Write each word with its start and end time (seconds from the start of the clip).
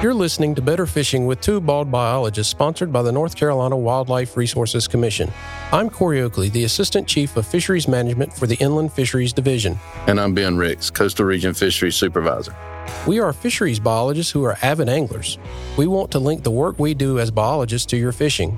You're 0.00 0.14
listening 0.14 0.54
to 0.54 0.62
Better 0.62 0.86
Fishing 0.86 1.26
with 1.26 1.40
two 1.40 1.60
bald 1.60 1.90
biologists 1.90 2.52
sponsored 2.52 2.92
by 2.92 3.02
the 3.02 3.10
North 3.10 3.34
Carolina 3.34 3.76
Wildlife 3.76 4.36
Resources 4.36 4.86
Commission. 4.86 5.28
I'm 5.72 5.90
Corey 5.90 6.20
Oakley, 6.20 6.50
the 6.50 6.62
Assistant 6.62 7.08
Chief 7.08 7.36
of 7.36 7.44
Fisheries 7.44 7.88
Management 7.88 8.32
for 8.32 8.46
the 8.46 8.54
Inland 8.58 8.92
Fisheries 8.92 9.32
Division. 9.32 9.76
And 10.06 10.20
I'm 10.20 10.34
Ben 10.34 10.56
Ricks, 10.56 10.88
Coastal 10.88 11.24
Region 11.24 11.52
Fisheries 11.52 11.96
Supervisor. 11.96 12.54
We 13.08 13.18
are 13.18 13.32
fisheries 13.32 13.80
biologists 13.80 14.30
who 14.30 14.44
are 14.44 14.56
avid 14.62 14.88
anglers. 14.88 15.36
We 15.76 15.88
want 15.88 16.12
to 16.12 16.20
link 16.20 16.44
the 16.44 16.52
work 16.52 16.78
we 16.78 16.94
do 16.94 17.18
as 17.18 17.32
biologists 17.32 17.86
to 17.86 17.96
your 17.96 18.12
fishing. 18.12 18.56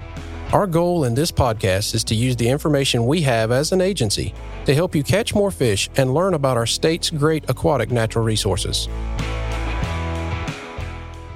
Our 0.52 0.66
goal 0.66 1.04
in 1.04 1.14
this 1.14 1.32
podcast 1.32 1.94
is 1.94 2.04
to 2.04 2.14
use 2.14 2.36
the 2.36 2.50
information 2.50 3.06
we 3.06 3.22
have 3.22 3.50
as 3.50 3.72
an 3.72 3.80
agency 3.80 4.34
to 4.66 4.74
help 4.74 4.94
you 4.94 5.02
catch 5.02 5.34
more 5.34 5.50
fish 5.50 5.88
and 5.96 6.12
learn 6.12 6.34
about 6.34 6.58
our 6.58 6.66
state's 6.66 7.08
great 7.08 7.48
aquatic 7.48 7.90
natural 7.90 8.26
resources. 8.26 8.90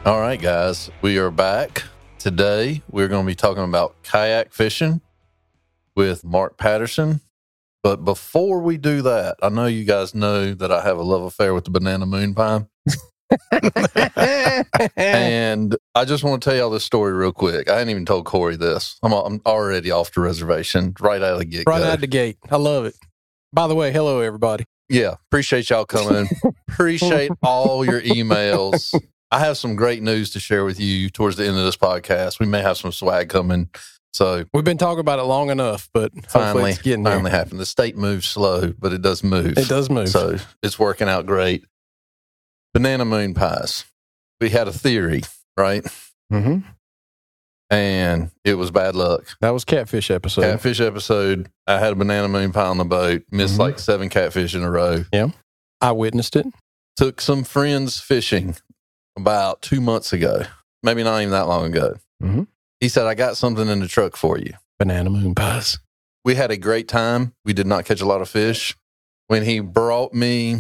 All 0.05 0.21
right, 0.21 0.39
guys, 0.39 0.91
we 1.01 1.17
are 1.17 1.31
back. 1.31 1.85
Today, 2.19 2.83
we're 2.91 3.09
going 3.09 3.25
to 3.25 3.27
be 3.27 3.35
talking 3.35 3.65
about 3.65 4.03
kayak 4.03 4.53
fishing 4.53 5.01
with 5.97 6.23
Mark 6.23 6.59
Patterson. 6.59 7.23
But 7.83 8.05
before 8.05 8.61
we 8.61 8.77
do 8.77 9.01
that, 9.01 9.39
I 9.43 9.49
know 9.49 9.65
you 9.65 9.87
guys 9.87 10.15
know 10.15 10.53
that 10.53 10.71
I 10.71 10.83
have 10.83 10.99
a 10.99 11.03
love 11.03 11.23
affair 11.23 11.55
with 11.55 11.65
the 11.65 11.71
banana 11.71 12.05
moon 12.05 12.35
pine. 12.35 12.69
and 14.95 15.75
I 15.95 16.05
just 16.05 16.23
want 16.23 16.43
to 16.43 16.51
tell 16.51 16.59
y'all 16.59 16.69
this 16.69 16.85
story 16.85 17.15
real 17.15 17.33
quick. 17.33 17.71
I 17.71 17.79
hadn't 17.79 17.89
even 17.89 18.05
told 18.05 18.27
Corey 18.27 18.57
this. 18.57 18.99
I'm, 19.03 19.13
I'm 19.15 19.41
already 19.47 19.91
off 19.91 20.13
the 20.13 20.21
reservation 20.21 20.93
right 21.01 21.23
out 21.23 21.33
of 21.33 21.39
the 21.39 21.47
gate. 21.47 21.65
Right 21.67 21.83
out 21.83 21.95
of 21.95 22.01
the 22.03 22.09
gate. 22.09 22.37
I 22.51 22.57
love 22.57 22.85
it. 22.85 22.95
By 23.55 23.69
the 23.69 23.75
way, 23.75 23.91
hello, 23.91 24.21
everybody. 24.21 24.67
Yeah, 24.91 25.15
appreciate 25.29 25.71
y'all 25.71 25.87
coming. 25.87 26.29
appreciate 26.69 27.31
all 27.43 27.87
your 27.87 28.03
emails. 28.03 28.95
I 29.35 29.41
have 29.41 29.59
some 29.59 29.75
great 29.75 30.01
news 30.01 30.31
to 30.31 30.39
share 30.39 30.65
with 30.65 30.79
you 30.79 31.11
towards 31.11 31.37
the 31.37 31.45
end 31.45 31.59
of 31.59 31.65
this 31.65 31.77
podcast. 31.77 32.39
We 32.39 32.47
may 32.47 32.63
have 32.63 32.77
some 32.77 32.93
swag 32.93 33.31
coming. 33.31 33.69
So 34.13 34.45
we've 34.55 34.63
been 34.63 34.79
talking 34.79 35.01
about 35.01 35.19
it 35.19 35.25
long 35.25 35.51
enough, 35.51 35.91
but 35.93 36.13
finally, 36.29 36.71
it's 36.71 36.81
getting 36.81 37.03
finally 37.03 37.33
happened. 37.33 37.59
The 37.59 37.67
state 37.67 37.97
moves 37.97 38.29
slow, 38.29 38.73
but 38.79 38.93
it 38.93 39.03
does 39.03 39.25
move. 39.25 39.59
It 39.59 39.67
does 39.67 39.91
move. 39.91 40.09
So 40.09 40.37
it's 40.63 40.79
working 40.79 41.09
out 41.09 41.27
great. 41.27 41.65
Banana 42.75 43.05
moon 43.05 43.35
pies. 43.35 43.85
We 44.41 44.51
had 44.51 44.69
a 44.69 44.73
theory, 44.73 45.23
right? 45.57 45.83
Mm-hmm. 46.33 46.59
And 47.71 48.31
it 48.45 48.55
was 48.55 48.71
bad 48.71 48.95
luck. 48.95 49.37
That 49.41 49.51
was 49.51 49.65
catfish 49.65 50.13
episode. 50.13 50.43
Catfish 50.43 50.81
episode. 50.81 51.49
I 51.67 51.81
had 51.81 51.93
a 51.93 51.97
banana 51.97 52.29
moon 52.29 52.53
pie 52.53 52.67
on 52.67 52.79
the 52.79 52.85
boat. 52.85 53.25
Missed 53.33 53.55
mm-hmm. 53.55 53.63
like 53.63 53.79
seven 53.81 54.11
catfish 54.11 54.55
in 54.55 54.63
a 54.63 54.71
row. 54.71 55.05
Yeah, 55.13 55.31
I 55.81 55.91
witnessed 55.91 56.37
it. 56.37 56.47
Took 56.97 57.21
some 57.21 57.43
friends 57.43 57.99
fishing 57.99 58.55
about 59.17 59.63
two 59.63 59.81
months 59.81 60.13
ago, 60.13 60.43
maybe 60.83 61.03
not 61.03 61.21
even 61.21 61.33
that 61.33 61.49
long 61.49 61.67
ago. 61.67 61.97
Mm-hmm. 62.23 62.43
He 62.81 62.89
said, 62.89 63.07
I 63.07 63.15
got 63.15 63.37
something 63.37 63.69
in 63.69 63.81
the 63.81 63.89
truck 63.89 64.17
for 64.17 64.39
you. 64.39 64.53
Banana 64.79 65.11
moon 65.11 65.35
pies. 65.35 65.79
We 66.25 66.35
had 66.35 66.51
a 66.51 66.57
great 66.57 66.89
time. 66.89 67.35
We 67.45 67.53
did 67.53 67.67
not 67.67 67.85
catch 67.85 68.01
a 68.01 68.07
lot 68.07 68.21
of 68.21 68.29
fish. 68.29 68.77
When 69.29 69.45
he 69.45 69.61
brought 69.61 70.13
me 70.13 70.59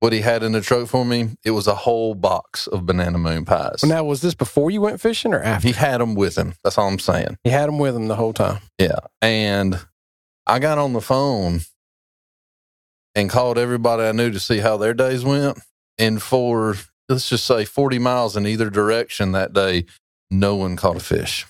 what 0.00 0.12
he 0.12 0.20
had 0.20 0.42
in 0.42 0.52
the 0.52 0.60
truck 0.60 0.88
for 0.88 1.04
me, 1.04 1.30
it 1.44 1.52
was 1.52 1.66
a 1.66 1.74
whole 1.74 2.14
box 2.14 2.66
of 2.66 2.84
banana 2.84 3.16
moon 3.16 3.44
pies. 3.44 3.82
Now, 3.84 4.04
was 4.04 4.20
this 4.20 4.34
before 4.34 4.70
you 4.70 4.80
went 4.82 5.00
fishing 5.00 5.32
or 5.32 5.42
after? 5.42 5.68
He 5.68 5.72
had 5.72 6.00
them 6.00 6.14
with 6.14 6.36
him. 6.36 6.54
That's 6.62 6.76
all 6.76 6.88
I'm 6.88 6.98
saying. 6.98 7.38
He 7.44 7.50
had 7.50 7.68
them 7.68 7.78
with 7.78 7.96
him 7.96 8.08
the 8.08 8.16
whole 8.16 8.34
time. 8.34 8.60
Yeah. 8.78 8.98
And 9.22 9.78
I 10.46 10.58
got 10.58 10.76
on 10.76 10.92
the 10.92 11.00
phone 11.00 11.60
and 13.14 13.30
called 13.30 13.56
everybody 13.56 14.02
I 14.02 14.12
knew 14.12 14.30
to 14.30 14.40
see 14.40 14.58
how 14.58 14.76
their 14.76 14.92
days 14.92 15.24
went. 15.24 15.58
And 15.96 16.20
for 16.20 16.74
let's 17.08 17.28
just 17.28 17.46
say 17.46 17.64
40 17.64 17.98
miles 17.98 18.36
in 18.36 18.46
either 18.46 18.70
direction 18.70 19.32
that 19.32 19.52
day, 19.52 19.86
no 20.30 20.56
one 20.56 20.76
caught 20.76 20.96
a 20.96 21.00
fish. 21.00 21.46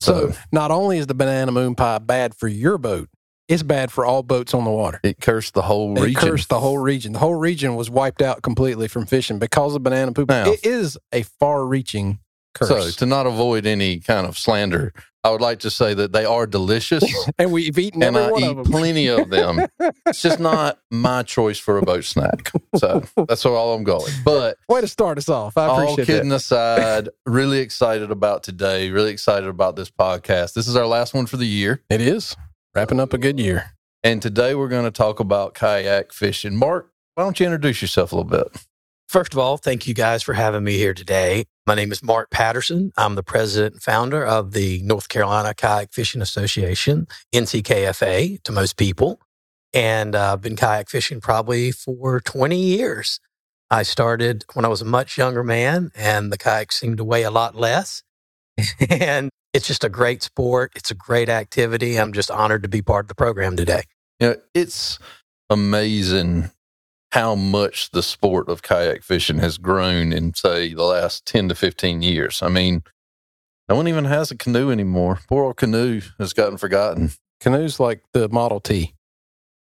So, 0.00 0.30
so 0.30 0.38
not 0.50 0.70
only 0.70 0.98
is 0.98 1.06
the 1.06 1.14
banana 1.14 1.52
moon 1.52 1.74
pie 1.74 1.98
bad 1.98 2.34
for 2.34 2.48
your 2.48 2.78
boat, 2.78 3.08
it's 3.48 3.62
bad 3.62 3.92
for 3.92 4.04
all 4.04 4.22
boats 4.22 4.54
on 4.54 4.64
the 4.64 4.70
water. 4.70 5.00
It 5.02 5.20
cursed 5.20 5.54
the 5.54 5.62
whole 5.62 5.94
region. 5.94 6.10
It 6.10 6.16
cursed 6.16 6.48
the 6.48 6.60
whole 6.60 6.78
region. 6.78 7.12
The 7.12 7.18
whole 7.18 7.34
region 7.34 7.76
was 7.76 7.90
wiped 7.90 8.22
out 8.22 8.42
completely 8.42 8.88
from 8.88 9.06
fishing 9.06 9.38
because 9.38 9.74
of 9.74 9.82
banana 9.82 10.12
poop. 10.12 10.28
Now, 10.28 10.50
it 10.50 10.64
is 10.64 10.96
a 11.12 11.22
far 11.22 11.66
reaching 11.66 12.20
curse. 12.54 12.68
So, 12.68 12.90
to 12.90 13.06
not 13.06 13.26
avoid 13.26 13.66
any 13.66 13.98
kind 13.98 14.26
of 14.26 14.38
slander, 14.38 14.92
I 15.24 15.30
would 15.30 15.40
like 15.40 15.60
to 15.60 15.70
say 15.70 15.94
that 15.94 16.12
they 16.12 16.24
are 16.24 16.46
delicious, 16.48 17.04
and 17.38 17.52
we've 17.52 17.78
eaten 17.78 18.02
and 18.02 18.18
I 18.18 18.32
eat 18.36 18.64
plenty 18.64 19.06
of 19.06 19.30
them. 19.30 19.66
it's 20.06 20.20
just 20.20 20.40
not 20.40 20.80
my 20.90 21.22
choice 21.22 21.58
for 21.58 21.78
a 21.78 21.82
boat 21.82 22.04
snack. 22.04 22.50
So 22.76 23.04
that's 23.28 23.46
all 23.46 23.74
I'm 23.74 23.84
going. 23.84 24.12
But 24.24 24.58
way 24.68 24.80
to 24.80 24.88
start 24.88 25.18
us 25.18 25.28
off. 25.28 25.56
I 25.56 25.66
appreciate 25.66 26.00
all 26.00 26.06
kidding 26.06 26.28
that. 26.30 26.36
aside, 26.36 27.08
really 27.24 27.60
excited 27.60 28.10
about 28.10 28.42
today. 28.42 28.90
Really 28.90 29.12
excited 29.12 29.48
about 29.48 29.76
this 29.76 29.90
podcast. 29.90 30.54
This 30.54 30.66
is 30.66 30.74
our 30.74 30.86
last 30.86 31.14
one 31.14 31.26
for 31.26 31.36
the 31.36 31.46
year. 31.46 31.82
It 31.88 32.00
is 32.00 32.36
wrapping 32.74 32.98
up 32.98 33.12
a 33.12 33.18
good 33.18 33.38
year. 33.38 33.76
And 34.02 34.20
today 34.20 34.56
we're 34.56 34.68
going 34.68 34.84
to 34.84 34.90
talk 34.90 35.20
about 35.20 35.54
kayak 35.54 36.12
fishing. 36.12 36.56
Mark, 36.56 36.90
why 37.14 37.22
don't 37.22 37.38
you 37.38 37.46
introduce 37.46 37.80
yourself 37.80 38.10
a 38.10 38.16
little 38.16 38.28
bit? 38.28 38.66
First 39.08 39.34
of 39.34 39.38
all, 39.38 39.58
thank 39.58 39.86
you 39.86 39.94
guys 39.94 40.22
for 40.22 40.32
having 40.32 40.64
me 40.64 40.78
here 40.78 40.94
today. 40.94 41.44
My 41.66 41.74
name 41.74 41.92
is 41.92 42.02
Mark 42.02 42.30
Patterson. 42.30 42.92
I'm 42.96 43.14
the 43.14 43.22
president 43.22 43.74
and 43.74 43.82
founder 43.82 44.24
of 44.24 44.52
the 44.52 44.80
North 44.82 45.08
Carolina 45.08 45.54
Kayak 45.54 45.92
Fishing 45.92 46.22
Association, 46.22 47.06
NCKFA 47.34 48.42
to 48.42 48.52
most 48.52 48.76
people. 48.76 49.20
And 49.74 50.14
uh, 50.14 50.32
I've 50.32 50.40
been 50.40 50.56
kayak 50.56 50.88
fishing 50.88 51.20
probably 51.20 51.72
for 51.72 52.20
20 52.20 52.58
years. 52.58 53.20
I 53.70 53.84
started 53.84 54.44
when 54.54 54.64
I 54.64 54.68
was 54.68 54.82
a 54.82 54.86
much 54.86 55.16
younger 55.16 55.42
man, 55.42 55.92
and 55.94 56.30
the 56.30 56.38
kayak 56.38 56.72
seemed 56.72 56.98
to 56.98 57.04
weigh 57.04 57.22
a 57.22 57.30
lot 57.30 57.54
less. 57.54 58.02
and 58.90 59.30
it's 59.52 59.66
just 59.66 59.84
a 59.84 59.88
great 59.88 60.22
sport. 60.22 60.72
It's 60.74 60.90
a 60.90 60.94
great 60.94 61.28
activity. 61.28 61.96
I'm 61.98 62.12
just 62.12 62.30
honored 62.30 62.62
to 62.62 62.68
be 62.68 62.82
part 62.82 63.04
of 63.04 63.08
the 63.08 63.14
program 63.14 63.56
today. 63.56 63.84
You 64.20 64.28
know, 64.28 64.36
it's 64.54 64.98
amazing 65.48 66.50
how 67.12 67.34
much 67.34 67.90
the 67.90 68.02
sport 68.02 68.48
of 68.48 68.62
kayak 68.62 69.02
fishing 69.02 69.38
has 69.38 69.58
grown 69.58 70.12
in, 70.12 70.32
say, 70.34 70.72
the 70.72 70.82
last 70.84 71.26
10 71.26 71.48
to 71.50 71.54
15 71.54 72.00
years. 72.02 72.42
I 72.42 72.48
mean, 72.48 72.82
no 73.68 73.76
one 73.76 73.86
even 73.88 74.06
has 74.06 74.30
a 74.30 74.36
canoe 74.36 74.70
anymore. 74.70 75.20
Poor 75.28 75.44
old 75.44 75.56
canoe 75.58 76.00
has 76.18 76.32
gotten 76.32 76.56
forgotten. 76.56 77.10
Canoe's 77.40 77.78
like 77.78 78.02
the 78.14 78.28
Model 78.30 78.60
T. 78.60 78.94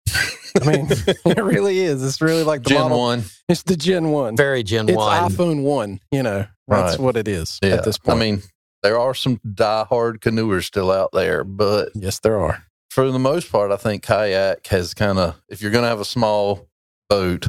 I 0.09 0.65
mean, 0.65 0.87
it 1.25 1.43
really 1.43 1.79
is. 1.79 2.03
It's 2.03 2.21
really 2.21 2.43
like 2.43 2.63
the 2.63 2.69
Gen 2.69 2.81
model. 2.83 2.99
1. 2.99 3.23
It's 3.49 3.63
the 3.63 3.75
Gen 3.75 4.09
1. 4.09 4.37
Very 4.37 4.63
Gen 4.63 4.85
One. 4.87 5.25
it's 5.25 5.35
iPhone 5.35 5.63
1, 5.63 5.99
you 6.11 6.23
know. 6.23 6.45
That's 6.67 6.91
Right. 6.93 6.99
what 6.99 7.17
it 7.17 7.27
is 7.27 7.59
Yeah. 7.61 7.71
at 7.71 7.83
this 7.83 7.97
point. 7.97 8.17
I 8.17 8.19
mean, 8.19 8.43
there 8.83 8.97
are 8.97 9.13
some 9.13 9.39
diehard 9.45 10.19
canoers 10.19 10.63
still 10.63 10.91
out 10.91 11.09
there, 11.11 11.43
but 11.43 11.89
yes, 11.93 12.19
there 12.19 12.39
are. 12.39 12.63
for 12.89 13.11
the 13.11 13.19
most 13.19 13.51
part, 13.51 13.71
I 13.71 13.75
think 13.77 14.03
kayak 14.03 14.65
has 14.67 14.93
kind 14.93 15.17
of, 15.19 15.35
if 15.49 15.61
you're 15.61 15.71
going 15.71 15.83
to 15.83 15.89
have 15.89 15.99
a 15.99 16.05
small 16.05 16.67
boat, 17.09 17.47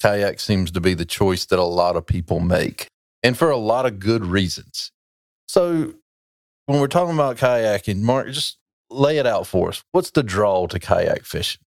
kayak 0.00 0.40
seems 0.40 0.70
to 0.72 0.80
be 0.80 0.94
the 0.94 1.04
choice 1.04 1.46
that 1.46 1.58
a 1.58 1.64
lot 1.64 1.96
of 1.96 2.06
people 2.06 2.40
make, 2.40 2.88
and 3.22 3.36
for 3.36 3.50
a 3.50 3.56
lot 3.56 3.86
of 3.86 3.98
good 3.98 4.24
reasons. 4.24 4.90
So, 5.46 5.94
when 6.66 6.80
we're 6.80 6.88
talking 6.88 7.14
about 7.14 7.38
kayaking, 7.38 8.02
Mark, 8.02 8.28
just 8.28 8.58
lay 8.90 9.18
it 9.18 9.26
out 9.26 9.46
for 9.46 9.70
us. 9.70 9.82
What's 9.92 10.10
the 10.10 10.22
draw 10.22 10.66
to 10.66 10.78
kayak 10.78 11.24
fishing? 11.24 11.62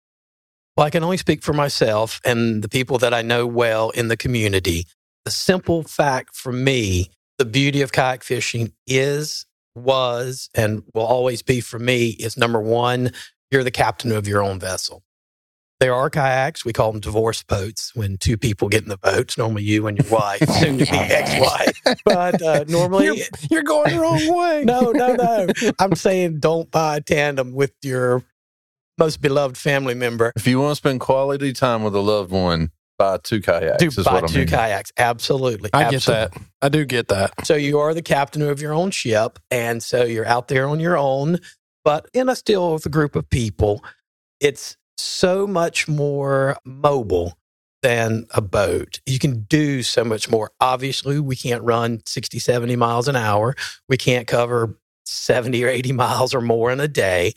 Well, 0.75 0.87
I 0.87 0.89
can 0.89 1.03
only 1.03 1.17
speak 1.17 1.43
for 1.43 1.53
myself 1.53 2.21
and 2.23 2.63
the 2.63 2.69
people 2.69 2.97
that 2.99 3.13
I 3.13 3.21
know 3.21 3.45
well 3.45 3.89
in 3.89 4.07
the 4.07 4.17
community. 4.17 4.85
The 5.25 5.31
simple 5.31 5.83
fact 5.83 6.35
for 6.35 6.51
me, 6.51 7.09
the 7.37 7.45
beauty 7.45 7.81
of 7.81 7.91
kayak 7.91 8.23
fishing 8.23 8.73
is, 8.87 9.45
was, 9.75 10.49
and 10.55 10.83
will 10.93 11.05
always 11.05 11.41
be 11.41 11.61
for 11.61 11.79
me 11.79 12.09
is 12.09 12.37
number 12.37 12.61
one, 12.61 13.11
you're 13.51 13.63
the 13.63 13.71
captain 13.71 14.11
of 14.11 14.27
your 14.27 14.43
own 14.43 14.59
vessel. 14.59 15.03
There 15.79 15.93
are 15.93 16.09
kayaks, 16.09 16.65
we 16.65 16.73
call 16.73 16.91
them 16.91 16.99
divorce 16.99 17.41
boats 17.41 17.95
when 17.95 18.17
two 18.17 18.37
people 18.37 18.67
get 18.67 18.83
in 18.83 18.89
the 18.89 18.97
boats, 18.97 19.37
normally 19.37 19.63
you 19.63 19.87
and 19.87 19.97
your 19.97 20.09
wife, 20.11 20.39
soon 20.59 20.77
to 20.77 20.85
be 20.85 20.91
ex 20.91 21.39
wife. 21.39 21.97
But 22.03 22.41
uh, 22.41 22.65
normally, 22.67 23.05
You're, 23.05 23.15
you're 23.49 23.63
going 23.63 23.93
the 23.95 24.01
wrong 24.01 24.19
way. 24.37 24.63
no, 24.65 24.91
no, 24.91 25.15
no. 25.15 25.47
I'm 25.79 25.95
saying 25.95 26.39
don't 26.39 26.69
buy 26.69 26.97
a 26.97 27.01
tandem 27.01 27.53
with 27.53 27.71
your 27.81 28.23
most 28.97 29.21
beloved 29.21 29.57
family 29.57 29.95
member. 29.95 30.33
If 30.35 30.45
you 30.47 30.59
want 30.59 30.71
to 30.71 30.75
spend 30.75 30.99
quality 30.99 31.53
time 31.53 31.83
with 31.83 31.95
a 31.95 32.01
loved 32.01 32.31
one, 32.31 32.71
buy 32.97 33.17
two 33.23 33.39
kayaks. 33.39 33.77
Do 33.77 33.87
is 33.87 33.95
buy 34.03 34.15
what 34.15 34.23
I 34.25 34.27
two 34.27 34.39
mean. 34.39 34.47
kayaks. 34.49 34.91
Absolutely. 34.97 35.69
I 35.71 35.89
get 35.89 36.03
that. 36.03 36.33
I 36.61 36.67
do 36.67 36.83
get 36.83 37.07
that. 37.07 37.45
So 37.47 37.55
you 37.55 37.79
are 37.79 37.93
the 37.93 38.01
captain 38.01 38.41
of 38.41 38.61
your 38.61 38.73
own 38.73 38.91
ship. 38.91 39.39
And 39.49 39.81
so 39.81 40.03
you're 40.03 40.25
out 40.27 40.49
there 40.49 40.67
on 40.67 40.81
your 40.81 40.97
own, 40.97 41.37
but 41.85 42.09
in 42.13 42.27
a 42.27 42.35
still 42.35 42.73
with 42.73 42.85
a 42.85 42.89
group 42.89 43.15
of 43.15 43.29
people. 43.29 43.81
It's 44.41 44.75
so 44.99 45.47
much 45.47 45.87
more 45.87 46.57
mobile 46.65 47.37
than 47.81 48.25
a 48.31 48.41
boat. 48.41 48.99
You 49.05 49.19
can 49.19 49.41
do 49.43 49.83
so 49.83 50.03
much 50.03 50.29
more. 50.29 50.51
Obviously, 50.59 51.19
we 51.19 51.35
can't 51.35 51.63
run 51.63 52.01
60, 52.05 52.39
70 52.39 52.75
miles 52.75 53.07
an 53.07 53.15
hour. 53.15 53.55
We 53.87 53.97
can't 53.97 54.27
cover 54.27 54.77
70 55.05 55.63
or 55.63 55.69
80 55.69 55.91
miles 55.93 56.33
or 56.33 56.41
more 56.41 56.71
in 56.71 56.79
a 56.79 56.87
day. 56.87 57.33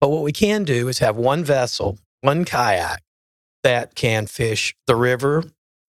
But 0.00 0.10
what 0.10 0.22
we 0.22 0.32
can 0.32 0.64
do 0.64 0.88
is 0.88 0.98
have 0.98 1.16
one 1.16 1.44
vessel, 1.44 1.98
one 2.20 2.44
kayak 2.44 3.02
that 3.62 3.94
can 3.94 4.26
fish 4.26 4.76
the 4.86 4.94
river, 4.94 5.42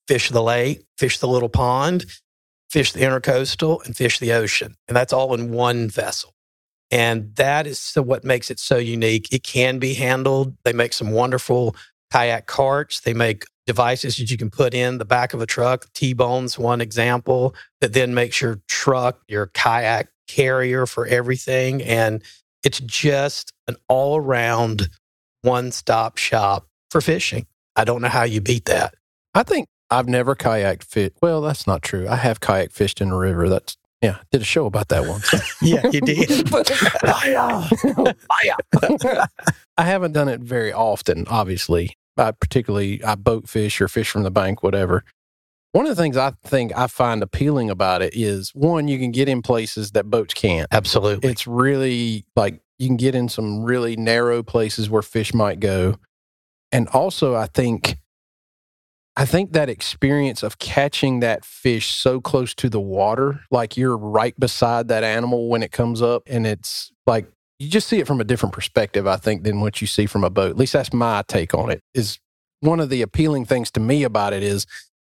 fish 0.07 0.31
the 0.31 0.43
lake, 0.43 0.85
fish 0.97 1.19
the 1.19 1.29
little 1.29 1.49
pond, 1.49 2.07
fish 2.71 2.93
the 2.93 3.01
intercoastal, 3.01 3.85
and 3.85 3.97
fish 3.97 4.19
the 4.19 4.33
ocean. 4.33 4.77
And 4.87 4.97
that's 4.97 5.13
all 5.13 5.35
in 5.35 5.51
one 5.51 5.89
vessel. 5.89 6.36
And 6.91 7.35
that 7.37 7.67
is 7.67 7.95
what 7.95 8.25
makes 8.25 8.51
it 8.51 8.61
so 8.61 8.77
unique. 8.77 9.33
It 9.33 9.43
can 9.43 9.79
be 9.79 9.95
handled. 9.95 10.57
They 10.65 10.73
make 10.73 10.93
some 10.93 11.11
wonderful 11.11 11.75
kayak 12.13 12.47
carts. 12.47 13.01
They 13.01 13.15
make 13.15 13.45
devices 13.67 14.17
that 14.17 14.31
you 14.31 14.37
can 14.37 14.51
put 14.51 14.73
in 14.73 14.99
the 14.99 15.05
back 15.05 15.35
of 15.35 15.43
a 15.43 15.47
truck. 15.47 15.87
T-bone's 15.95 16.59
one 16.59 16.81
example 16.81 17.55
that 17.81 17.93
then 17.93 18.15
makes 18.15 18.41
your 18.41 18.61
truck, 18.69 19.21
your 19.27 19.47
kayak 19.49 20.09
carrier 20.29 20.87
for 20.87 21.07
everything. 21.07 21.83
And 21.83 22.23
it's 22.63 22.81
just 22.81 23.53
an 23.67 23.77
all 23.89 24.17
around 24.17 24.89
one 25.43 25.73
stop 25.73 26.19
shop 26.19 26.69
for 26.91 27.01
fishing. 27.01 27.47
I 27.75 27.85
don't 27.85 28.03
know 28.03 28.09
how 28.09 28.23
you 28.23 28.41
beat 28.41 28.67
that. 28.67 28.95
I 29.35 29.43
think 29.43 29.69
I've 29.91 30.09
never 30.09 30.35
kayaked 30.35 30.85
fit. 30.85 31.15
Well, 31.21 31.41
that's 31.41 31.67
not 31.67 31.83
true. 31.83 32.09
I 32.09 32.17
have 32.17 32.41
kayak 32.41 32.73
fished 32.73 33.01
in 33.01 33.11
a 33.11 33.17
river. 33.17 33.49
That's 33.49 33.77
yeah, 34.03 34.19
did 34.31 34.43
a 34.43 34.45
show 34.45 34.67
about 34.67 34.89
that 34.89 35.07
once. 35.07 35.33
yeah, 35.63 35.87
you 35.91 36.01
did. 36.01 36.29
I 39.79 39.85
haven't 39.85 40.13
done 40.13 40.29
it 40.29 40.41
very 40.41 40.73
often, 40.73 41.27
obviously. 41.29 41.95
I 42.17 42.33
particularly 42.33 43.03
I 43.05 43.15
boat 43.15 43.49
fish 43.49 43.81
or 43.81 43.89
fish 43.89 44.11
from 44.11 44.23
the 44.23 44.31
bank, 44.31 44.63
whatever. 44.63 45.05
One 45.73 45.87
of 45.87 45.95
the 45.95 46.03
things 46.03 46.17
I 46.17 46.33
think 46.45 46.77
I 46.77 46.87
find 46.87 47.23
appealing 47.23 47.69
about 47.69 48.01
it 48.01 48.15
is 48.15 48.51
one, 48.55 48.89
you 48.89 48.99
can 48.99 49.11
get 49.11 49.29
in 49.29 49.43
places 49.43 49.91
that 49.91 50.09
boats 50.09 50.33
can't. 50.33 50.67
Absolutely. 50.73 51.29
It's 51.29 51.47
really 51.47 52.25
like 52.35 52.61
you 52.79 52.89
can 52.89 52.97
get 52.97 53.15
in 53.15 53.29
some 53.29 53.63
really 53.63 53.97
narrow 53.97 54.43
places 54.43 54.89
where 54.89 55.03
fish 55.03 55.35
might 55.35 55.61
go. 55.61 55.97
And 56.73 56.89
also 56.89 57.35
I 57.35 57.47
think 57.47 57.99
I 59.19 59.25
think 59.25 59.53
that 59.53 59.71
experience 59.71 60.43
of 60.43 60.59
catching 60.59 61.21
that 61.21 61.45
fish 61.45 61.95
so 61.95 62.21
close 62.21 62.55
to 62.57 62.69
the 62.69 62.81
water, 62.81 63.41
like 63.51 63.77
you're 63.77 63.97
right 63.97 64.39
beside 64.39 64.89
that 64.89 65.05
animal 65.05 65.49
when 65.49 65.63
it 65.63 65.73
comes 65.73 66.03
up, 66.03 66.23
and 66.27 66.47
it's 66.47 66.93
like 67.07 67.27
you 67.59 67.71
just 67.71 67.89
see 67.89 67.99
it 67.99 68.07
from 68.07 68.21
a 68.21 68.25
different 68.25 68.55
perspective, 68.55 69.07
I 69.07 69.17
think, 69.17 69.45
than 69.45 69.61
what 69.61 69.81
you 69.81 69.87
see 69.87 70.05
from 70.05 70.23
a 70.23 70.29
boat. 70.29 70.51
At 70.51 70.59
least 70.59 70.75
that's 70.75 70.93
my 70.93 71.23
take 71.27 71.55
on 71.55 71.71
it. 71.71 71.83
Is 71.95 72.19
one 72.61 72.79
of 72.79 72.91
the 72.91 73.01
appealing 73.01 73.47
things 73.47 73.71
to 73.73 73.81
me 73.81 74.03
about 74.03 74.35
it 74.35 74.43
is 74.43 74.65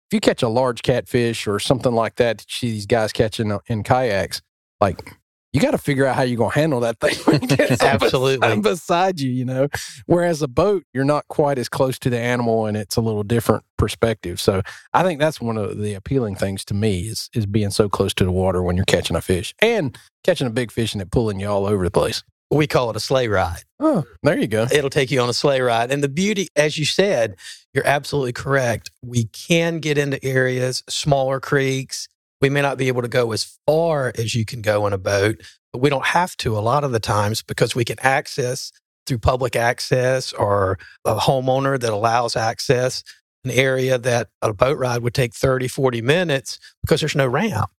if 0.09 0.13
you 0.13 0.19
catch 0.19 0.41
a 0.41 0.49
large 0.49 0.81
catfish 0.81 1.45
or 1.45 1.59
something 1.59 1.93
like 1.93 2.15
that, 2.15 2.39
that 2.39 2.45
you 2.49 2.67
see 2.67 2.71
these 2.71 2.87
guys 2.87 3.13
catching 3.13 3.55
in 3.67 3.83
kayaks, 3.83 4.41
like 4.81 5.18
you 5.53 5.59
got 5.59 5.71
to 5.71 5.77
figure 5.77 6.05
out 6.05 6.15
how 6.15 6.21
you're 6.21 6.37
going 6.37 6.51
to 6.51 6.59
handle 6.59 6.79
that 6.81 6.99
thing 6.99 7.15
when 7.25 7.43
it 7.43 7.57
gets 7.57 7.81
Absolutely. 7.81 8.61
beside 8.61 9.19
you, 9.19 9.31
you 9.31 9.45
know. 9.45 9.67
Whereas 10.05 10.41
a 10.41 10.47
boat, 10.47 10.83
you're 10.93 11.05
not 11.05 11.27
quite 11.27 11.57
as 11.57 11.69
close 11.69 11.97
to 11.99 12.09
the 12.09 12.19
animal 12.19 12.65
and 12.65 12.77
it's 12.77 12.97
a 12.97 13.01
little 13.01 13.23
different 13.23 13.63
perspective. 13.77 14.39
So 14.39 14.61
I 14.93 15.03
think 15.03 15.19
that's 15.19 15.41
one 15.41 15.57
of 15.57 15.77
the 15.77 15.93
appealing 15.93 16.35
things 16.35 16.63
to 16.65 16.73
me 16.73 17.01
is 17.01 17.29
is 17.33 17.45
being 17.45 17.71
so 17.71 17.89
close 17.89 18.13
to 18.15 18.25
the 18.25 18.31
water 18.31 18.61
when 18.61 18.75
you're 18.75 18.85
catching 18.85 19.15
a 19.15 19.21
fish 19.21 19.55
and 19.59 19.97
catching 20.23 20.47
a 20.47 20.51
big 20.51 20.71
fish 20.71 20.93
and 20.93 21.01
it 21.01 21.11
pulling 21.11 21.39
you 21.39 21.47
all 21.47 21.65
over 21.65 21.83
the 21.83 21.91
place. 21.91 22.23
We 22.51 22.65
call 22.65 22.89
it 22.89 22.95
a 22.95 22.99
sleigh 22.99 23.27
ride. 23.27 23.63
Oh, 23.79 24.05
there 24.23 24.37
you 24.37 24.47
go. 24.47 24.67
It'll 24.71 24.89
take 24.89 25.11
you 25.11 25.21
on 25.21 25.29
a 25.29 25.33
sleigh 25.33 25.61
ride. 25.61 25.91
And 25.91 26.03
the 26.03 26.09
beauty, 26.09 26.47
as 26.55 26.79
you 26.79 26.85
said, 26.85 27.35
you're 27.73 27.85
absolutely 27.85 28.33
correct. 28.33 28.89
We 29.03 29.25
can 29.25 29.79
get 29.79 29.99
into 29.99 30.23
areas, 30.25 30.83
smaller 30.89 31.39
creeks, 31.39 32.07
we 32.41 32.49
may 32.49 32.61
not 32.61 32.77
be 32.77 32.87
able 32.87 33.01
to 33.01 33.07
go 33.07 33.31
as 33.31 33.57
far 33.65 34.11
as 34.17 34.35
you 34.35 34.45
can 34.45 34.61
go 34.61 34.87
in 34.87 34.93
a 34.93 34.97
boat, 34.97 35.41
but 35.73 35.81
we 35.81 35.89
don't 35.89 36.05
have 36.05 36.35
to 36.37 36.57
a 36.57 36.59
lot 36.59 36.83
of 36.83 36.91
the 36.91 36.99
times 36.99 37.41
because 37.41 37.75
we 37.75 37.85
can 37.85 37.97
access 38.01 38.71
through 39.05 39.19
public 39.19 39.55
access 39.55 40.33
or 40.33 40.77
a 41.05 41.15
homeowner 41.15 41.79
that 41.79 41.91
allows 41.91 42.35
access 42.35 43.03
an 43.45 43.51
area 43.51 43.97
that 43.97 44.29
a 44.41 44.53
boat 44.53 44.77
ride 44.77 45.01
would 45.01 45.13
take 45.13 45.33
30, 45.33 45.67
40 45.67 46.01
minutes 46.01 46.59
because 46.81 46.99
there's 46.99 47.15
no 47.15 47.27
ramp. 47.27 47.69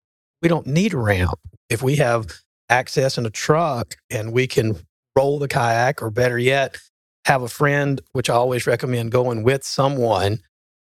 We 0.41 0.49
don't 0.49 0.67
need 0.67 0.93
a 0.93 0.97
ramp. 0.97 1.39
If 1.69 1.83
we 1.83 1.97
have 1.97 2.41
access 2.69 3.17
in 3.17 3.25
a 3.25 3.29
truck 3.29 3.95
and 4.09 4.33
we 4.33 4.47
can 4.47 4.75
roll 5.15 5.39
the 5.39 5.47
kayak, 5.47 6.01
or 6.01 6.09
better 6.09 6.39
yet, 6.39 6.77
have 7.25 7.43
a 7.43 7.47
friend, 7.47 8.01
which 8.13 8.29
I 8.29 8.33
always 8.33 8.65
recommend 8.65 9.11
going 9.11 9.43
with 9.43 9.63
someone 9.63 10.39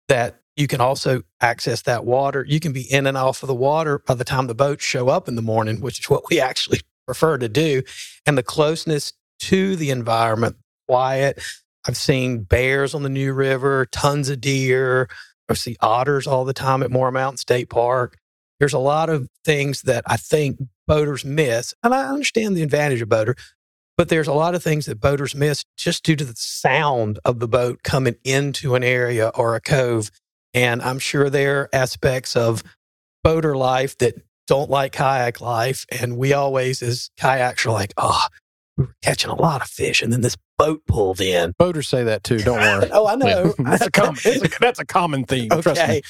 that 0.07 0.39
you 0.55 0.67
can 0.67 0.81
also 0.81 1.23
access 1.41 1.81
that 1.83 2.05
water. 2.05 2.45
You 2.47 2.59
can 2.59 2.73
be 2.73 2.81
in 2.91 3.07
and 3.07 3.17
off 3.17 3.44
of 3.44 3.47
the 3.47 3.55
water 3.55 4.00
by 4.00 4.13
the 4.13 4.23
time 4.23 4.47
the 4.47 4.55
boats 4.55 4.83
show 4.83 5.09
up 5.09 5.27
in 5.27 5.35
the 5.35 5.41
morning, 5.41 5.81
which 5.81 6.00
is 6.00 6.09
what 6.09 6.23
we 6.29 6.39
actually 6.39 6.81
prefer 7.05 7.38
to 7.38 7.50
do. 7.50 7.83
And 8.25 8.38
the 8.38 8.44
closeness 8.44 9.13
to 9.41 9.75
the 9.75 9.89
environment, 9.89 10.57
quiet. 10.88 11.41
I've 11.85 11.97
seen 11.97 12.44
bears 12.44 12.94
on 12.94 13.03
the 13.03 13.09
New 13.09 13.33
River, 13.33 13.88
tons 13.91 14.29
of 14.29 14.39
deer. 14.39 15.09
I 15.50 15.53
see 15.55 15.75
otters 15.81 16.27
all 16.27 16.45
the 16.45 16.53
time 16.53 16.81
at 16.81 16.91
Morrow 16.91 17.11
Mountain 17.11 17.38
State 17.38 17.69
Park. 17.69 18.17
There's 18.59 18.73
a 18.73 18.79
lot 18.79 19.09
of 19.09 19.27
things 19.44 19.81
that 19.81 20.03
I 20.07 20.15
think 20.15 20.59
boaters 20.88 21.25
miss. 21.25 21.73
And 21.83 21.94
I 21.94 22.07
understand 22.07 22.56
the 22.56 22.63
advantage 22.63 23.01
of 23.01 23.09
boater, 23.09 23.35
but 23.97 24.07
there's 24.07 24.27
a 24.27 24.33
lot 24.33 24.56
of 24.56 24.63
things 24.63 24.85
that 24.85 25.01
boaters 25.01 25.35
miss 25.35 25.65
just 25.77 26.03
due 26.03 26.15
to 26.15 26.23
the 26.23 26.35
sound 26.38 27.19
of 27.25 27.39
the 27.39 27.47
boat 27.47 27.83
coming 27.83 28.15
into 28.23 28.75
an 28.75 28.83
area 28.83 29.29
or 29.35 29.56
a 29.56 29.61
cove 29.61 30.09
and 30.53 30.81
I'm 30.81 31.00
sure 31.00 31.29
there 31.29 31.61
are 31.61 31.69
aspects 31.73 32.35
of 32.35 32.63
boater 33.23 33.55
life 33.55 33.97
that 34.00 34.15
don't 34.47 34.69
like 34.69 34.91
kayak 34.91 35.41
life. 35.41 35.85
And 35.89 36.17
we 36.17 36.33
always, 36.33 36.81
as 36.81 37.09
kayaks, 37.17 37.65
are 37.65 37.71
like, 37.71 37.94
oh, 37.97 38.25
we 38.77 38.85
were 38.85 38.95
catching 39.01 39.29
a 39.29 39.35
lot 39.35 39.61
of 39.61 39.67
fish. 39.67 40.01
And 40.01 40.11
then 40.11 40.21
this 40.21 40.37
boat 40.57 40.81
pulled 40.87 41.21
in. 41.21 41.53
Boaters 41.59 41.87
say 41.87 42.03
that 42.03 42.23
too. 42.23 42.39
Don't 42.39 42.59
worry. 42.59 42.89
oh, 42.93 43.07
I 43.07 43.15
know. 43.15 43.53
that's, 43.59 43.85
a 43.85 43.91
com- 43.91 44.15
a, 44.25 44.49
that's 44.59 44.79
a 44.79 44.85
common 44.85 45.25
theme. 45.25 45.51
Okay. 45.51 46.01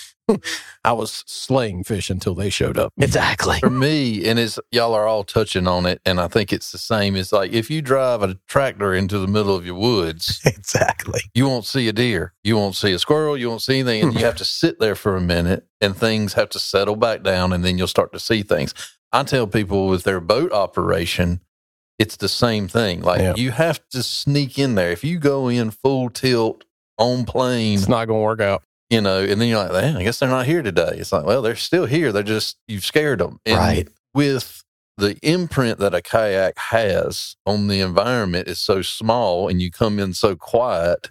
I 0.86 0.94
was 0.94 1.24
slaying 1.28 1.84
fish 1.84 2.10
until 2.10 2.34
they 2.34 2.50
showed 2.50 2.78
up. 2.78 2.94
Exactly. 2.98 3.60
For 3.60 3.70
me, 3.70 4.26
and 4.26 4.40
it's 4.40 4.58
y'all 4.72 4.94
are 4.94 5.06
all 5.06 5.26
touching 5.26 5.68
on 5.68 5.86
it, 5.86 6.00
and 6.06 6.18
I 6.18 6.30
think 6.30 6.54
it's 6.54 6.72
the 6.72 6.78
same. 6.78 7.18
It's 7.18 7.34
like 7.34 7.52
if 7.52 7.70
you 7.70 7.82
drive 7.82 8.24
a 8.24 8.40
tractor 8.48 8.94
into 8.94 9.20
the 9.20 9.28
middle 9.28 9.54
of 9.54 9.66
your 9.66 9.76
woods, 9.76 10.40
exactly, 10.46 11.20
you 11.34 11.46
won't 11.46 11.66
see 11.66 11.90
a 11.90 11.94
deer, 11.94 12.34
you 12.42 12.56
won't 12.56 12.78
see 12.78 12.94
a 12.94 13.00
squirrel, 13.00 13.38
you 13.38 13.50
won't 13.50 13.64
see 13.64 13.80
anything, 13.80 14.04
and 14.04 14.14
you 14.14 14.24
have 14.24 14.38
to 14.38 14.46
sit 14.46 14.80
there 14.80 14.96
for 14.96 15.18
a 15.18 15.22
minute, 15.22 15.68
and 15.82 15.98
things 15.98 16.34
have 16.34 16.50
to 16.52 16.60
settle 16.60 16.96
back 16.96 17.22
down, 17.22 17.52
and 17.52 17.66
then 17.66 17.78
you'll 17.78 17.88
start 17.88 18.14
to 18.14 18.20
see 18.20 18.44
things. 18.44 18.74
I 19.12 19.24
tell 19.24 19.46
people 19.46 19.88
with 19.88 20.04
their 20.06 20.22
boat 20.22 20.54
operation, 20.54 21.42
it's 22.00 22.18
the 22.18 22.30
same 22.30 22.68
thing. 22.68 23.02
Like 23.02 23.22
yeah. 23.22 23.36
you 23.36 23.52
have 23.52 23.82
to 23.92 24.04
sneak 24.04 24.58
in 24.58 24.76
there. 24.76 24.92
If 24.92 25.04
you 25.04 25.20
go 25.20 25.48
in 25.48 25.72
full 25.72 26.10
tilt 26.10 26.64
on 26.98 27.26
plane, 27.26 27.78
it's 27.78 27.88
not 27.88 28.06
going 28.06 28.20
to 28.20 28.24
work 28.24 28.42
out 28.42 28.64
you 28.94 29.02
know, 29.02 29.24
and 29.24 29.42
then 29.42 29.48
you're 29.48 29.58
like, 29.58 29.72
man, 29.72 29.98
I 29.98 30.04
guess 30.04 30.20
they're 30.20 30.30
not 30.30 30.46
here 30.46 30.62
today. 30.62 30.94
It's 30.98 31.12
like, 31.12 31.26
well, 31.26 31.42
they're 31.42 31.56
still 31.56 31.88
here. 31.88 32.12
They're 32.12 32.22
just, 32.22 32.58
you've 32.68 32.86
scared 32.86 33.20
them. 33.20 33.40
And 33.44 33.58
right. 33.58 33.88
With 34.14 34.64
the 34.98 35.18
imprint 35.24 35.80
that 35.80 35.96
a 35.96 36.02
kayak 36.04 36.56
has 36.58 37.36
on 37.48 37.68
the 37.70 37.80
environment 37.80 38.48
is 38.48 38.62
so 38.62 38.84
small 38.84 39.48
and 39.48 39.60
you 39.60 39.72
come 39.72 39.98
in 39.98 40.14
so 40.14 40.36
quiet 40.36 41.10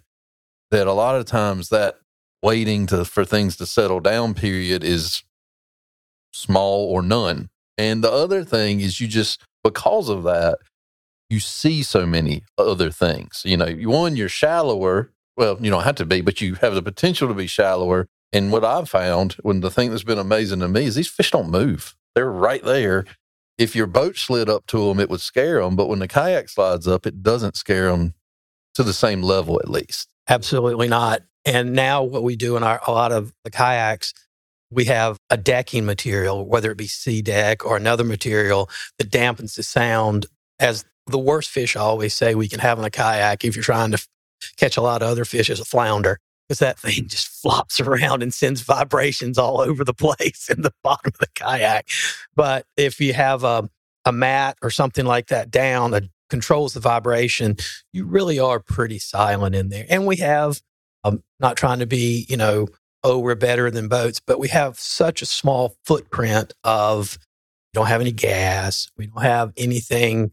that 0.70 0.86
a 0.86 0.92
lot 0.92 1.16
of 1.16 1.26
times 1.26 1.70
that 1.70 1.96
waiting 2.40 2.86
to, 2.86 3.04
for 3.04 3.24
things 3.24 3.56
to 3.56 3.66
settle 3.66 3.98
down 3.98 4.34
period 4.34 4.84
is 4.84 5.24
small 6.32 6.84
or 6.84 7.02
none. 7.02 7.50
And 7.76 8.04
the 8.04 8.12
other 8.12 8.44
thing 8.44 8.80
is 8.80 9.00
you 9.00 9.08
just, 9.08 9.42
because 9.64 10.08
of 10.08 10.22
that, 10.22 10.58
you 11.32 11.40
see 11.40 11.82
so 11.82 12.06
many 12.06 12.44
other 12.58 12.90
things. 12.90 13.42
You 13.44 13.56
know, 13.56 13.72
one, 13.84 14.16
you're 14.16 14.28
shallower 14.28 15.12
well, 15.36 15.58
you 15.60 15.70
don't 15.70 15.84
have 15.84 15.96
to 15.96 16.06
be, 16.06 16.20
but 16.20 16.40
you 16.40 16.54
have 16.56 16.74
the 16.74 16.82
potential 16.82 17.28
to 17.28 17.34
be 17.34 17.46
shallower. 17.46 18.08
And 18.32 18.52
what 18.52 18.64
I've 18.64 18.88
found, 18.88 19.34
when 19.42 19.60
the 19.60 19.70
thing 19.70 19.90
that's 19.90 20.04
been 20.04 20.18
amazing 20.18 20.60
to 20.60 20.68
me 20.68 20.84
is 20.84 20.94
these 20.94 21.08
fish 21.08 21.30
don't 21.30 21.50
move. 21.50 21.96
They're 22.14 22.30
right 22.30 22.62
there. 22.62 23.04
If 23.58 23.76
your 23.76 23.86
boat 23.86 24.16
slid 24.16 24.48
up 24.48 24.66
to 24.68 24.88
them, 24.88 25.00
it 25.00 25.10
would 25.10 25.20
scare 25.20 25.60
them. 25.60 25.76
But 25.76 25.88
when 25.88 25.98
the 25.98 26.08
kayak 26.08 26.48
slides 26.48 26.88
up, 26.88 27.06
it 27.06 27.22
doesn't 27.22 27.56
scare 27.56 27.90
them 27.90 28.14
to 28.74 28.82
the 28.82 28.92
same 28.92 29.22
level, 29.22 29.60
at 29.60 29.70
least. 29.70 30.08
Absolutely 30.28 30.88
not. 30.88 31.22
And 31.44 31.74
now, 31.74 32.02
what 32.02 32.22
we 32.22 32.36
do 32.36 32.56
in 32.56 32.62
our, 32.62 32.80
a 32.86 32.92
lot 32.92 33.12
of 33.12 33.34
the 33.44 33.50
kayaks, 33.50 34.14
we 34.70 34.86
have 34.86 35.18
a 35.28 35.36
decking 35.36 35.84
material, 35.84 36.46
whether 36.46 36.70
it 36.70 36.78
be 36.78 36.86
SeaDek 36.86 37.64
or 37.64 37.76
another 37.76 38.04
material 38.04 38.70
that 38.98 39.10
dampens 39.10 39.56
the 39.56 39.62
sound. 39.62 40.26
As 40.58 40.84
the 41.06 41.18
worst 41.18 41.50
fish 41.50 41.76
I 41.76 41.80
always 41.80 42.14
say 42.14 42.34
we 42.34 42.48
can 42.48 42.60
have 42.60 42.78
in 42.78 42.84
a 42.84 42.90
kayak 42.90 43.44
if 43.44 43.56
you're 43.56 43.62
trying 43.62 43.92
to 43.92 44.06
catch 44.56 44.76
a 44.76 44.82
lot 44.82 45.02
of 45.02 45.08
other 45.08 45.24
fish 45.24 45.50
is 45.50 45.60
a 45.60 45.64
flounder 45.64 46.18
because 46.48 46.58
that 46.58 46.78
thing 46.78 47.08
just 47.08 47.28
flops 47.42 47.80
around 47.80 48.22
and 48.22 48.32
sends 48.32 48.60
vibrations 48.60 49.38
all 49.38 49.60
over 49.60 49.84
the 49.84 49.94
place 49.94 50.48
in 50.50 50.62
the 50.62 50.72
bottom 50.82 51.12
of 51.14 51.18
the 51.18 51.28
kayak. 51.34 51.88
But 52.34 52.66
if 52.76 53.00
you 53.00 53.14
have 53.14 53.44
a, 53.44 53.68
a 54.04 54.12
mat 54.12 54.56
or 54.62 54.70
something 54.70 55.06
like 55.06 55.28
that 55.28 55.50
down 55.50 55.92
that 55.92 56.04
controls 56.30 56.74
the 56.74 56.80
vibration, 56.80 57.56
you 57.92 58.06
really 58.06 58.38
are 58.38 58.58
pretty 58.58 58.98
silent 58.98 59.54
in 59.54 59.68
there. 59.68 59.86
And 59.88 60.06
we 60.06 60.16
have, 60.16 60.60
um, 61.04 61.22
not 61.40 61.56
trying 61.56 61.80
to 61.80 61.86
be, 61.86 62.26
you 62.28 62.36
know, 62.36 62.68
oh, 63.04 63.18
we're 63.18 63.34
better 63.34 63.70
than 63.70 63.88
boats, 63.88 64.20
but 64.24 64.38
we 64.38 64.48
have 64.48 64.78
such 64.78 65.22
a 65.22 65.26
small 65.26 65.76
footprint 65.84 66.52
of 66.64 67.18
we 67.72 67.78
don't 67.78 67.88
have 67.88 68.00
any 68.00 68.12
gas, 68.12 68.90
we 68.96 69.06
don't 69.06 69.22
have 69.22 69.52
anything 69.56 70.30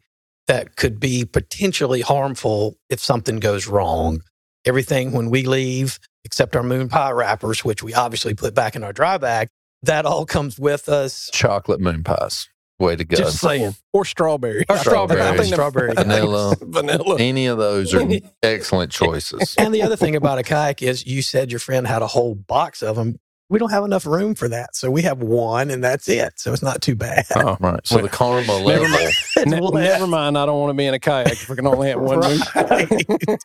that 0.49 0.75
could 0.75 0.99
be 0.99 1.25
potentially 1.25 2.01
harmful 2.01 2.75
if 2.89 2.99
something 2.99 3.39
goes 3.39 3.67
wrong. 3.67 4.21
Everything 4.65 5.11
when 5.11 5.29
we 5.29 5.43
leave, 5.43 5.99
except 6.25 6.55
our 6.55 6.63
moon 6.63 6.89
pie 6.89 7.11
wrappers, 7.11 7.63
which 7.63 7.83
we 7.83 7.93
obviously 7.93 8.33
put 8.33 8.55
back 8.55 8.75
in 8.75 8.83
our 8.83 8.91
dry 8.91 9.19
bag, 9.19 9.47
that 9.83 10.07
all 10.07 10.25
comes 10.25 10.57
with 10.57 10.89
us. 10.89 11.29
Chocolate 11.31 11.79
moon 11.79 12.03
pies. 12.03 12.49
Way 12.79 12.95
to 12.95 13.03
go. 13.03 13.15
Just 13.15 13.37
saying. 13.37 13.75
Or 13.93 14.05
strawberry. 14.05 14.65
Or 14.67 14.77
strawberry. 14.77 15.21
I 15.21 15.37
think 15.37 15.53
strawberry. 15.53 15.93
Vanilla. 15.93 16.55
Vanilla. 16.61 17.17
Any 17.19 17.45
of 17.45 17.59
those 17.59 17.93
are 17.93 18.09
excellent 18.43 18.91
choices. 18.91 19.53
And 19.59 19.71
the 19.71 19.83
other 19.83 19.97
thing 19.97 20.15
about 20.15 20.39
a 20.39 20.43
kayak 20.43 20.81
is 20.81 21.05
you 21.05 21.21
said 21.21 21.51
your 21.51 21.59
friend 21.59 21.85
had 21.85 22.01
a 22.01 22.07
whole 22.07 22.33
box 22.33 22.81
of 22.81 22.95
them. 22.95 23.19
We 23.49 23.57
don't 23.59 23.71
have 23.71 23.83
enough 23.83 24.05
room 24.05 24.35
for 24.35 24.47
that. 24.49 24.75
So 24.75 24.91
we 24.91 25.01
have 25.01 25.19
one 25.23 25.71
and 25.71 25.83
that's 25.83 26.07
it. 26.07 26.39
So 26.39 26.53
it's 26.53 26.61
not 26.61 26.81
too 26.81 26.95
bad. 26.95 27.25
Oh, 27.35 27.57
Right. 27.59 27.79
So 27.85 27.97
the 27.97 28.07
karma 28.09 28.45
Never 28.47 28.63
level. 28.83 28.89
mind. 28.89 29.13
It's 29.37 29.45
never 29.75 30.05
mind. 30.07 30.37
I 30.37 30.45
don't 30.45 30.59
want 30.59 30.69
to 30.71 30.73
be 30.75 30.85
in 30.85 30.93
a 30.93 30.99
kayak 30.99 31.31
if 31.31 31.49
we 31.49 31.55
can 31.55 31.65
only 31.65 31.89
have 31.89 31.99
one. 31.99 32.19
Right. 32.55 33.39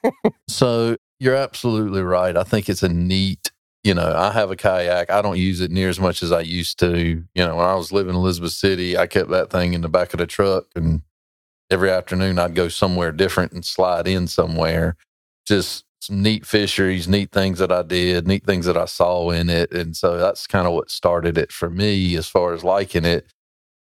So 0.48 0.96
you're 1.20 1.36
absolutely 1.36 2.02
right. 2.02 2.36
I 2.36 2.42
think 2.44 2.68
it's 2.68 2.82
a 2.82 2.88
neat, 2.88 3.50
you 3.82 3.94
know, 3.94 4.12
I 4.14 4.32
have 4.32 4.50
a 4.50 4.56
kayak. 4.56 5.10
I 5.10 5.22
don't 5.22 5.38
use 5.38 5.60
it 5.60 5.70
near 5.70 5.88
as 5.88 5.98
much 6.00 6.22
as 6.22 6.32
I 6.32 6.40
used 6.40 6.78
to. 6.80 6.98
You 6.98 7.24
know, 7.46 7.56
when 7.56 7.66
I 7.66 7.74
was 7.74 7.92
living 7.92 8.10
in 8.14 8.16
Elizabeth 8.20 8.52
City, 8.52 8.98
I 8.98 9.06
kept 9.06 9.30
that 9.30 9.50
thing 9.50 9.74
in 9.74 9.80
the 9.80 9.88
back 9.88 10.12
of 10.12 10.18
the 10.18 10.26
truck 10.26 10.66
and 10.74 11.02
every 11.70 11.90
afternoon 11.90 12.38
I'd 12.38 12.54
go 12.54 12.68
somewhere 12.68 13.10
different 13.10 13.52
and 13.52 13.64
slide 13.64 14.06
in 14.06 14.26
somewhere. 14.26 14.96
Just 15.46 15.84
some 16.06 16.22
neat 16.22 16.46
fisheries, 16.46 17.08
neat 17.08 17.30
things 17.32 17.58
that 17.58 17.72
I 17.72 17.82
did, 17.82 18.26
neat 18.26 18.44
things 18.44 18.66
that 18.66 18.76
I 18.76 18.84
saw 18.84 19.30
in 19.30 19.48
it. 19.48 19.72
And 19.72 19.96
so 19.96 20.18
that's 20.18 20.46
kind 20.46 20.66
of 20.66 20.72
what 20.72 20.90
started 20.90 21.38
it 21.38 21.50
for 21.52 21.70
me 21.70 22.16
as 22.16 22.28
far 22.28 22.52
as 22.52 22.62
liking 22.64 23.04
it. 23.04 23.26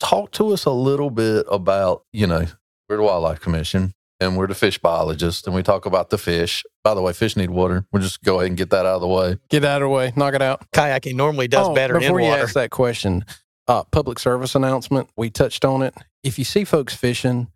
Talk 0.01 0.31
to 0.33 0.53
us 0.53 0.65
a 0.65 0.71
little 0.71 1.11
bit 1.11 1.47
about, 1.51 2.05
you 2.13 2.27
know, 2.27 2.47
we're 2.89 2.97
the 2.97 3.03
Wildlife 3.03 3.41
Commission 3.41 3.95
and 4.21 4.37
we're 4.37 4.47
the 4.47 4.55
fish 4.55 4.79
biologists 4.79 5.47
and 5.47 5.55
we 5.55 5.63
talk 5.63 5.87
about 5.87 6.11
the 6.11 6.19
fish. 6.19 6.65
By 6.85 6.95
the 6.95 7.03
way, 7.03 7.13
fish 7.13 7.37
need 7.37 7.51
water. 7.51 7.85
We'll 7.93 8.03
just 8.03 8.23
go 8.23 8.37
ahead 8.41 8.49
and 8.49 8.57
get 8.59 8.71
that 8.71 8.87
out 8.87 8.97
of 8.97 9.01
the 9.01 9.09
way. 9.09 9.39
Get 9.49 9.65
out 9.65 9.83
of 9.83 9.87
the 9.87 9.91
way. 9.91 10.13
Knock 10.17 10.35
it 10.35 10.43
out. 10.43 10.71
Kayaking 10.73 11.15
normally 11.15 11.49
does 11.49 11.69
Oh, 11.69 11.75
better 11.75 11.95
in 11.97 12.01
before 12.03 12.21
you 12.21 12.27
ask 12.27 12.55
that 12.55 12.71
question, 12.71 13.25
uh, 13.69 13.85
public 13.85 14.19
service 14.19 14.55
announcement. 14.55 15.09
We 15.17 15.31
touched 15.31 15.65
on 15.65 15.83
it. 15.83 15.95
If 16.25 16.39
you 16.39 16.45
see 16.45 16.65
folks 16.65 16.95
fishing, 16.95 17.49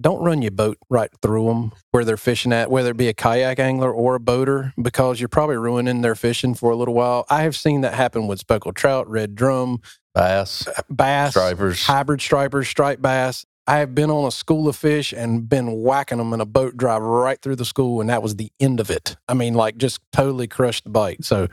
don't 0.00 0.22
run 0.22 0.42
your 0.42 0.50
boat 0.50 0.78
right 0.90 1.10
through 1.22 1.46
them 1.46 1.72
where 1.92 2.04
they're 2.04 2.16
fishing 2.16 2.52
at, 2.52 2.70
whether 2.70 2.90
it 2.90 2.96
be 2.96 3.08
a 3.08 3.14
kayak 3.14 3.58
angler 3.58 3.92
or 3.92 4.16
a 4.16 4.20
boater, 4.20 4.72
because 4.80 5.20
you're 5.20 5.28
probably 5.28 5.56
ruining 5.56 6.00
their 6.02 6.14
fishing 6.14 6.54
for 6.54 6.70
a 6.70 6.76
little 6.76 6.94
while. 6.94 7.24
I 7.30 7.42
have 7.42 7.56
seen 7.56 7.82
that 7.82 7.94
happen 7.94 8.26
with 8.26 8.38
speckled 8.40 8.76
trout, 8.76 9.08
red 9.08 9.34
drum, 9.34 9.80
Bass, 10.14 10.66
uh, 10.68 10.82
bass, 10.88 11.32
stripers. 11.32 11.84
hybrid 11.84 12.20
stripers, 12.20 12.68
striped 12.68 13.02
bass. 13.02 13.44
I 13.66 13.78
have 13.78 13.94
been 13.94 14.10
on 14.10 14.26
a 14.26 14.30
school 14.30 14.68
of 14.68 14.76
fish 14.76 15.12
and 15.12 15.48
been 15.48 15.82
whacking 15.82 16.18
them 16.18 16.32
in 16.34 16.40
a 16.40 16.46
boat 16.46 16.76
drive 16.76 17.02
right 17.02 17.40
through 17.40 17.56
the 17.56 17.64
school, 17.64 18.00
and 18.00 18.10
that 18.10 18.22
was 18.22 18.36
the 18.36 18.52
end 18.60 18.78
of 18.78 18.90
it. 18.90 19.16
I 19.26 19.34
mean, 19.34 19.54
like 19.54 19.76
just 19.78 20.00
totally 20.12 20.46
crushed 20.46 20.84
the 20.84 20.90
bite. 20.90 21.24
So 21.24 21.48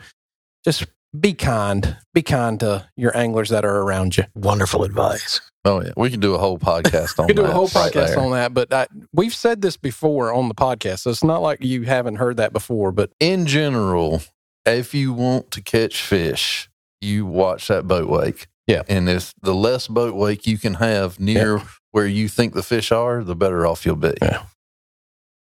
just 0.65 0.85
be 1.17 1.33
kind. 1.33 1.97
Be 2.13 2.21
kind 2.21 2.59
to 2.61 2.87
your 2.95 3.15
anglers 3.15 3.49
that 3.49 3.65
are 3.65 3.81
around 3.81 4.17
you. 4.17 4.23
Wonderful 4.35 4.83
advice. 4.83 5.41
Oh 5.63 5.81
yeah, 5.81 5.91
we 5.95 6.09
can 6.09 6.19
do 6.19 6.33
a 6.33 6.37
whole 6.37 6.57
podcast 6.57 7.19
on 7.19 7.27
We 7.27 7.33
could 7.33 7.37
do 7.37 7.43
that 7.43 7.51
a 7.51 7.53
whole 7.53 7.67
right 7.75 7.91
podcast 7.93 8.07
there. 8.07 8.19
on 8.19 8.31
that, 8.31 8.53
but 8.53 8.73
I, 8.73 8.87
we've 9.13 9.33
said 9.33 9.61
this 9.61 9.77
before 9.77 10.33
on 10.33 10.47
the 10.47 10.55
podcast, 10.55 10.99
so 10.99 11.11
it's 11.11 11.23
not 11.23 11.41
like 11.41 11.63
you 11.63 11.83
haven't 11.83 12.15
heard 12.15 12.37
that 12.37 12.51
before. 12.51 12.91
But 12.91 13.11
In 13.19 13.45
general, 13.45 14.21
if 14.65 14.93
you 14.95 15.13
want 15.13 15.51
to 15.51 15.61
catch 15.61 16.01
fish, 16.01 16.69
you 16.99 17.25
watch 17.25 17.67
that 17.67 17.87
boat 17.87 18.09
wake. 18.09 18.47
Yeah. 18.65 18.83
And 18.87 19.09
if 19.09 19.33
the 19.41 19.53
less 19.53 19.87
boat 19.87 20.15
wake 20.15 20.47
you 20.47 20.57
can 20.57 20.75
have 20.75 21.19
near 21.19 21.61
where 21.91 22.07
you 22.07 22.27
think 22.27 22.53
the 22.53 22.63
fish 22.63 22.91
are, 22.91 23.23
the 23.23 23.35
better 23.35 23.67
off 23.67 23.85
you'll 23.85 23.95
be. 23.97 24.13
Yeah. 24.21 24.43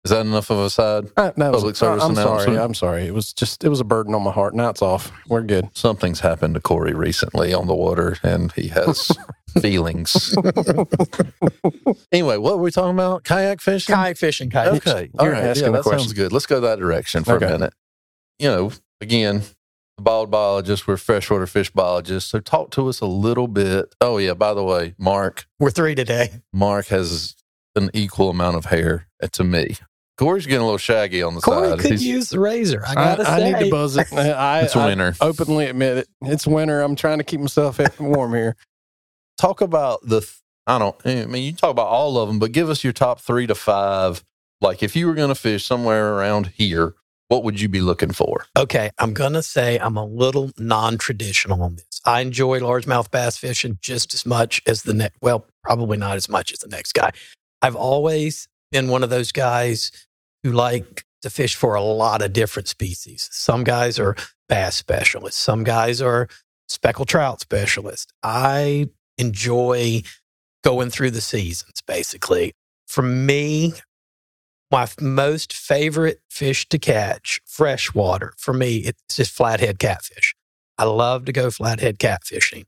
Is 0.05 0.11
that 0.11 0.27
enough 0.27 0.51
of 0.51 0.59
a 0.59 0.69
side? 0.69 1.07
uh, 1.17 1.33
that 1.37 1.51
was- 1.51 1.63
Public 1.63 1.77
service 1.77 2.05
I'm 2.05 2.15
sorry. 2.15 2.29
announcement. 2.29 2.59
I'm 2.59 2.75
sorry. 2.75 3.07
It 3.07 3.15
was 3.15 3.33
just 3.33 3.65
it 3.65 3.71
was 3.71 3.81
a 3.81 3.85
burden 3.85 4.15
on 4.15 4.23
my 4.23 4.33
heart. 4.33 4.55
Now 4.55 4.69
it's 4.69 4.83
off. 4.83 5.11
We're 5.29 5.43
good. 5.43 5.71
Something's 5.75 6.21
happened 6.21 6.55
to 6.55 6.61
Corey 6.61 6.93
recently 6.93 7.55
on 7.55 7.67
the 7.67 7.75
water 7.75 8.19
and 8.23 8.53
he 8.53 8.69
has 8.69 9.11
feelings. 9.63 10.35
anyway, 12.13 12.37
what 12.37 12.57
were 12.59 12.63
we 12.63 12.71
talking 12.71 12.91
about? 12.95 13.25
Kayak 13.25 13.61
fishing? 13.63 13.95
Kayak 13.95 14.17
fishing, 14.19 14.51
kayak. 14.51 14.75
Okay. 14.87 15.11
All 15.19 15.25
You're 15.27 15.35
right. 15.35 15.57
Yeah, 15.57 15.69
a 15.69 15.73
that 15.73 15.85
sounds 15.85 16.13
good. 16.13 16.33
Let's 16.33 16.47
go 16.47 16.61
that 16.61 16.79
direction 16.79 17.25
for 17.25 17.35
Okay. 17.37 17.47
a 17.47 17.51
minute. 17.51 17.73
You 18.39 18.49
know, 18.49 18.73
again, 19.01 19.43
the 19.97 20.03
bald 20.03 20.31
biologist, 20.31 20.87
we're 20.87 20.97
freshwater 20.99 21.47
fish 21.47 21.71
biologists. 21.71 22.31
So 22.31 22.41
talk 22.41 22.71
to 22.73 22.89
us 22.89 23.01
a 23.01 23.07
little 23.07 23.49
bit. 23.49 23.95
Oh, 24.03 24.19
yeah. 24.19 24.35
By 24.35 24.53
the 24.53 24.65
way, 24.65 24.95
Mark, 24.99 25.47
We're 25.59 25.71
three 25.71 25.95
today. 25.95 26.43
Mark 26.53 26.87
has 26.89 27.37
an 27.77 27.91
equal 27.95 28.29
amount 28.31 28.57
of 28.57 28.67
hair 28.67 29.09
to 29.33 29.45
me. 29.45 29.77
Corey's 30.17 30.47
getting 30.47 30.61
a 30.63 30.65
little 30.65 30.79
shaggy 30.79 31.23
on 31.23 31.35
the 31.35 31.41
Corey 31.41 31.71
side. 31.71 31.79
could 31.81 31.91
He's- 31.91 32.03
use 32.03 32.29
the 32.31 32.39
razor. 32.41 32.85
I 32.87 32.91
I, 32.93 32.95
gotta 32.95 33.29
I 33.31 33.39
say. 33.39 33.53
need 33.53 33.65
to 33.65 33.71
buzz 33.71 33.97
it. 33.97 34.13
I, 34.13 34.61
It's 34.63 34.77
I 34.77 34.87
winter. 34.87 35.15
openly 35.21 35.67
admit 35.67 35.99
it. 35.99 36.09
It's 36.23 36.47
winter. 36.47 36.81
I'm 36.83 36.95
trying 36.97 37.19
to 37.19 37.25
keep 37.25 37.41
myself 37.41 37.81
warm 38.01 38.33
here. 38.35 38.57
talk 39.39 39.61
about 39.61 40.01
the, 40.07 40.23
I 40.67 40.79
don't, 40.79 40.95
I 41.05 41.27
mean, 41.27 41.43
you 41.45 41.53
talk 41.53 41.71
about 41.71 41.89
all 41.89 42.17
of 42.19 42.29
them, 42.29 42.39
but 42.39 42.53
give 42.53 42.71
us 42.71 42.85
your 42.85 42.93
top 42.93 43.21
three 43.21 43.47
to 43.49 43.55
five. 43.55 44.23
Like 44.61 44.83
if 44.83 44.95
you 44.97 45.07
were 45.09 45.15
going 45.15 45.29
to 45.29 45.35
fish 45.35 45.67
somewhere 45.67 46.15
around 46.15 46.47
here, 46.49 46.95
what 47.29 47.43
would 47.43 47.61
you 47.61 47.69
be 47.69 47.81
looking 47.81 48.13
for? 48.13 48.47
Okay, 48.57 48.91
I'm 48.99 49.13
going 49.15 49.33
to 49.33 49.43
say 49.43 49.79
I'm 49.79 49.97
a 49.97 50.05
little 50.05 50.53
non 50.59 50.97
traditional 50.99 51.63
on 51.63 51.75
this. 51.77 52.01
I 52.05 52.21
enjoy 52.21 52.61
largemouth 52.61 53.11
bass 53.11 53.37
fishing 53.37 53.79
just 53.83 54.15
as 54.15 54.25
much 54.25 54.63
as 54.67 54.83
the 54.85 54.95
next, 54.95 55.17
well, 55.21 55.47
probably 55.65 55.97
not 55.97 56.17
as 56.17 56.29
much 56.29 56.53
as 56.53 56.61
the 56.61 56.69
next 56.69 56.93
guy. 56.93 57.11
I've 57.63 57.75
always 57.77 58.47
been 58.75 58.89
one 58.89 59.05
of 59.05 59.11
those 59.11 59.31
guys 59.31 59.93
who 60.43 60.51
like 60.51 61.05
to 61.23 61.31
fish 61.31 61.55
for 61.55 61.77
a 61.77 61.81
lot 61.81 62.21
of 62.23 62.33
different 62.33 62.67
species. 62.67 63.29
Some 63.31 63.63
guys 63.63 64.01
are 64.01 64.17
bass 64.49 64.75
specialists, 64.75 65.41
some 65.41 65.63
guys 65.63 66.03
are 66.03 66.29
speckled 66.67 67.07
trout 67.07 67.41
specialists. 67.41 68.13
I 68.25 68.89
enjoy 69.17 70.03
going 70.65 70.91
through 70.91 71.13
the 71.13 71.21
seasons, 71.21 71.83
basically. 71.87 72.53
For 72.89 73.03
me, 73.03 73.75
my 74.73 74.89
most 75.01 75.53
favorite 75.53 76.21
fish 76.29 76.69
to 76.71 76.79
catch, 76.79 77.41
freshwater, 77.47 78.35
for 78.39 78.53
me, 78.53 78.79
it's 78.79 79.17
just 79.17 79.31
flathead 79.31 79.79
catfish. 79.79 80.35
I 80.77 80.85
love 80.85 81.27
to 81.27 81.33
go 81.33 81.53
flathead 81.53 82.01
catfishing. 82.01 82.65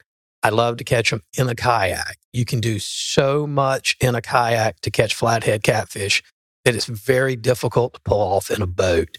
I 0.47 0.51
love 0.51 0.77
to 0.77 0.85
catch 0.85 1.11
them 1.11 1.23
in 1.37 1.49
a 1.49 1.57
kayak. 1.57 2.19
You 2.33 2.45
can 2.45 2.61
do 2.61 2.79
so 2.79 3.49
much 3.49 3.97
in 4.01 4.15
a 4.15 4.23
kayak 4.23 4.81
to 4.83 4.93
catch 4.93 5.13
flathead 5.13 5.65
catfish 5.65 6.23
that 6.65 6.77
it's 6.77 6.87
very 6.87 7.35
difficult 7.35 7.95
to 7.95 8.01
pull 8.05 8.21
off 8.21 8.49
in 8.49 8.63
a 8.63 8.67
boat. 8.69 9.17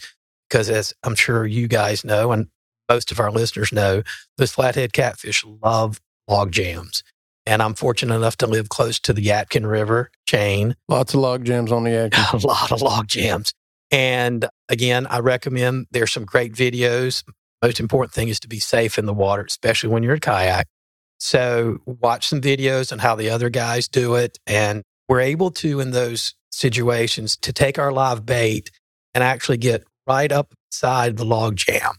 Because, 0.50 0.70
as 0.70 0.94
I'm 1.04 1.16
sure 1.16 1.46
you 1.46 1.68
guys 1.68 2.06
know, 2.06 2.32
and 2.32 2.48
most 2.88 3.12
of 3.12 3.20
our 3.20 3.30
listeners 3.30 3.74
know, 3.74 4.04
those 4.38 4.54
flathead 4.54 4.94
catfish 4.94 5.44
love 5.62 6.00
log 6.30 6.54
jams. 6.54 7.04
And 7.46 7.62
I'm 7.62 7.74
fortunate 7.74 8.16
enough 8.16 8.38
to 8.38 8.48
live 8.48 8.70
close 8.70 8.98
to 9.02 9.12
the 9.12 9.26
Yadkin 9.26 9.70
River 9.70 10.10
chain 10.30 10.78
Lots 10.88 11.14
of 11.14 11.20
log 11.20 11.44
jams 11.44 11.74
on 11.74 11.84
the 11.84 11.92
edge. 11.92 12.14
a 12.32 12.38
lot 12.48 12.72
of 12.72 12.82
log 12.82 13.08
jams. 13.08 13.52
And 13.92 14.48
again, 14.70 15.06
I 15.08 15.20
recommend 15.20 15.88
there's 15.92 16.14
some 16.14 16.24
great 16.24 16.54
videos. 16.54 17.26
Most 17.62 17.82
important 17.82 18.14
thing 18.14 18.30
is 18.30 18.40
to 18.40 18.48
be 18.48 18.60
safe 18.60 18.98
in 18.98 19.06
the 19.06 19.14
water, 19.14 19.44
especially 19.44 19.90
when 19.90 20.04
you're 20.04 20.14
in 20.14 20.20
a 20.20 20.22
kayak. 20.22 20.68
So 21.20 21.80
watch 21.86 22.28
some 22.28 22.42
videos 22.42 22.92
on 22.92 23.00
how 23.00 23.16
the 23.16 23.30
other 23.30 23.50
guys 23.50 23.88
do 23.88 24.16
it. 24.16 24.38
And 24.46 24.84
we're 25.10 25.22
able 25.22 25.52
to, 25.52 25.80
in 25.80 25.92
those 25.92 26.34
situations, 26.52 27.38
to 27.38 27.54
take 27.54 27.80
our 27.80 27.92
live 27.92 28.26
bait 28.26 28.72
and 29.14 29.24
actually 29.24 29.58
get 29.58 29.84
right 30.08 30.32
up 30.32 30.54
inside 30.72 31.18
the 31.18 31.26
log 31.26 31.56
jam. 31.56 31.94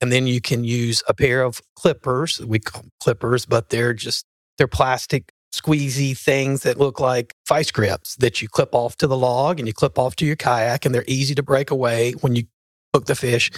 And 0.00 0.10
then 0.10 0.26
you 0.26 0.40
can 0.40 0.64
use 0.64 1.02
a 1.08 1.14
pair 1.14 1.42
of 1.42 1.60
clippers. 1.76 2.40
We 2.40 2.58
call 2.58 2.84
clippers, 3.00 3.44
but 3.44 3.68
they're 3.68 3.92
just, 3.92 4.24
they're 4.56 4.66
plastic 4.66 5.30
squeezy 5.52 6.16
things 6.16 6.62
that 6.62 6.78
look 6.78 7.00
like 7.00 7.34
vice 7.48 7.70
grips 7.70 8.14
that 8.16 8.40
you 8.40 8.48
clip 8.48 8.74
off 8.74 8.96
to 8.96 9.06
the 9.06 9.16
log 9.16 9.58
and 9.58 9.66
you 9.66 9.74
clip 9.74 9.98
off 9.98 10.14
to 10.16 10.24
your 10.24 10.36
kayak 10.36 10.86
and 10.86 10.94
they're 10.94 11.04
easy 11.08 11.34
to 11.34 11.42
break 11.42 11.70
away 11.70 12.12
when 12.20 12.36
you 12.36 12.44
hook 12.94 13.06
the 13.06 13.16
fish 13.16 13.50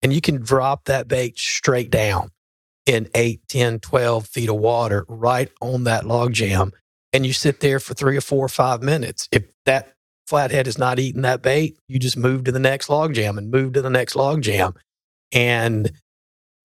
and 0.00 0.12
you 0.12 0.20
can 0.20 0.40
drop 0.40 0.84
that 0.84 1.08
bait 1.08 1.36
straight 1.38 1.90
down 1.90 2.30
in 2.86 3.08
8 3.14 3.40
10 3.48 3.80
12 3.80 4.26
feet 4.26 4.48
of 4.48 4.56
water 4.56 5.04
right 5.08 5.50
on 5.60 5.84
that 5.84 6.06
log 6.06 6.32
jam 6.32 6.72
and 7.12 7.26
you 7.26 7.32
sit 7.32 7.60
there 7.60 7.80
for 7.80 7.94
three 7.94 8.16
or 8.16 8.20
four 8.20 8.44
or 8.44 8.48
five 8.48 8.82
minutes 8.82 9.28
if 9.32 9.44
that 9.66 9.94
flathead 10.26 10.66
is 10.66 10.78
not 10.78 10.98
eating 10.98 11.22
that 11.22 11.42
bait 11.42 11.76
you 11.88 11.98
just 11.98 12.16
move 12.16 12.44
to 12.44 12.52
the 12.52 12.58
next 12.58 12.88
log 12.88 13.14
jam 13.14 13.36
and 13.38 13.50
move 13.50 13.72
to 13.74 13.82
the 13.82 13.90
next 13.90 14.16
log 14.16 14.42
jam 14.42 14.74
and 15.32 15.92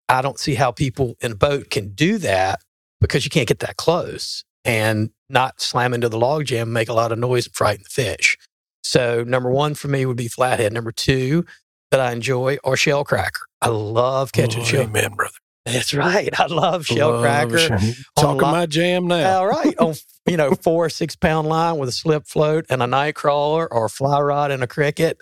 i 0.10 0.22
don't 0.22 0.40
see 0.40 0.56
how 0.56 0.72
people 0.72 1.16
in 1.22 1.34
a 1.34 1.36
boat 1.36 1.70
can 1.70 1.90
do 1.94 2.18
that 2.18 2.62
because 3.02 3.26
you 3.26 3.30
can't 3.30 3.48
get 3.48 3.60
that 3.60 3.78
close 3.78 4.44
and 4.64 5.12
not 5.30 5.62
slam 5.62 5.94
into 5.94 6.10
the 6.10 6.18
log 6.18 6.46
jam, 6.46 6.74
make 6.74 6.90
a 6.90 6.94
lot 6.94 7.12
of 7.12 7.20
noise 7.20 7.46
and 7.46 7.56
frighten 7.56 7.84
the 7.84 7.90
fish. 7.90 8.38
So 8.84 9.24
number 9.24 9.50
one 9.50 9.76
for 9.76 9.88
me 9.88 10.06
would 10.06 10.18
be 10.18 10.28
flathead. 10.28 10.74
Number 10.74 10.92
two 10.92 11.46
that 11.92 12.00
I 12.00 12.12
enjoy 12.12 12.58
are 12.64 12.76
shell 12.76 13.04
cracker. 13.04 13.42
I 13.62 13.70
love 13.70 14.32
catching 14.32 14.62
Oh, 14.62 14.66
shell. 14.66 14.84
Amen, 14.84 15.14
brother. 15.14 15.36
That's 15.66 15.94
right. 15.94 16.30
I 16.40 16.46
love 16.46 16.86
shell 16.86 17.12
Love 17.12 17.22
cracker. 17.22 17.58
shell- 17.58 17.94
Talking 18.18 18.46
li- 18.48 18.52
my 18.52 18.66
jam 18.68 19.08
now. 19.08 19.40
All 19.40 19.48
right. 19.48 19.76
On 19.80 19.94
you 20.28 20.38
know, 20.38 20.52
four 20.56 20.86
or 20.86 20.90
six 20.90 21.16
pound 21.16 21.48
line 21.48 21.78
with 21.78 21.90
a 21.90 21.92
slip 21.92 22.28
float 22.28 22.66
and 22.70 22.84
a 22.84 22.88
night 22.88 23.16
crawler 23.16 23.72
or 23.72 23.86
a 23.86 23.90
fly 23.90 24.20
rod 24.20 24.52
and 24.52 24.64
a 24.64 24.68
cricket. 24.68 25.18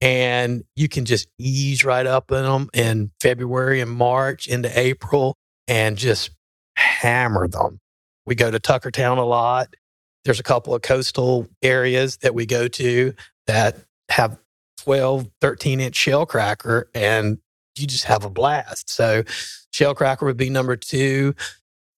And 0.00 0.62
you 0.76 0.88
can 0.88 1.04
just 1.04 1.26
ease 1.38 1.84
right 1.84 2.06
up 2.06 2.30
in 2.30 2.44
them 2.44 2.68
in 2.72 3.10
February 3.20 3.80
and 3.80 3.90
March 3.90 4.46
into 4.46 4.70
April 4.78 5.36
and 5.66 5.96
just 5.98 6.30
hammer 6.76 7.48
them. 7.48 7.80
We 8.24 8.36
go 8.36 8.50
to 8.50 8.60
Tuckertown 8.60 9.18
a 9.18 9.22
lot. 9.22 9.74
There's 10.24 10.38
a 10.38 10.44
couple 10.44 10.74
of 10.74 10.82
coastal 10.82 11.48
areas 11.62 12.18
that 12.18 12.34
we 12.34 12.46
go 12.46 12.68
to 12.68 13.14
that 13.48 13.76
have 14.10 14.38
12, 14.78 15.28
13 15.40 15.80
inch 15.80 15.96
shell 15.96 16.26
cracker 16.26 16.88
and 16.94 17.38
you 17.80 17.86
just 17.86 18.04
have 18.04 18.24
a 18.24 18.30
blast. 18.30 18.90
So 18.90 19.22
shell 19.72 19.94
cracker 19.94 20.26
would 20.26 20.36
be 20.36 20.50
number 20.50 20.76
two. 20.76 21.34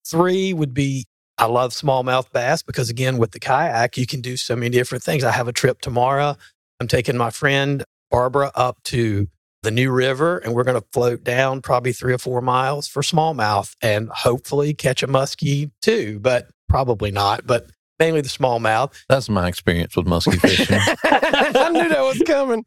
Three 0.06 0.52
would 0.52 0.74
be 0.74 1.06
I 1.38 1.46
love 1.46 1.72
smallmouth 1.72 2.30
bass 2.32 2.62
because 2.62 2.90
again, 2.90 3.16
with 3.16 3.30
the 3.30 3.40
kayak, 3.40 3.96
you 3.96 4.06
can 4.06 4.20
do 4.20 4.36
so 4.36 4.54
many 4.54 4.70
different 4.70 5.02
things. 5.02 5.24
I 5.24 5.30
have 5.30 5.48
a 5.48 5.52
trip 5.52 5.80
tomorrow. 5.80 6.36
I'm 6.80 6.86
taking 6.86 7.16
my 7.16 7.30
friend 7.30 7.82
Barbara 8.10 8.50
up 8.54 8.82
to 8.84 9.28
the 9.62 9.70
New 9.70 9.90
River 9.90 10.38
and 10.38 10.54
we're 10.54 10.64
going 10.64 10.80
to 10.80 10.86
float 10.92 11.24
down 11.24 11.62
probably 11.62 11.92
three 11.92 12.12
or 12.12 12.18
four 12.18 12.40
miles 12.40 12.88
for 12.88 13.02
smallmouth 13.02 13.74
and 13.82 14.08
hopefully 14.10 14.74
catch 14.74 15.02
a 15.02 15.06
muskie 15.06 15.70
too, 15.82 16.18
but 16.20 16.50
probably 16.68 17.10
not. 17.10 17.46
But 17.46 17.70
mainly 18.00 18.22
the 18.22 18.28
smallmouth. 18.28 18.92
That's 19.08 19.28
my 19.28 19.46
experience 19.46 19.94
with 19.94 20.06
muskie 20.06 20.40
fishing. 20.40 20.66
I 21.04 21.70
knew 21.70 21.88
that 21.88 22.00
was 22.00 22.22
coming. 22.26 22.64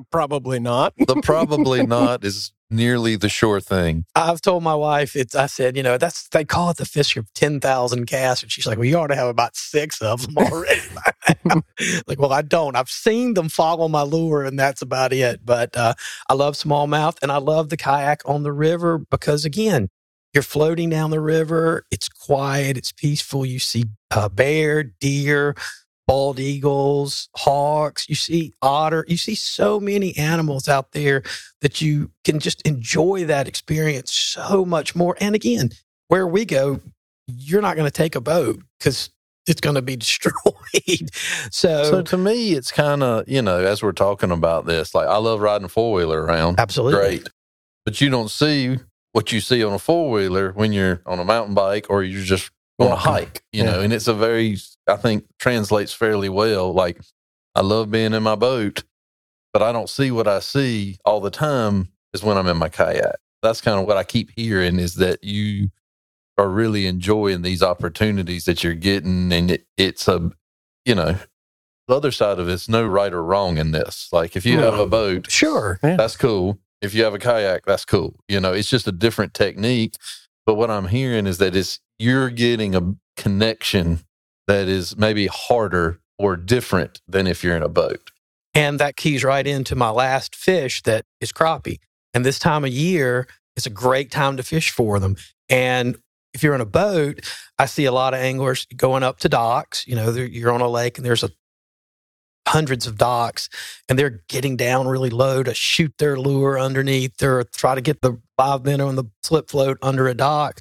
Probably 0.10 0.58
not. 0.58 0.94
the 0.96 1.20
probably 1.22 1.86
not 1.86 2.24
is 2.24 2.52
nearly 2.70 3.16
the 3.16 3.28
sure 3.28 3.60
thing. 3.60 4.04
I've 4.14 4.40
told 4.40 4.62
my 4.62 4.74
wife, 4.74 5.14
it's, 5.14 5.34
I 5.34 5.46
said, 5.46 5.76
you 5.76 5.82
know, 5.82 5.98
that's, 5.98 6.28
they 6.28 6.44
call 6.44 6.70
it 6.70 6.78
the 6.78 6.84
fish 6.84 7.16
of 7.16 7.32
10,000 7.34 8.06
casts. 8.06 8.42
And 8.42 8.50
she's 8.50 8.66
like, 8.66 8.78
well, 8.78 8.86
you 8.86 8.96
ought 8.96 9.08
to 9.08 9.14
have 9.14 9.28
about 9.28 9.54
six 9.54 10.00
of 10.00 10.22
them 10.26 10.36
already. 10.38 10.80
like, 12.06 12.18
well, 12.18 12.32
I 12.32 12.42
don't. 12.42 12.76
I've 12.76 12.88
seen 12.88 13.34
them 13.34 13.48
follow 13.48 13.88
my 13.88 14.02
lure 14.02 14.42
and 14.42 14.58
that's 14.58 14.82
about 14.82 15.12
it. 15.12 15.40
But 15.44 15.76
uh, 15.76 15.94
I 16.28 16.34
love 16.34 16.54
smallmouth 16.54 17.18
and 17.22 17.30
I 17.30 17.36
love 17.36 17.68
the 17.68 17.76
kayak 17.76 18.22
on 18.24 18.42
the 18.42 18.52
river 18.52 18.98
because, 18.98 19.44
again, 19.44 19.88
you're 20.36 20.42
floating 20.42 20.90
down 20.90 21.10
the 21.10 21.20
river. 21.20 21.86
It's 21.90 22.10
quiet. 22.10 22.76
It's 22.76 22.92
peaceful. 22.92 23.46
You 23.46 23.58
see 23.58 23.86
uh, 24.10 24.28
bear, 24.28 24.82
deer, 24.82 25.56
bald 26.06 26.38
eagles, 26.38 27.30
hawks. 27.34 28.06
You 28.06 28.14
see 28.14 28.52
otter. 28.60 29.06
You 29.08 29.16
see 29.16 29.34
so 29.34 29.80
many 29.80 30.14
animals 30.18 30.68
out 30.68 30.92
there 30.92 31.22
that 31.62 31.80
you 31.80 32.10
can 32.22 32.38
just 32.38 32.60
enjoy 32.66 33.24
that 33.24 33.48
experience 33.48 34.12
so 34.12 34.66
much 34.66 34.94
more. 34.94 35.16
And 35.20 35.34
again, 35.34 35.70
where 36.08 36.26
we 36.26 36.44
go, 36.44 36.80
you're 37.26 37.62
not 37.62 37.76
going 37.76 37.88
to 37.88 37.90
take 37.90 38.14
a 38.14 38.20
boat 38.20 38.60
because 38.78 39.08
it's 39.46 39.62
going 39.62 39.76
to 39.76 39.82
be 39.82 39.96
destroyed. 39.96 41.10
so, 41.50 41.82
So 41.84 42.02
to 42.02 42.18
me, 42.18 42.52
it's 42.52 42.70
kind 42.70 43.02
of, 43.02 43.26
you 43.26 43.40
know, 43.40 43.58
as 43.64 43.82
we're 43.82 43.92
talking 43.92 44.32
about 44.32 44.66
this, 44.66 44.94
like 44.94 45.08
I 45.08 45.16
love 45.16 45.40
riding 45.40 45.68
four 45.68 45.94
wheeler 45.94 46.20
around. 46.22 46.60
absolutely. 46.60 47.00
Great. 47.00 47.28
But 47.86 48.02
you 48.02 48.10
don't 48.10 48.30
see 48.30 48.76
what 49.16 49.32
you 49.32 49.40
see 49.40 49.64
on 49.64 49.72
a 49.72 49.78
four 49.78 50.10
wheeler 50.10 50.52
when 50.52 50.74
you're 50.74 51.00
on 51.06 51.18
a 51.18 51.24
mountain 51.24 51.54
bike 51.54 51.86
or 51.88 52.02
you're 52.02 52.22
just 52.22 52.50
on 52.78 52.88
a 52.92 52.96
hike, 52.96 53.42
you 53.50 53.64
know, 53.64 53.80
and 53.80 53.90
it's 53.90 54.08
a 54.08 54.12
very, 54.12 54.58
I 54.86 54.96
think, 54.96 55.24
translates 55.38 55.94
fairly 55.94 56.28
well. 56.28 56.74
Like, 56.74 57.00
I 57.54 57.62
love 57.62 57.90
being 57.90 58.12
in 58.12 58.22
my 58.22 58.34
boat, 58.34 58.84
but 59.54 59.62
I 59.62 59.72
don't 59.72 59.88
see 59.88 60.10
what 60.10 60.28
I 60.28 60.40
see 60.40 60.98
all 61.06 61.22
the 61.22 61.30
time 61.30 61.88
is 62.12 62.22
when 62.22 62.36
I'm 62.36 62.46
in 62.46 62.58
my 62.58 62.68
kayak. 62.68 63.16
That's 63.42 63.62
kind 63.62 63.80
of 63.80 63.86
what 63.86 63.96
I 63.96 64.04
keep 64.04 64.32
hearing 64.36 64.78
is 64.78 64.96
that 64.96 65.24
you 65.24 65.70
are 66.36 66.50
really 66.50 66.86
enjoying 66.86 67.40
these 67.40 67.62
opportunities 67.62 68.44
that 68.44 68.62
you're 68.62 68.74
getting. 68.74 69.32
And 69.32 69.50
it, 69.50 69.66
it's 69.78 70.08
a, 70.08 70.30
you 70.84 70.94
know, 70.94 71.16
the 71.88 71.96
other 71.96 72.12
side 72.12 72.38
of 72.38 72.50
it's 72.50 72.68
no 72.68 72.86
right 72.86 73.14
or 73.14 73.24
wrong 73.24 73.56
in 73.56 73.70
this. 73.70 74.10
Like, 74.12 74.36
if 74.36 74.44
you 74.44 74.58
have 74.58 74.78
a 74.78 74.86
boat, 74.86 75.30
Sure. 75.30 75.80
Yeah. 75.82 75.96
that's 75.96 76.18
cool. 76.18 76.58
If 76.82 76.94
you 76.94 77.04
have 77.04 77.14
a 77.14 77.18
kayak, 77.18 77.64
that's 77.64 77.84
cool. 77.84 78.16
You 78.28 78.40
know, 78.40 78.52
it's 78.52 78.68
just 78.68 78.86
a 78.86 78.92
different 78.92 79.34
technique. 79.34 79.96
But 80.44 80.54
what 80.54 80.70
I'm 80.70 80.88
hearing 80.88 81.26
is 81.26 81.38
that 81.38 81.56
it's 81.56 81.80
you're 81.98 82.30
getting 82.30 82.74
a 82.74 82.94
connection 83.16 84.00
that 84.46 84.68
is 84.68 84.96
maybe 84.96 85.26
harder 85.26 86.00
or 86.18 86.36
different 86.36 87.00
than 87.08 87.26
if 87.26 87.42
you're 87.42 87.56
in 87.56 87.62
a 87.62 87.68
boat. 87.68 88.10
And 88.54 88.78
that 88.78 88.96
keys 88.96 89.24
right 89.24 89.46
into 89.46 89.74
my 89.74 89.90
last 89.90 90.34
fish 90.34 90.82
that 90.82 91.04
is 91.20 91.32
crappie. 91.32 91.78
And 92.14 92.24
this 92.24 92.38
time 92.38 92.64
of 92.64 92.70
year, 92.70 93.26
it's 93.56 93.66
a 93.66 93.70
great 93.70 94.10
time 94.10 94.36
to 94.36 94.42
fish 94.42 94.70
for 94.70 94.98
them. 94.98 95.16
And 95.48 95.98
if 96.32 96.42
you're 96.42 96.54
in 96.54 96.60
a 96.60 96.66
boat, 96.66 97.20
I 97.58 97.66
see 97.66 97.84
a 97.84 97.92
lot 97.92 98.14
of 98.14 98.20
anglers 98.20 98.66
going 98.76 99.02
up 99.02 99.18
to 99.20 99.28
docks. 99.28 99.86
You 99.86 99.96
know, 99.96 100.10
you're 100.10 100.52
on 100.52 100.60
a 100.60 100.68
lake 100.68 100.98
and 100.98 101.04
there's 101.04 101.24
a 101.24 101.30
hundreds 102.46 102.86
of 102.86 102.96
docks 102.96 103.48
and 103.88 103.98
they're 103.98 104.22
getting 104.28 104.56
down 104.56 104.86
really 104.86 105.10
low 105.10 105.42
to 105.42 105.54
shoot 105.54 105.92
their 105.98 106.16
lure 106.16 106.58
underneath 106.58 107.22
or 107.22 107.44
try 107.44 107.74
to 107.74 107.80
get 107.80 108.02
the 108.02 108.20
live 108.38 108.64
minnow 108.64 108.88
and 108.88 108.98
the 108.98 109.04
slip 109.22 109.50
float 109.50 109.78
under 109.82 110.06
a 110.06 110.14
dock. 110.14 110.60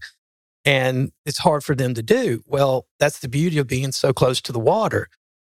And 0.65 1.11
it's 1.25 1.37
hard 1.37 1.63
for 1.63 1.75
them 1.75 1.93
to 1.93 2.01
do. 2.01 2.41
Well, 2.47 2.87
that's 2.99 3.19
the 3.19 3.29
beauty 3.29 3.59
of 3.59 3.67
being 3.67 3.91
so 3.91 4.13
close 4.13 4.41
to 4.41 4.51
the 4.51 4.59
water 4.59 5.09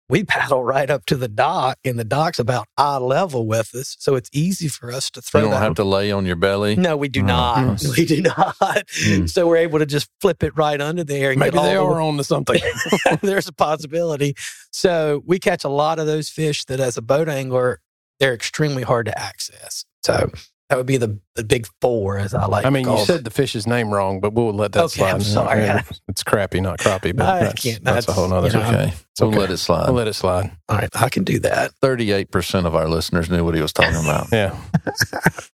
we 0.09 0.23
paddle 0.25 0.63
right 0.63 0.89
up 0.89 1.05
to 1.07 1.15
the 1.15 1.27
dock 1.27 1.77
and 1.85 1.99
the 1.99 2.03
dock's 2.03 2.39
about 2.39 2.67
eye 2.77 2.97
level 2.97 3.45
with 3.47 3.73
us 3.75 3.95
so 3.99 4.15
it's 4.15 4.29
easy 4.33 4.67
for 4.67 4.91
us 4.91 5.09
to 5.11 5.21
throw. 5.21 5.41
You 5.41 5.45
don't 5.45 5.53
that 5.55 5.61
have 5.61 5.75
to 5.75 5.83
lay 5.83 6.11
on 6.11 6.25
your 6.25 6.35
belly. 6.35 6.75
no 6.75 6.95
we 6.97 7.07
do 7.09 7.21
Oh, 7.21 7.25
not 7.25 7.65
nice. 7.65 7.97
we 7.97 8.05
do 8.05 8.21
not 8.21 8.55
Mm. 8.57 9.29
so 9.29 9.47
we're 9.47 9.57
able 9.57 9.79
to 9.79 9.85
just 9.85 10.09
flip 10.21 10.43
it 10.43 10.53
right 10.55 10.79
under 10.79 11.03
there 11.03 11.31
and 11.31 11.39
Maybe 11.39 11.51
get 11.51 11.59
all 11.59 11.65
they 11.65 11.73
the- 11.73 11.81
are 11.81 12.01
on 12.01 12.17
to 12.17 12.23
something. 12.23 12.61
there's 13.21 13.47
a 13.47 13.53
possibility 13.53 14.35
so 14.71 15.21
we 15.25 15.39
catch 15.39 15.63
a 15.63 15.69
lot 15.69 15.99
of 15.99 16.05
those 16.07 16.29
fish 16.29 16.65
that 16.65 16.79
as 16.79 16.97
a 16.97 17.01
boat 17.01 17.27
angler 17.29 17.81
they're 18.19 18.33
extremely 18.33 18.83
hard 18.83 19.05
to 19.07 19.19
access 19.19 19.85
so 20.03 20.31
that 20.69 20.75
would 20.77 20.85
be 20.85 20.97
the, 20.97 21.17
the 21.35 21.43
big 21.45 21.65
four 21.81 22.17
as 22.17 22.33
i 22.33 22.45
like 22.45 22.65
I 22.65 22.67
to 22.67 22.71
mean, 22.71 22.89
you 22.89 22.97
said 23.05 23.23
the 23.23 23.29
fish's 23.29 23.65
name 23.65 23.89
wrong, 23.93 24.19
but 24.19 24.33
we'll 24.33 24.51
let 24.53 24.73
that 24.73 24.83
Okay, 24.85 24.99
slide. 24.99 25.11
I'm 25.13 25.21
sorry. 25.21 25.61
Yeah, 25.63 25.81
It's 26.09 26.23
crappy, 26.23 26.59
not 26.59 26.79
crappie, 26.79 27.15
but 27.15 27.25
I 27.35 27.39
that's, 27.39 27.63
can't- 27.63 27.83
that's, 27.83 28.07
a 28.07 28.13
whole 28.13 28.27
nother. 28.27 28.49
that's, 28.49 28.65
you 28.65 28.71
know, 28.73 28.79
Okay. 28.83 28.93
It's 29.11 29.21
We'll 29.21 29.29
okay. 29.31 29.39
let 29.39 29.51
it 29.51 29.57
slide. 29.57 29.85
I'll 29.87 29.93
let 29.93 30.07
it 30.07 30.13
slide. 30.13 30.51
all 30.69 30.77
right 30.77 30.89
i 30.93 31.09
can 31.09 31.23
do 31.23 31.39
that 31.39 31.71
38% 31.81 32.65
of 32.65 32.75
our 32.75 32.87
listeners 32.87 33.29
knew 33.29 33.43
what 33.43 33.55
he 33.55 33.61
was 33.61 33.73
talking 33.73 33.95
about. 33.95 34.27
Yeah. 34.31 34.55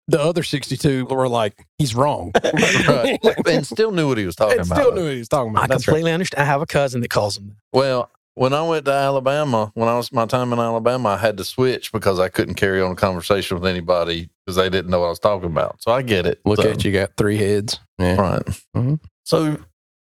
the 0.08 0.20
other 0.22 0.44
62 0.44 1.06
were 1.06 1.28
like, 1.28 1.56
he's 1.78 1.94
wrong. 1.96 2.32
right. 2.88 3.20
And 3.48 3.66
still 3.66 3.92
knew 3.92 4.08
what 4.08 4.18
he 4.18 4.26
was 4.26 4.36
talking 4.36 4.60
and 4.60 4.66
about. 4.68 4.78
still 4.80 4.94
knew 4.94 5.04
what 5.06 5.14
he 5.14 5.20
was 5.20 5.28
talking 5.28 5.50
i 5.56 5.60
about. 5.66 5.70
That's 5.70 5.88
right. 5.88 5.94
completely 5.94 6.12
understand 6.14 6.44
i 6.44 6.46
have 6.46 6.62
a 6.62 6.66
cousin 6.66 7.02
that 7.02 7.10
calls 7.10 7.38
him. 7.38 7.58
Well, 7.74 8.10
when 8.40 8.54
I 8.54 8.62
went 8.62 8.86
to 8.86 8.94
Alabama, 8.94 9.70
when 9.74 9.90
I 9.90 9.98
was 9.98 10.14
my 10.14 10.26
time 10.26 10.54
in 10.54 10.60
Alabama, 10.60 11.10
I 11.10 11.18
had 11.18 11.36
to 11.38 11.44
switch 11.44 11.92
because 11.92 12.20
I 12.20 12.30
couldn't 12.30 12.56
carry 12.56 12.82
on 12.82 12.94
a 12.94 12.96
conversation 12.96 13.60
with 13.60 13.70
anybody 13.70 14.30
because 14.46 14.56
they 14.56 14.70
didn't 14.70 14.90
know 14.90 15.02
what 15.02 15.08
I 15.08 15.10
was 15.10 15.20
talking 15.20 15.48
about. 15.48 15.82
So 15.84 15.92
I 15.92 16.02
get 16.04 16.26
it. 16.26 16.40
Look 16.46 16.62
So- 16.62 16.70
at 16.72 16.86
you, 16.86 16.94
got 16.94 17.18
three 17.18 17.36
heads. 17.36 17.82
Yeah. 17.98 18.16
Right. 18.16 18.42
Mhm. 18.78 19.00
So 19.26 19.58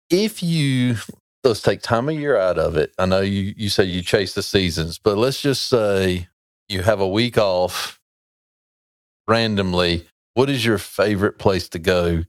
if 0.09 0.41
you 0.41 0.95
let's 1.43 1.61
take 1.61 1.81
time 1.81 2.07
of 2.07 2.15
year 2.15 2.37
out 2.37 2.57
of 2.57 2.77
it. 2.77 2.93
I 2.97 3.05
know 3.05 3.19
you 3.19 3.53
you 3.57 3.67
say 3.69 3.83
you 3.83 4.01
chase 4.01 4.33
the 4.33 4.43
seasons, 4.43 4.99
but 4.99 5.17
let's 5.17 5.41
just 5.41 5.67
say 5.67 6.29
you 6.69 6.81
have 6.83 7.01
a 7.01 7.07
week 7.07 7.37
off 7.37 7.99
randomly. 9.27 10.05
What 10.33 10.49
is 10.49 10.65
your 10.65 10.77
favorite 10.77 11.37
place 11.39 11.67
to 11.69 11.79
go? 11.79 12.23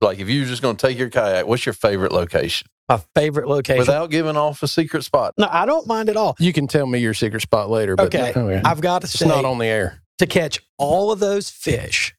Like 0.00 0.18
if 0.18 0.28
you're 0.28 0.46
just 0.46 0.62
going 0.62 0.76
to 0.76 0.86
take 0.86 0.98
your 0.98 1.08
kayak, 1.10 1.46
what's 1.46 1.64
your 1.66 1.72
favorite 1.72 2.10
location? 2.12 2.68
My 2.98 3.02
favorite 3.20 3.48
location 3.48 3.78
Without 3.78 4.10
giving 4.10 4.36
off 4.36 4.62
a 4.62 4.68
secret 4.68 5.04
spot. 5.04 5.34
no 5.38 5.48
i 5.50 5.64
don't 5.66 5.86
mind 5.86 6.08
at 6.08 6.16
all 6.16 6.36
You 6.38 6.52
can 6.52 6.66
tell 6.66 6.86
me 6.86 6.98
your 6.98 7.14
secret 7.14 7.40
spot 7.42 7.70
later, 7.70 7.96
but 7.96 8.06
Okay. 8.14 8.32
oh, 8.36 8.48
yeah. 8.48 8.62
I've 8.64 8.80
got 8.80 9.00
to 9.02 9.06
it's 9.06 9.18
say, 9.18 9.26
not 9.28 9.44
on 9.44 9.58
the 9.58 9.66
air. 9.66 10.02
to 10.18 10.26
catch 10.26 10.60
all 10.78 11.10
of 11.12 11.18
those 11.20 11.48
fish 11.50 12.14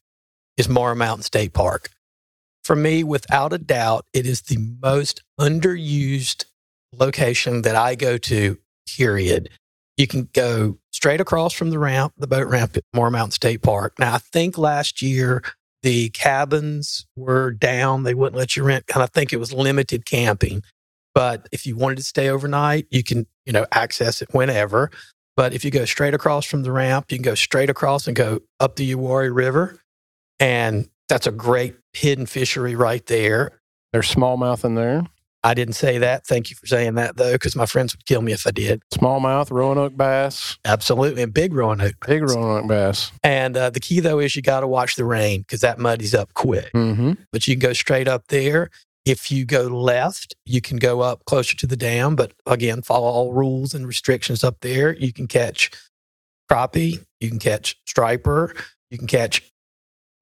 is 0.56 0.68
Morrow 0.68 0.94
Mountain 0.94 1.22
State 1.24 1.52
Park. 1.52 1.90
For 2.64 2.76
me, 2.76 3.04
without 3.04 3.52
a 3.52 3.58
doubt, 3.58 4.06
it 4.12 4.24
is 4.26 4.42
the 4.42 4.56
most 4.82 5.22
underused 5.40 6.44
location 6.92 7.62
that 7.62 7.76
I 7.76 7.94
go 7.94 8.16
to, 8.18 8.58
period. 8.96 9.50
You 9.96 10.06
can 10.06 10.28
go 10.32 10.78
straight 10.92 11.20
across 11.20 11.52
from 11.52 11.70
the 11.70 11.78
ramp, 11.78 12.14
the 12.16 12.26
boat 12.26 12.46
ramp 12.48 12.76
at 12.76 12.84
Morrow 12.94 13.10
Mountain 13.10 13.32
State 13.32 13.62
Park. 13.62 13.98
Now, 13.98 14.14
I 14.14 14.18
think 14.18 14.56
last 14.58 15.02
year 15.02 15.42
the 15.84 16.08
cabins 16.08 17.06
were 17.14 17.50
down. 17.50 18.04
They 18.04 18.14
wouldn't 18.14 18.38
let 18.38 18.56
you 18.56 18.64
rent, 18.64 18.86
and 18.94 19.02
I 19.02 19.06
think 19.06 19.34
it 19.34 19.36
was 19.36 19.52
limited 19.52 20.06
camping. 20.06 20.62
But 21.14 21.46
if 21.52 21.66
you 21.66 21.76
wanted 21.76 21.98
to 21.98 22.02
stay 22.02 22.30
overnight, 22.30 22.86
you 22.90 23.04
can, 23.04 23.26
you 23.44 23.52
know, 23.52 23.66
access 23.70 24.22
it 24.22 24.28
whenever. 24.32 24.90
But 25.36 25.52
if 25.52 25.62
you 25.62 25.70
go 25.70 25.84
straight 25.84 26.14
across 26.14 26.46
from 26.46 26.62
the 26.62 26.72
ramp, 26.72 27.12
you 27.12 27.18
can 27.18 27.22
go 27.22 27.34
straight 27.34 27.68
across 27.68 28.06
and 28.06 28.16
go 28.16 28.40
up 28.60 28.76
the 28.76 28.94
Uwharrie 28.94 29.34
River. 29.34 29.78
And 30.40 30.88
that's 31.10 31.26
a 31.26 31.32
great 31.32 31.76
hidden 31.92 32.24
fishery 32.24 32.74
right 32.74 33.04
there. 33.04 33.60
There's 33.92 34.12
smallmouth 34.12 34.64
in 34.64 34.76
there. 34.76 35.04
I 35.44 35.52
didn't 35.52 35.74
say 35.74 35.98
that. 35.98 36.26
Thank 36.26 36.48
you 36.48 36.56
for 36.56 36.66
saying 36.66 36.94
that, 36.94 37.16
though, 37.18 37.32
because 37.32 37.54
my 37.54 37.66
friends 37.66 37.94
would 37.94 38.06
kill 38.06 38.22
me 38.22 38.32
if 38.32 38.46
I 38.46 38.50
did. 38.50 38.82
Smallmouth, 38.94 39.50
Roanoke 39.50 39.94
bass, 39.96 40.58
Absolutely. 40.64 41.22
And 41.22 41.34
big 41.34 41.52
Roanoke. 41.52 41.94
big. 42.06 42.22
Roanoke 42.22 42.66
bass. 42.66 43.12
And 43.22 43.54
uh, 43.56 43.68
the 43.68 43.78
key, 43.78 44.00
though, 44.00 44.18
is 44.18 44.34
you 44.34 44.40
got 44.42 44.60
to 44.60 44.66
watch 44.66 44.96
the 44.96 45.04
rain 45.04 45.42
because 45.42 45.60
that 45.60 45.78
muddies 45.78 46.14
up 46.14 46.32
quick. 46.32 46.72
Mm-hmm. 46.72 47.12
But 47.30 47.46
you 47.46 47.54
can 47.54 47.60
go 47.60 47.74
straight 47.74 48.08
up 48.08 48.28
there. 48.28 48.70
If 49.04 49.30
you 49.30 49.44
go 49.44 49.64
left, 49.64 50.34
you 50.46 50.62
can 50.62 50.78
go 50.78 51.02
up 51.02 51.26
closer 51.26 51.54
to 51.58 51.66
the 51.66 51.76
dam. 51.76 52.16
But 52.16 52.32
again, 52.46 52.80
follow 52.80 53.06
all 53.06 53.34
rules 53.34 53.74
and 53.74 53.86
restrictions 53.86 54.42
up 54.42 54.60
there. 54.60 54.96
You 54.96 55.12
can 55.12 55.26
catch 55.26 55.70
crappie, 56.50 57.04
you 57.20 57.28
can 57.28 57.38
catch 57.38 57.78
striper, 57.86 58.54
you 58.90 58.96
can 58.96 59.06
catch 59.06 59.42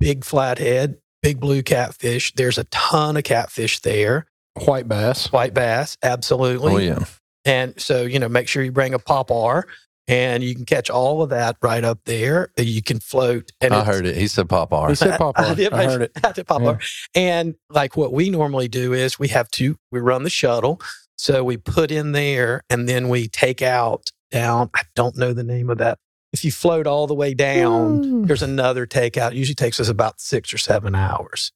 big 0.01 0.25
flathead, 0.25 0.99
big 1.23 1.39
blue 1.39 1.63
catfish. 1.63 2.35
There's 2.35 2.59
a 2.59 2.65
ton 2.65 3.17
of 3.17 3.23
catfish 3.23 3.79
there. 3.81 4.27
White 4.55 4.89
bass. 4.89 5.33
white 5.33 5.55
bass, 5.55 5.97
absolutely. 6.03 6.75
Oh 6.75 6.79
yeah. 6.79 7.05
And 7.45 7.81
so, 7.81 8.03
you 8.03 8.19
know, 8.19 8.29
make 8.29 8.49
sure 8.49 8.63
you 8.63 8.73
bring 8.73 8.95
a 8.95 8.99
popar 8.99 9.65
and 10.09 10.43
you 10.43 10.55
can 10.55 10.65
catch 10.65 10.91
all 10.91 11.23
of 11.23 11.31
that 11.31 11.57
right 11.63 11.83
up 11.83 12.01
there. 12.05 12.51
You 12.57 12.83
can 12.83 13.01
float. 13.01 13.51
And 13.61 13.73
I 13.73 13.85
heard 13.85 14.07
it. 14.07 14.17
He 14.17 14.27
said 14.27 14.49
pop 14.49 14.71
He 14.71 14.77
R. 14.77 14.95
said 14.95 15.19
pop 15.19 15.35
I, 15.39 15.55
did 15.55 15.73
I 15.73 15.85
heard 15.85 16.03
it. 16.03 16.13
I 16.23 16.33
did 16.33 16.47
poplar. 16.47 16.79
And 17.15 17.55
like 17.71 17.97
what 17.97 18.13
we 18.13 18.31
normally 18.31 18.69
do 18.69 18.93
is 18.93 19.19
we 19.19 19.29
have 19.29 19.51
to, 19.53 19.77
we 19.91 20.01
run 20.01 20.23
the 20.23 20.31
shuttle. 20.31 20.81
So 21.17 21.45
we 21.45 21.57
put 21.57 21.91
in 21.91 22.13
there 22.13 22.63
and 22.69 22.89
then 22.89 23.09
we 23.09 23.29
take 23.29 23.63
out 23.63 24.11
down. 24.31 24.71
I 24.75 24.83
don't 24.95 25.17
know 25.17 25.33
the 25.33 25.45
name 25.45 25.71
of 25.71 25.79
that. 25.79 25.99
If 26.33 26.45
you 26.45 26.51
float 26.51 26.87
all 26.87 27.07
the 27.07 27.15
way 27.15 27.35
down, 27.35 28.03
hmm. 28.03 28.23
there's 28.25 28.43
another 28.43 28.87
takeout. 28.87 29.33
It 29.33 29.37
usually 29.37 29.55
takes 29.55 29.79
us 29.79 29.89
about 29.89 30.21
six 30.21 30.53
or 30.53 30.59
seven 30.59 30.95
hours. 30.95 31.53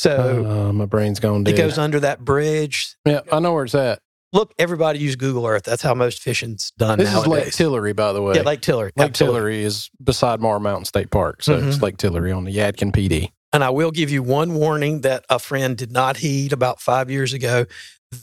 So 0.00 0.46
Uh, 0.68 0.72
my 0.72 0.86
brain's 0.86 1.20
gone 1.20 1.44
Dead. 1.44 1.54
it 1.54 1.58
goes 1.58 1.76
under 1.76 2.00
that 2.00 2.24
bridge. 2.24 2.96
yeah, 3.04 3.20
I 3.30 3.38
know 3.40 3.52
where 3.52 3.64
it's 3.64 3.74
at. 3.74 3.98
Look, 4.32 4.54
everybody 4.58 4.98
use 5.00 5.16
Google 5.16 5.46
Earth. 5.46 5.64
That's 5.64 5.82
how 5.82 5.92
most 5.92 6.22
fishing's 6.22 6.70
done 6.78 6.98
This 6.98 7.12
nowadays. 7.12 7.26
is 7.26 7.28
Lake 7.46 7.52
Tillery, 7.52 7.92
by 7.92 8.12
the 8.12 8.22
way. 8.22 8.34
Yeah, 8.36 8.42
Lake 8.42 8.60
Tillery. 8.62 8.92
Lake 8.96 9.08
Absolutely. 9.10 9.38
Tillery 9.40 9.62
is 9.64 9.90
beside 10.02 10.40
Morrow 10.40 10.60
Mountain 10.60 10.84
State 10.86 11.10
Park, 11.10 11.42
so 11.42 11.54
it's 11.58 11.76
Mhm. 11.78 11.82
Lake 11.82 11.96
Tillery 11.98 12.32
on 12.32 12.44
the 12.44 12.56
Yadkin 12.56 12.92
Pee 12.94 13.08
Dee. 13.08 13.32
And 13.52 13.62
I 13.64 13.70
will 13.70 13.90
give 13.90 14.08
you 14.10 14.22
one 14.22 14.54
warning 14.54 15.00
that 15.00 15.24
a 15.28 15.38
friend 15.40 15.76
did 15.76 15.90
not 15.92 16.18
heed 16.18 16.52
about 16.52 16.80
five 16.80 17.10
years 17.10 17.32
ago. 17.32 17.66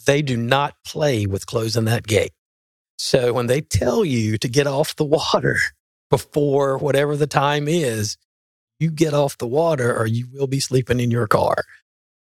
They 0.06 0.22
do 0.22 0.38
not 0.38 0.76
play 0.86 1.26
with 1.28 1.46
closing 1.46 1.86
that 1.86 2.08
gate. 2.08 2.32
So 2.98 3.34
when 3.34 3.48
they 3.48 3.62
tell 3.62 4.04
you 4.06 4.38
to 4.40 4.48
get 4.48 4.66
off 4.66 4.96
the 4.96 5.04
water 5.06 5.60
before 6.10 6.78
whatever 6.78 7.16
the 7.18 7.28
time 7.28 7.68
is, 7.68 8.16
you 8.80 8.92
get 8.92 9.14
off 9.14 9.38
the 9.38 9.48
water 9.48 9.96
or 9.98 10.06
you 10.08 10.28
will 10.34 10.48
be 10.48 10.60
sleeping 10.60 11.00
in 11.00 11.12
your 11.12 11.28
car 11.28 11.56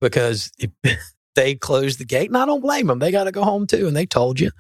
because 0.01 0.51
if 0.59 0.71
they 1.35 1.55
closed 1.55 1.99
the 1.99 2.05
gate. 2.05 2.29
And 2.29 2.37
I 2.38 2.47
don't 2.47 2.61
blame 2.61 2.87
them. 2.87 2.99
They 3.01 3.11
got 3.11 3.25
to 3.25 3.33
go 3.33 3.43
home 3.43 3.67
too. 3.67 3.88
And 3.88 3.97
they 3.97 4.07
told 4.07 4.38
you. 4.38 4.51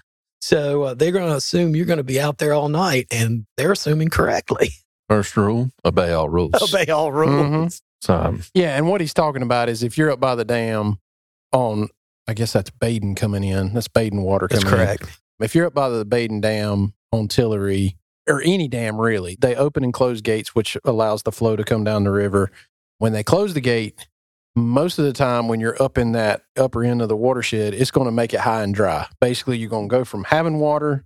So 0.40 0.82
uh, 0.82 0.94
they're 0.94 1.12
going 1.12 1.30
to 1.30 1.36
assume 1.36 1.74
you're 1.76 1.86
going 1.86 1.98
to 1.98 2.02
be 2.04 2.20
out 2.20 2.38
there 2.38 2.52
all 2.52 2.68
night 2.68 3.06
and 3.10 3.46
they're 3.56 3.72
assuming 3.72 4.08
correctly. 4.10 4.70
First 5.08 5.36
rule: 5.36 5.70
obey 5.84 6.12
all 6.12 6.28
rules. 6.30 6.54
Obey 6.74 6.90
all 6.90 7.12
rules. 7.12 7.76
Mhm. 7.76 7.80
So 8.00 8.14
um, 8.14 8.42
Yeah, 8.54 8.76
and 8.76 8.88
what 8.88 9.00
he's 9.00 9.14
talking 9.14 9.42
about 9.42 9.68
is 9.68 9.82
if 9.82 9.96
you're 9.98 10.10
up 10.10 10.18
by 10.20 10.34
the 10.34 10.44
dam 10.44 10.98
on, 11.52 11.88
I 12.26 12.32
guess 12.34 12.52
that's 12.54 12.70
Badin 12.70 13.14
coming 13.16 13.44
in. 13.44 13.74
That's 13.74 13.88
Badin 13.88 14.22
water 14.22 14.48
That's 14.50 14.64
coming 14.64 14.80
in. 14.80 14.86
correct. 14.86 15.20
If 15.40 15.54
you're 15.54 15.66
up 15.66 15.74
by 15.74 15.88
the 15.90 16.06
Badin 16.06 16.40
Dam 16.40 16.94
on 17.12 17.28
Tillery, 17.28 17.96
or 18.28 18.40
any 18.42 18.68
dam 18.68 19.00
really, 19.00 19.36
they 19.40 19.54
open 19.54 19.84
and 19.84 19.92
close 19.92 20.20
gates, 20.20 20.54
which 20.54 20.76
allows 20.84 21.22
the 21.22 21.32
flow 21.32 21.56
to 21.56 21.64
come 21.64 21.84
down 21.84 22.04
the 22.04 22.10
river. 22.10 22.50
When 22.98 23.12
they 23.12 23.22
close 23.22 23.54
the 23.54 23.60
gate, 23.60 24.06
most 24.56 24.98
of 24.98 25.04
the 25.04 25.12
time 25.12 25.48
when 25.48 25.60
you're 25.60 25.80
up 25.82 25.98
in 25.98 26.12
that 26.12 26.42
upper 26.56 26.84
end 26.84 27.02
of 27.02 27.08
the 27.08 27.16
watershed, 27.16 27.74
it's 27.74 27.90
going 27.90 28.06
to 28.06 28.12
make 28.12 28.32
it 28.32 28.40
high 28.40 28.62
and 28.62 28.74
dry. 28.74 29.06
Basically, 29.20 29.58
you're 29.58 29.70
going 29.70 29.88
to 29.88 29.92
go 29.92 30.04
from 30.04 30.24
having 30.24 30.58
water 30.58 31.04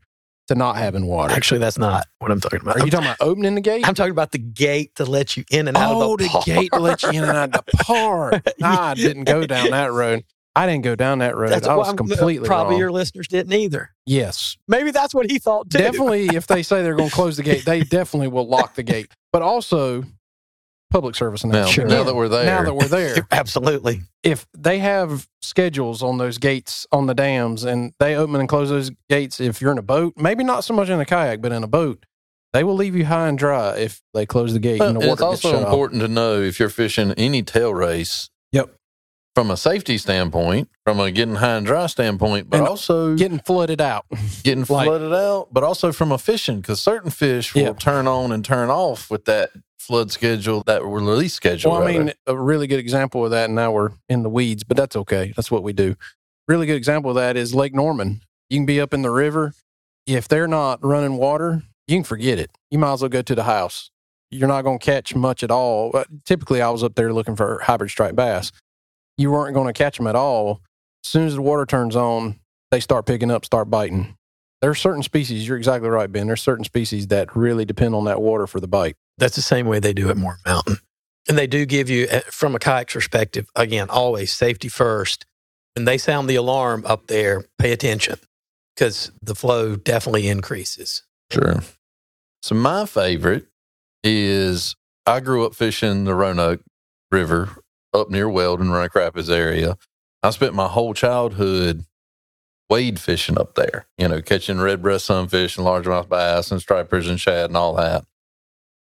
to 0.48 0.54
not 0.54 0.76
having 0.76 1.06
water. 1.06 1.32
Actually, 1.32 1.60
that's 1.60 1.78
not 1.78 2.06
what 2.18 2.30
I'm 2.30 2.40
talking 2.40 2.60
about. 2.60 2.76
Are 2.76 2.84
you 2.84 2.90
talking 2.90 3.06
about 3.06 3.18
opening 3.20 3.54
the 3.54 3.60
gate? 3.60 3.86
I'm 3.86 3.94
talking 3.94 4.12
about 4.12 4.32
the 4.32 4.38
gate 4.38 4.94
to 4.96 5.04
let 5.04 5.36
you 5.36 5.44
in 5.50 5.68
and 5.68 5.76
out 5.76 5.94
oh, 5.94 6.12
of 6.12 6.18
the, 6.18 6.24
oh, 6.24 6.26
the 6.26 6.28
park. 6.28 6.44
gate 6.44 6.70
to 6.72 6.80
let 6.80 7.02
you 7.02 7.10
in 7.10 7.22
and 7.22 7.30
out 7.30 7.54
of 7.54 7.64
the 7.66 7.76
park. 7.84 8.42
I 8.62 8.94
didn't 8.94 9.24
go 9.24 9.46
down 9.46 9.70
that 9.70 9.92
road. 9.92 10.24
I 10.58 10.66
didn't 10.66 10.84
go 10.84 10.94
down 10.96 11.18
that 11.20 11.36
road. 11.36 11.50
That's 11.50 11.66
I 11.66 11.70
what 11.74 11.78
was 11.78 11.86
I'm- 11.88 11.94
uh, 11.94 11.96
completely 11.98 12.46
Probably 12.46 12.72
wrong. 12.74 12.80
your 12.80 12.92
listeners 12.92 13.28
didn't 13.28 13.52
either. 13.52 13.90
yes, 14.06 14.56
Maybe 14.66 14.90
that's 14.90 15.14
what 15.14 15.30
he 15.30 15.38
thought 15.38 15.70
too. 15.70 15.78
definitely. 15.78 16.26
If 16.34 16.46
they 16.46 16.62
say 16.62 16.82
they're 16.82 16.96
going 16.96 17.08
to 17.10 17.14
close 17.14 17.36
the 17.36 17.42
gate, 17.42 17.64
they 17.64 17.80
definitely 17.82 18.28
will 18.28 18.48
lock 18.48 18.74
the 18.74 18.82
gate. 18.82 19.10
But 19.32 19.42
also, 19.42 20.04
public 20.90 21.14
service 21.14 21.44
now, 21.44 21.50
announcement. 21.50 21.90
now 21.90 22.02
that 22.02 22.14
we're 22.14 22.28
there, 22.28 22.44
Now 22.46 22.62
that 22.64 22.74
we're 22.74 22.88
there, 22.88 23.16
Absolutely. 23.30 24.00
if 24.22 24.46
they 24.56 24.78
have 24.78 25.28
schedules 25.42 26.02
on 26.02 26.16
those 26.18 26.38
gates 26.38 26.86
on 26.92 27.06
the 27.06 27.14
dams 27.14 27.64
and 27.64 27.92
they 28.00 28.16
open 28.16 28.36
and 28.36 28.48
close 28.48 28.70
those 28.70 28.90
gates, 29.10 29.38
if 29.40 29.60
you're 29.60 29.72
in 29.72 29.78
a 29.78 29.82
boat, 29.82 30.14
maybe 30.16 30.44
not 30.44 30.64
so 30.64 30.72
much 30.74 30.88
in 30.88 30.98
a 30.98 31.04
kayak, 31.04 31.40
but 31.42 31.52
in 31.52 31.62
a 31.62 31.68
boat, 31.68 32.04
they 32.54 32.64
will 32.64 32.74
leave 32.74 32.96
you 32.96 33.04
high 33.04 33.28
and 33.28 33.36
dry 33.38 33.76
if 33.76 34.00
they 34.14 34.24
close 34.24 34.54
the 34.54 34.58
gate 34.58 34.80
Well, 34.80 34.88
and 34.88 34.96
the 34.96 35.00
it's 35.02 35.08
water 35.20 35.32
gets 35.34 35.44
also 35.44 35.50
shut 35.50 35.62
off. 35.62 35.68
important 35.68 36.00
to 36.00 36.08
know 36.08 36.40
if 36.40 36.58
you're 36.58 36.70
fishing 36.70 37.12
any 37.12 37.42
tail 37.42 37.74
race. 37.74 38.30
Yep. 38.52 38.74
From 39.38 39.52
a 39.52 39.56
safety 39.56 39.98
standpoint, 39.98 40.68
from 40.84 40.98
a 40.98 41.12
getting 41.12 41.36
high 41.36 41.58
and 41.58 41.64
dry 41.64 41.86
standpoint, 41.86 42.50
but 42.50 42.58
And 42.58 42.66
also 42.68 43.14
Getting 43.14 43.38
flooded 43.38 43.80
out. 43.80 44.04
getting 44.42 44.64
like- 44.68 44.88
flooded 44.88 45.12
out, 45.12 45.46
but 45.52 45.62
also 45.62 45.92
from 45.92 46.10
a 46.10 46.18
fishing 46.18 46.60
because 46.60 46.80
certain 46.80 47.10
fish 47.12 47.54
will 47.54 47.62
Yeah. 47.62 47.72
turn 47.74 48.08
on 48.08 48.32
and 48.32 48.44
turn 48.44 48.68
off 48.68 49.08
with 49.08 49.26
that 49.26 49.50
flood 49.78 50.10
schedule, 50.10 50.64
that 50.66 50.82
release 50.84 51.34
schedule. 51.34 51.70
Well, 51.70 51.82
I 51.86 51.92
mean, 51.92 52.12
a 52.26 52.36
really 52.36 52.66
good 52.66 52.80
example 52.80 53.24
of 53.24 53.30
that, 53.30 53.44
and 53.44 53.54
now 53.54 53.70
we're 53.70 53.90
in 54.08 54.24
the 54.24 54.28
weeds, 54.28 54.64
but 54.64 54.76
that's 54.76 54.96
okay. 54.96 55.32
That's 55.36 55.52
what 55.52 55.62
we 55.62 55.72
do. 55.72 55.94
Really 56.48 56.66
good 56.66 56.74
example 56.74 57.12
of 57.12 57.14
that 57.14 57.36
is 57.36 57.54
Lake 57.54 57.72
Norman. 57.76 58.22
You 58.50 58.58
can 58.58 58.66
be 58.66 58.80
up 58.80 58.92
in 58.92 59.02
the 59.02 59.10
river. 59.12 59.52
If 60.04 60.26
they're 60.26 60.48
not 60.48 60.84
running 60.84 61.16
water, 61.16 61.62
you 61.86 61.98
can 61.98 62.02
forget 62.02 62.40
it. 62.40 62.50
You 62.72 62.80
might 62.80 62.94
as 62.94 63.02
well 63.02 63.08
go 63.08 63.22
to 63.22 63.34
the 63.36 63.44
house. 63.44 63.92
You're 64.32 64.48
not 64.48 64.62
going 64.62 64.80
to 64.80 64.84
catch 64.84 65.14
much 65.14 65.44
at 65.44 65.52
all. 65.52 65.94
Typically, 66.26 66.60
I 66.60 66.70
was 66.70 66.82
up 66.82 66.96
there 66.96 67.12
looking 67.12 67.36
for 67.36 67.60
hybrid 67.60 67.92
striped 67.92 68.16
bass. 68.16 68.50
You 69.18 69.30
weren't 69.30 69.52
going 69.52 69.66
to 69.66 69.72
catch 69.74 69.98
them 69.98 70.06
at 70.06 70.16
all. 70.16 70.62
As 71.04 71.10
soon 71.10 71.26
as 71.26 71.34
the 71.34 71.42
water 71.42 71.66
turns 71.66 71.94
on, 71.94 72.40
they 72.70 72.80
start 72.80 73.04
picking 73.04 73.30
up, 73.30 73.44
start 73.44 73.68
biting. 73.68 74.16
There 74.62 74.70
are 74.70 74.74
certain 74.74 75.02
species, 75.02 75.46
you're 75.46 75.56
exactly 75.56 75.88
right, 75.88 76.10
Ben. 76.10 76.26
There's 76.26 76.42
certain 76.42 76.64
species 76.64 77.08
that 77.08 77.36
really 77.36 77.64
depend 77.64 77.94
on 77.94 78.06
that 78.06 78.20
water 78.20 78.46
for 78.46 78.58
the 78.58 78.66
bite. 78.66 78.96
That's 79.18 79.36
the 79.36 79.42
same 79.42 79.66
way 79.66 79.78
they 79.78 79.92
do 79.92 80.08
at 80.10 80.16
Morrow 80.16 80.38
Mountain. 80.46 80.78
And 81.28 81.36
they 81.36 81.46
do 81.46 81.66
give 81.66 81.90
you, 81.90 82.08
uh, 82.10 82.20
from 82.30 82.54
a 82.54 82.58
kayak 82.58 82.90
perspective, 82.90 83.46
again, 83.54 83.90
always 83.90 84.32
safety 84.32 84.68
first. 84.68 85.26
When 85.74 85.84
they 85.84 85.98
sound 85.98 86.28
the 86.28 86.36
alarm 86.36 86.84
up 86.86 87.06
there, 87.06 87.44
pay 87.58 87.72
attention 87.72 88.18
because 88.74 89.12
the 89.22 89.34
flow 89.34 89.76
definitely 89.76 90.26
increases. 90.26 91.02
Sure. 91.30 91.62
So 92.42 92.54
my 92.54 92.86
favorite 92.86 93.46
is 94.02 94.74
I 95.06 95.20
grew 95.20 95.44
up 95.44 95.54
fishing 95.54 96.04
the 96.04 96.14
Roanoke 96.14 96.62
River 97.12 97.50
up 97.94 98.10
near 98.10 98.28
Weldon, 98.28 98.70
Roanoke 98.70 98.94
Rapids 98.94 99.30
area. 99.30 99.76
I 100.22 100.30
spent 100.30 100.54
my 100.54 100.68
whole 100.68 100.94
childhood 100.94 101.84
wade 102.70 103.00
fishing 103.00 103.38
up 103.38 103.54
there, 103.54 103.86
you 103.96 104.08
know, 104.08 104.20
catching 104.20 104.58
redbreast 104.60 105.06
sunfish 105.06 105.56
and 105.56 105.66
largemouth 105.66 106.08
bass 106.08 106.50
and 106.50 106.60
stripers 106.60 107.08
and 107.08 107.20
shad 107.20 107.50
and 107.50 107.56
all 107.56 107.74
that. 107.76 108.04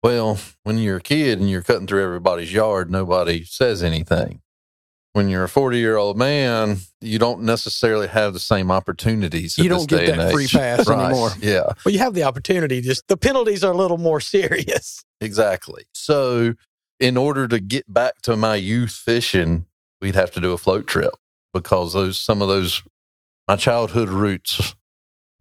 Well, 0.02 0.40
when 0.64 0.78
you're 0.78 0.98
a 0.98 1.02
kid 1.02 1.40
and 1.40 1.50
you're 1.50 1.64
cutting 1.64 1.88
through 1.88 2.04
everybody's 2.04 2.54
yard, 2.54 2.92
nobody 2.92 3.44
says 3.44 3.82
anything. 3.84 4.42
When 5.14 5.30
you're 5.30 5.44
a 5.44 5.50
40 5.50 5.78
year 5.78 5.96
old 5.96 6.18
man, 6.18 6.78
you 7.00 7.20
don't 7.20 7.44
necessarily 7.44 8.08
have 8.08 8.34
the 8.34 8.40
same 8.40 8.72
opportunities. 8.72 9.58
You 9.58 9.70
don't 9.70 9.88
get 9.88 10.08
that 10.16 10.32
free 10.32 10.48
pass 10.48 10.88
Right. 10.90 11.06
anymore. 11.06 11.30
Yeah. 11.40 11.74
Well, 11.86 11.94
you 11.94 12.00
have 12.00 12.16
the 12.16 12.24
opportunity, 12.24 12.82
just 12.82 13.08
the 13.08 13.18
penalties 13.18 13.64
are 13.64 13.72
a 13.72 13.78
little 13.78 14.00
more 14.00 14.20
serious. 14.22 15.04
Exactly. 15.22 15.84
So, 15.94 16.56
in 17.04 17.18
order 17.18 17.50
to 17.50 17.60
get 17.60 17.92
back 17.92 18.22
to 18.22 18.38
my 18.38 18.56
youth 18.56 18.94
fishing, 18.94 19.66
we'd 20.02 20.16
have 20.16 20.32
to 20.32 20.40
do 20.40 20.54
a 20.54 20.58
float 20.58 20.88
trip 20.88 21.14
because 21.54 21.92
those 21.92 22.18
some 22.18 22.42
of 22.42 22.48
those 22.48 22.82
my 23.46 23.58
childhood 23.58 24.08
roots 24.08 24.74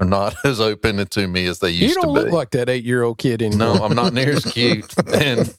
are 0.01 0.07
not 0.07 0.35
as 0.45 0.61
open 0.61 1.07
to 1.07 1.29
me 1.29 1.47
as 1.47 1.61
they 1.61 1.71
used 1.71 1.95
to 1.95 2.01
be. 2.01 2.09
You 2.09 2.15
don't 2.15 2.15
look 2.15 2.33
like 2.33 2.51
that 2.51 2.69
eight 2.69 2.85
year 2.85 3.05
old 3.05 3.19
kid 3.19 3.43
anymore. 3.43 3.77
no, 3.77 3.85
I'm 3.85 3.95
not 3.95 4.13
near 4.13 4.31
as 4.31 4.45
cute. 4.45 4.93
And 5.15 5.57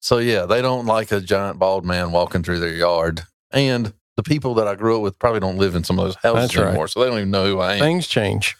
so, 0.00 0.18
yeah, 0.18 0.46
they 0.46 0.62
don't 0.62 0.86
like 0.86 1.12
a 1.12 1.20
giant 1.20 1.58
bald 1.58 1.84
man 1.84 2.12
walking 2.12 2.42
through 2.42 2.60
their 2.60 2.74
yard. 2.74 3.24
And 3.50 3.92
the 4.16 4.22
people 4.22 4.54
that 4.54 4.66
I 4.66 4.74
grew 4.74 4.96
up 4.96 5.02
with 5.02 5.18
probably 5.18 5.40
don't 5.40 5.58
live 5.58 5.74
in 5.74 5.84
some 5.84 5.98
of 5.98 6.06
those 6.06 6.16
houses 6.16 6.42
That's 6.44 6.56
right. 6.56 6.68
anymore, 6.68 6.88
so 6.88 7.00
they 7.00 7.06
don't 7.06 7.18
even 7.18 7.30
know 7.30 7.44
who 7.44 7.58
I 7.58 7.74
am. 7.74 7.80
Things 7.80 8.06
change. 8.06 8.56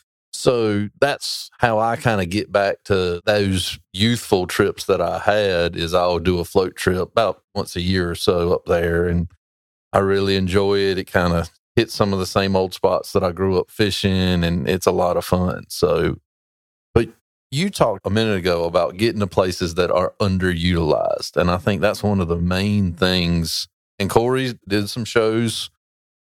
So 0.47 0.89
that's 1.01 1.51
how 1.59 1.81
I 1.81 1.97
kind 1.97 2.21
of 2.21 2.31
get 2.31 2.53
back 2.53 2.85
to 2.85 3.21
those 3.25 3.81
youthful 3.93 4.47
trips 4.47 4.85
that 4.85 5.01
I 5.01 5.19
had 5.19 5.75
is 5.75 5.93
I'll 5.93 6.21
do 6.21 6.39
a 6.39 6.45
float 6.45 6.77
trip 6.77 7.03
about 7.03 7.43
once 7.57 7.75
a 7.75 7.81
year 7.81 8.09
or 8.09 8.15
so 8.15 8.55
up 8.55 8.65
there 8.65 9.09
and 9.09 9.27
I 9.93 9.99
really 9.99 10.37
enjoy 10.37 10.79
it. 10.79 10.99
It 10.99 11.11
kind 11.11 11.33
of 11.33 11.51
hits 11.75 11.95
some 11.95 12.13
of 12.13 12.21
the 12.21 12.27
same 12.27 12.55
old 12.55 12.75
spots 12.75 13.13
that 13.13 13.25
I 13.25 13.33
grew 13.33 13.59
up 13.59 13.73
fishing 13.73 14.45
and 14.45 14.69
it's 14.69 14.87
a 14.87 14.93
lot 14.93 15.17
of 15.17 15.25
fun. 15.25 15.65
So 15.69 16.19
but 16.95 17.09
you 17.51 17.69
talked 17.69 18.07
a 18.07 18.11
minute 18.11 18.37
ago 18.37 18.67
about 18.67 18.99
getting 18.99 19.19
to 19.19 19.27
places 19.27 19.75
that 19.75 19.91
are 19.91 20.15
underutilized 20.21 21.37
and 21.37 21.51
I 21.51 21.57
think 21.57 21.81
that's 21.81 22.05
one 22.05 22.21
of 22.21 22.29
the 22.29 22.39
main 22.39 22.93
things 22.93 23.67
and 23.99 24.09
Corey 24.09 24.57
did 24.69 24.89
some 24.91 25.05
shows 25.05 25.71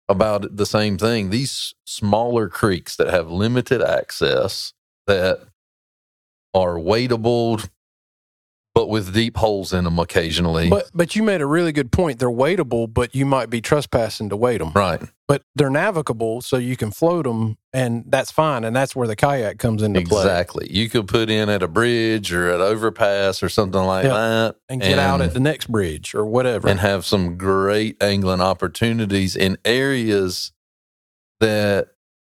about 0.07 0.55
the 0.55 0.65
same 0.65 0.97
thing. 0.97 1.29
These 1.29 1.73
smaller 1.85 2.49
creeks 2.49 2.95
that 2.97 3.07
have 3.09 3.29
limited 3.29 3.81
access 3.81 4.73
that 5.07 5.39
are 6.53 6.75
wadeable, 6.75 7.67
but 8.75 8.89
with 8.89 9.13
deep 9.13 9.37
holes 9.37 9.73
in 9.73 9.85
them 9.85 9.97
occasionally. 9.97 10.69
But 10.69 10.91
but 10.93 11.15
you 11.15 11.23
made 11.23 11.41
a 11.41 11.45
really 11.47 11.71
good 11.71 11.91
point. 11.91 12.19
They're 12.19 12.29
wadeable, 12.29 12.93
but 12.93 13.15
you 13.15 13.25
might 13.25 13.49
be 13.49 13.61
trespassing 13.61 14.29
to 14.29 14.37
wade 14.37 14.61
them. 14.61 14.71
right. 14.75 15.01
But 15.27 15.41
they're 15.55 15.71
navigable, 15.71 16.43
so 16.43 16.57
you 16.57 16.77
can 16.77 16.91
float 16.91 17.25
them, 17.25 17.57
and 17.73 18.03
that's 18.09 18.29
fine. 18.29 18.63
And 18.63 18.75
that's 18.75 18.95
where 18.95 19.07
the 19.07 19.15
kayak 19.15 19.57
comes 19.57 19.81
into 19.81 20.01
play 20.01 20.21
Exactly. 20.21 20.67
You 20.69 20.87
could 20.87 21.07
put 21.07 21.31
in 21.31 21.49
at 21.49 21.63
a 21.63 21.67
bridge 21.67 22.31
or 22.31 22.51
at 22.51 22.61
overpass 22.61 23.41
or 23.41 23.49
something 23.49 23.81
like 23.81 24.03
Yeah. 24.05 24.13
that 24.13 24.55
and 24.69 24.81
get 24.81 24.99
out 24.99 25.21
at 25.21 25.33
the 25.33 25.39
next 25.39 25.65
bridge 25.71 26.13
or 26.13 26.25
whatever. 26.27 26.67
and 26.67 26.79
have 26.79 27.05
some 27.05 27.37
great 27.37 27.97
angling 28.03 28.39
opportunities 28.41 29.35
in 29.35 29.57
areas 29.65 30.51
that 31.39 31.87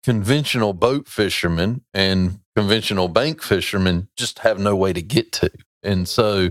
conventional 0.03 0.71
boat 0.73 1.09
fishermen 1.09 1.81
and 1.93 2.39
conventional 2.55 3.09
bank 3.09 3.41
fishermen 3.43 4.07
just 4.15 4.39
have 4.39 4.59
no 4.59 4.75
way 4.77 4.93
to 4.93 5.01
get 5.01 5.33
to. 5.33 5.51
And 5.87 6.07
so, 6.07 6.49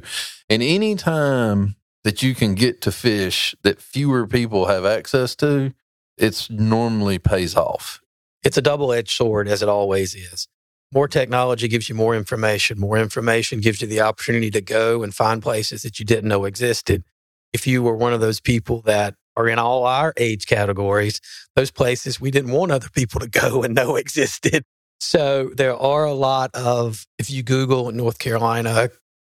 in 0.48 0.62
any 0.62 0.94
time 0.94 1.76
that 2.04 2.22
you 2.22 2.34
can 2.34 2.54
get 2.54 2.80
to 2.82 2.92
fish 2.92 3.54
that 3.62 3.80
fewer 3.80 4.26
people 4.26 4.66
have 4.66 4.84
access 4.84 5.36
to, 5.36 5.74
it's 6.16 6.48
normally 6.48 7.18
pays 7.18 7.54
off. 7.54 8.00
It's 8.42 8.56
a 8.56 8.62
double 8.62 8.92
edged 8.92 9.10
sword, 9.10 9.46
as 9.48 9.62
it 9.62 9.68
always 9.68 10.14
is. 10.14 10.48
More 10.94 11.08
technology 11.08 11.68
gives 11.68 11.88
you 11.88 11.94
more 11.94 12.14
information. 12.14 12.78
More 12.78 12.96
information 12.96 13.60
gives 13.60 13.82
you 13.82 13.88
the 13.88 14.00
opportunity 14.00 14.50
to 14.52 14.60
go 14.60 15.02
and 15.02 15.14
find 15.14 15.42
places 15.42 15.82
that 15.82 15.98
you 15.98 16.04
didn't 16.04 16.28
know 16.28 16.44
existed. 16.44 17.04
If 17.52 17.66
you 17.66 17.82
were 17.82 17.96
one 17.96 18.12
of 18.12 18.20
those 18.20 18.40
people 18.40 18.82
that 18.82 19.14
are 19.36 19.48
in 19.48 19.58
all 19.58 19.84
our 19.84 20.14
age 20.16 20.46
categories, 20.46 21.20
those 21.56 21.70
places 21.70 22.20
we 22.20 22.30
didn't 22.30 22.52
want 22.52 22.72
other 22.72 22.88
people 22.88 23.20
to 23.20 23.28
go 23.28 23.62
and 23.62 23.74
know 23.74 23.96
existed. 23.96 24.64
So 24.98 25.50
there 25.54 25.76
are 25.76 26.04
a 26.04 26.14
lot 26.14 26.54
of, 26.54 27.06
if 27.18 27.30
you 27.30 27.42
Google 27.42 27.90
North 27.92 28.18
Carolina 28.18 28.90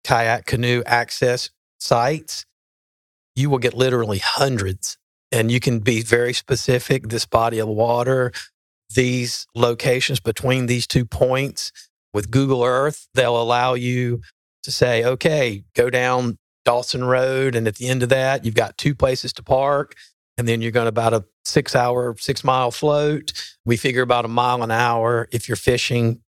kayak 0.05 0.47
canoe 0.47 0.83
access 0.87 1.51
sites, 1.79 2.47
you 3.35 3.51
will 3.51 3.59
get 3.59 3.75
literally 3.75 4.19
hundreds. 4.19 4.99
And 5.33 5.51
you 5.51 5.61
can 5.61 5.79
be 5.79 6.03
very 6.03 6.33
specific 6.33 7.09
this 7.09 7.25
body 7.27 7.59
of 7.59 7.69
water, 7.69 8.33
these 8.95 9.47
locations 9.55 10.21
between 10.21 10.67
these 10.67 10.87
two 10.87 11.05
points. 11.05 11.73
With 12.13 12.33
Google 12.33 12.65
Earth, 12.65 13.07
they'll 13.15 13.41
allow 13.41 13.75
you 13.75 14.23
to 14.65 14.73
say, 14.73 15.05
okay, 15.05 15.63
go 15.77 15.91
down 15.91 16.39
Dawson 16.65 17.05
Road. 17.05 17.55
And 17.55 17.69
at 17.69 17.77
the 17.77 17.89
end 17.89 18.03
of 18.03 18.09
that, 18.09 18.45
you've 18.45 18.55
got 18.55 18.77
two 18.77 18.95
places 18.95 19.33
to 19.35 19.43
park. 19.45 19.95
And 20.37 20.49
then 20.49 20.61
you're 20.61 20.73
going 20.73 20.89
about 20.89 21.15
a 21.15 21.25
six 21.45 21.77
hour, 21.77 22.17
six 22.19 22.43
mile 22.43 22.71
float. 22.71 23.33
We 23.65 23.77
figure 23.77 24.03
about 24.03 24.25
a 24.25 24.29
mile 24.29 24.63
an 24.63 24.71
hour 24.71 25.29
if 25.31 25.49
you're 25.49 25.57
fishing 25.57 26.23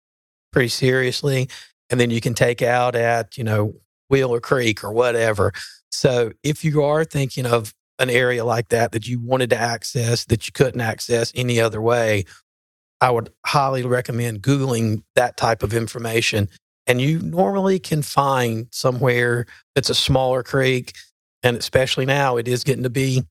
pretty 0.52 0.68
seriously. 0.68 1.48
And 1.92 2.00
then 2.00 2.10
you 2.10 2.20
can 2.20 2.34
take 2.34 2.62
out 2.62 2.96
at, 2.96 3.36
you 3.36 3.44
know, 3.44 3.74
Wheeler 4.08 4.40
Creek 4.40 4.82
or 4.82 4.92
whatever. 4.92 5.52
So 5.90 6.32
if 6.42 6.64
you 6.64 6.82
are 6.82 7.04
thinking 7.04 7.46
of 7.46 7.74
an 7.98 8.08
area 8.08 8.44
like 8.44 8.70
that 8.70 8.92
that 8.92 9.06
you 9.06 9.20
wanted 9.20 9.50
to 9.50 9.58
access 9.58 10.24
that 10.24 10.48
you 10.48 10.52
couldn't 10.52 10.80
access 10.80 11.30
any 11.34 11.60
other 11.60 11.82
way, 11.82 12.24
I 13.02 13.10
would 13.10 13.30
highly 13.44 13.84
recommend 13.84 14.40
Googling 14.42 15.02
that 15.16 15.36
type 15.36 15.62
of 15.62 15.74
information. 15.74 16.48
And 16.86 17.00
you 17.00 17.20
normally 17.20 17.78
can 17.78 18.00
find 18.00 18.68
somewhere 18.70 19.44
that's 19.74 19.90
a 19.90 19.94
smaller 19.94 20.42
creek. 20.42 20.94
And 21.42 21.56
especially 21.56 22.06
now, 22.06 22.38
it 22.38 22.48
is 22.48 22.64
getting 22.64 22.84
to 22.84 22.90
be 22.90 23.24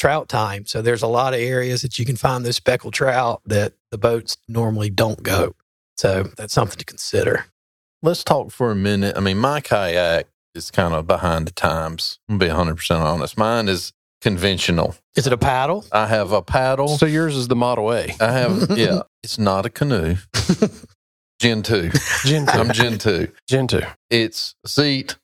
trout 0.00 0.28
time. 0.28 0.66
So 0.66 0.82
there's 0.82 1.02
a 1.02 1.06
lot 1.06 1.32
of 1.32 1.40
areas 1.40 1.82
that 1.82 1.98
you 1.98 2.04
can 2.04 2.16
find 2.16 2.44
those 2.44 2.56
speckled 2.56 2.94
trout 2.94 3.40
that 3.46 3.74
the 3.90 3.98
boats 3.98 4.36
normally 4.48 4.90
don't 4.90 5.22
go. 5.22 5.54
So 5.96 6.24
that's 6.36 6.54
something 6.54 6.78
to 6.78 6.84
consider. 6.84 7.46
Let's 8.00 8.22
talk 8.22 8.52
for 8.52 8.70
a 8.70 8.76
minute. 8.76 9.16
I 9.16 9.20
mean, 9.20 9.38
my 9.38 9.60
kayak 9.60 10.28
is 10.54 10.70
kind 10.70 10.94
of 10.94 11.06
behind 11.06 11.48
the 11.48 11.52
times. 11.52 12.20
I'm 12.28 12.38
be 12.38 12.46
100% 12.46 13.00
honest. 13.00 13.36
Mine 13.36 13.68
is 13.68 13.92
conventional. 14.20 14.94
Is 15.16 15.26
it 15.26 15.32
a 15.32 15.38
paddle? 15.38 15.84
I 15.90 16.06
have 16.06 16.30
a 16.30 16.40
paddle. 16.40 16.88
So 16.88 17.06
yours 17.06 17.36
is 17.36 17.48
the 17.48 17.56
Model 17.56 17.92
A. 17.92 18.14
I 18.20 18.32
have, 18.32 18.70
yeah, 18.78 19.00
it's 19.24 19.38
not 19.38 19.66
a 19.66 19.70
canoe. 19.70 20.16
Gen 21.40 21.62
2. 21.62 21.90
Gen 22.24 22.46
2. 22.46 22.52
I'm 22.52 22.72
Gen 22.72 22.98
2. 22.98 23.32
Gen 23.48 23.66
2. 23.66 23.80
It's 24.10 24.54
seat, 24.64 25.16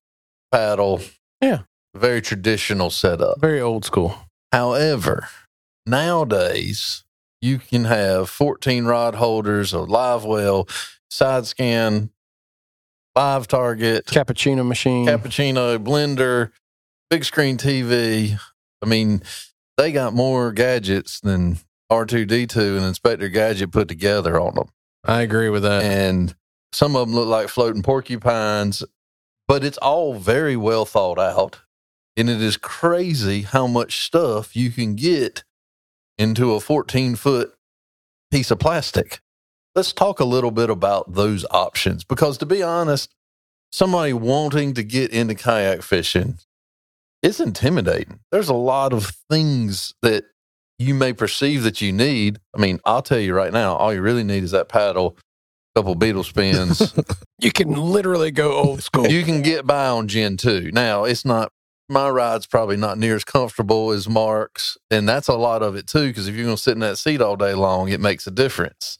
paddle. 0.50 1.00
Yeah. 1.40 1.62
Very 1.94 2.22
traditional 2.22 2.90
setup. 2.90 3.40
Very 3.40 3.60
old 3.60 3.84
school. 3.84 4.16
However, 4.52 5.28
nowadays 5.86 7.04
you 7.40 7.58
can 7.58 7.84
have 7.84 8.28
14 8.30 8.84
rod 8.84 9.16
holders, 9.16 9.72
a 9.72 9.80
live 9.80 10.24
well, 10.24 10.68
side 11.08 11.46
scan, 11.46 12.10
live 13.16 13.46
target, 13.46 14.06
Cappuccino 14.06 14.66
machine. 14.66 15.06
cappuccino, 15.06 15.78
blender, 15.78 16.50
big 17.10 17.24
screen 17.24 17.56
TV. 17.56 18.38
I 18.82 18.86
mean, 18.86 19.22
they 19.76 19.92
got 19.92 20.14
more 20.14 20.52
gadgets 20.52 21.20
than 21.20 21.58
R2D2 21.90 22.76
and 22.76 22.86
Inspector 22.86 23.28
Gadget 23.28 23.72
put 23.72 23.88
together 23.88 24.40
on 24.40 24.54
them. 24.54 24.68
I 25.04 25.22
agree 25.22 25.48
with 25.48 25.62
that. 25.62 25.82
And 25.82 26.34
some 26.72 26.96
of 26.96 27.06
them 27.06 27.14
look 27.14 27.28
like 27.28 27.48
floating 27.48 27.82
porcupines, 27.82 28.82
but 29.46 29.64
it's 29.64 29.78
all 29.78 30.14
very 30.14 30.56
well 30.56 30.84
thought 30.84 31.18
out. 31.18 31.60
And 32.16 32.30
it 32.30 32.40
is 32.40 32.56
crazy 32.56 33.42
how 33.42 33.66
much 33.66 34.04
stuff 34.04 34.54
you 34.56 34.70
can 34.70 34.94
get 34.94 35.44
into 36.16 36.54
a 36.54 36.60
14 36.60 37.16
foot 37.16 37.54
piece 38.30 38.50
of 38.50 38.58
plastic. 38.58 39.20
Let's 39.74 39.92
talk 39.92 40.20
a 40.20 40.24
little 40.24 40.52
bit 40.52 40.70
about 40.70 41.14
those 41.14 41.44
options 41.50 42.04
because, 42.04 42.38
to 42.38 42.46
be 42.46 42.62
honest, 42.62 43.12
somebody 43.72 44.12
wanting 44.12 44.74
to 44.74 44.84
get 44.84 45.10
into 45.10 45.34
kayak 45.34 45.82
fishing, 45.82 46.38
it's 47.24 47.40
intimidating. 47.40 48.20
There's 48.30 48.48
a 48.48 48.54
lot 48.54 48.92
of 48.92 49.12
things 49.28 49.94
that 50.00 50.24
you 50.78 50.94
may 50.94 51.12
perceive 51.12 51.64
that 51.64 51.80
you 51.80 51.92
need. 51.92 52.38
I 52.56 52.60
mean, 52.60 52.78
I'll 52.84 53.02
tell 53.02 53.18
you 53.18 53.34
right 53.34 53.52
now, 53.52 53.74
all 53.74 53.92
you 53.92 54.00
really 54.00 54.22
need 54.22 54.44
is 54.44 54.52
that 54.52 54.68
paddle, 54.68 55.16
a 55.74 55.80
couple 55.80 55.96
beetle 55.96 56.22
spins. 56.22 56.94
you 57.40 57.50
can 57.50 57.72
literally 57.72 58.30
go 58.30 58.52
old 58.52 58.82
school. 58.82 59.08
you 59.08 59.24
can 59.24 59.42
get 59.42 59.66
by 59.66 59.86
on 59.88 60.06
Gen 60.06 60.36
2. 60.36 60.70
Now, 60.72 61.02
it's 61.02 61.24
not, 61.24 61.50
my 61.88 62.08
ride's 62.08 62.46
probably 62.46 62.76
not 62.76 62.98
near 62.98 63.16
as 63.16 63.24
comfortable 63.24 63.90
as 63.90 64.08
Mark's. 64.08 64.76
And 64.90 65.08
that's 65.08 65.28
a 65.28 65.34
lot 65.34 65.62
of 65.62 65.74
it 65.74 65.88
too, 65.88 66.08
because 66.08 66.28
if 66.28 66.36
you're 66.36 66.44
going 66.44 66.56
to 66.56 66.62
sit 66.62 66.74
in 66.74 66.80
that 66.80 66.98
seat 66.98 67.20
all 67.20 67.36
day 67.36 67.54
long, 67.54 67.88
it 67.88 68.00
makes 68.00 68.26
a 68.28 68.30
difference. 68.30 68.98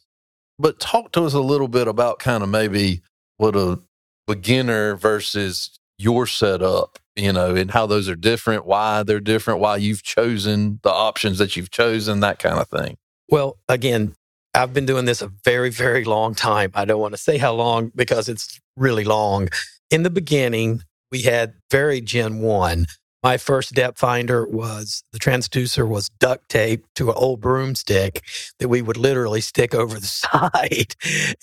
But 0.57 0.79
talk 0.79 1.11
to 1.13 1.23
us 1.23 1.33
a 1.33 1.39
little 1.39 1.67
bit 1.67 1.87
about 1.87 2.19
kind 2.19 2.43
of 2.43 2.49
maybe 2.49 3.01
what 3.37 3.55
a 3.55 3.79
beginner 4.27 4.95
versus 4.95 5.77
your 5.97 6.27
setup, 6.27 6.99
you 7.15 7.31
know, 7.31 7.55
and 7.55 7.71
how 7.71 7.85
those 7.85 8.09
are 8.09 8.15
different, 8.15 8.65
why 8.65 9.03
they're 9.03 9.19
different, 9.19 9.59
why 9.59 9.77
you've 9.77 10.03
chosen 10.03 10.79
the 10.83 10.91
options 10.91 11.37
that 11.37 11.55
you've 11.55 11.71
chosen, 11.71 12.21
that 12.21 12.39
kind 12.39 12.59
of 12.59 12.67
thing. 12.69 12.97
Well, 13.29 13.57
again, 13.67 14.15
I've 14.53 14.73
been 14.73 14.85
doing 14.85 15.05
this 15.05 15.21
a 15.21 15.31
very, 15.43 15.69
very 15.69 16.05
long 16.05 16.35
time. 16.35 16.71
I 16.73 16.85
don't 16.85 16.99
want 16.99 17.13
to 17.13 17.21
say 17.21 17.37
how 17.37 17.53
long 17.53 17.91
because 17.95 18.29
it's 18.29 18.59
really 18.77 19.03
long. 19.03 19.49
In 19.91 20.03
the 20.03 20.09
beginning, 20.09 20.83
we 21.11 21.21
had 21.21 21.53
very 21.71 22.01
Gen 22.01 22.39
1. 22.39 22.85
My 23.25 23.37
first 23.37 23.73
depth 23.73 23.97
finder 23.97 24.45
was 24.47 25.03
the 25.11 25.17
transducer 25.17 25.87
was 25.87 26.09
duct 26.19 26.47
taped 26.47 26.93
to 26.97 27.09
an 27.09 27.15
old 27.17 27.41
broomstick 27.41 28.23
that 28.59 28.67
we 28.67 28.83
would 28.83 28.97
literally 28.97 29.41
stick 29.41 29.73
over 29.73 29.99
the 29.99 30.05
side. 30.05 30.93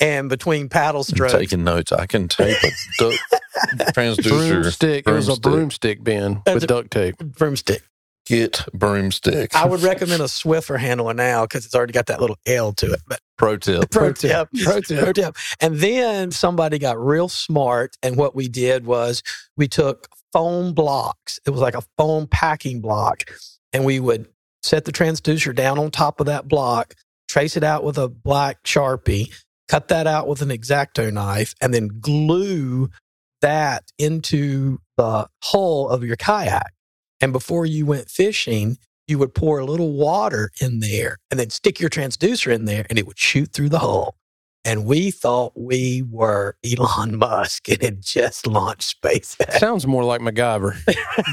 And 0.00 0.28
between 0.28 0.68
paddle 0.68 1.00
I'm 1.00 1.04
strokes, 1.16 1.32
taking 1.32 1.64
notes. 1.64 1.90
I 1.90 2.06
can 2.06 2.28
tape 2.28 2.56
a 2.62 2.70
duck 3.00 3.18
transducer. 3.96 4.28
broomstick. 4.62 5.08
It 5.08 5.10
was 5.10 5.26
a 5.28 5.40
broomstick. 5.40 5.42
broomstick 5.42 6.04
bin 6.04 6.42
That's 6.46 6.54
with 6.54 6.64
a- 6.64 6.66
duct 6.68 6.92
tape. 6.92 7.18
broomstick. 7.18 7.82
Get 8.26 8.64
broomstick. 8.72 9.52
I 9.52 9.66
would 9.66 9.82
recommend 9.82 10.22
a 10.22 10.26
Swiffer 10.26 10.78
handler 10.78 11.12
now 11.14 11.42
because 11.46 11.66
it's 11.66 11.74
already 11.74 11.92
got 11.92 12.06
that 12.06 12.20
little 12.20 12.38
L 12.46 12.72
to 12.74 12.92
it. 12.92 13.00
But 13.08 13.18
Pro 13.36 13.56
tip. 13.56 13.90
pro 13.90 14.12
tip. 14.12 14.48
Pro 14.62 14.80
tip. 14.80 15.02
Pro 15.02 15.12
tip. 15.12 15.36
And 15.60 15.74
then 15.78 16.30
somebody 16.30 16.78
got 16.78 17.04
real 17.04 17.28
smart. 17.28 17.96
And 18.04 18.16
what 18.16 18.36
we 18.36 18.46
did 18.46 18.86
was 18.86 19.24
we 19.56 19.66
took 19.66 20.06
foam 20.32 20.72
blocks. 20.72 21.38
It 21.46 21.50
was 21.50 21.60
like 21.60 21.74
a 21.74 21.82
foam 21.96 22.26
packing 22.26 22.80
block. 22.80 23.24
And 23.72 23.84
we 23.84 24.00
would 24.00 24.28
set 24.62 24.84
the 24.84 24.92
transducer 24.92 25.54
down 25.54 25.78
on 25.78 25.90
top 25.90 26.20
of 26.20 26.26
that 26.26 26.48
block, 26.48 26.94
trace 27.28 27.56
it 27.56 27.64
out 27.64 27.84
with 27.84 27.98
a 27.98 28.08
black 28.08 28.62
Sharpie, 28.64 29.34
cut 29.68 29.88
that 29.88 30.06
out 30.06 30.28
with 30.28 30.42
an 30.42 30.50
X-Acto 30.50 31.12
knife, 31.12 31.54
and 31.60 31.72
then 31.72 31.88
glue 32.00 32.90
that 33.40 33.84
into 33.98 34.78
the 34.96 35.26
hull 35.42 35.88
of 35.88 36.04
your 36.04 36.16
kayak. 36.16 36.72
And 37.20 37.32
before 37.32 37.66
you 37.66 37.86
went 37.86 38.08
fishing, 38.08 38.78
you 39.06 39.18
would 39.18 39.34
pour 39.34 39.58
a 39.58 39.64
little 39.64 39.92
water 39.92 40.50
in 40.60 40.80
there 40.80 41.18
and 41.30 41.38
then 41.38 41.50
stick 41.50 41.80
your 41.80 41.90
transducer 41.90 42.52
in 42.52 42.64
there 42.64 42.86
and 42.88 42.98
it 42.98 43.06
would 43.06 43.18
shoot 43.18 43.52
through 43.52 43.68
the 43.68 43.80
hull. 43.80 44.16
And 44.64 44.84
we 44.84 45.10
thought 45.10 45.52
we 45.56 46.02
were 46.08 46.56
Elon 46.64 47.16
Musk 47.18 47.68
and 47.68 47.82
had 47.82 48.00
just 48.00 48.46
launched 48.46 49.00
SpaceX. 49.00 49.58
Sounds 49.58 49.86
more 49.86 50.04
like 50.04 50.20
MacGyver. 50.20 50.76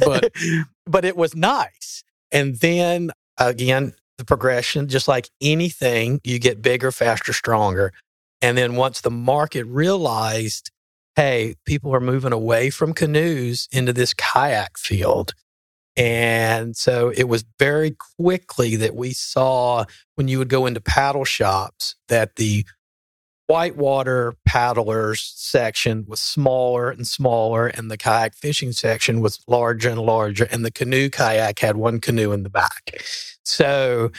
But 0.03 0.33
but 0.85 1.05
it 1.05 1.15
was 1.15 1.35
nice. 1.35 2.03
And 2.31 2.55
then 2.57 3.11
again, 3.37 3.93
the 4.17 4.25
progression, 4.25 4.87
just 4.87 5.07
like 5.07 5.29
anything, 5.41 6.19
you 6.23 6.39
get 6.39 6.61
bigger, 6.61 6.91
faster, 6.91 7.33
stronger. 7.33 7.93
And 8.41 8.57
then 8.57 8.75
once 8.75 9.01
the 9.01 9.11
market 9.11 9.65
realized, 9.65 10.71
hey, 11.15 11.55
people 11.65 11.93
are 11.95 11.99
moving 11.99 12.33
away 12.33 12.69
from 12.69 12.93
canoes 12.93 13.67
into 13.71 13.93
this 13.93 14.13
kayak 14.13 14.77
field. 14.77 15.33
And 15.97 16.77
so 16.77 17.09
it 17.09 17.25
was 17.25 17.43
very 17.57 17.95
quickly 18.17 18.75
that 18.77 18.95
we 18.95 19.11
saw 19.11 19.85
when 20.15 20.27
you 20.27 20.37
would 20.37 20.47
go 20.47 20.65
into 20.65 20.79
paddle 20.79 21.25
shops 21.25 21.95
that 22.07 22.37
the 22.37 22.65
whitewater 23.49 24.35
paddlers 24.45 25.33
section 25.35 26.05
was 26.07 26.19
smaller 26.19 26.91
and 26.91 27.07
smaller, 27.07 27.65
and 27.65 27.89
the 27.89 27.97
kayak 27.97 28.35
fishing 28.35 28.71
section 28.71 29.21
was 29.21 29.39
larger 29.47 29.89
and 29.89 29.99
larger, 29.99 30.47
and 30.51 30.63
the 30.63 30.71
canoe 30.71 31.09
kayak 31.09 31.57
had 31.57 31.75
one 31.75 31.99
canoe 31.99 32.31
in 32.31 32.43
the 32.43 32.49
back. 32.49 33.01
So 33.43 34.11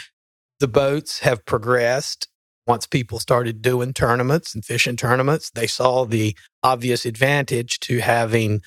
the 0.59 0.67
boats 0.67 1.21
have 1.21 1.45
progressed, 1.45 2.27
once 2.67 2.89
people 2.89 3.21
started 3.21 3.63
doing 3.63 3.93
tournaments 3.93 4.53
and 4.53 4.65
fishing 4.65 4.97
tournaments, 4.97 5.51
they 5.51 5.69
saw 5.69 6.05
the 6.05 6.37
obvious 6.65 7.07
advantage 7.07 7.79
to 7.81 7.99
having 7.99 8.63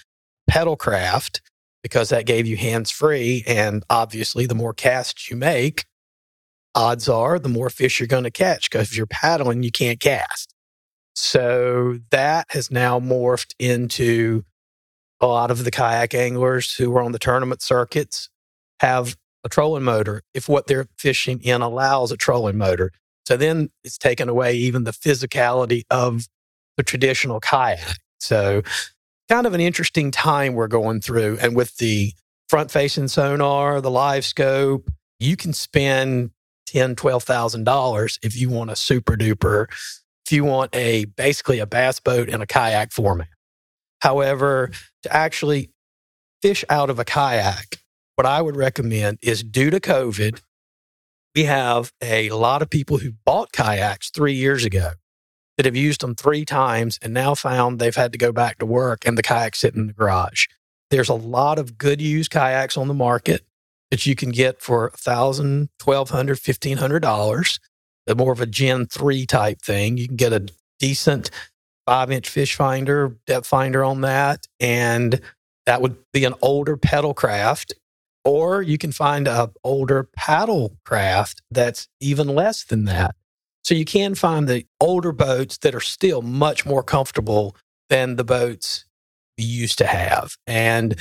pedal 0.47 0.77
craft 0.77 1.41
because 1.81 2.07
that 2.07 2.25
gave 2.25 2.47
you 2.47 2.55
hands 2.55 2.89
free. 2.89 3.43
And 3.45 3.83
obviously, 3.89 4.45
the 4.45 4.55
more 4.55 4.73
casts 4.73 5.29
you 5.29 5.35
make, 5.35 5.83
odds 6.73 7.09
are 7.09 7.37
the 7.37 7.49
more 7.49 7.69
fish 7.69 7.99
you're 7.99 8.07
going 8.07 8.23
to 8.23 8.31
catch 8.31 8.69
because 8.69 8.91
if 8.91 8.97
you're 8.97 9.05
paddling, 9.05 9.61
you 9.61 9.71
can't 9.71 9.99
cast. 9.99 10.52
So 11.15 11.99
that 12.11 12.47
has 12.49 12.71
now 12.71 12.99
morphed 12.99 13.53
into 13.59 14.43
a 15.21 15.27
lot 15.27 15.51
of 15.51 15.63
the 15.63 15.71
kayak 15.71 16.13
anglers 16.13 16.75
who 16.75 16.95
are 16.97 17.01
on 17.01 17.11
the 17.11 17.19
tournament 17.19 17.61
circuits 17.61 18.29
have 18.79 19.15
a 19.43 19.49
trolling 19.49 19.83
motor 19.83 20.21
if 20.33 20.49
what 20.49 20.67
they're 20.67 20.87
fishing 20.97 21.39
in 21.41 21.61
allows 21.61 22.11
a 22.11 22.17
trolling 22.17 22.57
motor. 22.57 22.91
So 23.27 23.37
then 23.37 23.69
it's 23.83 23.97
taken 23.97 24.27
away 24.27 24.55
even 24.55 24.83
the 24.83 24.91
physicality 24.91 25.83
of 25.89 26.27
the 26.77 26.83
traditional 26.83 27.39
kayak. 27.39 27.97
So 28.19 28.63
kind 29.29 29.47
of 29.47 29.53
an 29.53 29.61
interesting 29.61 30.11
time 30.11 30.53
we're 30.53 30.67
going 30.67 31.01
through. 31.01 31.37
And 31.41 31.55
with 31.55 31.77
the 31.77 32.13
front 32.49 32.71
facing 32.71 33.07
sonar, 33.07 33.81
the 33.81 33.91
live 33.91 34.25
scope, 34.25 34.89
you 35.19 35.35
can 35.37 35.53
spend 35.53 36.31
ten, 36.65 36.95
twelve 36.95 37.23
thousand 37.23 37.63
dollars 37.63 38.19
if 38.23 38.35
you 38.35 38.49
want 38.49 38.71
a 38.71 38.75
super 38.75 39.15
duper, 39.15 39.67
if 40.25 40.31
you 40.31 40.43
want 40.43 40.75
a 40.75 41.05
basically 41.05 41.59
a 41.59 41.65
bass 41.65 41.99
boat 41.99 42.29
in 42.29 42.41
a 42.41 42.45
kayak 42.45 42.91
format. 42.91 43.27
However, 44.01 44.71
to 45.03 45.13
actually 45.13 45.71
fish 46.41 46.65
out 46.69 46.89
of 46.89 46.99
a 46.99 47.05
kayak, 47.05 47.79
what 48.15 48.25
I 48.25 48.41
would 48.41 48.55
recommend 48.55 49.19
is 49.21 49.43
due 49.43 49.69
to 49.69 49.79
COVID, 49.79 50.41
we 51.35 51.45
have 51.45 51.91
a 52.01 52.29
lot 52.29 52.61
of 52.61 52.69
people 52.69 52.97
who 52.97 53.13
bought 53.25 53.51
kayaks 53.51 54.11
three 54.11 54.33
years 54.33 54.65
ago 54.65 54.91
that 55.57 55.65
have 55.65 55.75
used 55.75 56.01
them 56.01 56.15
three 56.15 56.45
times 56.45 56.99
and 57.01 57.13
now 57.13 57.33
found 57.35 57.79
they've 57.79 57.95
had 57.95 58.11
to 58.11 58.17
go 58.17 58.31
back 58.31 58.57
to 58.59 58.65
work 58.65 59.05
and 59.05 59.17
the 59.17 59.23
kayaks 59.23 59.59
sit 59.59 59.75
in 59.75 59.87
the 59.87 59.93
garage. 59.93 60.45
There's 60.89 61.09
a 61.09 61.13
lot 61.15 61.57
of 61.57 61.77
good 61.77 62.01
used 62.01 62.31
kayaks 62.31 62.77
on 62.77 62.87
the 62.87 62.93
market 62.93 63.43
that 63.89 64.05
you 64.05 64.15
can 64.15 64.29
get 64.29 64.61
for 64.61 64.91
$1,000, 64.91 65.69
$1,200, 65.79 66.07
$1,500. 66.07 67.59
More 68.15 68.33
of 68.33 68.41
a 68.41 68.45
Gen 68.45 68.85
3 68.87 69.25
type 69.25 69.61
thing. 69.61 69.97
You 69.97 70.07
can 70.07 70.17
get 70.17 70.33
a 70.33 70.47
decent 70.79 71.29
five 71.85 72.11
inch 72.11 72.29
fish 72.29 72.55
finder, 72.55 73.15
depth 73.27 73.47
finder 73.47 73.83
on 73.83 74.01
that. 74.01 74.47
And 74.59 75.21
that 75.65 75.81
would 75.81 75.95
be 76.11 76.25
an 76.25 76.33
older 76.41 76.77
pedal 76.77 77.13
craft 77.13 77.73
or 78.25 78.61
you 78.61 78.77
can 78.77 78.91
find 78.91 79.27
a 79.27 79.51
older 79.63 80.09
paddle 80.15 80.77
craft 80.85 81.41
that's 81.51 81.87
even 81.99 82.27
less 82.27 82.63
than 82.63 82.85
that. 82.85 83.15
So 83.63 83.75
you 83.75 83.85
can 83.85 84.15
find 84.15 84.47
the 84.47 84.65
older 84.79 85.11
boats 85.11 85.57
that 85.59 85.75
are 85.75 85.81
still 85.81 86.21
much 86.21 86.65
more 86.65 86.83
comfortable 86.83 87.55
than 87.89 88.15
the 88.15 88.23
boats 88.23 88.85
we 89.37 89.43
used 89.43 89.77
to 89.79 89.85
have. 89.87 90.37
And 90.47 90.97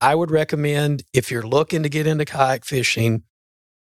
I 0.00 0.14
would 0.14 0.30
recommend 0.30 1.02
if 1.12 1.30
you're 1.30 1.46
looking 1.46 1.82
to 1.82 1.88
get 1.88 2.06
into 2.06 2.24
kayak 2.24 2.64
fishing, 2.64 3.22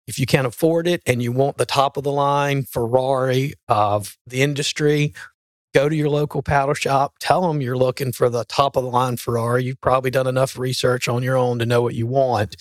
if 0.08 0.20
you 0.20 0.26
can't 0.26 0.48
afford 0.48 0.88
it 0.88 1.02
and 1.06 1.22
you 1.22 1.32
want 1.32 1.58
the 1.58 1.66
top 1.66 1.98
of 1.98 2.04
the 2.04 2.12
line 2.12 2.64
Ferrari 2.64 3.54
of 3.68 4.18
the 4.28 4.42
industry, 4.42 5.14
go 5.74 5.90
to 5.90 5.96
your 5.96 6.10
local 6.10 6.42
paddle 6.42 6.74
shop, 6.74 7.16
tell 7.20 7.48
them 7.48 7.62
you're 7.62 7.78
looking 7.78 8.12
for 8.12 8.30
the 8.30 8.46
top 8.46 8.76
of 8.76 8.84
the 8.84 8.90
line 8.90 9.18
Ferrari. 9.18 9.64
You've 9.64 9.82
probably 9.82 10.12
done 10.12 10.28
enough 10.28 10.58
research 10.58 11.08
on 11.08 11.24
your 11.24 11.38
own 11.38 11.60
to 11.60 11.66
know 11.66 11.82
what 11.82 11.96
you 11.96 12.08
want 12.08 12.56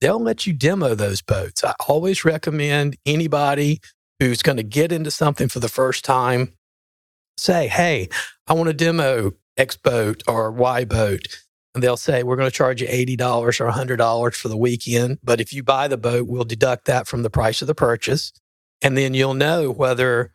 they'll 0.00 0.22
let 0.22 0.46
you 0.46 0.52
demo 0.52 0.94
those 0.94 1.22
boats. 1.22 1.62
I 1.64 1.74
always 1.88 2.24
recommend 2.24 2.96
anybody 3.06 3.80
who's 4.18 4.42
going 4.42 4.56
to 4.56 4.62
get 4.62 4.92
into 4.92 5.10
something 5.10 5.48
for 5.48 5.60
the 5.60 5.68
first 5.68 6.04
time 6.04 6.52
say, 7.36 7.68
Hey, 7.68 8.08
I 8.46 8.54
want 8.54 8.68
to 8.68 8.74
demo 8.74 9.32
X 9.56 9.76
boat 9.76 10.22
or 10.26 10.50
Y 10.50 10.84
boat. 10.84 11.26
And 11.74 11.82
they'll 11.82 11.96
say, 11.96 12.22
We're 12.22 12.36
going 12.36 12.50
to 12.50 12.54
charge 12.54 12.82
you 12.82 12.88
$80 12.88 13.60
or 13.60 13.70
$100 13.70 14.34
for 14.34 14.48
the 14.48 14.56
weekend. 14.56 15.18
But 15.22 15.40
if 15.40 15.52
you 15.52 15.62
buy 15.62 15.88
the 15.88 15.96
boat, 15.96 16.26
we'll 16.26 16.44
deduct 16.44 16.86
that 16.86 17.06
from 17.06 17.22
the 17.22 17.30
price 17.30 17.62
of 17.62 17.68
the 17.68 17.74
purchase. 17.74 18.32
And 18.82 18.96
then 18.96 19.14
you'll 19.14 19.34
know 19.34 19.70
whether 19.70 20.32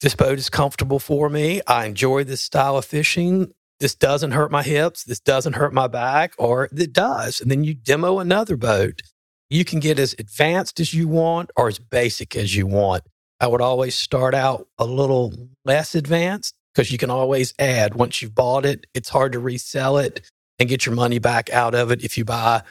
this 0.00 0.14
boat 0.14 0.38
is 0.38 0.50
comfortable 0.50 0.98
for 0.98 1.28
me. 1.28 1.62
I 1.66 1.86
enjoy 1.86 2.24
this 2.24 2.42
style 2.42 2.76
of 2.76 2.84
fishing 2.84 3.52
this 3.78 3.94
doesn't 3.94 4.30
hurt 4.30 4.50
my 4.50 4.62
hips, 4.62 5.04
this 5.04 5.20
doesn't 5.20 5.54
hurt 5.54 5.74
my 5.74 5.86
back, 5.86 6.34
or 6.38 6.64
it 6.64 6.92
does. 6.92 7.40
And 7.40 7.50
then 7.50 7.62
you 7.64 7.74
demo 7.74 8.18
another 8.18 8.56
boat. 8.56 9.02
You 9.50 9.64
can 9.64 9.80
get 9.80 9.98
as 9.98 10.14
advanced 10.18 10.80
as 10.80 10.94
you 10.94 11.08
want 11.08 11.50
or 11.56 11.68
as 11.68 11.78
basic 11.78 12.34
as 12.36 12.56
you 12.56 12.66
want. 12.66 13.04
I 13.38 13.46
would 13.46 13.60
always 13.60 13.94
start 13.94 14.34
out 14.34 14.66
a 14.78 14.86
little 14.86 15.50
less 15.64 15.94
advanced 15.94 16.54
because 16.76 16.92
you 16.92 16.98
can 16.98 17.10
always 17.10 17.54
add. 17.58 17.94
Once 17.94 18.20
you've 18.20 18.34
bought 18.34 18.66
it, 18.66 18.86
it's 18.92 19.08
hard 19.08 19.32
to 19.32 19.38
resell 19.38 19.96
it 19.96 20.30
and 20.58 20.68
get 20.68 20.84
your 20.84 20.94
money 20.94 21.18
back 21.18 21.48
out 21.50 21.74
of 21.74 21.90
it 21.90 22.04
if 22.04 22.18
you 22.18 22.24
buy 22.24 22.62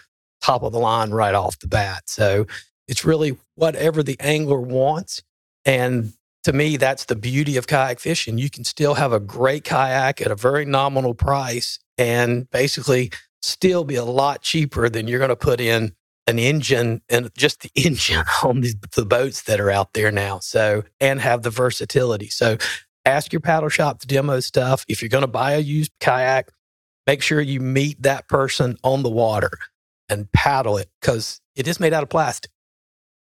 top 0.42 0.62
of 0.62 0.72
the 0.72 0.80
line 0.80 1.10
right 1.10 1.34
off 1.34 1.58
the 1.58 1.68
bat. 1.68 2.04
So 2.06 2.46
it's 2.88 3.04
really 3.04 3.36
whatever 3.56 4.04
the 4.04 4.16
angler 4.20 4.62
wants. 4.62 5.24
And 5.66 6.14
to 6.44 6.54
me, 6.54 6.78
that's 6.78 7.06
the 7.06 7.16
beauty 7.16 7.58
of 7.58 7.66
kayak 7.66 8.00
fishing. 8.00 8.38
You 8.38 8.52
can 8.52 8.64
still 8.64 8.94
have 8.94 9.12
a 9.12 9.20
great 9.20 9.64
kayak 9.64 10.22
at 10.22 10.30
a 10.30 10.36
very 10.36 10.66
nominal 10.66 11.16
price 11.16 11.80
and 11.98 12.48
basically 12.52 13.12
still 13.42 13.84
be 13.84 13.96
a 13.96 14.06
lot 14.06 14.44
cheaper 14.44 14.88
than 14.88 15.08
you're 15.08 15.20
going 15.20 15.30
to 15.30 15.36
put 15.36 15.60
in 15.60 15.96
an 16.28 16.38
engine 16.38 17.02
and 17.10 17.32
just 17.36 17.62
the 17.62 17.72
engine 17.76 18.24
on 18.44 18.62
the, 18.62 18.76
the 18.96 19.06
boats 19.06 19.44
that 19.44 19.60
are 19.60 19.72
out 19.72 19.94
there 19.94 20.12
now. 20.12 20.40
So, 20.40 20.84
and 21.00 21.20
have 21.22 21.42
the 21.42 21.50
versatility. 21.50 22.30
So, 22.30 22.58
ask 23.06 23.32
your 23.32 23.40
paddle 23.40 23.70
shop 23.70 24.00
to 24.00 24.08
demo 24.08 24.40
stuff. 24.40 24.86
If 24.88 25.02
you're 25.02 25.10
going 25.10 25.22
to 25.22 25.28
buy 25.28 25.54
a 25.54 25.60
used 25.60 25.92
kayak, 26.00 26.50
make 27.08 27.22
sure 27.22 27.40
you 27.40 27.60
meet 27.60 28.02
that 28.04 28.28
person 28.28 28.78
on 28.84 29.04
the 29.04 29.10
water 29.10 29.52
and 30.10 30.32
paddle 30.32 30.78
it 30.78 30.90
because 31.02 31.42
it 31.56 31.68
is 31.68 31.80
made 31.80 31.94
out 31.94 32.04
of 32.04 32.10
plastic. 32.10 32.52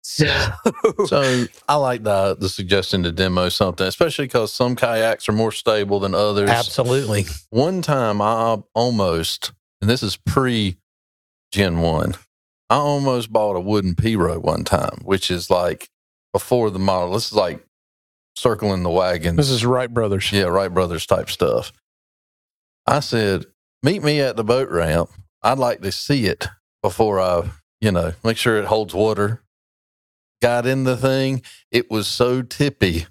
So, 0.03 0.27
so 1.07 1.47
I 1.69 1.75
like 1.75 2.05
the 2.05 2.37
the 2.39 2.49
suggestion 2.49 3.03
to 3.03 3.11
demo 3.11 3.49
something, 3.49 3.87
especially 3.87 4.27
because 4.27 4.53
some 4.53 4.77
kayaks 4.77 5.29
are 5.29 5.33
more 5.33 5.51
stable 5.51 5.99
than 5.99 6.15
others. 6.15 6.49
Absolutely. 6.49 7.27
One 7.51 7.83
time, 7.83 8.23
I 8.23 8.59
almost, 8.73 9.51
and 9.81 9.91
this 9.91 10.05
is 10.05 10.17
pre 10.17 10.77
Gen 11.51 11.81
One, 11.81 12.15
I 12.71 12.77
almost 12.77 13.33
bought 13.33 13.57
a 13.57 13.61
wooden 13.61 13.97
Pirogue 13.97 14.43
one 14.43 14.63
time, 14.63 15.01
which 15.03 15.29
is 15.29 15.51
like 15.51 15.91
before 16.33 16.71
the 16.71 16.79
model. 16.79 17.15
This 17.15 17.27
is 17.27 17.33
like 17.33 17.66
circling 18.37 18.83
the 18.83 18.91
wagons. 18.91 19.37
This 19.37 19.51
is 19.51 19.65
Wright 19.65 19.93
Brothers. 19.93 20.31
Yeah, 20.31 20.45
Wright 20.45 20.73
Brothers 20.73 21.07
type 21.07 21.31
stuff. 21.31 21.73
I 22.87 23.01
said, 23.01 23.47
meet 23.83 24.03
me 24.03 24.21
at 24.21 24.37
the 24.37 24.45
boat 24.45 24.69
ramp. 24.69 25.11
I'd 25.43 25.59
like 25.59 25.81
to 25.83 25.93
see 25.93 26.27
it 26.27 26.47
before 26.83 27.21
I, 27.21 27.51
you 27.81 27.91
know, 27.91 28.13
make 28.23 28.37
sure 28.37 28.57
it 28.59 28.67
holds 28.67 28.95
water 28.95 29.43
got 30.41 30.67
in 30.67 30.85
the 30.85 30.97
thing, 30.97 31.43
it 31.71 31.91
was 31.91 32.07
so 32.07 32.43
tippy 32.43 33.07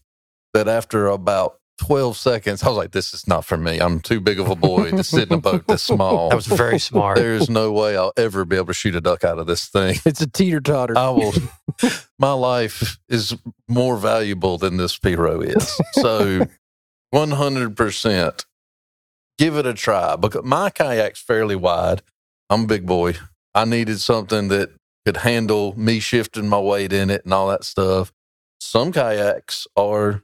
that 0.53 0.67
after 0.67 1.07
about 1.07 1.59
12 1.77 2.17
seconds, 2.17 2.63
I 2.63 2.69
was 2.69 2.77
like, 2.77 2.91
this 2.91 3.13
is 3.13 3.27
not 3.27 3.45
for 3.45 3.57
me. 3.57 3.79
I'm 3.79 3.99
too 3.99 4.19
big 4.19 4.39
of 4.39 4.49
a 4.49 4.55
boy 4.55 4.91
to 4.91 5.03
sit 5.03 5.29
in 5.29 5.38
a 5.38 5.41
boat 5.41 5.67
this 5.67 5.83
small. 5.83 6.29
That 6.35 6.35
was 6.35 6.47
very 6.47 6.79
smart. 6.79 7.17
There's 7.17 7.49
no 7.49 7.71
way 7.71 7.97
I'll 7.97 8.13
ever 8.17 8.45
be 8.45 8.55
able 8.55 8.67
to 8.67 8.73
shoot 8.73 8.95
a 8.95 9.01
duck 9.01 9.23
out 9.23 9.39
of 9.39 9.47
this 9.47 9.67
thing. 9.67 9.97
It's 10.05 10.21
a 10.21 10.27
teeter 10.27 10.61
totter. 10.61 10.97
I 10.97 11.09
will. 11.09 11.33
my 12.19 12.33
life 12.33 12.97
is 13.09 13.35
more 13.67 13.97
valuable 13.97 14.57
than 14.57 14.77
this 14.77 14.97
Piro 14.97 15.41
is. 15.41 15.79
So 15.93 16.47
100% 17.13 18.45
give 19.38 19.57
it 19.57 19.65
a 19.65 19.73
try 19.73 20.15
because 20.15 20.43
my 20.43 20.69
kayak's 20.69 21.21
fairly 21.21 21.55
wide. 21.55 22.01
I'm 22.49 22.63
a 22.63 22.67
big 22.67 22.86
boy. 22.86 23.15
I 23.53 23.65
needed 23.65 23.99
something 23.99 24.47
that 24.49 24.71
could 25.05 25.17
handle 25.17 25.78
me 25.78 25.99
shifting 25.99 26.49
my 26.49 26.59
weight 26.59 26.93
in 26.93 27.09
it 27.09 27.23
and 27.26 27.34
all 27.34 27.47
that 27.47 27.63
stuff. 27.63 28.11
Some 28.59 28.91
kayaks 28.91 29.67
are 29.76 30.23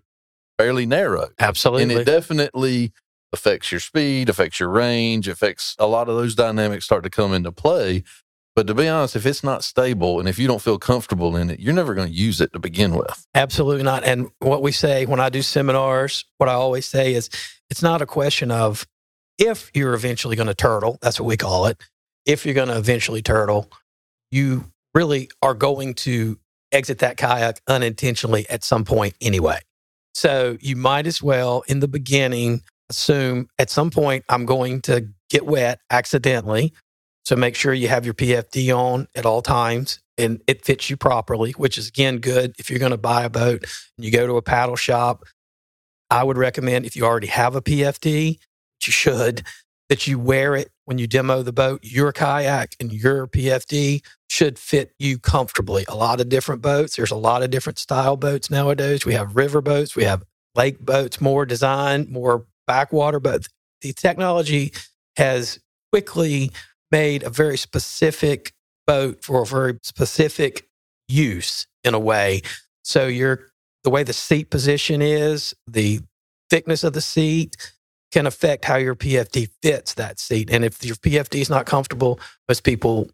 fairly 0.62 0.86
narrow. 0.86 1.30
Absolutely. 1.40 1.84
And 1.84 1.92
it 1.92 2.06
definitely 2.06 2.92
affects 3.34 3.72
your 3.72 3.80
speed, 3.80 4.30
affects 4.30 4.60
your 4.60 4.70
range, 4.70 5.28
affects 5.28 5.76
a 5.80 5.88
lot 5.88 6.10
of 6.10 6.16
those 6.16 6.36
dynamics 6.36 6.86
start 6.86 7.04
to 7.04 7.10
come 7.10 7.34
into 7.34 7.52
play. 7.52 8.04
But 8.56 8.68
to 8.68 8.74
be 8.74 8.88
honest, 8.88 9.16
if 9.16 9.26
it's 9.26 9.44
not 9.44 9.64
stable 9.64 10.20
and 10.20 10.28
if 10.28 10.38
you 10.38 10.46
don't 10.46 10.62
feel 10.62 10.78
comfortable 10.78 11.38
in 11.38 11.50
it, 11.50 11.62
you're 11.62 11.74
never 11.74 11.94
going 11.94 12.10
to 12.10 12.14
use 12.14 12.42
it 12.42 12.52
to 12.52 12.60
begin 12.60 12.96
with. 12.96 13.26
Absolutely 13.34 13.84
not. 13.84 14.04
And 14.04 14.30
what 14.40 14.62
we 14.62 14.74
say 14.74 15.06
when 15.06 15.22
I 15.22 15.30
do 15.30 15.42
seminars, 15.42 16.26
what 16.38 16.50
I 16.50 16.54
always 16.54 16.86
say 16.86 17.14
is 17.14 17.30
it's 17.70 17.82
not 17.82 18.02
a 18.02 18.06
question 18.06 18.52
of 18.52 18.86
if 19.38 19.72
you're 19.74 19.94
eventually 19.94 20.36
going 20.36 20.48
to 20.48 20.54
turtle, 20.54 21.00
that's 21.02 21.20
what 21.20 21.28
we 21.28 21.38
call 21.38 21.68
it. 21.68 21.82
If 22.26 22.46
you're 22.46 22.54
going 22.54 22.68
to 22.68 22.78
eventually 22.78 23.22
turtle, 23.22 23.72
you 24.32 24.66
really 24.94 25.30
are 25.42 25.54
going 25.54 25.94
to 25.94 26.38
exit 26.74 27.00
that 27.00 27.16
kayak 27.18 27.62
unintentionally 27.68 28.46
at 28.50 28.64
some 28.66 28.84
point 28.84 29.16
anyway. 29.22 29.60
So 30.14 30.58
you 30.60 30.76
might 30.76 31.08
as 31.08 31.22
well, 31.22 31.64
in 31.68 31.80
the 31.80 31.88
beginning, 31.88 32.62
assume 32.90 33.48
at 33.58 33.70
some 33.70 33.90
point 33.90 34.26
I'm 34.30 34.46
going 34.46 34.82
to 34.84 35.08
get 35.30 35.46
wet 35.46 35.80
accidentally. 35.90 36.74
So 37.24 37.36
make 37.36 37.56
sure 37.56 37.74
you 37.74 37.88
have 37.88 38.06
your 38.06 38.14
PFD 38.14 38.76
on 38.76 39.08
at 39.16 39.26
all 39.26 39.42
times 39.42 40.00
and 40.18 40.42
it 40.48 40.66
fits 40.66 40.90
you 40.90 40.98
properly, 40.98 41.52
which 41.52 41.78
is 41.78 41.88
again 41.88 42.20
good 42.20 42.54
if 42.60 42.70
you're 42.70 42.80
going 42.80 42.92
to 42.92 42.98
buy 42.98 43.24
a 43.24 43.30
boat 43.30 43.64
and 43.98 44.06
you 44.06 44.12
go 44.12 44.28
to 44.28 44.38
a 44.38 44.42
paddle 44.42 44.76
shop. 44.76 45.24
I 46.10 46.24
would 46.24 46.38
recommend 46.38 46.86
if 46.86 46.96
you 46.96 47.06
already 47.06 47.28
have 47.28 47.56
a 47.56 47.62
PFD, 47.62 48.38
you 48.86 48.92
should, 48.92 49.44
that 49.88 50.08
you 50.08 50.20
wear 50.20 50.56
it 50.56 50.70
when 50.86 50.98
you 50.98 51.08
demo 51.08 51.42
the 51.42 51.54
boat. 51.54 51.80
Your 51.84 52.12
kayak 52.12 52.76
and 52.80 52.92
your 52.92 53.28
PFD 53.28 54.04
should 54.32 54.58
fit 54.58 54.94
you 54.98 55.20
comfortably. 55.20 55.84
A 55.90 55.96
lot 55.96 56.22
of 56.22 56.30
different 56.30 56.62
boats. 56.62 56.96
There's 56.96 57.12
a 57.12 57.18
lot 57.18 57.44
of 57.44 57.50
different 57.50 57.78
style 57.78 58.16
boats 58.16 58.50
nowadays. 58.50 59.06
We 59.06 59.14
have 59.14 59.36
river 59.36 59.60
boats, 59.60 59.94
we 59.94 60.06
have 60.06 60.24
lake 60.56 60.80
boats, 60.80 61.20
more 61.20 61.46
design, 61.46 62.08
more 62.10 62.46
backwater, 62.66 63.20
but 63.20 63.46
the 63.82 63.92
technology 63.92 64.72
has 65.18 65.60
quickly 65.92 66.50
made 66.92 67.24
a 67.24 67.30
very 67.30 67.58
specific 67.58 68.54
boat 68.88 69.22
for 69.22 69.42
a 69.42 69.46
very 69.46 69.78
specific 69.84 70.66
use 71.10 71.68
in 71.84 71.94
a 71.94 72.00
way. 72.00 72.42
So 72.84 73.08
your 73.08 73.52
the 73.84 73.90
way 73.90 74.04
the 74.04 74.14
seat 74.14 74.50
position 74.50 75.02
is, 75.02 75.54
the 75.68 76.00
thickness 76.50 76.86
of 76.86 76.94
the 76.94 77.02
seat 77.02 77.58
can 78.14 78.26
affect 78.26 78.64
how 78.64 78.78
your 78.78 78.96
PFD 78.96 79.50
fits 79.62 79.96
that 79.96 80.20
seat. 80.20 80.50
And 80.50 80.64
if 80.64 80.86
your 80.86 80.96
PFD 80.96 81.42
is 81.42 81.50
not 81.50 81.66
comfortable, 81.66 82.18
most 82.48 82.64
people 82.64 83.10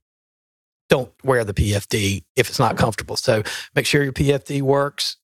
don't 0.89 1.11
wear 1.23 1.43
the 1.43 1.53
PFD 1.53 2.23
if 2.35 2.49
it's 2.49 2.59
not 2.59 2.77
comfortable. 2.77 3.15
So 3.15 3.43
make 3.75 3.85
sure 3.85 4.03
your 4.03 4.13
PFD 4.13 4.61
works 4.61 5.17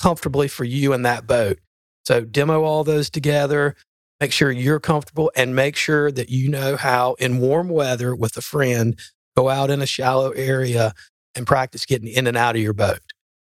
comfortably 0.00 0.48
for 0.48 0.64
you 0.64 0.92
and 0.92 1.04
that 1.04 1.26
boat. 1.26 1.58
So 2.04 2.22
demo 2.22 2.62
all 2.62 2.84
those 2.84 3.10
together, 3.10 3.76
make 4.20 4.32
sure 4.32 4.50
you're 4.50 4.80
comfortable 4.80 5.30
and 5.36 5.54
make 5.54 5.76
sure 5.76 6.10
that 6.10 6.30
you 6.30 6.48
know 6.48 6.76
how 6.76 7.14
in 7.14 7.38
warm 7.40 7.68
weather 7.68 8.14
with 8.14 8.36
a 8.36 8.42
friend 8.42 8.98
go 9.36 9.48
out 9.48 9.70
in 9.70 9.82
a 9.82 9.86
shallow 9.86 10.30
area 10.30 10.94
and 11.34 11.46
practice 11.46 11.86
getting 11.86 12.08
in 12.08 12.26
and 12.26 12.36
out 12.36 12.56
of 12.56 12.62
your 12.62 12.72
boat. 12.72 13.00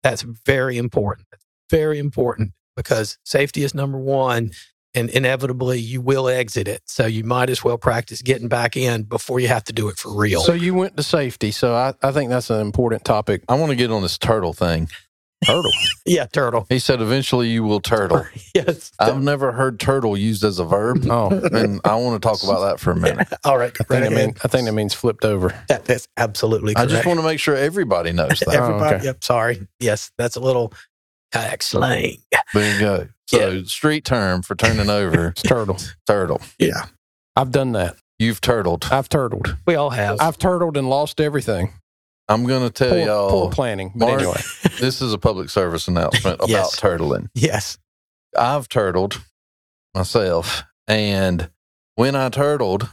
That's 0.03 0.21
very 0.21 0.77
important. 0.77 1.27
Very 1.69 1.99
important 1.99 2.53
because 2.75 3.17
safety 3.25 3.63
is 3.63 3.73
number 3.73 3.97
1 3.97 4.51
and 4.97 5.11
inevitably 5.11 5.79
you 5.79 6.01
will 6.01 6.27
exit 6.27 6.67
it. 6.67 6.81
So 6.85 7.05
you 7.05 7.23
might 7.23 7.51
as 7.51 7.63
well 7.63 7.77
practice 7.77 8.23
getting 8.23 8.47
back 8.47 8.75
in 8.75 9.03
before 9.03 9.39
you 9.39 9.47
have 9.47 9.63
to 9.65 9.73
do 9.73 9.89
it 9.89 9.97
for 9.97 10.11
real. 10.11 10.41
So 10.41 10.53
you 10.53 10.73
went 10.73 10.97
to 10.97 11.03
safety. 11.03 11.51
So 11.51 11.75
I, 11.75 11.93
I 12.01 12.11
think 12.11 12.31
that's 12.31 12.49
an 12.49 12.61
important 12.61 13.05
topic. 13.05 13.43
I 13.47 13.55
want 13.55 13.69
to 13.69 13.75
get 13.75 13.91
on 13.91 14.01
this 14.01 14.17
turtle 14.17 14.53
thing. 14.53 14.89
Turtle. 15.45 15.71
yeah, 16.07 16.25
turtle. 16.25 16.65
He 16.67 16.79
said 16.79 16.99
eventually 16.99 17.49
you 17.49 17.63
will 17.63 17.79
turtle. 17.79 18.25
yes. 18.55 18.91
I've 18.97 19.21
never 19.21 19.51
heard 19.51 19.79
turtle 19.79 20.17
used 20.17 20.43
as 20.43 20.57
a 20.57 20.65
verb. 20.65 21.05
Oh, 21.07 21.29
and 21.29 21.79
I 21.85 21.93
want 21.97 22.19
to 22.19 22.27
talk 22.27 22.41
about 22.43 22.61
that 22.67 22.79
for 22.79 22.89
a 22.89 22.95
minute. 22.95 23.27
All 23.43 23.55
right. 23.55 23.71
I 23.79 23.83
think, 23.83 24.03
that 24.03 24.11
mean, 24.11 24.35
I 24.43 24.47
think 24.47 24.65
that 24.65 24.73
means 24.73 24.95
flipped 24.95 25.25
over. 25.25 25.53
That, 25.67 25.85
that's 25.85 26.07
absolutely 26.17 26.75
I 26.75 26.87
just 26.87 27.05
want 27.05 27.19
to 27.19 27.23
make 27.23 27.39
sure 27.39 27.55
everybody 27.55 28.13
knows 28.13 28.39
that. 28.39 28.47
Oh, 28.47 28.63
everybody, 28.63 28.95
okay. 28.95 29.05
yep, 29.05 29.23
sorry. 29.23 29.67
Yes, 29.79 30.11
that's 30.17 30.37
a 30.37 30.39
little 30.39 30.73
kayak 31.31 31.61
slang. 31.63 32.17
There 32.53 32.73
you 32.73 32.79
go. 32.79 33.07
So 33.27 33.63
street 33.63 34.05
term 34.05 34.41
for 34.41 34.55
turning 34.55 34.89
over 34.89 35.29
It's 35.29 35.41
turtle. 35.43 35.77
turtle. 36.05 36.41
Yeah. 36.59 36.85
I've 37.35 37.51
done 37.51 37.73
that. 37.73 37.95
You've 38.19 38.41
turtled. 38.41 38.87
I've 38.91 39.09
turtled. 39.09 39.57
We 39.67 39.75
all 39.75 39.91
have. 39.91 40.17
I've 40.19 40.37
turtled 40.37 40.77
and 40.77 40.89
lost 40.89 41.19
everything. 41.21 41.73
I'm 42.29 42.45
going 42.45 42.63
to 42.63 42.69
tell 42.71 42.89
Poor, 42.89 42.99
y'all 42.99 43.29
poor 43.29 43.49
planning. 43.51 43.91
But 43.95 44.07
Mark- 44.07 44.19
anyway, 44.21 44.41
this 44.79 45.01
is 45.01 45.13
a 45.13 45.17
public 45.17 45.49
service 45.49 45.87
announcement 45.87 46.35
about 46.39 46.49
Yes. 46.49 46.79
turtling. 46.79 47.27
yes. 47.33 47.77
I've 48.37 48.67
turtled 48.69 49.21
myself, 49.95 50.63
and 50.87 51.49
when 51.95 52.15
I 52.15 52.29
turtled, 52.29 52.89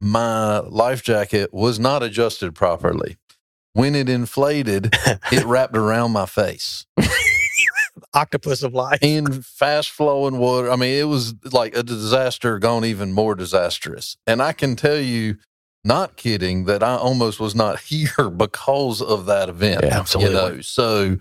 my 0.00 0.58
life 0.58 1.02
jacket 1.02 1.52
was 1.54 1.78
not 1.78 2.02
adjusted 2.02 2.54
properly. 2.54 3.16
When 3.74 3.94
it 3.94 4.08
inflated, 4.08 4.94
it 5.30 5.44
wrapped 5.44 5.76
around 5.76 6.10
my 6.12 6.26
face 6.26 6.84
Octopus 8.14 8.62
of 8.62 8.74
life. 8.74 8.98
in 9.02 9.42
fast 9.42 9.90
flowing 9.90 10.38
water. 10.38 10.70
I 10.70 10.76
mean, 10.76 10.98
it 10.98 11.04
was 11.08 11.34
like 11.52 11.76
a 11.76 11.82
disaster 11.82 12.58
gone 12.58 12.84
even 12.84 13.12
more 13.12 13.34
disastrous. 13.34 14.16
And 14.26 14.42
I 14.42 14.52
can 14.52 14.76
tell 14.76 14.98
you, 14.98 15.38
not 15.84 16.16
kidding, 16.16 16.66
that 16.66 16.82
I 16.82 16.96
almost 16.96 17.40
was 17.40 17.54
not 17.54 17.80
here 17.90 18.30
because 18.30 19.00
of 19.02 19.26
that 19.26 19.48
event. 19.48 19.80
Yeah, 19.84 19.98
absolutely. 19.98 20.34
You 20.34 20.36
know, 20.56 20.60
so 20.60 21.18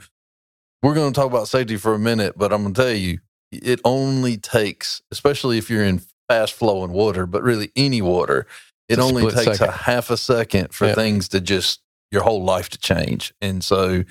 we're 0.84 0.94
going 0.96 1.12
to 1.14 1.16
talk 1.20 1.28
about 1.30 1.48
safety 1.48 1.78
for 1.78 1.94
a 1.94 2.00
minute, 2.00 2.38
but 2.38 2.52
I'm 2.54 2.64
going 2.64 2.74
to 2.74 2.82
tell 2.82 2.92
you, 2.94 3.20
it 3.52 3.80
only 3.84 4.38
takes, 4.38 5.02
especially 5.12 5.58
if 5.58 5.70
you're 5.70 5.84
in 5.84 6.02
fast 6.30 6.54
flowing 6.54 6.92
water, 6.92 7.26
but 7.26 7.44
really 7.44 7.72
any 7.76 8.02
water, 8.02 8.48
it 8.90 8.98
a 9.00 9.02
only 9.02 9.30
split 9.30 9.46
takes 9.46 9.62
a 9.62 9.72
half 9.72 10.10
a 10.10 10.18
second 10.18 10.74
for 10.74 10.88
Yeah. 10.88 10.96
things 10.96 11.28
to 11.30 11.42
just 11.42 11.82
your 12.12 12.24
whole 12.24 12.44
life 12.44 12.70
to 12.70 12.78
change. 12.78 13.34
And 13.42 13.64
so 13.64 14.04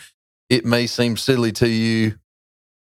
it 0.49 0.64
may 0.64 0.87
seem 0.87 1.16
silly 1.16 1.53
to 1.53 1.68
you 1.68 2.18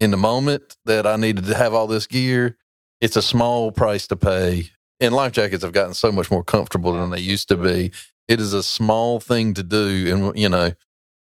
in 0.03 0.11
the 0.11 0.17
moment 0.17 0.77
that 0.85 1.07
I 1.07 1.15
needed 1.15 1.45
to 1.47 1.55
have 1.55 1.73
all 1.73 1.87
this 1.87 2.09
gear. 2.09 2.57
It's 3.01 3.15
a 3.15 3.23
small 3.23 3.71
price 3.71 4.09
to 4.09 4.17
pay. 4.17 4.71
And 4.99 5.15
life 5.15 5.31
jackets 5.31 5.63
have 5.63 5.73
gotten 5.73 5.95
so 5.95 6.11
much 6.11 6.29
more 6.29 6.43
comfortable 6.43 6.93
than 6.93 7.11
they 7.11 7.21
used 7.21 7.49
to 7.49 7.57
be. 7.57 7.93
It 8.27 8.41
is 8.41 8.53
a 8.53 8.65
small 8.65 9.21
thing 9.21 9.55
to 9.55 9.63
do. 9.63 10.13
And, 10.13 10.37
you 10.37 10.49
know, 10.49 10.73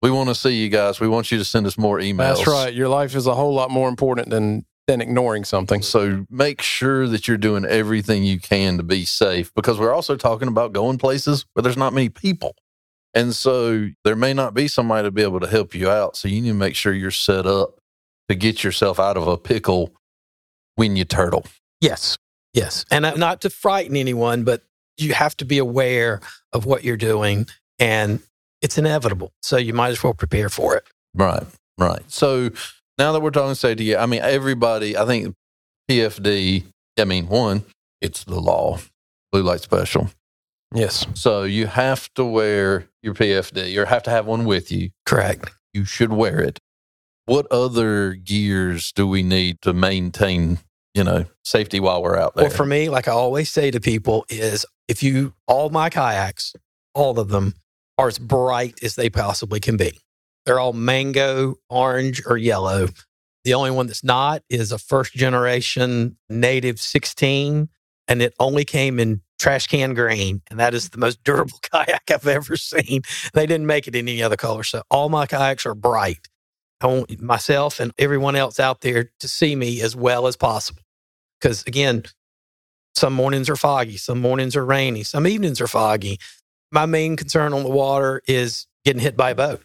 we 0.00 0.10
want 0.10 0.30
to 0.30 0.34
see 0.34 0.62
you 0.62 0.70
guys. 0.70 0.98
We 0.98 1.08
want 1.08 1.30
you 1.30 1.36
to 1.36 1.44
send 1.44 1.66
us 1.66 1.76
more 1.76 1.98
emails. 1.98 2.36
that's 2.36 2.46
right. 2.46 2.72
Your 2.72 2.88
life 2.88 3.14
is 3.14 3.26
a 3.26 3.34
whole 3.34 3.52
lot 3.52 3.70
more 3.70 3.88
important 3.88 4.30
than 4.30 4.64
than 4.86 5.02
ignoring 5.02 5.44
something. 5.44 5.82
So 5.82 6.24
make 6.30 6.62
sure 6.62 7.06
that 7.06 7.28
you're 7.28 7.36
doing 7.36 7.64
everything 7.64 8.24
you 8.24 8.40
can 8.40 8.78
to 8.78 8.82
be 8.82 9.04
safe 9.04 9.54
because 9.54 9.78
we're 9.78 9.94
also 9.94 10.16
talking 10.16 10.48
about 10.48 10.72
going 10.72 10.98
places 10.98 11.46
where 11.52 11.62
there's 11.62 11.76
not 11.76 11.92
many 11.92 12.08
people. 12.08 12.56
And 13.14 13.34
so 13.34 13.90
there 14.04 14.16
may 14.16 14.34
not 14.34 14.52
be 14.52 14.66
somebody 14.66 15.06
to 15.06 15.12
be 15.12 15.22
able 15.22 15.38
to 15.40 15.46
help 15.46 15.74
you 15.74 15.88
out. 15.88 16.16
So 16.16 16.26
you 16.26 16.40
need 16.40 16.48
to 16.48 16.54
make 16.54 16.74
sure 16.74 16.92
you're 16.92 17.12
set 17.12 17.46
up 17.46 17.79
to 18.30 18.36
get 18.36 18.62
yourself 18.62 19.00
out 19.00 19.16
of 19.16 19.26
a 19.26 19.36
pickle 19.36 19.92
when 20.76 20.94
you 20.94 21.04
turtle. 21.04 21.44
Yes. 21.80 22.16
Yes. 22.54 22.84
And 22.90 23.02
not 23.18 23.40
to 23.42 23.50
frighten 23.50 23.96
anyone, 23.96 24.44
but 24.44 24.62
you 24.96 25.14
have 25.14 25.36
to 25.38 25.44
be 25.44 25.58
aware 25.58 26.20
of 26.52 26.64
what 26.64 26.84
you're 26.84 26.96
doing 26.96 27.46
and 27.78 28.20
it's 28.62 28.78
inevitable. 28.78 29.32
So 29.42 29.56
you 29.56 29.74
might 29.74 29.88
as 29.88 30.02
well 30.02 30.14
prepare 30.14 30.48
for 30.48 30.76
it. 30.76 30.84
Right, 31.14 31.42
right. 31.78 32.02
So 32.08 32.50
now 32.98 33.12
that 33.12 33.20
we're 33.20 33.30
talking 33.30 33.54
safety, 33.54 33.96
I 33.96 34.06
mean, 34.06 34.20
everybody, 34.22 34.96
I 34.96 35.04
think 35.06 35.34
PFD, 35.90 36.64
I 36.98 37.04
mean, 37.04 37.26
one, 37.26 37.64
it's 38.00 38.22
the 38.24 38.40
law, 38.40 38.78
blue 39.32 39.42
light 39.42 39.60
special. 39.60 40.10
Yes. 40.72 41.04
So 41.14 41.42
you 41.42 41.66
have 41.66 42.12
to 42.14 42.24
wear 42.24 42.86
your 43.02 43.14
PFD 43.14 43.76
or 43.76 43.86
have 43.86 44.04
to 44.04 44.10
have 44.10 44.26
one 44.26 44.44
with 44.44 44.70
you. 44.70 44.90
Correct. 45.04 45.50
You 45.74 45.84
should 45.84 46.12
wear 46.12 46.40
it. 46.40 46.60
What 47.30 47.46
other 47.52 48.14
gears 48.14 48.90
do 48.90 49.06
we 49.06 49.22
need 49.22 49.62
to 49.62 49.72
maintain, 49.72 50.58
you 50.94 51.04
know, 51.04 51.26
safety 51.44 51.78
while 51.78 52.02
we're 52.02 52.18
out 52.18 52.34
there? 52.34 52.46
Well, 52.46 52.52
for 52.52 52.66
me, 52.66 52.88
like 52.88 53.06
I 53.06 53.12
always 53.12 53.52
say 53.52 53.70
to 53.70 53.78
people, 53.78 54.24
is 54.28 54.66
if 54.88 55.00
you, 55.00 55.34
all 55.46 55.70
my 55.70 55.90
kayaks, 55.90 56.56
all 56.92 57.20
of 57.20 57.28
them 57.28 57.54
are 57.98 58.08
as 58.08 58.18
bright 58.18 58.82
as 58.82 58.96
they 58.96 59.08
possibly 59.08 59.60
can 59.60 59.76
be. 59.76 59.96
They're 60.44 60.58
all 60.58 60.72
mango, 60.72 61.54
orange, 61.68 62.20
or 62.26 62.36
yellow. 62.36 62.88
The 63.44 63.54
only 63.54 63.70
one 63.70 63.86
that's 63.86 64.02
not 64.02 64.42
is 64.50 64.72
a 64.72 64.78
first 64.78 65.12
generation 65.12 66.16
native 66.28 66.80
16, 66.80 67.68
and 68.08 68.22
it 68.22 68.34
only 68.40 68.64
came 68.64 68.98
in 68.98 69.20
trash 69.38 69.68
can 69.68 69.94
green. 69.94 70.42
And 70.50 70.58
that 70.58 70.74
is 70.74 70.88
the 70.88 70.98
most 70.98 71.22
durable 71.24 71.60
kayak 71.70 72.10
I've 72.10 72.26
ever 72.26 72.56
seen. 72.56 73.02
They 73.34 73.46
didn't 73.46 73.68
make 73.68 73.86
it 73.86 73.94
in 73.94 74.08
any 74.08 74.20
other 74.20 74.36
color. 74.36 74.64
So 74.64 74.82
all 74.90 75.08
my 75.08 75.26
kayaks 75.26 75.64
are 75.64 75.76
bright. 75.76 76.26
I 76.80 76.86
want 76.86 77.20
myself 77.20 77.80
and 77.80 77.92
everyone 77.98 78.36
else 78.36 78.58
out 78.58 78.80
there 78.80 79.10
to 79.20 79.28
see 79.28 79.54
me 79.54 79.80
as 79.82 79.94
well 79.94 80.26
as 80.26 80.36
possible. 80.36 80.82
Because 81.40 81.62
again, 81.64 82.04
some 82.94 83.12
mornings 83.12 83.48
are 83.48 83.56
foggy, 83.56 83.96
some 83.96 84.20
mornings 84.20 84.56
are 84.56 84.64
rainy, 84.64 85.02
some 85.02 85.26
evenings 85.26 85.60
are 85.60 85.66
foggy. 85.66 86.18
My 86.72 86.86
main 86.86 87.16
concern 87.16 87.52
on 87.52 87.62
the 87.62 87.70
water 87.70 88.22
is 88.26 88.66
getting 88.84 89.02
hit 89.02 89.16
by 89.16 89.30
a 89.30 89.34
boat. 89.34 89.62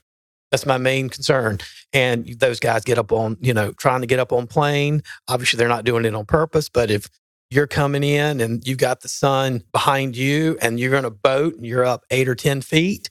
That's 0.52 0.66
my 0.66 0.78
main 0.78 1.10
concern. 1.10 1.60
And 1.92 2.28
those 2.40 2.60
guys 2.60 2.84
get 2.84 2.98
up 2.98 3.12
on, 3.12 3.38
you 3.42 3.54
know, 3.54 3.72
trying 3.74 4.02
to 4.02 4.08
get 4.08 4.20
up 4.20 4.32
on 4.32 4.48
plane. 4.48 5.02
Obviously, 5.28 5.58
they're 5.58 5.68
not 5.68 5.86
doing 5.86 6.06
it 6.06 6.16
on 6.16 6.26
purpose, 6.26 6.70
but 6.70 6.92
if 6.92 7.10
you're 7.50 7.68
coming 7.68 8.04
in 8.04 8.42
and 8.42 8.66
you've 8.68 8.78
got 8.78 9.02
the 9.02 9.08
sun 9.08 9.64
behind 9.72 10.16
you 10.16 10.58
and 10.62 10.80
you're 10.80 10.96
in 10.96 11.06
a 11.06 11.12
boat 11.12 11.56
and 11.56 11.66
you're 11.66 11.86
up 11.86 12.04
eight 12.10 12.28
or 12.28 12.36
10 12.36 12.62
feet, 12.62 13.10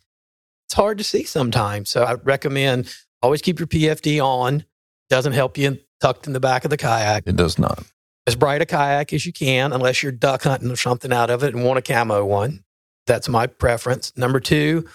it's 0.67 0.75
hard 0.75 0.99
to 0.99 1.05
see 1.05 1.25
sometimes. 1.25 1.91
So 1.91 2.03
I 2.03 2.15
recommend 2.15 2.93
always 3.25 3.43
keep 3.43 3.59
your 3.59 3.67
PFD 3.67 4.23
on. 4.23 4.65
Doesn't 5.09 5.33
help 5.33 5.57
you 5.59 5.79
tucked 6.01 6.27
in 6.27 6.35
the 6.35 6.41
back 6.41 6.65
of 6.65 6.71
the 6.71 6.77
kayak 6.77 7.25
it 7.27 7.37
does 7.37 7.59
not. 7.59 7.83
as 8.27 8.37
bright 8.37 8.63
a 8.63 8.67
kayak 8.67 9.13
as 9.13 9.27
you 9.27 9.33
can, 9.33 9.73
unless 9.73 10.03
you're 10.03 10.13
duck 10.13 10.43
hunting 10.43 10.71
or 10.71 10.77
something 10.77 11.13
out 11.13 11.31
of 11.31 11.43
it 11.43 11.55
and 11.55 11.65
want 11.65 11.79
a 11.79 11.83
camo 11.83 12.25
one. 12.25 12.65
That's 13.07 13.29
my 13.29 13.47
preference. 13.47 14.13
Number 14.17 14.41
two, 14.41 14.87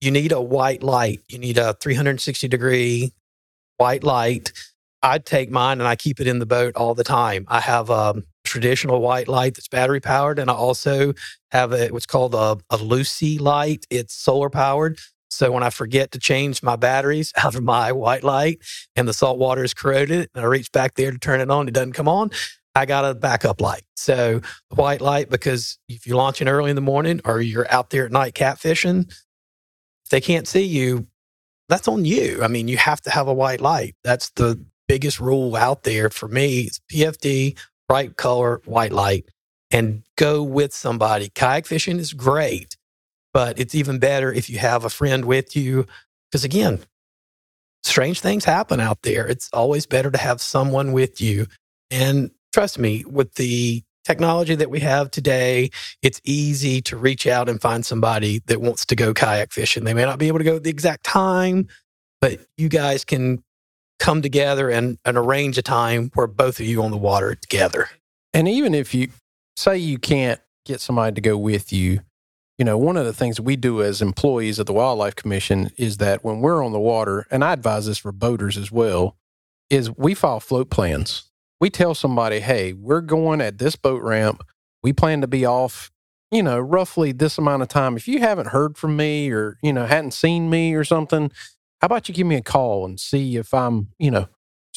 you 0.00 0.10
need 0.10 0.32
a 0.32 0.40
white 0.40 0.82
light. 0.82 1.20
You 1.28 1.38
need 1.38 1.58
a 1.58 1.74
360 1.74 2.48
degree 2.48 3.12
white 3.78 4.04
light. 4.04 4.52
I 5.02 5.18
take 5.18 5.50
mine 5.50 5.80
and 5.80 5.88
I 5.88 5.96
keep 5.96 6.20
it 6.20 6.26
in 6.26 6.38
the 6.38 6.46
boat 6.46 6.76
all 6.76 6.94
the 6.94 7.04
time. 7.04 7.44
I 7.48 7.60
have 7.60 7.90
a 7.90 8.22
traditional 8.44 9.00
white 9.00 9.28
light 9.28 9.54
that's 9.54 9.68
battery 9.68 10.00
powered, 10.00 10.38
and 10.38 10.50
I 10.50 10.54
also 10.54 11.14
have 11.50 11.72
a, 11.72 11.88
what's 11.88 12.06
called 12.06 12.34
a, 12.34 12.58
a 12.70 12.78
Luci 12.78 13.40
light. 13.40 13.86
It's 13.90 14.14
solar 14.14 14.50
powered. 14.50 14.98
So 15.32 15.50
when 15.50 15.62
I 15.62 15.70
forget 15.70 16.12
to 16.12 16.18
change 16.18 16.62
my 16.62 16.76
batteries 16.76 17.32
out 17.42 17.54
of 17.54 17.62
my 17.62 17.92
white 17.92 18.24
light 18.24 18.60
and 18.96 19.08
the 19.08 19.12
salt 19.12 19.38
water 19.38 19.64
is 19.64 19.74
corroded, 19.74 20.30
and 20.34 20.44
I 20.44 20.46
reach 20.46 20.70
back 20.72 20.94
there 20.94 21.10
to 21.10 21.18
turn 21.18 21.40
it 21.40 21.50
on, 21.50 21.68
it 21.68 21.74
doesn't 21.74 21.92
come 21.92 22.08
on. 22.08 22.30
I 22.74 22.86
got 22.86 23.04
a 23.04 23.14
backup 23.14 23.60
light. 23.60 23.84
So 23.96 24.40
the 24.70 24.76
white 24.76 25.00
light, 25.00 25.28
because 25.28 25.78
if 25.88 26.06
you're 26.06 26.16
launching 26.16 26.48
early 26.48 26.70
in 26.70 26.76
the 26.76 26.82
morning 26.82 27.20
or 27.24 27.40
you're 27.40 27.70
out 27.70 27.90
there 27.90 28.06
at 28.06 28.12
night 28.12 28.34
catfishing, 28.34 29.10
if 29.10 30.10
they 30.10 30.20
can't 30.20 30.48
see 30.48 30.62
you, 30.62 31.06
that's 31.68 31.88
on 31.88 32.04
you. 32.04 32.42
I 32.42 32.48
mean, 32.48 32.68
you 32.68 32.76
have 32.78 33.00
to 33.02 33.10
have 33.10 33.28
a 33.28 33.34
white 33.34 33.60
light. 33.60 33.94
That's 34.04 34.30
the 34.30 34.62
biggest 34.88 35.20
rule 35.20 35.54
out 35.54 35.84
there 35.84 36.10
for 36.10 36.28
me. 36.28 36.62
It's 36.62 36.80
PFD, 36.92 37.58
bright 37.88 38.16
color, 38.16 38.62
white 38.64 38.92
light, 38.92 39.26
and 39.70 40.02
go 40.16 40.42
with 40.42 40.74
somebody. 40.74 41.30
Kayak 41.30 41.66
fishing 41.66 41.98
is 41.98 42.12
great, 42.12 42.76
but 43.32 43.58
it's 43.58 43.74
even 43.74 43.98
better 43.98 44.32
if 44.32 44.50
you 44.50 44.58
have 44.58 44.84
a 44.84 44.90
friend 44.90 45.24
with 45.24 45.56
you. 45.56 45.86
Because 46.30 46.44
again, 46.44 46.80
strange 47.82 48.20
things 48.20 48.44
happen 48.44 48.80
out 48.80 49.02
there. 49.02 49.26
It's 49.26 49.48
always 49.52 49.86
better 49.86 50.10
to 50.10 50.18
have 50.18 50.40
someone 50.40 50.92
with 50.92 51.20
you. 51.20 51.46
And 51.90 52.30
trust 52.52 52.78
me, 52.78 53.04
with 53.06 53.34
the 53.34 53.82
technology 54.04 54.54
that 54.54 54.70
we 54.70 54.80
have 54.80 55.10
today, 55.10 55.70
it's 56.02 56.20
easy 56.24 56.80
to 56.82 56.96
reach 56.96 57.26
out 57.26 57.48
and 57.48 57.60
find 57.60 57.84
somebody 57.84 58.40
that 58.46 58.60
wants 58.60 58.86
to 58.86 58.96
go 58.96 59.14
kayak 59.14 59.52
fishing. 59.52 59.84
They 59.84 59.94
may 59.94 60.04
not 60.04 60.18
be 60.18 60.28
able 60.28 60.38
to 60.38 60.44
go 60.44 60.56
at 60.56 60.64
the 60.64 60.70
exact 60.70 61.04
time, 61.04 61.68
but 62.20 62.40
you 62.56 62.68
guys 62.68 63.04
can 63.04 63.42
come 63.98 64.22
together 64.22 64.68
and, 64.68 64.98
and 65.04 65.16
arrange 65.16 65.58
a 65.58 65.62
time 65.62 66.10
where 66.14 66.26
both 66.26 66.58
of 66.58 66.66
you 66.66 66.82
on 66.82 66.90
the 66.90 66.96
water 66.96 67.34
together. 67.34 67.88
And 68.34 68.48
even 68.48 68.74
if 68.74 68.94
you 68.94 69.08
say 69.56 69.76
you 69.76 69.98
can't 69.98 70.40
get 70.64 70.80
somebody 70.80 71.14
to 71.14 71.20
go 71.20 71.36
with 71.36 71.72
you, 71.72 72.00
you 72.62 72.64
know, 72.64 72.78
one 72.78 72.96
of 72.96 73.04
the 73.04 73.12
things 73.12 73.40
we 73.40 73.56
do 73.56 73.82
as 73.82 74.00
employees 74.00 74.60
of 74.60 74.66
the 74.66 74.72
Wildlife 74.72 75.16
Commission 75.16 75.72
is 75.76 75.96
that 75.96 76.22
when 76.22 76.38
we're 76.40 76.64
on 76.64 76.70
the 76.70 76.78
water, 76.78 77.26
and 77.28 77.42
I 77.42 77.54
advise 77.54 77.86
this 77.86 77.98
for 77.98 78.12
boaters 78.12 78.56
as 78.56 78.70
well, 78.70 79.16
is 79.68 79.90
we 79.96 80.14
file 80.14 80.38
float 80.38 80.70
plans. 80.70 81.24
We 81.60 81.70
tell 81.70 81.92
somebody, 81.92 82.38
hey, 82.38 82.72
we're 82.72 83.00
going 83.00 83.40
at 83.40 83.58
this 83.58 83.74
boat 83.74 84.00
ramp. 84.00 84.44
We 84.80 84.92
plan 84.92 85.22
to 85.22 85.26
be 85.26 85.44
off, 85.44 85.90
you 86.30 86.40
know, 86.40 86.60
roughly 86.60 87.10
this 87.10 87.36
amount 87.36 87.62
of 87.62 87.68
time. 87.68 87.96
If 87.96 88.06
you 88.06 88.20
haven't 88.20 88.50
heard 88.50 88.78
from 88.78 88.96
me 88.96 89.32
or, 89.32 89.58
you 89.60 89.72
know, 89.72 89.84
hadn't 89.84 90.12
seen 90.12 90.48
me 90.48 90.74
or 90.74 90.84
something, 90.84 91.32
how 91.80 91.86
about 91.86 92.08
you 92.08 92.14
give 92.14 92.28
me 92.28 92.36
a 92.36 92.42
call 92.42 92.84
and 92.84 93.00
see 93.00 93.38
if 93.38 93.52
I'm, 93.52 93.88
you 93.98 94.12
know, 94.12 94.28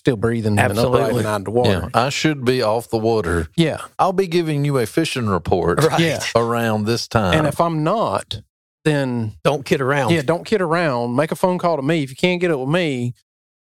still 0.05 0.15
breathing 0.15 0.59
Absolutely. 0.59 0.99
and 0.99 1.07
upright 1.09 1.17
and 1.17 1.27
out 1.27 1.41
of 1.41 1.45
the 1.45 1.51
water. 1.51 1.69
Yeah, 1.71 1.89
I 2.05 2.09
should 2.09 2.45
be 2.45 2.61
off 2.61 2.89
the 2.89 2.97
water. 2.99 3.47
Yeah. 3.57 3.79
I'll 3.97 4.13
be 4.13 4.27
giving 4.27 4.63
you 4.63 4.77
a 4.77 4.85
fishing 4.85 5.27
report 5.27 5.83
Right. 5.83 5.99
Yeah. 5.99 6.19
around 6.35 6.85
this 6.85 7.07
time. 7.07 7.33
And 7.39 7.47
if 7.47 7.59
I'm 7.59 7.83
not, 7.83 8.41
then 8.83 9.33
Don't 9.43 9.65
kid 9.65 9.81
around. 9.81 10.11
yeah, 10.11 10.21
don't 10.21 10.45
kid 10.45 10.61
around. 10.61 11.15
Make 11.15 11.31
a 11.31 11.35
phone 11.35 11.57
call 11.57 11.75
to 11.77 11.81
me. 11.81 12.03
If 12.03 12.11
you 12.11 12.15
can't 12.15 12.39
get 12.39 12.51
it 12.51 12.59
with 12.59 12.69
me, 12.69 13.15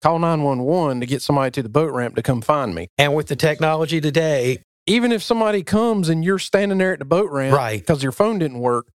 call 0.03 0.19
911 0.19 0.99
to 0.99 1.05
get 1.05 1.21
somebody 1.21 1.51
to 1.51 1.63
the 1.63 1.69
boat 1.69 1.93
ramp 1.93 2.17
to 2.17 2.21
come 2.21 2.41
find 2.41 2.75
me. 2.75 2.89
And 2.97 3.15
with 3.15 3.27
the 3.27 3.37
technology 3.37 4.01
today, 4.01 4.59
Even 4.87 5.11
if 5.13 5.23
somebody 5.23 5.63
comes 5.63 6.09
and 6.09 6.23
you're 6.23 6.37
standing 6.37 6.77
there 6.79 6.91
at 6.93 6.99
the 6.99 7.05
boat 7.05 7.31
ramp 7.31 7.55
Right. 7.55 7.79
because 7.79 8.03
your 8.03 8.11
phone 8.11 8.37
didn't 8.39 8.59
work, 8.59 8.87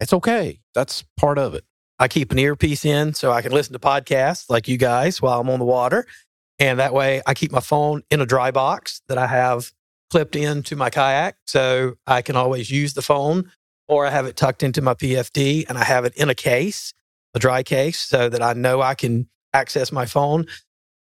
it's 0.00 0.12
okay. 0.12 0.60
That's 0.74 1.04
part 1.18 1.38
of 1.38 1.54
it. 1.54 1.64
I 1.98 2.08
keep 2.08 2.32
an 2.32 2.38
earpiece 2.38 2.84
in 2.84 3.14
so 3.14 3.30
I 3.30 3.42
can 3.42 3.52
listen 3.52 3.72
to 3.74 3.78
podcasts 3.78 4.48
like 4.48 4.68
you 4.68 4.76
guys 4.78 5.20
while 5.20 5.40
I'm 5.40 5.50
on 5.50 5.58
the 5.58 5.64
water. 5.64 6.06
And 6.58 6.78
that 6.78 6.94
way 6.94 7.22
I 7.26 7.34
keep 7.34 7.50
my 7.50 7.60
phone 7.60 8.02
in 8.10 8.20
a 8.20 8.26
dry 8.26 8.50
box 8.50 9.02
that 9.08 9.18
I 9.18 9.26
have 9.26 9.72
clipped 10.10 10.36
into 10.36 10.76
my 10.76 10.90
kayak. 10.90 11.36
So 11.46 11.94
I 12.06 12.22
can 12.22 12.36
always 12.36 12.70
use 12.70 12.94
the 12.94 13.02
phone 13.02 13.50
or 13.88 14.06
I 14.06 14.10
have 14.10 14.26
it 14.26 14.36
tucked 14.36 14.62
into 14.62 14.80
my 14.80 14.94
PFD 14.94 15.68
and 15.68 15.76
I 15.76 15.84
have 15.84 16.04
it 16.04 16.14
in 16.16 16.30
a 16.30 16.34
case, 16.34 16.92
a 17.34 17.38
dry 17.38 17.62
case, 17.62 17.98
so 18.00 18.28
that 18.28 18.42
I 18.42 18.52
know 18.52 18.80
I 18.80 18.94
can 18.94 19.28
access 19.52 19.92
my 19.92 20.06
phone. 20.06 20.46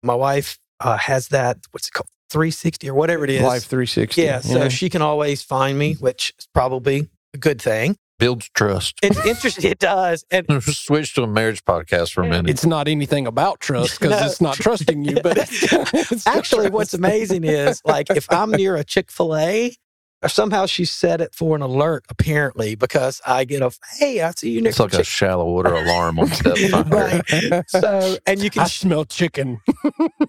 My 0.01 0.16
wife 0.16 0.58
uh, 0.80 0.97
has 0.97 1.30
that, 1.30 1.60
what's 1.72 1.88
it 1.88 1.93
called? 1.93 2.08
360 2.30 2.89
or 2.89 2.95
whatever 2.95 3.24
it 3.24 3.30
is. 3.30 3.43
Life 3.43 3.66
360. 3.66 4.22
Yeah. 4.22 4.39
So 4.39 4.68
she 4.68 4.89
can 4.89 5.04
always 5.04 5.43
find 5.43 5.78
me, 5.78 5.93
which 5.93 6.34
is 6.39 6.47
probably 6.51 7.10
a 7.36 7.38
good 7.38 7.62
thing. 7.62 7.95
Builds 8.24 8.49
trust. 8.53 8.97
It's 9.03 9.26
interesting. 9.26 9.69
It 9.71 9.80
does. 9.80 10.24
And 10.32 10.45
Switch 10.63 11.13
to 11.15 11.24
a 11.24 11.28
marriage 11.28 11.63
podcast 11.65 12.13
for 12.13 12.24
a 12.24 12.28
minute. 12.30 12.49
it's 12.49 12.65
not 12.65 12.88
anything 12.88 13.28
about 13.28 13.59
trust 13.59 13.99
because 13.99 14.19
No. 14.21 14.26
it's 14.26 14.39
not 14.41 14.55
trusting 14.55 15.03
you. 15.03 15.17
But 15.21 15.38
it's 15.39 16.26
Actually, 16.28 16.61
trust. 16.67 16.74
what's 16.74 16.93
amazing 16.93 17.43
is 17.43 17.82
like 17.86 18.09
if 18.09 18.32
I'm 18.32 18.51
near 18.51 18.76
a 18.78 18.84
Chick 18.86 19.11
fil 19.11 19.36
A, 19.36 19.76
or 20.21 20.30
somehow 20.30 20.65
she 20.67 20.86
set 20.86 21.19
it 21.19 21.36
for 21.36 21.53
an 21.57 21.61
alert, 21.61 22.05
apparently, 22.07 22.76
because 22.76 23.19
I 23.28 23.43
get 23.43 23.61
a, 23.61 23.71
hey, 23.99 24.21
I 24.21 24.32
see 24.32 24.51
you 24.51 24.61
next 24.61 24.76
it's 24.76 24.80
like 24.80 24.91
to 24.91 24.97
a 24.97 24.99
Chick 24.99 25.07
shallow 25.07 25.45
water 25.51 25.74
alarm 25.74 26.17
on 26.17 26.28
step 26.30 26.57
finder. 26.57 26.95
Right. 26.95 27.63
So, 27.67 28.15
and 28.26 28.39
you 28.39 28.45
I 28.45 28.49
can, 28.49 28.67
smell 28.67 29.03
chicken. 29.03 29.59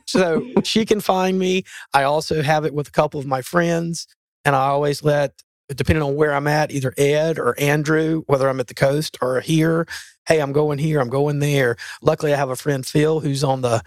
so 0.09 0.45
she 0.65 0.85
can 0.85 0.99
find 0.99 1.39
me. 1.39 1.63
I 1.93 2.03
also 2.03 2.43
have 2.43 2.65
it 2.65 2.75
with 2.75 2.89
a 2.89 2.91
couple 2.91 3.21
of 3.21 3.27
my 3.27 3.41
friends, 3.41 4.09
and 4.45 4.57
I 4.57 4.67
always 4.67 5.05
let, 5.05 5.44
depending 5.69 6.03
on 6.03 6.15
where 6.15 6.35
I'm 6.35 6.47
at, 6.47 6.71
either 6.71 6.93
Ed 6.99 7.39
or 7.39 7.59
Andrew, 7.59 8.23
whether 8.27 8.49
I'm 8.49 8.61
at 8.61 8.67
the 8.67 8.75
coast 8.75 9.17
or 9.21 9.41
here, 9.41 9.87
hey, 10.27 10.41
I'm 10.41 10.53
going 10.53 10.79
here, 10.79 11.01
I'm 11.01 11.09
going 11.09 11.39
there. 11.39 11.77
Luckily, 12.03 12.33
I 12.33 12.37
have 12.37 12.51
a 12.51 12.57
friend, 12.57 12.85
Phil, 12.85 13.21
who's 13.21 13.45
on 13.45 13.63
the 13.63 13.83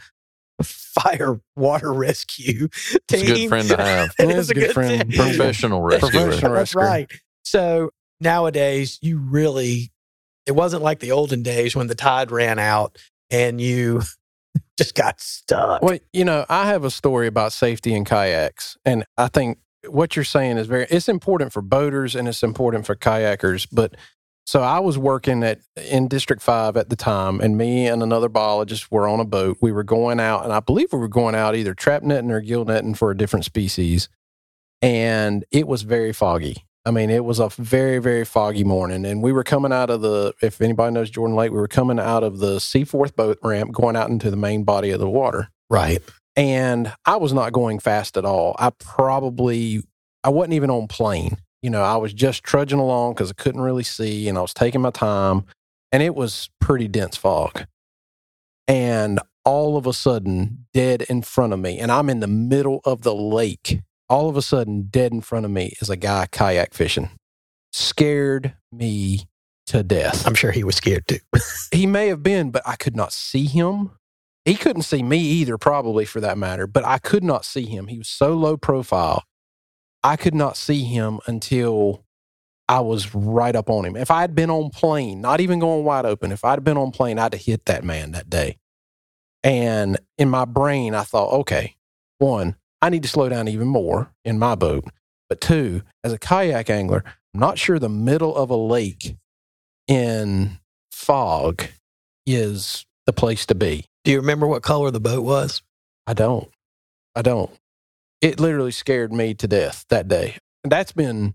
fire 0.64 1.40
water 1.56 1.94
rescue 1.94 2.68
team. 2.68 3.00
It's 3.10 3.24
a 3.24 3.26
good 3.26 3.50
friend 3.50 3.68
to 3.70 3.78
have. 3.78 4.10
It 4.20 4.28
That's 4.28 4.40
is 4.40 4.50
a 4.50 4.54
good 4.54 4.72
friend. 4.72 5.12
thing. 5.14 5.20
Professional 5.20 5.82
rescuer. 5.82 6.10
Professional. 6.10 6.54
That's 6.54 6.76
rescuer. 6.76 6.82
right. 6.84 7.12
So 7.44 7.92
nowadays, 8.20 9.00
you 9.02 9.20
really, 9.20 9.92
it 10.46 10.54
wasn't 10.54 10.84
like 10.84 11.00
the 11.00 11.12
olden 11.12 11.44
days 11.44 11.76
when 11.76 11.88
the 11.88 11.96
tide 11.96 12.32
ran 12.32 12.60
out 12.60 12.98
and 13.30 13.62
you 13.62 14.02
just 14.78 14.96
got 14.96 15.20
stuck. 15.22 15.82
Well, 15.82 16.00
you 16.14 16.26
know, 16.26 16.46
I 16.50 16.68
have 16.68 16.84
a 16.84 16.92
story 16.92 17.28
about 17.28 17.54
safety 17.54 17.94
in 17.94 18.06
kayaks, 18.06 18.78
and 18.86 19.06
I 19.18 19.28
think 19.28 19.60
what 19.88 20.16
you're 20.16 20.26
saying 20.26 20.58
is 20.58 20.68
very. 20.68 20.88
It's 20.90 21.10
important 21.10 21.54
for 21.54 21.62
boaters 21.62 22.16
and 22.16 22.28
it's 22.28 22.44
important 22.44 22.86
for 22.86 22.96
kayakers. 22.96 23.68
But 23.72 23.96
so 24.46 24.62
I 24.62 24.80
was 24.80 24.98
working 24.98 25.44
at 25.44 25.60
in 25.76 26.08
District 26.08 26.42
Five 26.42 26.78
at 26.78 26.90
the 26.90 26.96
time, 26.96 27.42
and 27.42 27.58
me 27.58 27.88
and 27.88 28.02
another 28.02 28.30
biologist 28.30 28.92
were 28.92 29.08
on 29.08 29.20
a 29.20 29.26
boat. 29.26 29.58
We 29.62 29.72
were 29.72 29.84
going 29.84 30.20
out, 30.20 30.44
and 30.44 30.54
I 30.54 30.60
believe 30.60 30.94
we 30.94 31.00
were 31.00 31.08
going 31.08 31.36
out 31.36 31.56
either 31.56 31.74
trap 31.74 32.04
netting 32.04 32.32
or 32.32 32.42
gill 32.42 32.66
netting 32.66 32.94
for 32.94 33.12
a 33.12 33.18
different 33.18 33.46
species, 33.46 34.10
and 34.82 35.46
it 35.52 35.68
was 35.68 35.82
very 35.82 36.14
foggy. 36.14 36.64
I 36.86 36.92
mean, 36.92 37.10
it 37.10 37.26
was 37.26 37.40
a 37.40 37.50
very, 37.50 38.00
very 38.00 38.24
foggy 38.24 38.64
morning, 38.64 39.06
and 39.06 39.22
we 39.22 39.34
were 39.34 39.44
coming 39.44 39.74
out 39.74 39.90
of 39.90 40.02
the. 40.02 40.34
If 40.42 40.62
anybody 40.62 40.94
knows 40.94 41.10
Jordan 41.10 41.36
Lake, 41.36 41.52
we 41.52 41.58
were 41.58 41.68
coming 41.68 42.00
out 42.00 42.24
of 42.24 42.40
the 42.40 42.60
Seaforth 42.60 43.16
boat 43.16 43.40
ramp, 43.44 43.74
going 43.74 43.98
out 43.98 44.10
into 44.10 44.32
the 44.32 44.38
main 44.38 44.64
body 44.64 44.92
of 44.92 45.00
the 45.02 45.10
water 45.10 45.50
Right. 45.70 46.02
And 46.38 46.94
I 47.06 47.18
was 47.18 47.34
not 47.34 47.52
going 47.52 47.80
fast 47.80 48.16
at 48.16 48.24
all. 48.24 48.56
I 48.60 48.70
probably 48.80 49.82
I 50.24 50.30
wasn't 50.30 50.54
even 50.54 50.70
on 50.70 50.88
plane. 50.88 51.38
You 51.62 51.72
know, 51.72 51.82
I 51.82 51.98
was 51.98 52.14
just 52.14 52.44
trudging 52.44 52.80
along 52.80 53.14
because 53.14 53.32
I 53.32 53.34
couldn't 53.34 53.62
really 53.62 53.84
see, 53.84 54.30
and 54.30 54.38
I 54.38 54.42
was 54.42 54.54
taking 54.54 54.82
my 54.82 54.92
time, 54.92 55.46
and 55.92 56.04
it 56.04 56.16
was 56.16 56.50
pretty 56.62 56.88
dense 56.88 57.18
fog. 57.18 57.66
And 58.68 59.20
all 59.44 59.76
of 59.76 59.88
a 59.88 59.94
sudden, 59.94 60.68
dead 60.74 61.02
in 61.04 61.24
front 61.24 61.54
of 61.54 61.60
me, 61.60 61.80
and 61.80 61.92
I'm 61.92 62.10
in 62.10 62.20
the 62.20 62.28
middle 62.28 62.82
of 62.86 63.02
the 63.02 63.16
lake. 63.16 63.82
All 64.10 64.30
of 64.30 64.38
a 64.38 64.42
sudden, 64.42 64.84
dead 64.84 65.12
in 65.12 65.22
front 65.22 65.46
of 65.46 65.52
me 65.52 65.74
is 65.82 65.90
a 65.90 65.98
guy 65.98 66.28
kayak 66.32 66.74
fishing. 66.74 67.10
Scared 67.74 68.54
me 68.72 69.28
to 69.68 69.84
death 69.84 70.26
I'm 70.26 70.34
sure 70.34 70.52
he 70.52 70.64
was 70.64 70.78
scared 70.78 71.08
too. 71.08 71.20
he 71.72 71.86
may 71.86 72.08
have 72.08 72.24
been, 72.24 72.52
but 72.52 72.62
I 72.66 72.76
could 72.76 72.96
not 72.96 73.12
see 73.12 73.46
him. 73.46 73.92
He 74.48 74.56
couldn't 74.56 74.84
see 74.84 75.04
me 75.04 75.20
either, 75.20 75.58
probably 75.58 76.06
for 76.06 76.22
that 76.22 76.38
matter, 76.38 76.68
but 76.68 76.86
I 76.86 77.00
could 77.00 77.22
not 77.22 77.44
see 77.44 77.66
him. 77.66 77.88
He 77.88 77.98
was 77.98 78.08
so 78.08 78.34
low 78.34 78.56
profile. 78.56 79.26
I 80.04 80.16
could 80.16 80.34
not 80.34 80.56
see 80.56 80.86
him 80.86 81.20
until 81.28 82.06
I 82.70 82.80
was 82.80 83.14
right 83.14 83.54
up 83.58 83.70
on 83.70 83.84
him. 83.84 83.98
If 83.98 84.10
I 84.10 84.22
had 84.22 84.36
been 84.36 84.50
on 84.50 84.70
plane, 84.70 85.20
not 85.20 85.42
even 85.42 85.60
going 85.60 85.84
wide 85.84 86.06
open, 86.06 86.32
if 86.32 86.46
I'd 86.46 86.64
been 86.64 86.78
on 86.78 86.92
plane, 86.92 87.20
I'd 87.20 87.34
have 87.34 87.42
hit 87.42 87.66
that 87.66 87.84
man 87.84 88.14
that 88.14 88.30
day. 88.30 88.58
And 89.44 89.98
in 90.18 90.30
my 90.30 90.46
brain, 90.46 90.96
I 90.96 91.04
thought, 91.04 91.34
okay, 91.42 91.76
one, 92.20 92.56
I 92.82 92.90
need 92.90 93.04
to 93.04 93.10
slow 93.10 93.28
down 93.28 93.50
even 93.50 93.68
more 93.68 94.14
in 94.24 94.40
my 94.40 94.56
boat. 94.56 94.86
But 95.28 95.42
two, 95.42 95.82
as 96.06 96.14
a 96.14 96.18
kayak 96.18 96.70
angler, 96.70 97.04
I'm 97.34 97.42
not 97.42 97.60
sure 97.60 97.80
the 97.80 97.90
middle 97.90 98.34
of 98.34 98.50
a 98.50 98.56
lake 98.56 99.18
in 99.90 100.60
fog 100.90 101.64
is 102.26 102.86
the 103.06 103.12
place 103.12 103.46
to 103.48 103.56
be. 103.56 103.88
Do 104.08 104.14
you 104.14 104.22
remember 104.22 104.48
what 104.48 104.64
color 104.64 104.90
the 104.90 105.02
boat 105.02 105.26
was? 105.26 105.62
I 106.08 106.14
don't. 106.14 106.50
I 107.14 107.22
don't. 107.22 107.52
It 108.22 108.40
literally 108.40 108.72
scared 108.72 109.12
me 109.12 109.34
to 109.34 109.50
death 109.50 109.84
that 109.90 110.08
day. 110.08 110.38
That's 110.64 110.94
been 110.94 111.34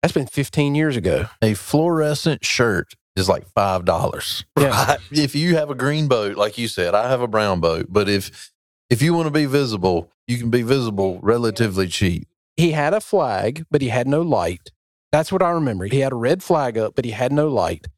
that's 0.00 0.12
been 0.12 0.28
15 0.28 0.76
years 0.76 0.94
ago. 0.94 1.26
A 1.42 1.54
fluorescent 1.54 2.44
shirt 2.44 2.94
is 3.16 3.28
like 3.28 3.48
five 3.48 3.84
dollars. 3.84 4.44
Yeah. 4.56 4.98
If 5.10 5.34
you 5.34 5.56
have 5.56 5.70
a 5.70 5.74
green 5.74 6.06
boat, 6.06 6.36
like 6.36 6.56
you 6.56 6.68
said, 6.68 6.94
I 6.94 7.08
have 7.08 7.20
a 7.20 7.26
brown 7.26 7.58
boat, 7.58 7.86
but 7.88 8.08
if 8.08 8.52
if 8.88 9.02
you 9.02 9.12
want 9.12 9.26
to 9.26 9.32
be 9.32 9.46
visible, 9.46 10.08
you 10.28 10.38
can 10.38 10.50
be 10.50 10.62
visible 10.62 11.18
relatively 11.20 11.88
cheap. 11.88 12.28
he 12.56 12.70
had 12.70 12.94
a 12.94 13.00
flag, 13.00 13.66
but 13.72 13.82
he 13.82 13.88
had 13.88 14.06
no 14.06 14.22
light. 14.22 14.70
That's 15.10 15.32
what 15.32 15.42
I 15.42 15.50
remember. 15.50 15.86
He 15.86 15.98
had 15.98 16.12
a 16.12 16.14
red 16.16 16.44
flag 16.44 16.78
up, 16.78 16.94
but 16.94 17.04
he 17.04 17.10
had 17.10 17.32
no 17.32 17.48
light. 17.48 17.88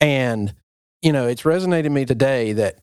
And, 0.00 0.54
you 1.02 1.12
know, 1.12 1.28
it's 1.28 1.42
resonated 1.42 1.90
me 1.92 2.06
today 2.06 2.54
that 2.54 2.78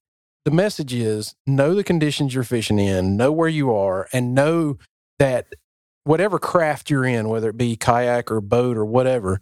the 0.45 0.51
message 0.51 0.93
is 0.93 1.35
know 1.45 1.75
the 1.75 1.83
conditions 1.83 2.33
you're 2.33 2.43
fishing 2.43 2.79
in, 2.79 3.15
know 3.17 3.31
where 3.31 3.49
you 3.49 3.73
are, 3.73 4.07
and 4.13 4.33
know 4.33 4.77
that 5.19 5.47
whatever 6.03 6.39
craft 6.39 6.89
you're 6.89 7.05
in, 7.05 7.29
whether 7.29 7.49
it 7.49 7.57
be 7.57 7.75
kayak 7.75 8.31
or 8.31 8.41
boat 8.41 8.77
or 8.77 8.85
whatever, 8.85 9.39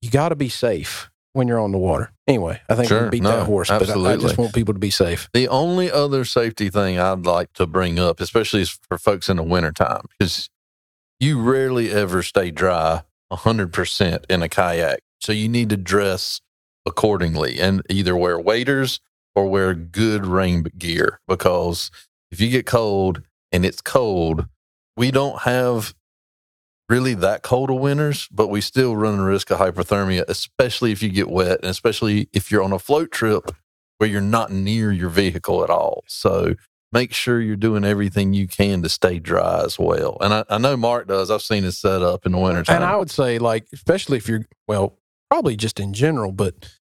you 0.00 0.10
got 0.10 0.28
to 0.30 0.36
be 0.36 0.48
safe 0.48 1.10
when 1.32 1.46
you're 1.48 1.60
on 1.60 1.72
the 1.72 1.78
water. 1.78 2.12
Anyway, 2.26 2.60
I 2.68 2.74
think 2.74 2.88
Sure. 2.88 3.04
we 3.04 3.10
beat 3.10 3.22
No, 3.22 3.36
that 3.36 3.46
horse, 3.46 3.68
but 3.68 3.88
I, 3.90 4.12
I 4.12 4.16
just 4.16 4.38
want 4.38 4.54
people 4.54 4.74
to 4.74 4.80
be 4.80 4.90
safe. 4.90 5.28
The 5.32 5.48
only 5.48 5.90
other 5.90 6.24
safety 6.24 6.70
thing 6.70 6.98
I'd 6.98 7.26
like 7.26 7.52
to 7.54 7.66
bring 7.66 7.98
up, 7.98 8.20
especially 8.20 8.62
is 8.62 8.70
for 8.88 8.98
folks 8.98 9.28
in 9.28 9.36
the 9.36 9.42
wintertime, 9.42 10.02
because 10.18 10.48
you 11.18 11.40
rarely 11.40 11.90
ever 11.90 12.22
stay 12.22 12.50
dry 12.50 13.02
100% 13.32 14.24
in 14.28 14.42
a 14.42 14.48
kayak. 14.48 15.00
So 15.20 15.32
you 15.32 15.48
need 15.48 15.68
to 15.70 15.76
dress 15.76 16.40
accordingly 16.86 17.60
and 17.60 17.82
either 17.90 18.16
wear 18.16 18.38
waders 18.40 19.00
or 19.34 19.46
wear 19.46 19.74
good 19.74 20.26
rain 20.26 20.64
gear 20.76 21.20
because 21.26 21.90
if 22.30 22.40
you 22.40 22.50
get 22.50 22.66
cold 22.66 23.22
and 23.52 23.64
it's 23.64 23.80
cold, 23.80 24.46
we 24.96 25.10
don't 25.10 25.42
have 25.42 25.94
really 26.88 27.14
that 27.14 27.42
cold 27.42 27.70
of 27.70 27.76
winters, 27.76 28.28
but 28.32 28.48
we 28.48 28.60
still 28.60 28.96
run 28.96 29.16
the 29.16 29.24
risk 29.24 29.50
of 29.50 29.58
hypothermia, 29.58 30.24
especially 30.28 30.92
if 30.92 31.02
you 31.02 31.08
get 31.08 31.30
wet 31.30 31.60
and 31.60 31.70
especially 31.70 32.28
if 32.32 32.50
you're 32.50 32.62
on 32.62 32.72
a 32.72 32.78
float 32.78 33.12
trip 33.12 33.52
where 33.98 34.10
you're 34.10 34.20
not 34.20 34.50
near 34.50 34.90
your 34.90 35.08
vehicle 35.08 35.62
at 35.62 35.70
all. 35.70 36.02
So 36.08 36.54
make 36.92 37.12
sure 37.12 37.40
you're 37.40 37.56
doing 37.56 37.84
everything 37.84 38.32
you 38.32 38.48
can 38.48 38.82
to 38.82 38.88
stay 38.88 39.18
dry 39.18 39.62
as 39.64 39.78
well. 39.78 40.16
And 40.20 40.34
I, 40.34 40.44
I 40.48 40.58
know 40.58 40.76
Mark 40.76 41.06
does. 41.06 41.30
I've 41.30 41.42
seen 41.42 41.62
his 41.62 41.78
set 41.78 42.02
up 42.02 42.26
in 42.26 42.32
the 42.32 42.38
wintertime. 42.38 42.76
And 42.76 42.84
I 42.84 42.96
would 42.96 43.10
say, 43.10 43.38
like, 43.38 43.66
especially 43.72 44.16
if 44.16 44.28
you're, 44.28 44.46
well, 44.66 44.98
probably 45.30 45.54
just 45.54 45.78
in 45.78 45.92
general, 45.92 46.32
but 46.32 46.79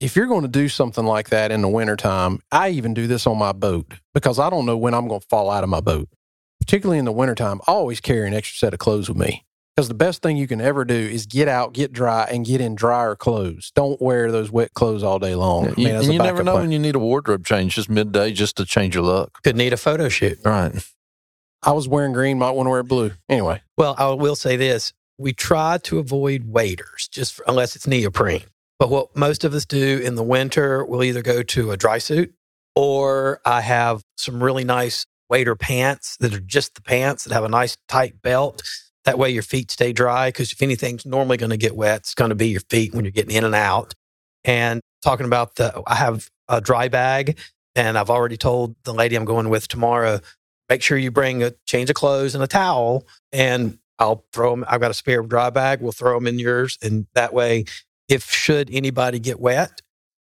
if 0.00 0.16
you're 0.16 0.26
going 0.26 0.42
to 0.42 0.48
do 0.48 0.68
something 0.68 1.04
like 1.04 1.28
that 1.30 1.52
in 1.52 1.60
the 1.62 1.68
wintertime, 1.68 2.40
I 2.50 2.70
even 2.70 2.94
do 2.94 3.06
this 3.06 3.26
on 3.26 3.38
my 3.38 3.52
boat 3.52 3.94
because 4.14 4.38
I 4.38 4.48
don't 4.50 4.66
know 4.66 4.76
when 4.76 4.94
I'm 4.94 5.06
going 5.08 5.20
to 5.20 5.26
fall 5.28 5.50
out 5.50 5.62
of 5.62 5.70
my 5.70 5.80
boat. 5.80 6.08
Particularly 6.60 6.98
in 6.98 7.04
the 7.04 7.12
wintertime, 7.12 7.60
I 7.66 7.72
always 7.72 8.00
carry 8.00 8.26
an 8.26 8.34
extra 8.34 8.56
set 8.56 8.72
of 8.74 8.80
clothes 8.80 9.08
with 9.08 9.18
me 9.18 9.44
because 9.74 9.88
the 9.88 9.94
best 9.94 10.20
thing 10.22 10.36
you 10.36 10.46
can 10.46 10.60
ever 10.60 10.84
do 10.84 10.94
is 10.94 11.26
get 11.26 11.48
out, 11.48 11.72
get 11.72 11.92
dry, 11.92 12.28
and 12.30 12.44
get 12.44 12.60
in 12.60 12.74
drier 12.74 13.16
clothes. 13.16 13.72
Don't 13.74 14.00
wear 14.00 14.30
those 14.30 14.50
wet 14.50 14.74
clothes 14.74 15.02
all 15.02 15.18
day 15.18 15.34
long. 15.34 15.64
Yeah, 15.64 15.70
I 15.70 15.74
mean, 15.74 15.86
you, 15.86 15.94
as 15.94 16.00
and 16.02 16.10
a 16.10 16.12
you 16.12 16.18
never 16.18 16.42
know 16.42 16.52
plan. 16.52 16.64
when 16.64 16.72
you 16.72 16.78
need 16.78 16.94
a 16.94 16.98
wardrobe 16.98 17.46
change 17.46 17.74
just 17.76 17.88
midday 17.88 18.32
just 18.32 18.56
to 18.56 18.66
change 18.66 18.94
your 18.94 19.04
look. 19.04 19.38
Could 19.42 19.56
need 19.56 19.72
a 19.72 19.78
photo 19.78 20.08
shoot. 20.08 20.38
Right. 20.44 20.72
I 21.62 21.72
was 21.72 21.88
wearing 21.88 22.12
green, 22.12 22.38
might 22.38 22.52
want 22.52 22.66
to 22.66 22.70
wear 22.70 22.82
blue. 22.82 23.12
Anyway, 23.28 23.60
Well, 23.76 23.94
I 23.98 24.08
will 24.10 24.36
say 24.36 24.56
this: 24.56 24.92
we 25.18 25.32
try 25.32 25.78
to 25.84 25.98
avoid 25.98 26.44
waders, 26.46 27.08
just 27.10 27.34
for, 27.34 27.44
unless 27.46 27.76
it's 27.76 27.86
neoprene. 27.86 28.42
But 28.80 28.88
what 28.88 29.14
most 29.14 29.44
of 29.44 29.52
us 29.52 29.66
do 29.66 29.98
in 29.98 30.14
the 30.14 30.22
winter, 30.22 30.84
we'll 30.86 31.04
either 31.04 31.20
go 31.20 31.42
to 31.42 31.70
a 31.70 31.76
dry 31.76 31.98
suit, 31.98 32.34
or 32.74 33.40
I 33.44 33.60
have 33.60 34.02
some 34.16 34.42
really 34.42 34.64
nice 34.64 35.04
wader 35.28 35.54
pants 35.54 36.16
that 36.20 36.34
are 36.34 36.40
just 36.40 36.74
the 36.74 36.80
pants 36.80 37.24
that 37.24 37.34
have 37.34 37.44
a 37.44 37.48
nice 37.48 37.76
tight 37.88 38.22
belt. 38.22 38.62
That 39.04 39.18
way, 39.18 39.30
your 39.30 39.42
feet 39.42 39.70
stay 39.70 39.92
dry. 39.92 40.28
Because 40.28 40.50
if 40.52 40.62
anything's 40.62 41.04
normally 41.04 41.36
going 41.36 41.50
to 41.50 41.58
get 41.58 41.76
wet, 41.76 42.00
it's 42.00 42.14
going 42.14 42.30
to 42.30 42.34
be 42.34 42.48
your 42.48 42.62
feet 42.70 42.94
when 42.94 43.04
you're 43.04 43.12
getting 43.12 43.36
in 43.36 43.44
and 43.44 43.54
out. 43.54 43.94
And 44.44 44.80
talking 45.02 45.26
about 45.26 45.56
the, 45.56 45.82
I 45.86 45.96
have 45.96 46.30
a 46.48 46.62
dry 46.62 46.88
bag, 46.88 47.38
and 47.76 47.98
I've 47.98 48.10
already 48.10 48.38
told 48.38 48.76
the 48.84 48.94
lady 48.94 49.14
I'm 49.14 49.26
going 49.26 49.50
with 49.50 49.68
tomorrow. 49.68 50.20
Make 50.70 50.82
sure 50.82 50.96
you 50.96 51.10
bring 51.10 51.42
a 51.42 51.52
change 51.66 51.90
of 51.90 51.96
clothes 51.96 52.34
and 52.34 52.42
a 52.42 52.46
towel, 52.46 53.06
and 53.30 53.78
I'll 53.98 54.24
throw 54.32 54.52
them. 54.52 54.64
I've 54.66 54.80
got 54.80 54.90
a 54.90 54.94
spare 54.94 55.20
dry 55.20 55.50
bag. 55.50 55.82
We'll 55.82 55.92
throw 55.92 56.14
them 56.14 56.26
in 56.26 56.38
yours, 56.38 56.78
and 56.82 57.06
that 57.14 57.34
way, 57.34 57.66
if 58.10 58.30
should 58.30 58.68
anybody 58.72 59.18
get 59.18 59.40
wet, 59.40 59.80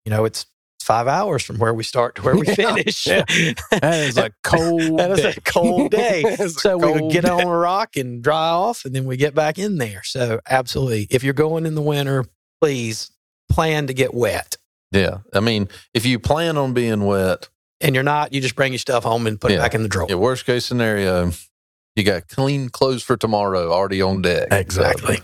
you 0.06 0.10
know 0.10 0.26
it's 0.26 0.46
five 0.82 1.08
hours 1.08 1.42
from 1.44 1.58
where 1.58 1.74
we 1.74 1.84
start 1.84 2.14
to 2.16 2.22
where 2.22 2.36
we 2.36 2.46
Yeah, 2.48 2.54
finish. 2.76 3.08
yeah. 3.08 3.24
that 3.72 3.94
is 4.08 4.18
a 4.18 4.30
cold 4.44 5.00
That 5.00 5.12
is 5.12 5.20
day. 5.20 5.34
a 5.38 5.42
cold 5.42 5.92
day. 6.04 6.22
That 6.24 6.40
is 6.40 6.56
a 6.58 6.60
so 6.60 6.78
we 6.78 6.92
would 7.02 7.12
get 7.12 7.24
day. 7.26 7.30
on 7.32 7.42
a 7.42 7.48
rock 7.58 7.96
and 7.98 8.24
dry 8.24 8.50
off, 8.50 8.86
and 8.86 8.96
then 8.96 9.06
we 9.06 9.18
get 9.18 9.34
back 9.36 9.58
in 9.60 9.78
there. 9.80 10.02
So 10.04 10.40
absolutely, 10.50 11.08
if 11.10 11.24
you're 11.24 11.34
going 11.34 11.66
in 11.66 11.74
the 11.76 11.82
winter, 11.82 12.26
please 12.62 13.12
plan 13.52 13.88
to 13.88 13.94
get 13.94 14.14
wet. 14.14 14.58
Yeah. 14.92 15.18
I 15.34 15.40
mean, 15.40 15.68
if 15.94 16.06
you 16.06 16.20
plan 16.20 16.56
on 16.58 16.74
being 16.74 17.04
wet, 17.06 17.50
And 17.82 17.94
you're 17.96 18.04
not, 18.04 18.32
you 18.34 18.40
just 18.40 18.56
bring 18.56 18.72
your 18.72 18.80
stuff 18.80 19.04
home 19.04 19.28
and 19.28 19.42
put 19.42 19.52
it 19.52 19.58
back 19.60 19.74
in 19.76 19.82
the 19.84 19.90
drawer. 19.90 20.06
yeah, 20.10 20.16
worst 20.16 20.46
case 20.46 20.66
scenario, 20.66 21.32
you 21.96 22.04
got 22.04 22.28
clean 22.30 22.70
clothes 22.70 23.04
for 23.04 23.18
tomorrow 23.18 23.72
already 23.72 24.02
on 24.02 24.22
deck. 24.22 24.48
Exactly. 24.52 25.18
So, 25.18 25.24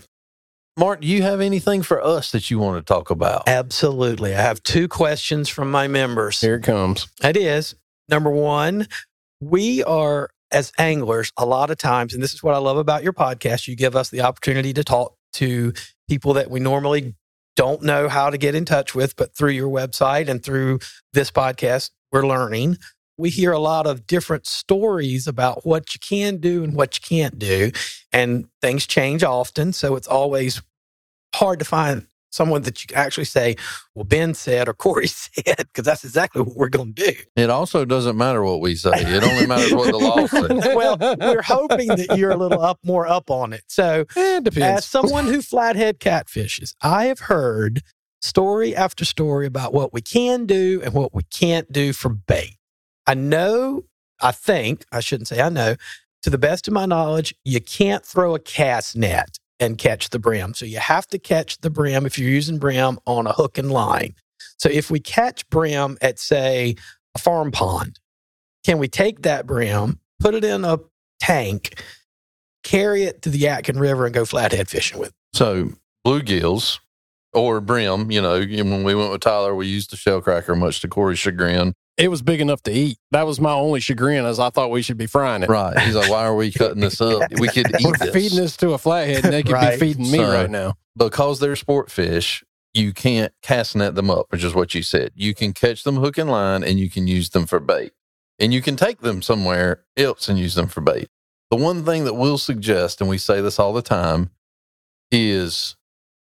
Mark, 0.78 1.02
do 1.02 1.06
you 1.06 1.22
have 1.22 1.42
anything 1.42 1.82
for 1.82 2.02
us 2.02 2.30
that 2.32 2.50
you 2.50 2.58
want 2.58 2.84
to 2.84 2.92
talk 2.92 3.10
about? 3.10 3.46
Absolutely. 3.46 4.34
I 4.34 4.40
have 4.40 4.62
two 4.62 4.88
questions 4.88 5.48
from 5.50 5.70
my 5.70 5.86
members. 5.86 6.40
Here 6.40 6.56
it 6.56 6.62
comes. 6.62 7.08
It 7.22 7.36
is. 7.36 7.74
Number 8.08 8.30
one, 8.30 8.88
we 9.40 9.84
are, 9.84 10.30
as 10.50 10.72
anglers, 10.78 11.30
a 11.36 11.44
lot 11.44 11.70
of 11.70 11.76
times, 11.76 12.14
and 12.14 12.22
this 12.22 12.32
is 12.32 12.42
what 12.42 12.54
I 12.54 12.58
love 12.58 12.78
about 12.78 13.02
your 13.02 13.12
podcast, 13.12 13.68
you 13.68 13.76
give 13.76 13.94
us 13.94 14.08
the 14.08 14.22
opportunity 14.22 14.72
to 14.72 14.82
talk 14.82 15.14
to 15.34 15.74
people 16.08 16.32
that 16.34 16.50
we 16.50 16.58
normally 16.58 17.14
don't 17.54 17.82
know 17.82 18.08
how 18.08 18.30
to 18.30 18.38
get 18.38 18.54
in 18.54 18.64
touch 18.64 18.94
with, 18.94 19.14
but 19.16 19.36
through 19.36 19.50
your 19.50 19.68
website 19.68 20.28
and 20.28 20.42
through 20.42 20.78
this 21.12 21.30
podcast, 21.30 21.90
we're 22.12 22.26
learning. 22.26 22.78
We 23.18 23.30
hear 23.30 23.52
a 23.52 23.58
lot 23.58 23.86
of 23.86 24.06
different 24.06 24.46
stories 24.46 25.26
about 25.26 25.66
what 25.66 25.94
you 25.94 26.00
can 26.00 26.38
do 26.38 26.64
and 26.64 26.74
what 26.74 26.96
you 26.96 27.02
can't 27.16 27.38
do, 27.38 27.70
and 28.12 28.46
things 28.60 28.86
change 28.86 29.22
often. 29.22 29.72
So 29.72 29.96
it's 29.96 30.08
always 30.08 30.62
hard 31.34 31.58
to 31.60 31.64
find 31.64 32.06
someone 32.30 32.62
that 32.62 32.82
you 32.82 32.86
can 32.86 32.96
actually 32.96 33.26
say, 33.26 33.54
well, 33.94 34.04
Ben 34.04 34.32
said 34.32 34.66
or 34.66 34.72
Corey 34.84 35.06
said, 35.06 35.54
because 35.58 35.84
that's 35.84 36.02
exactly 36.02 36.40
what 36.40 36.56
we're 36.56 36.70
going 36.70 36.94
to 36.94 37.12
do. 37.12 37.18
It 37.36 37.50
also 37.50 37.84
doesn't 37.84 38.16
matter 38.16 38.42
what 38.42 38.60
we 38.62 38.74
say. 38.74 38.90
It 38.94 39.22
only 39.22 39.46
matters 39.46 39.74
what 39.74 39.90
the 39.90 39.98
law 39.98 40.26
says. 40.26 40.74
well, 40.74 40.96
we're 41.20 41.42
hoping 41.42 41.88
that 41.88 42.16
you're 42.16 42.30
a 42.30 42.36
little 42.36 42.62
up 42.62 42.78
more 42.82 43.06
up 43.06 43.30
on 43.30 43.52
it. 43.52 43.64
So, 43.68 44.06
Eh, 44.16 44.36
it 44.38 44.44
depends. 44.44 44.78
as 44.78 44.84
someone 44.86 45.26
who 45.26 45.42
flathead 45.42 46.00
catfishes, 46.00 46.74
I 46.80 47.04
have 47.06 47.18
heard 47.20 47.82
story 48.22 48.74
after 48.74 49.04
story 49.04 49.44
about 49.46 49.74
what 49.74 49.92
we 49.92 50.00
can 50.00 50.46
do 50.46 50.80
and 50.82 50.94
what 50.94 51.12
we 51.14 51.24
can't 51.24 51.70
do 51.70 51.92
for 51.92 52.08
bait. 52.08 52.56
I 53.06 53.14
know, 53.14 53.84
I 54.20 54.32
think, 54.32 54.84
I 54.92 55.00
shouldn't 55.00 55.28
say 55.28 55.40
I 55.40 55.48
know, 55.48 55.76
to 56.22 56.30
the 56.30 56.38
best 56.38 56.68
of 56.68 56.74
my 56.74 56.86
knowledge, 56.86 57.34
you 57.44 57.60
can't 57.60 58.04
throw 58.04 58.34
a 58.34 58.38
cast 58.38 58.96
net 58.96 59.38
and 59.58 59.78
catch 59.78 60.10
the 60.10 60.18
brim. 60.18 60.54
So 60.54 60.66
you 60.66 60.78
have 60.78 61.06
to 61.08 61.18
catch 61.18 61.60
the 61.60 61.70
brim 61.70 62.06
if 62.06 62.18
you're 62.18 62.30
using 62.30 62.58
brim 62.58 62.98
on 63.06 63.26
a 63.26 63.32
hook 63.32 63.58
and 63.58 63.70
line. 63.70 64.14
So 64.58 64.68
if 64.68 64.90
we 64.90 65.00
catch 65.00 65.48
brim 65.50 65.98
at, 66.00 66.18
say, 66.18 66.76
a 67.14 67.18
farm 67.18 67.50
pond, 67.50 67.98
can 68.64 68.78
we 68.78 68.88
take 68.88 69.22
that 69.22 69.46
brim, 69.46 69.98
put 70.20 70.34
it 70.34 70.44
in 70.44 70.64
a 70.64 70.78
tank, 71.20 71.82
carry 72.62 73.04
it 73.04 73.22
to 73.22 73.30
the 73.30 73.40
Yadkin 73.40 73.80
River, 73.80 74.04
and 74.06 74.14
go 74.14 74.24
flathead 74.24 74.68
fishing 74.68 74.98
with? 74.98 75.08
it? 75.08 75.14
So 75.34 75.72
bluegills 76.06 76.78
or 77.32 77.60
brim, 77.60 78.10
you 78.10 78.20
know, 78.20 78.38
when 78.40 78.84
we 78.84 78.94
went 78.94 79.10
with 79.10 79.20
Tyler, 79.20 79.54
we 79.54 79.66
used 79.66 79.90
the 79.90 79.96
shellcracker 79.96 80.56
much 80.56 80.80
to 80.80 80.88
Corey's 80.88 81.18
chagrin. 81.18 81.74
It 82.02 82.08
was 82.08 82.20
big 82.20 82.40
enough 82.40 82.60
to 82.64 82.72
eat. 82.72 82.98
That 83.12 83.26
was 83.26 83.40
my 83.40 83.52
only 83.52 83.78
chagrin, 83.80 84.24
as 84.24 84.40
I 84.40 84.50
thought 84.50 84.70
we 84.72 84.82
should 84.82 84.96
be 84.96 85.06
frying 85.06 85.42
it. 85.44 85.48
Right. 85.48 85.78
He's 85.78 85.94
like, 85.94 86.10
why 86.10 86.24
are 86.24 86.34
we 86.34 86.50
cutting 86.50 86.80
this 86.80 87.00
up? 87.00 87.22
We 87.38 87.46
could 87.48 87.68
eat 87.70 87.84
We're 87.84 87.92
this. 87.96 88.10
feeding 88.12 88.38
this 88.38 88.56
to 88.58 88.72
a 88.72 88.78
flathead, 88.78 89.24
and 89.24 89.32
they 89.32 89.42
could 89.44 89.52
Right. 89.52 89.78
be 89.78 89.86
feeding 89.86 90.10
me 90.10 90.18
So- 90.18 90.32
right 90.32 90.50
now. 90.50 90.74
because 90.96 91.38
they're 91.38 91.54
sport 91.56 91.90
fish, 91.90 92.42
you 92.74 92.92
can't 92.92 93.32
cast 93.42 93.76
net 93.76 93.94
them 93.94 94.10
up, 94.10 94.26
which 94.30 94.42
is 94.42 94.54
what 94.54 94.74
you 94.74 94.82
said. 94.82 95.12
You 95.14 95.32
can 95.34 95.52
catch 95.52 95.84
them 95.84 95.96
hook 95.96 96.18
and 96.18 96.28
line 96.30 96.64
and 96.64 96.78
you 96.80 96.90
can 96.90 97.06
use 97.06 97.30
them 97.30 97.46
for 97.46 97.60
bait. 97.60 97.92
And 98.38 98.52
you 98.52 98.60
can 98.62 98.76
take 98.76 99.00
them 99.02 99.22
somewhere 99.22 99.84
else 99.96 100.28
and 100.28 100.38
use 100.38 100.54
them 100.54 100.66
for 100.68 100.80
bait. 100.80 101.08
The 101.50 101.56
one 101.56 101.84
thing 101.84 102.04
that 102.04 102.14
we'll 102.14 102.38
suggest, 102.38 103.00
and 103.00 103.08
we 103.08 103.18
say 103.18 103.40
this 103.40 103.58
all 103.58 103.72
the 103.74 103.82
time, 103.82 104.30
is 105.10 105.76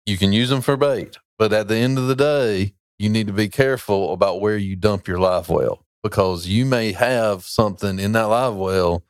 you 0.05 0.17
can 0.17 0.31
use 0.31 0.49
them 0.49 0.61
for 0.61 0.77
bait. 0.77 1.17
But 1.37 1.51
at 1.51 1.67
the 1.67 1.75
end 1.77 1.97
of 1.97 2.07
the 2.07 2.15
day, 2.15 2.73
you 2.97 3.09
need 3.09 3.27
to 3.27 3.33
be 3.33 3.49
careful 3.49 4.13
about 4.13 4.41
where 4.41 4.57
you 4.57 4.75
dump 4.75 5.07
your 5.07 5.19
live 5.19 5.49
well 5.49 5.85
because 6.03 6.47
you 6.47 6.65
may 6.65 6.91
have 6.91 7.43
something 7.43 7.99
in 7.99 8.11
that 8.13 8.25
live 8.25 8.55
well 8.55 9.03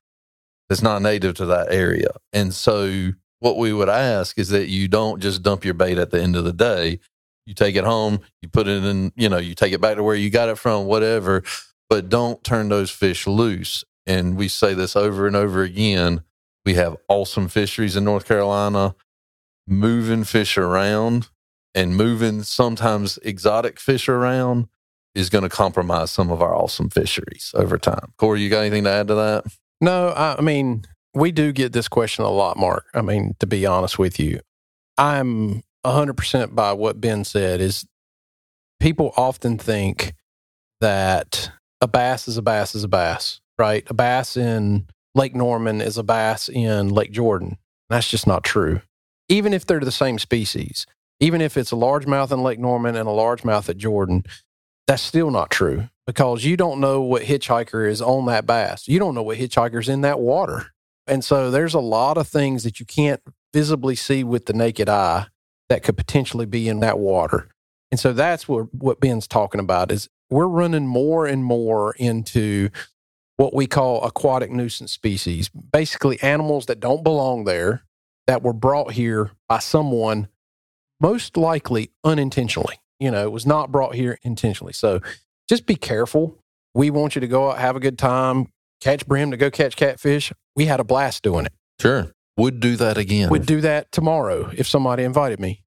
that's 0.70 0.82
not 0.82 1.02
native 1.02 1.36
to 1.36 1.46
that 1.46 1.72
area. 1.72 2.10
And 2.34 2.54
so 2.54 3.12
what 3.40 3.58
we 3.58 3.74
would 3.74 3.90
ask 3.90 4.40
is 4.40 4.50
that 4.50 4.68
you 4.68 4.88
don't 4.88 5.22
just 5.22 5.44
dump 5.44 5.64
your 5.64 5.74
bait 5.74 5.98
at 5.98 6.12
the 6.12 6.22
end 6.22 6.36
of 6.36 6.46
the 6.46 6.54
day. 6.54 7.00
You 7.46 7.54
take 7.54 7.76
it 7.76 7.84
home, 7.84 8.22
you 8.42 8.50
put 8.50 8.68
it 8.68 8.84
in, 8.84 9.12
you 9.16 9.30
know, 9.30 9.38
you 9.38 9.54
take 9.54 9.74
it 9.74 9.82
back 9.82 9.98
to 9.98 10.04
where 10.04 10.16
you 10.16 10.32
got 10.32 10.50
it 10.50 10.58
from, 10.58 10.86
whatever, 10.86 11.44
but 11.90 12.10
don't 12.10 12.44
turn 12.44 12.70
those 12.70 12.90
fish 12.90 13.28
loose. 13.28 13.84
And 14.08 14.36
we 14.36 14.48
say 14.48 14.74
this 14.74 14.96
over 14.96 15.28
and 15.28 15.36
over 15.36 15.62
again. 15.62 16.24
We 16.66 16.74
have 16.76 16.98
awesome 17.08 17.48
fisheries 17.48 17.96
in 17.96 18.04
North 18.04 18.26
Carolina, 18.26 18.96
moving 19.68 20.24
fish 20.24 20.58
around 20.58 21.30
and 21.76 21.95
moving 21.95 22.41
sometimes 22.41 23.19
exotic 23.21 23.80
fish 23.80 24.07
around 24.09 24.67
is 25.13 25.30
going 25.30 25.43
to 25.43 25.49
compromise 25.49 26.09
some 26.09 26.32
of 26.32 26.41
our 26.41 26.55
awesome 26.55 26.89
fisheries 26.89 27.51
over 27.53 27.78
time. 27.78 28.13
Corey, 28.17 28.41
you 28.41 28.49
got 28.49 28.61
anything 28.61 28.86
to 28.86 28.89
add 28.89 29.07
to 29.09 29.15
that? 29.15 29.43
No, 29.82 30.13
I, 30.15 30.41
mean, 30.41 30.86
We 31.13 31.32
do 31.32 31.51
get 31.51 31.73
this 31.73 31.88
question 31.88 32.26
a 32.26 32.30
lot, 32.30 32.57
Mark. 32.57 32.86
I 32.93 33.01
mean, 33.01 33.36
to 33.39 33.45
be 33.45 33.65
honest 33.65 33.99
with 33.99 34.19
you, 34.19 34.39
I'm 34.97 35.63
100% 35.86 36.55
by 36.55 36.73
what 36.73 36.99
Ben 36.99 37.23
said 37.26 37.61
is 37.61 37.86
people 38.80 39.13
often 39.17 39.57
think 39.57 40.13
that 40.82 41.51
a 41.82 41.88
bass 41.88 42.28
is 42.28 42.38
a 42.38 42.41
bass 42.41 42.73
is 42.73 42.84
a 42.84 42.88
bass, 42.88 43.41
right? 43.57 43.86
A 43.89 43.93
bass 43.93 44.38
in 44.38 44.88
Lake 45.13 45.36
Norman 45.36 45.82
is 45.82 45.97
a 45.97 46.03
bass 46.03 46.49
in 46.49 46.89
Lake 46.89 47.11
Jordan. 47.11 47.57
That's 47.89 48.09
just 48.09 48.28
not 48.28 48.43
true. 48.43 48.82
Even 49.30 49.53
if 49.53 49.65
they're 49.65 49.80
the 49.80 49.91
same 49.91 50.19
species, 50.19 50.86
even 51.20 51.41
if 51.41 51.57
it's 51.57 51.72
a 51.72 51.76
largemouth 51.76 52.32
in 52.32 52.43
Lake 52.43 52.59
Norman 52.59 52.95
and 52.95 53.07
a 53.07 53.11
largemouth 53.11 53.70
at 53.70 53.78
Jordan, 53.78 54.24
that's 54.88 55.01
still 55.01 55.32
not 55.32 55.49
true 55.49 55.89
because 56.05 56.43
you 56.43 56.57
don't 56.57 56.80
know 56.80 57.01
what 57.01 57.24
hitchhiker 57.24 57.89
is 57.89 58.01
on 58.01 58.26
that 58.28 58.45
bass. 58.45 58.88
You 58.88 58.99
don't 58.99 59.16
know 59.16 59.24
what 59.24 59.38
hitchhiker's 59.38 59.89
in 59.89 60.01
that 60.01 60.20
water. 60.20 60.68
And 61.07 61.24
so 61.24 61.51
there's 61.51 61.74
a 61.74 61.80
lot 61.80 62.18
of 62.18 62.28
things 62.28 62.63
that 62.63 62.80
you 62.80 62.86
can't 62.86 63.22
visibly 63.53 63.95
see 63.95 64.24
with 64.24 64.45
the 64.45 64.53
naked 64.53 64.89
eye 64.89 65.28
that 65.70 65.84
could 65.84 65.97
potentially 65.97 66.45
be 66.45 66.68
in 66.68 66.80
that 66.82 66.99
water. 66.99 67.49
And 67.91 67.99
so 67.99 68.13
that's 68.13 68.47
what, 68.47 68.74
what 68.74 68.99
Ben's 68.99 69.28
talking 69.28 69.61
about 69.61 69.91
is 69.91 70.09
we're 70.30 70.47
running 70.47 70.88
more 70.88 71.26
and 71.26 71.43
more 71.43 71.93
into 71.97 72.70
what 73.38 73.53
we 73.53 73.68
call 73.68 74.03
aquatic 74.03 74.51
nuisance 74.51 74.91
species, 74.91 75.49
basically 75.49 76.22
animals 76.22 76.68
that 76.68 76.80
don't 76.80 77.03
belong 77.03 77.45
there 77.45 77.84
that 78.28 78.41
were 78.41 78.53
brought 78.53 78.93
here 78.93 79.32
by 79.47 79.59
someone 79.59 80.28
most 81.06 81.38
likely 81.38 81.91
unintentionally. 82.03 82.80
You 82.99 83.12
know, 83.12 83.22
it 83.24 83.32
was 83.32 83.45
not 83.45 83.72
brought 83.72 83.93
here 83.93 84.18
intentionally. 84.24 84.74
So 84.74 85.01
just 85.47 85.68
be 85.68 85.76
careful. 85.76 86.39
We 86.74 86.89
want 86.89 87.14
you 87.14 87.22
to 87.22 87.28
go 87.28 87.51
out, 87.51 87.60
have 87.60 87.76
a 87.76 87.80
good 87.80 87.99
time, 87.99 88.47
catch 88.82 89.06
brim 89.06 89.30
to 89.30 89.38
go 89.38 89.51
catch 89.51 89.76
catfish. 89.76 90.34
We 90.56 90.66
had 90.66 90.80
a 90.80 90.84
blast 90.84 91.22
doing 91.22 91.45
it. 91.45 91.53
Sure. 91.80 92.12
Would 92.38 92.60
do 92.60 92.76
that 92.78 92.97
again. 92.97 93.30
Would 93.30 93.45
do 93.45 93.62
that 93.62 93.91
tomorrow 93.91 94.49
if 94.58 94.68
somebody 94.68 95.03
invited 95.03 95.39
me. 95.39 95.64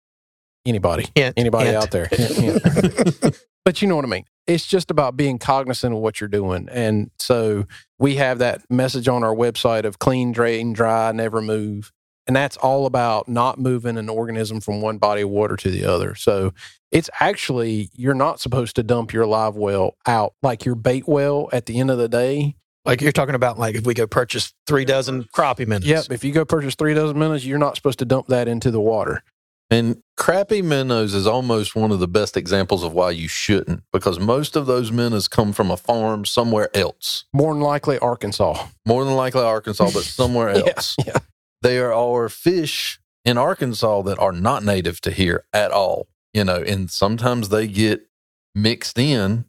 Anybody. 0.66 1.06
Hint, 1.14 1.34
Anybody 1.36 1.70
hint. 1.70 1.82
out 1.82 1.90
there. 1.92 2.06
Hint, 2.10 2.62
hint. 2.62 3.44
but 3.64 3.80
you 3.80 3.86
know 3.86 3.94
what 3.94 4.04
I 4.04 4.08
mean. 4.08 4.24
It's 4.48 4.66
just 4.66 4.90
about 4.90 5.16
being 5.16 5.38
cognizant 5.38 5.94
of 5.94 6.00
what 6.00 6.20
you're 6.20 6.28
doing. 6.28 6.68
And 6.68 7.12
so 7.20 7.66
we 7.98 8.16
have 8.16 8.38
that 8.38 8.62
message 8.68 9.06
on 9.06 9.22
our 9.22 9.34
website 9.34 9.84
of 9.84 10.00
clean, 10.00 10.32
drain, 10.32 10.72
dry, 10.72 11.12
never 11.12 11.40
move. 11.40 11.92
And 12.28 12.36
that's 12.36 12.56
all 12.58 12.84
about 12.86 13.26
not 13.26 13.58
moving 13.58 13.96
an 13.96 14.08
organism 14.08 14.60
from 14.60 14.80
one 14.82 14.98
body 14.98 15.22
of 15.22 15.30
water 15.30 15.56
to 15.56 15.70
the 15.70 15.84
other. 15.84 16.14
So 16.14 16.52
it's 16.92 17.08
actually, 17.20 17.90
you're 17.94 18.14
not 18.14 18.38
supposed 18.38 18.76
to 18.76 18.82
dump 18.82 19.12
your 19.14 19.26
live 19.26 19.56
well 19.56 19.96
out 20.06 20.34
like 20.42 20.64
your 20.66 20.74
bait 20.74 21.08
well 21.08 21.48
at 21.52 21.64
the 21.66 21.80
end 21.80 21.90
of 21.90 21.96
the 21.98 22.08
day. 22.08 22.54
Like 22.84 23.00
you're 23.00 23.12
talking 23.12 23.34
about, 23.34 23.58
like 23.58 23.74
if 23.74 23.86
we 23.86 23.94
go 23.94 24.06
purchase 24.06 24.52
three 24.66 24.84
dozen 24.84 25.24
crappie 25.34 25.66
minnows. 25.66 25.86
Yep. 25.88 26.04
If 26.10 26.22
you 26.22 26.32
go 26.32 26.44
purchase 26.44 26.74
three 26.74 26.94
dozen 26.94 27.18
minnows, 27.18 27.46
you're 27.46 27.58
not 27.58 27.76
supposed 27.76 27.98
to 28.00 28.04
dump 28.04 28.26
that 28.28 28.46
into 28.46 28.70
the 28.70 28.80
water. 28.80 29.22
And 29.70 30.02
crappie 30.18 30.64
minnows 30.64 31.12
is 31.12 31.26
almost 31.26 31.76
one 31.76 31.90
of 31.92 31.98
the 31.98 32.08
best 32.08 32.38
examples 32.38 32.82
of 32.82 32.94
why 32.94 33.10
you 33.10 33.28
shouldn't, 33.28 33.82
because 33.92 34.18
most 34.18 34.56
of 34.56 34.64
those 34.64 34.90
minnows 34.90 35.28
come 35.28 35.52
from 35.52 35.70
a 35.70 35.76
farm 35.76 36.24
somewhere 36.24 36.74
else. 36.74 37.24
More 37.34 37.52
than 37.52 37.62
likely, 37.62 37.98
Arkansas. 37.98 38.66
More 38.86 39.04
than 39.04 39.14
likely 39.14 39.42
Arkansas, 39.42 39.90
but 39.92 40.02
somewhere 40.04 40.56
Yeah, 40.56 40.72
else. 40.74 40.96
yeah. 41.06 41.18
There 41.62 41.92
are 41.92 42.28
fish 42.28 43.00
in 43.24 43.38
Arkansas 43.38 44.02
that 44.02 44.18
are 44.18 44.32
not 44.32 44.64
native 44.64 45.00
to 45.02 45.10
here 45.10 45.44
at 45.52 45.70
all. 45.70 46.08
You 46.32 46.44
know, 46.44 46.62
and 46.62 46.90
sometimes 46.90 47.48
they 47.48 47.66
get 47.66 48.08
mixed 48.54 48.98
in 48.98 49.46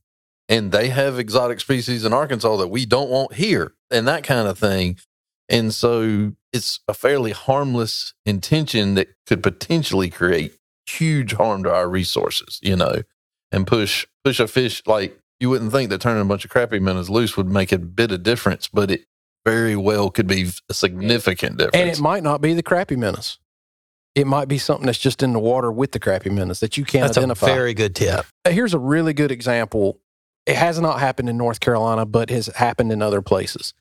and 0.47 0.71
they 0.71 0.89
have 0.89 1.19
exotic 1.19 1.59
species 1.59 2.03
in 2.03 2.13
Arkansas 2.13 2.57
that 2.57 2.69
we 2.69 2.85
don't 2.85 3.09
want 3.09 3.33
here 3.33 3.73
and 3.91 4.07
that 4.07 4.23
kind 4.23 4.47
of 4.47 4.57
thing. 4.57 4.97
And 5.47 5.73
so 5.73 6.33
it's 6.53 6.79
a 6.87 6.93
fairly 6.93 7.31
harmless 7.31 8.13
intention 8.25 8.95
that 8.95 9.09
could 9.27 9.43
potentially 9.43 10.09
create 10.09 10.57
huge 10.87 11.33
harm 11.33 11.63
to 11.63 11.73
our 11.73 11.87
resources, 11.87 12.59
you 12.61 12.75
know, 12.75 13.03
and 13.51 13.67
push 13.67 14.05
push 14.23 14.39
a 14.39 14.47
fish 14.47 14.81
like 14.85 15.19
you 15.39 15.49
wouldn't 15.49 15.71
think 15.71 15.89
that 15.89 16.01
turning 16.01 16.21
a 16.21 16.25
bunch 16.25 16.43
of 16.43 16.51
crappie 16.51 16.81
minnows 16.81 17.09
loose 17.09 17.37
would 17.37 17.47
make 17.47 17.71
a 17.71 17.77
bit 17.77 18.11
of 18.11 18.23
difference, 18.23 18.67
but 18.67 18.91
it 18.91 19.05
very 19.45 19.75
well 19.75 20.09
could 20.09 20.27
be 20.27 20.49
a 20.69 20.73
significant 20.73 21.57
difference. 21.57 21.75
And 21.75 21.89
it 21.89 21.99
might 21.99 22.23
not 22.23 22.41
be 22.41 22.53
the 22.53 22.63
crappie 22.63 22.97
minnows. 22.97 23.39
It 24.15 24.27
might 24.27 24.47
be 24.47 24.57
something 24.57 24.85
that's 24.85 24.99
just 24.99 25.23
in 25.23 25.33
the 25.33 25.39
water 25.39 25.71
with 25.71 25.91
the 25.91 25.99
crappie 25.99 26.31
minnows 26.31 26.59
that 26.59 26.77
you 26.77 26.83
can't 26.83 27.07
That's 27.07 27.17
identify. 27.17 27.49
a 27.49 27.53
very 27.53 27.73
good 27.73 27.95
tip. 27.95 28.25
Uh, 28.43 28.49
here's 28.49 28.73
a 28.73 28.79
really 28.79 29.13
good 29.13 29.31
example. 29.31 29.99
It 30.45 30.55
has 30.55 30.79
not 30.79 30.99
happened 30.99 31.29
in 31.29 31.37
North 31.37 31.59
Carolina, 31.59 32.05
but 32.05 32.29
has 32.29 32.47
happened 32.47 32.91
in 32.91 33.01
other 33.01 33.21
places. 33.21 33.73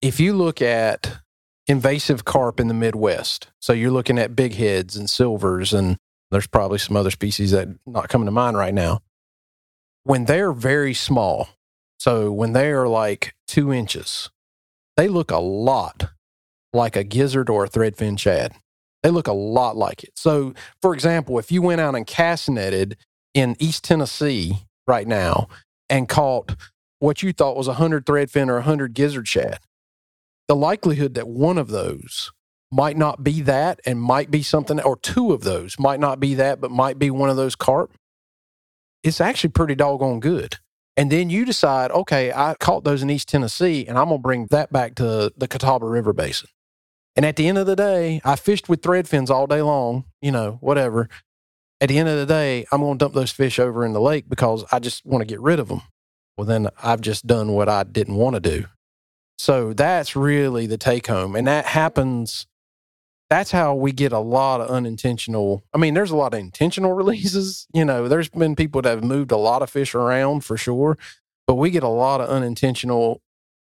If 0.00 0.20
you 0.20 0.32
look 0.32 0.62
at 0.62 1.18
invasive 1.66 2.24
carp 2.24 2.60
in 2.60 2.68
the 2.68 2.74
Midwest, 2.74 3.48
so 3.60 3.72
you're 3.72 3.90
looking 3.90 4.18
at 4.18 4.34
big 4.34 4.54
heads 4.54 4.96
and 4.96 5.08
silvers, 5.08 5.74
and 5.74 5.98
there's 6.30 6.46
probably 6.46 6.78
some 6.78 6.96
other 6.96 7.10
species 7.10 7.50
that 7.50 7.68
not 7.86 8.08
coming 8.08 8.26
to 8.26 8.32
mind 8.32 8.56
right 8.56 8.74
now. 8.74 9.00
When 10.04 10.24
they're 10.24 10.52
very 10.52 10.94
small, 10.94 11.48
so 11.98 12.32
when 12.32 12.52
they 12.54 12.70
are 12.70 12.88
like 12.88 13.34
two 13.46 13.72
inches, 13.72 14.30
they 14.98 15.06
look 15.06 15.30
a 15.30 15.38
lot 15.38 16.10
like 16.72 16.96
a 16.96 17.04
gizzard 17.04 17.48
or 17.48 17.64
a 17.64 17.68
threadfin 17.68 18.18
shad. 18.18 18.52
They 19.04 19.10
look 19.10 19.28
a 19.28 19.32
lot 19.32 19.76
like 19.76 20.02
it. 20.02 20.10
So, 20.16 20.54
for 20.82 20.92
example, 20.92 21.38
if 21.38 21.52
you 21.52 21.62
went 21.62 21.80
out 21.80 21.94
and 21.94 22.04
cast 22.04 22.50
netted 22.50 22.96
in 23.32 23.54
East 23.60 23.84
Tennessee 23.84 24.66
right 24.88 25.06
now 25.06 25.46
and 25.88 26.08
caught 26.08 26.56
what 26.98 27.22
you 27.22 27.32
thought 27.32 27.56
was 27.56 27.68
a 27.68 27.78
100 27.78 28.06
threadfin 28.06 28.48
or 28.48 28.54
a 28.54 28.66
100 28.66 28.92
gizzard 28.92 29.28
shad, 29.28 29.60
the 30.48 30.56
likelihood 30.56 31.14
that 31.14 31.28
one 31.28 31.58
of 31.58 31.68
those 31.68 32.32
might 32.72 32.96
not 32.96 33.22
be 33.22 33.40
that 33.42 33.78
and 33.86 34.02
might 34.02 34.32
be 34.32 34.42
something, 34.42 34.80
or 34.80 34.96
two 34.96 35.32
of 35.32 35.42
those 35.42 35.78
might 35.78 36.00
not 36.00 36.18
be 36.18 36.34
that, 36.34 36.60
but 36.60 36.72
might 36.72 36.98
be 36.98 37.08
one 37.08 37.30
of 37.30 37.36
those 37.36 37.54
carp, 37.54 37.92
it's 39.04 39.20
actually 39.20 39.50
pretty 39.50 39.76
doggone 39.76 40.18
good. 40.18 40.56
And 40.98 41.12
then 41.12 41.30
you 41.30 41.44
decide, 41.44 41.92
okay, 41.92 42.32
I 42.32 42.54
caught 42.58 42.82
those 42.82 43.04
in 43.04 43.08
East 43.08 43.28
Tennessee 43.28 43.86
and 43.86 43.96
I'm 43.96 44.06
going 44.06 44.18
to 44.18 44.22
bring 44.22 44.46
that 44.50 44.72
back 44.72 44.96
to 44.96 45.32
the 45.36 45.46
Catawba 45.46 45.86
River 45.86 46.12
Basin. 46.12 46.48
And 47.14 47.24
at 47.24 47.36
the 47.36 47.46
end 47.46 47.56
of 47.56 47.66
the 47.66 47.76
day, 47.76 48.20
I 48.24 48.34
fished 48.34 48.68
with 48.68 48.82
thread 48.82 49.08
fins 49.08 49.30
all 49.30 49.46
day 49.46 49.62
long, 49.62 50.06
you 50.20 50.32
know, 50.32 50.58
whatever. 50.60 51.08
At 51.80 51.88
the 51.88 51.98
end 51.98 52.08
of 52.08 52.18
the 52.18 52.26
day, 52.26 52.66
I'm 52.72 52.80
going 52.80 52.98
to 52.98 53.04
dump 53.04 53.14
those 53.14 53.30
fish 53.30 53.60
over 53.60 53.86
in 53.86 53.92
the 53.92 54.00
lake 54.00 54.28
because 54.28 54.64
I 54.72 54.80
just 54.80 55.06
want 55.06 55.22
to 55.22 55.26
get 55.26 55.40
rid 55.40 55.60
of 55.60 55.68
them. 55.68 55.82
Well, 56.36 56.46
then 56.46 56.66
I've 56.82 57.00
just 57.00 57.28
done 57.28 57.52
what 57.52 57.68
I 57.68 57.84
didn't 57.84 58.16
want 58.16 58.34
to 58.34 58.40
do. 58.40 58.64
So 59.38 59.72
that's 59.72 60.16
really 60.16 60.66
the 60.66 60.78
take 60.78 61.06
home. 61.06 61.36
And 61.36 61.46
that 61.46 61.64
happens. 61.66 62.48
That's 63.30 63.50
how 63.50 63.74
we 63.74 63.92
get 63.92 64.12
a 64.12 64.18
lot 64.18 64.60
of 64.60 64.70
unintentional. 64.70 65.62
I 65.74 65.78
mean, 65.78 65.94
there's 65.94 66.10
a 66.10 66.16
lot 66.16 66.32
of 66.32 66.40
intentional 66.40 66.92
releases. 66.94 67.66
You 67.74 67.84
know, 67.84 68.08
there's 68.08 68.28
been 68.30 68.56
people 68.56 68.82
that 68.82 68.90
have 68.90 69.04
moved 69.04 69.32
a 69.32 69.36
lot 69.36 69.62
of 69.62 69.70
fish 69.70 69.94
around 69.94 70.44
for 70.44 70.56
sure, 70.56 70.96
but 71.46 71.54
we 71.56 71.70
get 71.70 71.82
a 71.82 71.88
lot 71.88 72.20
of 72.20 72.28
unintentional, 72.28 73.20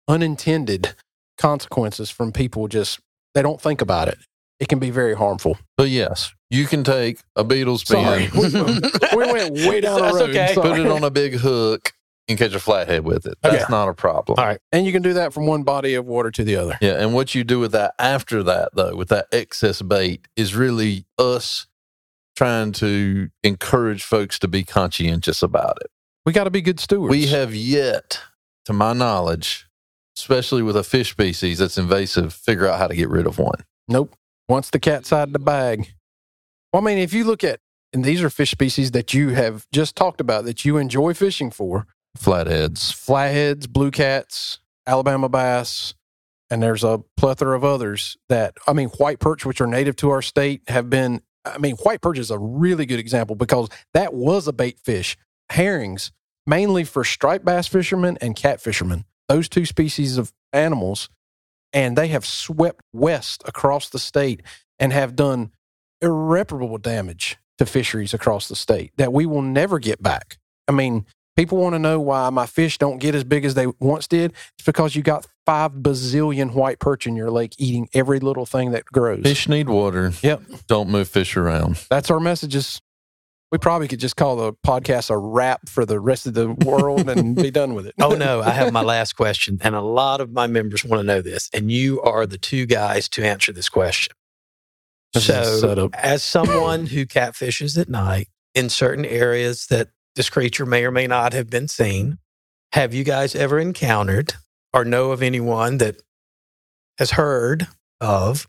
unintended 0.08 0.96
consequences 1.38 2.10
from 2.10 2.32
people 2.32 2.68
just, 2.68 3.00
they 3.34 3.42
don't 3.42 3.62
think 3.62 3.82
about 3.82 4.08
it. 4.08 4.18
It 4.60 4.68
can 4.68 4.80
be 4.80 4.90
very 4.90 5.16
harmful. 5.16 5.58
But 5.76 5.90
yes, 5.90 6.34
you 6.50 6.66
can 6.66 6.84
take 6.84 7.20
a 7.36 7.44
beetle 7.44 7.78
Sorry. 7.78 8.28
spin, 8.28 8.42
we 9.16 9.32
went 9.32 9.54
way 9.54 9.82
down 9.82 10.02
the 10.02 10.12
road. 10.14 10.30
okay. 10.32 10.54
Put 10.56 10.80
it 10.80 10.88
on 10.88 11.04
a 11.04 11.12
big 11.12 11.34
hook, 11.36 11.94
and 12.28 12.38
catch 12.38 12.54
a 12.54 12.60
flathead 12.60 13.04
with 13.06 13.26
it. 13.26 13.38
That's 13.42 13.64
Okay. 13.64 13.66
not 13.70 13.88
a 13.90 13.94
problem. 13.94 14.38
All 14.40 14.46
right. 14.46 14.60
And 14.72 14.86
you 14.86 14.92
can 14.92 15.02
do 15.02 15.14
that 15.14 15.34
from 15.34 15.46
one 15.48 15.64
body 15.64 15.94
of 15.94 16.06
water 16.06 16.30
to 16.32 16.44
the 16.44 16.56
other. 16.58 16.78
Yeah, 16.82 17.02
and 17.02 17.14
what 17.14 17.34
you 17.36 17.44
do 17.44 17.60
with 17.60 17.72
that 17.72 17.94
after 18.00 18.44
that, 18.44 18.70
though, 18.74 18.96
with 18.96 19.10
that 19.10 19.28
excess 19.32 19.82
bait, 19.82 20.28
is 20.36 20.54
really 20.56 21.06
us 21.18 21.68
trying 22.36 22.72
to 22.74 23.30
encourage 23.44 24.04
folks 24.04 24.38
to 24.40 24.48
be 24.48 24.64
conscientious 24.64 25.42
about 25.42 25.78
it. 25.82 25.90
We 26.26 26.34
got 26.34 26.44
to 26.44 26.52
be 26.52 26.62
good 26.62 26.80
stewards. 26.80 27.10
We 27.12 27.28
have 27.28 27.56
yet, 27.56 28.20
to 28.66 28.74
my 28.74 28.94
knowledge, 28.94 29.66
especially 30.18 30.62
with 30.62 30.76
a 30.76 30.84
fish 30.84 31.12
species 31.12 31.60
that's 31.60 31.78
invasive, 31.78 32.34
figure 32.34 32.68
out 32.68 32.78
how 32.80 32.88
to 32.88 32.96
get 32.96 33.10
rid 33.10 33.26
of 33.26 33.40
one. 33.40 33.64
Nope. 33.88 34.16
Once 34.50 34.70
the 34.70 34.80
cat's 34.80 35.12
out 35.14 35.30
of 35.30 35.34
the 35.34 35.40
bag. 35.40 35.94
Well, 36.74 36.82
I 36.82 36.86
mean, 36.86 36.98
if 36.98 37.14
you 37.14 37.24
look 37.24 37.44
at, 37.44 37.60
and 37.94 38.04
these 38.04 38.22
are 38.22 38.30
fish 38.30 38.52
species 38.52 38.92
that 38.92 39.14
you 39.14 39.30
have 39.30 39.66
just 39.72 39.96
talked 39.96 40.20
about 40.20 40.44
that 40.46 40.66
you 40.66 40.78
enjoy 40.78 41.14
fishing 41.14 41.50
for 41.50 41.88
Flatheads. 42.18 42.92
flatheads, 42.92 43.68
blue 43.68 43.92
cats, 43.92 44.60
Alabama 44.86 45.30
bass, 45.30 45.94
and 46.50 46.62
there's 46.64 46.84
a 46.84 47.02
plethora 47.18 47.56
of 47.56 47.64
others 47.64 48.18
that, 48.30 48.56
I 48.68 48.74
mean, 48.74 48.90
white 48.90 49.20
perch, 49.20 49.46
which 49.46 49.62
are 49.62 49.68
native 49.68 49.96
to 49.98 50.10
our 50.10 50.22
state, 50.22 50.62
have 50.68 50.90
been, 50.90 51.22
I 51.46 51.58
mean, 51.58 51.76
white 51.78 52.02
perch 52.02 52.18
is 52.18 52.32
a 52.32 52.40
really 52.40 52.86
good 52.86 53.00
example 53.00 53.36
because 53.36 53.70
that 53.94 54.14
was 54.14 54.48
a 54.48 54.54
bait 54.54 54.80
fish. 54.80 55.18
Herrings, 55.50 56.12
mainly 56.46 56.84
for 56.84 57.04
striped 57.04 57.46
bass 57.46 57.68
fishermen 57.68 58.18
and 58.22 58.36
cat 58.36 58.62
fishermen, 58.62 59.06
those 59.28 59.50
two 59.50 59.66
species 59.66 60.18
of 60.18 60.34
animals, 60.54 61.10
and 61.74 61.98
they 61.98 62.08
have 62.08 62.26
swept 62.26 62.82
west 62.94 63.44
across 63.46 63.90
the 63.90 64.00
state 64.00 64.42
and 64.80 64.94
have 64.94 65.16
done 65.16 65.52
irreparable 66.02 66.78
damage 66.78 67.38
to 67.58 67.66
fisheries 67.66 68.14
across 68.14 68.48
the 68.48 68.56
state 68.56 68.92
that 68.98 69.12
we 69.12 69.26
will 69.26 69.42
never 69.42 69.80
get 69.80 70.02
back. 70.02 70.38
I 70.68 70.72
mean, 70.72 71.06
People 71.38 71.60
want 71.60 71.76
to 71.76 71.80
know 71.80 72.00
why 72.00 72.32
my 72.32 72.48
fish 72.48 72.80
don't 72.80 72.98
get 72.98 73.14
as 73.14 73.24
big 73.24 73.46
as 73.46 73.54
they 73.54 73.68
once 73.80 74.08
did. 74.08 74.34
It's 74.58 74.66
because 74.66 74.96
you 74.96 75.04
got 75.04 75.28
five 75.46 75.72
bazillion 75.72 76.54
white 76.54 76.80
perch 76.80 77.06
in 77.06 77.16
your 77.16 77.30
lake 77.30 77.54
eating 77.60 77.88
every 77.94 78.20
little 78.20 78.48
thing 78.48 78.72
that 78.72 78.86
grows. 78.86 79.22
Fish 79.22 79.48
need 79.48 79.70
water. 79.70 80.14
Yep. 80.24 80.42
Don't 80.66 80.90
move 80.90 81.08
fish 81.08 81.38
around. 81.38 81.86
That's 81.92 82.10
our 82.10 82.20
messages. 82.20 82.82
We 83.52 83.60
probably 83.60 83.88
could 83.88 84.00
just 84.00 84.16
call 84.16 84.36
the 84.36 84.54
podcast 84.66 85.12
a 85.12 85.18
wrap 85.18 85.70
for 85.70 85.86
the 85.86 86.00
rest 86.00 86.26
of 86.26 86.34
the 86.34 86.52
world 86.52 87.08
and 87.08 87.36
be 87.42 87.52
done 87.52 87.76
with 87.76 87.86
it. 87.86 87.94
Oh 88.02 88.16
no, 88.16 88.42
I 88.42 88.50
have 88.50 88.74
my 88.74 88.82
last 88.82 89.16
question, 89.16 89.60
and 89.62 89.76
a 89.76 89.82
lot 89.82 90.20
of 90.20 90.34
my 90.34 90.48
members 90.48 90.84
want 90.84 91.02
to 91.02 91.06
know 91.06 91.22
this, 91.22 91.52
and 91.54 91.72
you 91.72 92.02
are 92.02 92.26
the 92.26 92.40
two 92.40 92.66
guys 92.66 93.08
to 93.10 93.24
answer 93.24 93.54
this 93.54 93.70
question. 93.70 94.14
This 95.14 95.28
so, 95.28 95.90
as 95.94 96.24
someone 96.24 96.88
who 96.88 97.06
catfishes 97.06 97.78
at 97.78 97.88
night 97.88 98.28
in 98.54 98.70
certain 98.70 99.06
areas 99.06 99.68
that 99.68 99.90
this 100.18 100.30
creature 100.30 100.66
may 100.66 100.84
or 100.84 100.92
may 100.92 101.08
not 101.08 101.32
have 101.32 101.50
been 101.50 101.70
seen, 101.70 102.18
have 102.74 102.94
you 102.94 103.06
guys 103.06 103.36
ever 103.36 103.60
encountered 103.60 104.34
or 104.74 104.84
know 104.84 105.12
of 105.12 105.24
anyone 105.24 105.78
that 105.78 106.02
has 106.98 107.12
heard 107.12 107.68
of, 108.02 108.48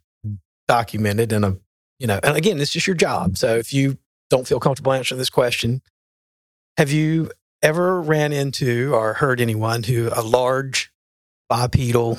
documented 0.66 1.32
in 1.32 1.44
a, 1.44 1.56
you 1.98 2.06
know, 2.06 2.18
and 2.22 2.36
again, 2.36 2.58
this 2.58 2.74
is 2.74 2.86
your 2.86 2.96
job. 2.96 3.38
So 3.38 3.56
if 3.56 3.72
you 3.72 3.98
don't 4.30 4.46
feel 4.46 4.60
comfortable 4.60 4.92
answering 4.92 5.18
this 5.18 5.30
question, 5.30 5.80
have 6.76 6.90
you 6.90 7.30
ever 7.62 8.00
ran 8.00 8.32
into 8.32 8.94
or 8.94 9.14
heard 9.14 9.40
anyone 9.40 9.82
who 9.82 10.10
a 10.12 10.22
large 10.22 10.90
bipedal 11.48 12.18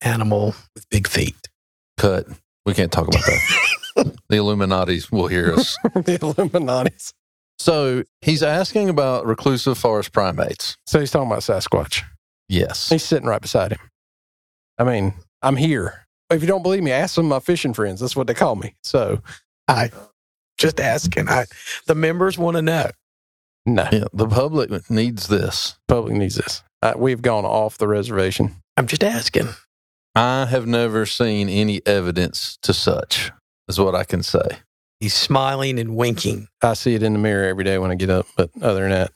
animal 0.00 0.54
with 0.74 0.88
big 0.88 1.08
feet? 1.08 1.48
Cut. 1.96 2.26
We 2.64 2.74
can't 2.74 2.92
talk 2.92 3.08
about 3.08 3.22
that. 3.24 4.16
the 4.28 4.36
Illuminati's 4.36 5.10
will 5.10 5.26
hear 5.26 5.54
us. 5.54 5.76
the 5.94 6.18
Illuminati's. 6.20 7.12
So 7.62 8.02
he's 8.22 8.42
asking 8.42 8.88
about 8.88 9.24
reclusive 9.24 9.78
forest 9.78 10.12
primates. 10.12 10.76
So 10.84 10.98
he's 10.98 11.12
talking 11.12 11.28
about 11.28 11.42
Sasquatch. 11.42 12.02
Yes. 12.48 12.88
He's 12.88 13.04
sitting 13.04 13.28
right 13.28 13.40
beside 13.40 13.70
him. 13.70 13.78
I 14.78 14.84
mean, 14.84 15.14
I'm 15.42 15.54
here. 15.54 16.04
If 16.28 16.40
you 16.42 16.48
don't 16.48 16.64
believe 16.64 16.82
me, 16.82 16.90
ask 16.90 17.14
some 17.14 17.26
of 17.26 17.28
my 17.30 17.38
fishing 17.38 17.72
friends. 17.72 18.00
That's 18.00 18.16
what 18.16 18.26
they 18.26 18.34
call 18.34 18.56
me. 18.56 18.74
So, 18.82 19.22
I 19.68 19.92
just 20.58 20.80
asking. 20.80 21.28
I 21.28 21.44
the 21.86 21.94
members 21.94 22.36
want 22.36 22.56
to 22.56 22.62
know. 22.62 22.90
no, 23.64 23.88
Yeah, 23.92 24.04
the 24.12 24.26
public 24.26 24.90
needs 24.90 25.28
this. 25.28 25.78
public 25.86 26.14
needs 26.14 26.34
this. 26.34 26.64
Uh, 26.82 26.94
we've 26.96 27.22
gone 27.22 27.44
off 27.44 27.78
the 27.78 27.86
reservation. 27.86 28.56
I'm 28.76 28.88
just 28.88 29.04
asking. 29.04 29.50
I 30.16 30.46
have 30.46 30.66
never 30.66 31.06
seen 31.06 31.48
any 31.48 31.80
evidence 31.86 32.58
to 32.62 32.74
such, 32.74 33.30
is 33.68 33.78
what 33.78 33.94
I 33.94 34.02
can 34.02 34.24
say. 34.24 34.58
He's 35.02 35.14
smiling 35.14 35.80
and 35.80 35.96
winking. 35.96 36.46
I 36.62 36.74
see 36.74 36.94
it 36.94 37.02
in 37.02 37.12
the 37.12 37.18
mirror 37.18 37.44
every 37.48 37.64
day 37.64 37.76
when 37.78 37.90
I 37.90 37.96
get 37.96 38.08
up, 38.08 38.26
but 38.36 38.50
other 38.62 38.82
than 38.82 38.90
that, 38.90 39.10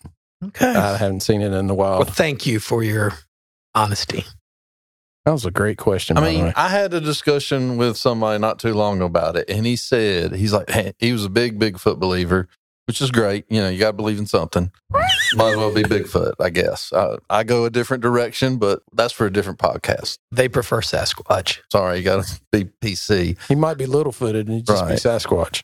Okay. 0.45 0.67
I 0.75 0.97
haven't 0.97 1.21
seen 1.21 1.41
it 1.43 1.53
in 1.53 1.71
a 1.71 1.75
while. 1.75 1.99
well, 2.01 2.05
thank 2.09 2.45
you 2.45 2.59
for 2.59 2.83
your 2.83 3.13
honesty. 3.75 4.25
That 5.25 5.31
was 5.33 5.47
a 5.47 5.51
great 5.53 5.79
question. 5.79 6.17
I 6.17 6.21
by 6.21 6.27
the 6.27 6.33
mean, 6.33 6.45
way. 6.47 6.53
I 6.57 6.69
had 6.71 6.93
a 6.93 7.01
discussion 7.01 7.77
with 7.77 7.97
somebody 7.97 8.39
not 8.41 8.59
too 8.59 8.75
long 8.75 9.01
about 9.01 9.37
it, 9.37 9.49
and 9.49 9.65
he 9.65 9.77
said, 9.77 10.35
he's 10.35 10.53
like, 10.53 10.69
hey, 10.71 10.93
he 10.99 11.13
was 11.13 11.25
a 11.25 11.29
big 11.31 11.59
Bigfoot 11.59 11.99
believer, 12.01 12.49
which 12.87 13.01
is 13.01 13.11
great. 13.13 13.45
You 13.49 13.61
know, 13.61 13.69
you 13.69 13.79
got 13.79 13.93
to 13.93 13.97
believe 13.97 14.19
in 14.19 14.27
something. 14.27 14.71
Might 14.91 15.51
as 15.53 15.57
well 15.57 15.73
be 15.73 15.85
Bigfoot, 15.85 16.35
I 16.41 16.51
guess. 16.51 16.93
I, 16.93 17.17
I 17.31 17.45
go 17.45 17.65
a 17.65 17.71
different 17.71 18.03
direction, 18.03 18.59
but 18.59 18.83
that's 18.93 19.13
for 19.13 19.27
a 19.27 19.33
different 19.33 19.61
podcast. 19.61 20.19
They 20.33 20.49
prefer 20.49 20.81
Sasquatch. 20.81 21.61
Sorry, 21.71 21.99
you 21.99 22.05
got 22.05 22.25
to 22.25 22.41
be 22.51 22.65
PC. 22.65 23.37
he 23.49 23.55
might 23.55 23.79
be 23.79 23.87
little 23.87 24.13
footed 24.13 24.49
and 24.49 24.57
he 24.57 24.63
just 24.63 24.87
be 24.87 24.95
Sasquatch. 24.95 25.63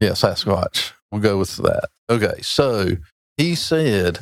Yeah, 0.00 0.10
Sasquatch. 0.10 0.92
We'll 1.10 1.22
go 1.22 1.38
with 1.38 1.56
that. 1.56 1.88
Okay, 2.10 2.40
so 2.42 2.96
he 3.36 3.54
said, 3.54 4.20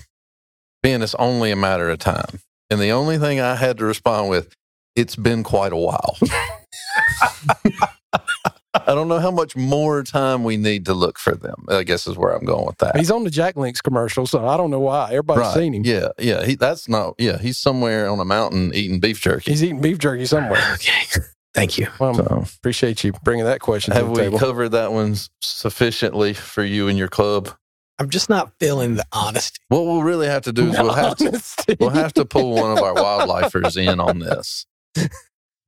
Ben, 0.83 1.03
it's 1.03 1.15
only 1.17 1.51
a 1.51 1.57
matter 1.57 1.91
of 1.91 1.99
time. 1.99 2.41
And 2.71 2.81
the 2.81 2.91
only 2.91 3.19
thing 3.19 3.41
I 3.41 3.57
had 3.57 3.79
to 3.79 3.85
respond 3.85 4.31
with, 4.31 4.53
it's 4.97 5.17
been 5.17 5.43
quite 5.43 5.73
a 5.73 5.77
while. 5.77 6.17
I 8.87 8.95
don't 8.95 9.09
know 9.09 9.21
how 9.21 9.31
much 9.31 9.55
more 9.57 10.03
time 10.03 10.43
we 10.45 10.57
need 10.57 10.87
to 10.87 10.95
look 10.95 11.19
for 11.19 11.35
them. 11.35 11.65
I 11.69 11.85
guess 11.85 12.07
is 12.07 12.17
where 12.17 12.33
I'm 12.33 12.45
going 12.45 12.67
with 12.67 12.79
that. 12.79 12.97
He's 12.97 13.11
on 13.11 13.25
the 13.25 13.31
Jack 13.31 13.57
Links 13.57 13.81
commercial, 13.81 14.27
so 14.27 14.47
I 14.47 14.57
don't 14.57 14.71
know 14.71 14.81
why. 14.81 15.07
Everybody's 15.07 15.53
seen 15.55 15.75
him. 15.75 15.85
Yeah, 15.85 16.09
yeah. 16.19 16.45
He, 16.45 16.57
that's 16.57 16.89
not. 16.89 17.15
Yeah, 17.19 17.39
he's 17.39 17.57
somewhere 17.57 18.09
on 18.09 18.19
a 18.19 18.25
mountain 18.25 18.73
eating 18.75 19.01
beef 19.01 19.21
jerky. 19.21 19.53
He's 19.53 19.63
eating 19.63 19.81
beef 19.81 19.99
jerky 19.99 20.27
somewhere. 20.27 20.61
Okay. 20.75 21.23
Thank 21.55 21.79
you. 21.79 21.87
Well, 22.01 22.15
So, 22.15 22.45
appreciate 22.59 23.05
you 23.05 23.13
bringing 23.23 23.45
that 23.45 23.61
question 23.61 23.93
to 23.95 23.99
have 24.01 24.07
the 24.09 24.13
we 24.13 24.19
table. 24.23 24.39
covered 24.39 24.71
that 24.71 24.93
one 24.93 25.15
sufficiently 25.41 26.35
for 26.35 26.65
you 26.65 26.89
and 26.89 26.99
your 26.99 27.09
club? 27.09 27.51
I'm 28.01 28.11
just 28.11 28.29
not 28.29 28.51
feeling 28.59 28.97
the 28.97 29.05
honesty. 29.13 29.61
What 29.69 29.85
we'll 29.85 30.03
really 30.03 30.27
have 30.27 30.43
to 30.43 30.53
do 30.53 30.69
is 30.71 30.77
we'll 30.79 30.93
have 30.93 31.17
to 31.19 31.77
we'll 31.79 31.91
have 31.91 32.13
to 32.15 32.25
pull 32.25 32.55
one 32.55 32.73
of 32.77 32.83
our 32.83 32.95
wildlifers 32.95 33.77
in 33.77 34.01
on 34.01 34.19
this 34.19 34.67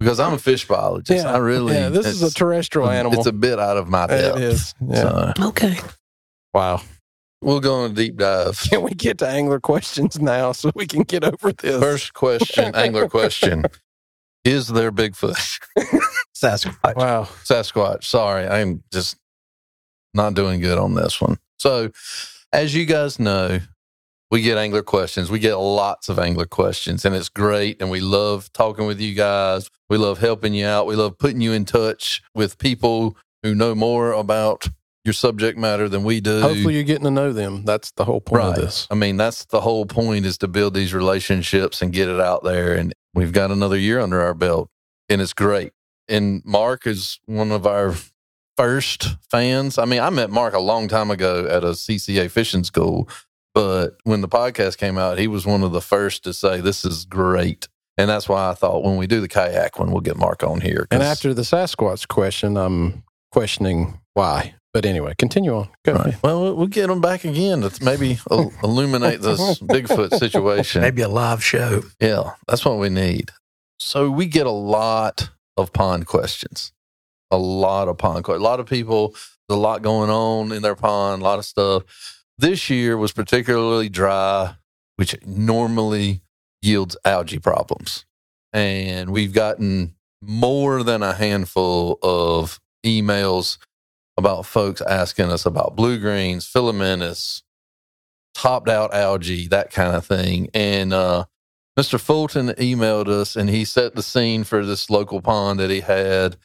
because 0.01 0.19
I'm 0.19 0.33
a 0.35 0.39
fish 0.39 0.67
biologist. 0.67 1.25
Yeah, 1.25 1.33
I 1.33 1.37
really, 1.39 1.75
yeah, 1.75 1.89
this 1.89 2.07
is 2.07 2.23
a 2.25 2.35
terrestrial 2.35 2.91
animal. 2.91 3.17
It's 3.19 3.29
a 3.29 3.33
bit 3.33 3.61
out 3.61 3.77
of 3.77 3.89
my 3.89 4.09
depth. 4.09 4.39
it 4.39 4.43
is. 4.43 4.75
Yeah. 4.89 5.35
So 5.37 5.47
Okay. 5.51 5.79
Wow. 6.53 6.83
we'll 7.43 7.61
go 7.61 7.85
on 7.85 7.93
a 7.93 7.95
deep 7.95 8.17
dive. 8.17 8.59
Can 8.71 8.83
we 8.83 8.91
get 8.91 9.19
to 9.19 9.29
angler 9.29 9.61
questions 9.61 10.19
now 10.19 10.51
so 10.51 10.73
we 10.75 10.87
can 10.89 11.05
get 11.05 11.23
over 11.23 11.53
this? 11.53 11.81
First 11.81 12.13
question, 12.13 12.75
angler 12.75 13.09
question: 13.09 13.67
Is 14.47 14.69
there 14.69 14.93
Bigfoot, 14.93 15.59
Sasquatch. 16.37 16.95
Wow. 16.95 17.25
Sasquatch? 17.45 18.05
Sorry, 18.05 18.47
I'm 18.47 18.85
just 18.93 19.17
not 20.15 20.35
doing 20.35 20.61
good 20.61 20.79
on 20.79 20.95
this 20.95 21.21
one. 21.21 21.39
So, 21.59 21.91
as 22.53 22.73
you 22.73 22.87
guys 22.87 23.19
know, 23.19 23.59
we 24.31 24.43
get 24.43 24.57
angler 24.57 24.83
questions. 24.83 25.31
We 25.31 25.41
get 25.41 25.57
lots 25.57 26.09
of 26.09 26.21
angler 26.21 26.47
questions, 26.47 27.05
and 27.05 27.15
it's 27.15 27.29
great. 27.29 27.81
And 27.81 27.91
we 27.91 27.99
love 27.99 28.53
talking 28.53 28.87
with 28.87 29.01
you 29.01 29.15
guys. 29.15 29.69
We 29.91 29.99
love 29.99 30.19
helping 30.19 30.55
you 30.55 30.67
out. 30.67 30.87
We 30.87 30.95
love 30.95 31.19
putting 31.19 31.41
you 31.41 31.53
in 31.53 31.65
touch 31.65 32.23
with 32.35 32.59
people 32.59 33.17
who 33.43 33.53
know 33.55 33.75
more 33.75 34.13
about 34.13 34.69
your 35.07 35.13
subject 35.13 35.57
matter 35.57 35.89
than 35.89 36.05
we 36.05 36.21
do. 36.21 36.41
Hopefully 36.41 36.75
you're 36.75 36.83
getting 36.83 37.05
to 37.05 37.11
know 37.11 37.33
them. 37.33 37.65
That's 37.65 37.93
the 37.93 38.05
whole 38.05 38.21
point 38.21 38.45
of 38.45 38.57
this. 38.57 38.87
I 38.91 38.95
mean, 38.95 39.17
that's 39.17 39.47
the 39.47 39.61
whole 39.61 39.87
point 39.87 40.27
is 40.27 40.37
to 40.39 40.49
build 40.49 40.75
these 40.75 40.93
relationships 40.93 41.81
and 41.81 41.93
get 41.93 42.09
it 42.09 42.21
out 42.21 42.45
there. 42.45 42.75
And 42.75 42.93
we've 43.15 43.33
got 43.33 43.51
another 43.51 43.79
year 43.79 44.01
under 44.01 44.21
our 44.21 44.35
belt, 44.35 44.69
and 45.09 45.23
it's 45.23 45.33
great. 45.33 45.73
And 46.09 46.43
Mark 46.45 46.87
is 46.87 47.19
one 47.27 47.53
of 47.53 47.67
our 47.67 47.95
first 48.57 49.17
fans. 49.31 49.79
I 49.79 49.85
mean, 49.85 50.01
I 50.01 50.11
met 50.11 50.31
Mark 50.31 50.55
a 50.55 50.61
long 50.61 50.89
time 50.89 51.11
ago 51.11 51.47
at 51.47 51.65
a 51.65 51.69
CCA 51.69 52.31
fishing 52.31 52.65
school, 52.65 53.09
but 53.55 53.97
when 54.05 54.21
the 54.21 54.29
podcast 54.29 54.79
came 54.79 54.99
out, 54.99 55.19
he 55.19 55.29
was 55.29 55.47
one 55.47 55.63
of 55.63 55.73
the 55.73 55.81
first 55.81 56.25
to 56.25 56.33
say, 56.33 56.61
This 56.61 56.85
is 56.85 57.05
great. 57.05 57.69
And 57.99 58.11
that's 58.11 58.29
why 58.29 58.51
I 58.51 58.55
thought 58.55 58.83
when 58.83 58.97
we 58.97 59.07
do 59.07 59.21
the 59.21 59.29
kayak 59.29 59.79
one, 59.79 59.91
we'll 59.91 60.03
get 60.03 60.19
Mark 60.19 60.43
on 60.43 60.61
here. 60.61 60.87
And 60.91 61.03
after 61.03 61.33
the 61.33 61.43
Sasquatch 61.43 62.09
question, 62.09 62.59
I'm 62.59 63.05
questioning 63.33 64.01
why. 64.17 64.55
But 64.73 64.85
anyway, 64.85 65.15
continue 65.19 65.55
on. 65.57 65.69
Go 65.85 65.95
Right. 65.95 66.15
Well, 66.23 66.43
we'll- 66.43 66.55
we'll 66.57 66.67
get 66.67 66.89
them 66.89 67.01
back 67.01 67.25
again 67.25 67.63
to 67.63 67.85
maybe 67.85 68.19
illuminate 68.63 69.21
this 69.23 69.41
Bigfoot 69.61 70.19
situation. 70.19 70.83
Maybe 70.83 71.03
a 71.03 71.09
live 71.09 71.43
show. 71.43 71.83
Yeah, 72.01 72.33
that's 72.49 72.65
what 72.65 72.79
we 72.79 72.89
need. 72.89 73.31
So 73.79 74.11
we 74.11 74.27
get 74.27 74.47
a 74.47 74.51
lot 74.51 75.31
of 75.57 75.73
pond 75.73 76.07
questions, 76.07 76.73
a 77.31 77.37
lot 77.39 77.89
of 77.89 77.97
pond 77.99 78.25
questions. 78.25 78.43
A 78.43 78.49
lot 78.49 78.61
of 78.61 78.67
people, 78.67 79.09
there's 79.49 79.57
a 79.57 79.61
lot 79.61 79.83
going 79.83 80.11
on 80.11 80.53
in 80.53 80.63
their 80.63 80.75
pond, 80.75 81.23
a 81.23 81.25
lot 81.25 81.39
of 81.39 81.45
stuff. 81.45 81.83
This 82.39 82.69
year 82.69 82.97
was 82.99 83.13
particularly 83.13 83.89
dry, 83.89 84.57
which 84.97 85.15
normally 85.25 86.21
yields 86.63 86.97
algae 87.05 87.39
problems. 87.39 88.05
And 88.53 89.11
we've 89.11 89.33
gotten 89.33 89.95
more 90.23 90.83
than 90.83 91.03
a 91.03 91.15
handful 91.15 91.99
of 92.03 92.61
emails 92.85 93.57
about 94.17 94.47
folks 94.47 94.81
asking 94.81 95.31
us 95.31 95.47
about 95.47 95.77
blue 95.77 95.99
greens, 95.99 96.47
filamentous, 96.47 97.43
topped 98.35 98.69
out 98.69 98.95
algae, 98.95 99.49
that 99.49 99.71
kind 99.71 99.97
of 99.97 100.07
thing. 100.07 100.49
And 100.55 100.93
uh, 100.93 101.25
Mr. 101.79 102.01
Fulton 102.01 102.49
emailed 102.51 103.09
us 103.09 103.37
and 103.37 103.51
he 103.51 103.65
set 103.65 103.95
the 103.95 104.03
scene 104.03 104.45
for 104.45 104.65
this 104.65 104.91
local 104.91 105.21
pond 105.21 105.61
that 105.61 105.71
he 105.71 105.81
had 105.81 106.37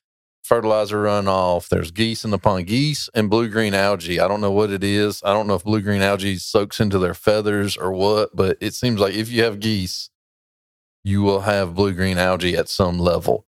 fertilizer 0.44 1.04
runoff. 1.04 1.70
There's 1.70 1.92
geese 1.92 2.26
in 2.26 2.32
the 2.32 2.38
pond, 2.38 2.68
geese 2.68 3.10
and 3.14 3.30
blue 3.30 3.48
green 3.48 3.74
algae. 3.74 4.20
I 4.20 4.28
don't 4.28 4.42
know 4.42 4.52
what 4.52 4.72
it 4.72 4.84
is. 4.84 5.22
I 5.24 5.34
don't 5.34 5.48
know 5.48 5.56
if 5.56 5.64
blue 5.64 5.82
green 5.82 6.02
algae 6.02 6.38
soaks 6.38 6.80
into 6.80 7.00
their 7.00 7.14
feathers 7.14 7.78
or 7.78 7.92
what, 7.94 8.36
but 8.36 8.58
it 8.60 8.74
seems 8.74 9.00
like 9.00 9.14
if 9.14 9.30
you 9.30 9.44
have 9.44 9.60
geese, 9.60 10.10
you 11.04 11.22
will 11.22 11.42
have 11.42 11.76
blue 11.76 11.94
green 11.94 12.18
algae 12.18 12.58
at 12.58 12.70
some 12.70 13.00
level. 13.00 13.46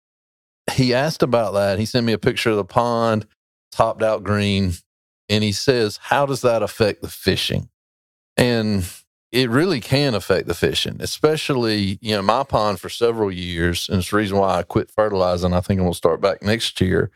He 0.72 0.94
asked 0.94 1.22
about 1.22 1.54
that. 1.54 1.78
He 1.78 1.86
sent 1.86 2.06
me 2.06 2.12
a 2.12 2.18
picture 2.18 2.50
of 2.50 2.56
the 2.56 2.64
pond, 2.64 3.26
topped 3.72 4.02
out 4.02 4.22
green, 4.22 4.74
and 5.28 5.42
he 5.42 5.52
says, 5.52 5.98
How 6.04 6.26
does 6.26 6.42
that 6.42 6.62
affect 6.62 7.02
the 7.02 7.08
fishing? 7.08 7.68
And 8.36 8.84
it 9.32 9.48
really 9.48 9.80
can 9.80 10.14
affect 10.14 10.46
the 10.46 10.54
fishing, 10.54 10.98
especially, 11.00 11.98
you 12.02 12.14
know, 12.14 12.22
my 12.22 12.44
pond 12.44 12.80
for 12.80 12.90
several 12.90 13.32
years. 13.32 13.88
And 13.88 13.98
it's 14.00 14.10
the 14.10 14.16
reason 14.16 14.38
why 14.38 14.58
I 14.58 14.62
quit 14.62 14.90
fertilizing. 14.90 15.54
I 15.54 15.60
think 15.60 15.78
I'm 15.80 15.84
going 15.84 15.92
to 15.92 15.96
start 15.96 16.20
back 16.20 16.42
next 16.42 16.80
year. 16.80 17.10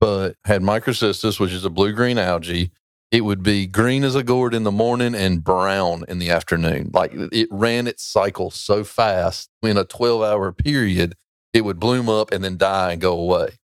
But 0.00 0.36
had 0.44 0.62
microcystis, 0.62 1.40
which 1.40 1.52
is 1.52 1.64
a 1.64 1.70
blue 1.70 1.92
green 1.92 2.18
algae. 2.18 2.70
it 3.10 3.22
would 3.22 3.42
be 3.42 3.66
green 3.66 4.04
as 4.04 4.14
a 4.14 4.22
gourd 4.22 4.54
in 4.54 4.62
the 4.64 4.70
morning 4.70 5.14
and 5.14 5.42
brown 5.42 6.04
in 6.08 6.18
the 6.18 6.30
afternoon. 6.30 6.90
Like 6.92 7.12
it 7.14 7.48
ran 7.50 7.86
its 7.86 8.04
cycle 8.04 8.50
so 8.50 8.84
fast 8.84 9.50
in 9.62 9.76
a 9.76 9.84
12 9.84 10.22
hour 10.22 10.52
period, 10.52 11.16
it 11.52 11.62
would 11.62 11.80
bloom 11.80 12.08
up 12.08 12.32
and 12.32 12.44
then 12.44 12.56
die 12.56 12.92
and 12.92 13.00
go 13.00 13.18
away. 13.18 13.59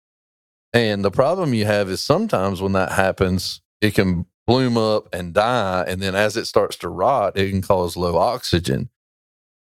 And 0.73 1.05
the 1.05 1.11
problem 1.11 1.55
you 1.55 1.67
have 1.67 1.89
is 1.89 2.01
sometimes 2.01 2.63
when 2.63 2.73
that 2.73 2.93
happens, 2.93 3.61
it 3.81 3.95
can 3.95 4.27
bloom 4.47 4.77
up 4.77 5.15
and 5.15 5.35
die. 5.35 5.85
And 5.87 6.01
then 6.01 6.15
as 6.15 6.37
it 6.37 6.47
starts 6.47 6.77
to 6.77 6.89
rot, 6.89 7.37
it 7.37 7.51
can 7.51 7.63
cause 7.63 7.97
low 7.97 8.17
oxygen. 8.17 8.89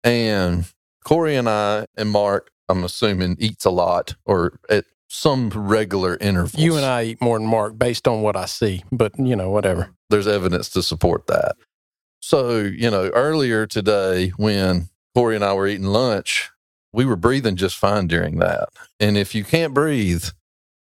And 0.05 0.67
Corey 1.05 1.37
and 1.37 1.49
I 1.49 1.87
and 1.97 2.11
Mark, 2.11 2.51
I'm 2.69 2.85
assuming, 2.85 3.37
eats 3.39 3.65
a 3.65 3.71
lot 3.71 4.15
or 4.25 4.61
at 4.69 4.85
some 5.09 5.51
regular 5.51 6.17
intervals. 6.21 6.63
You 6.63 6.77
and 6.77 6.85
I 6.85 7.05
eat 7.05 7.21
more 7.21 7.39
than 7.39 7.49
Mark 7.49 7.77
based 7.77 8.07
on 8.07 8.23
what 8.23 8.37
I 8.37 8.45
see, 8.45 8.85
but 8.93 9.19
you 9.19 9.35
know, 9.35 9.51
whatever. 9.51 9.91
There's 10.09 10.29
evidence 10.29 10.69
to 10.71 10.83
support 10.83 11.27
that. 11.27 11.57
So, 12.21 12.59
you 12.61 12.91
know, 12.91 13.09
earlier 13.09 13.67
today 13.67 14.29
when 14.37 14.89
Corey 15.15 15.35
and 15.35 15.45
I 15.45 15.55
were 15.55 15.67
eating 15.67 15.87
lunch, 15.87 16.51
we 16.93 17.05
were 17.05 17.17
breathing 17.17 17.57
just 17.57 17.77
fine 17.77 18.07
during 18.07 18.39
that. 18.39 18.69
And 19.01 19.17
if 19.17 19.35
you 19.35 19.43
can't 19.43 19.75
breathe, 19.75 20.25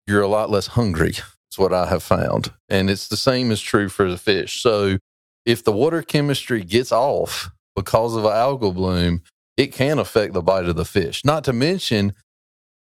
you're 0.09 0.23
a 0.23 0.29
lot 0.29 0.51
less 0.51 0.69
hungry, 0.69 1.11
is 1.11 1.59
what 1.59 1.75
I 1.75 1.87
have 1.89 2.03
found. 2.03 2.53
And 2.69 2.91
it's 2.91 3.09
the 3.09 3.19
same 3.19 3.51
is 3.53 3.61
true 3.63 3.89
for 3.91 4.11
the 4.11 4.19
fish. 4.19 4.63
So 4.63 4.99
if 5.47 5.65
the 5.65 5.73
water 5.73 6.03
chemistry 6.03 6.65
gets 6.65 6.93
off 6.93 7.51
because 7.77 8.17
of 8.17 8.25
an 8.25 8.33
algal 8.33 8.75
bloom, 8.75 9.23
it 9.57 9.69
can 9.73 9.99
affect 9.99 10.35
the 10.35 10.43
bite 10.43 10.67
of 10.67 10.77
the 10.77 10.87
fish. 10.87 11.25
Not 11.25 11.45
to 11.45 11.53
mention, 11.53 12.15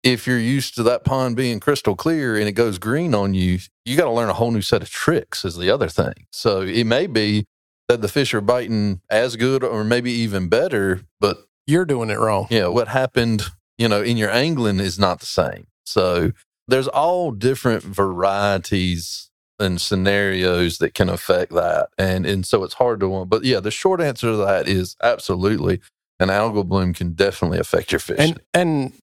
if 0.03 0.28
you're 0.28 0.39
used 0.39 0.76
to 0.76 0.84
that 0.84 1.03
pond 1.05 1.36
being 1.36 1.59
crystal 1.59 1.95
clear 1.95 2.36
and 2.38 2.47
it 2.47 2.53
goes 2.53 2.78
green 2.80 3.16
on 3.16 3.34
you, 3.34 3.59
you 3.86 3.97
got 3.97 4.05
to 4.05 4.11
learn 4.11 4.30
a 4.30 4.34
whole 4.34 4.51
new 4.51 4.61
set 4.61 4.84
of 4.84 4.89
tricks, 4.89 5.45
is 5.45 5.57
the 5.57 5.70
other 5.72 5.89
thing. 5.89 6.28
So 6.32 6.61
it 6.61 6.86
may 6.86 7.07
be 7.07 7.45
that 7.89 8.01
the 8.01 8.07
fish 8.09 8.34
are 8.34 8.41
biting 8.41 9.01
as 9.09 9.36
good 9.36 9.63
or 9.63 9.84
maybe 9.84 10.11
even 10.11 10.49
better, 10.49 11.01
but 11.20 11.38
You're 11.68 11.86
doing 11.86 12.09
it 12.11 12.20
wrong. 12.20 12.47
yeah, 12.51 12.68
what 12.68 12.88
happened, 12.89 13.43
you 13.78 13.88
know, 13.88 14.01
in 14.01 14.18
your 14.18 14.32
angling 14.32 14.80
is 14.80 14.99
not 14.99 15.20
the 15.20 15.26
same. 15.28 15.68
So 15.86 16.32
there's 16.68 16.88
all 16.88 17.32
different 17.32 17.84
varieties 17.84 19.30
and 19.59 19.80
scenarios 19.80 20.80
that 20.80 20.93
can 20.93 21.09
affect 21.09 21.53
that. 21.53 21.89
And 21.97 22.26
and 22.26 22.45
so 22.45 22.63
it's 22.63 22.76
hard 22.76 22.99
to 23.01 23.09
one. 23.09 23.28
but 23.28 23.43
yeah, 23.43 23.59
the 23.59 23.72
short 23.72 24.01
answer 24.01 24.32
to 24.32 24.38
that 24.38 24.68
is 24.68 24.95
absolutely 25.01 25.82
an 26.20 26.30
algal 26.30 26.66
bloom 26.66 26.93
can 26.93 27.13
definitely 27.13 27.59
affect 27.59 27.91
your 27.91 27.99
fish. 27.99 28.20
And 28.20 28.39
and 28.53 28.93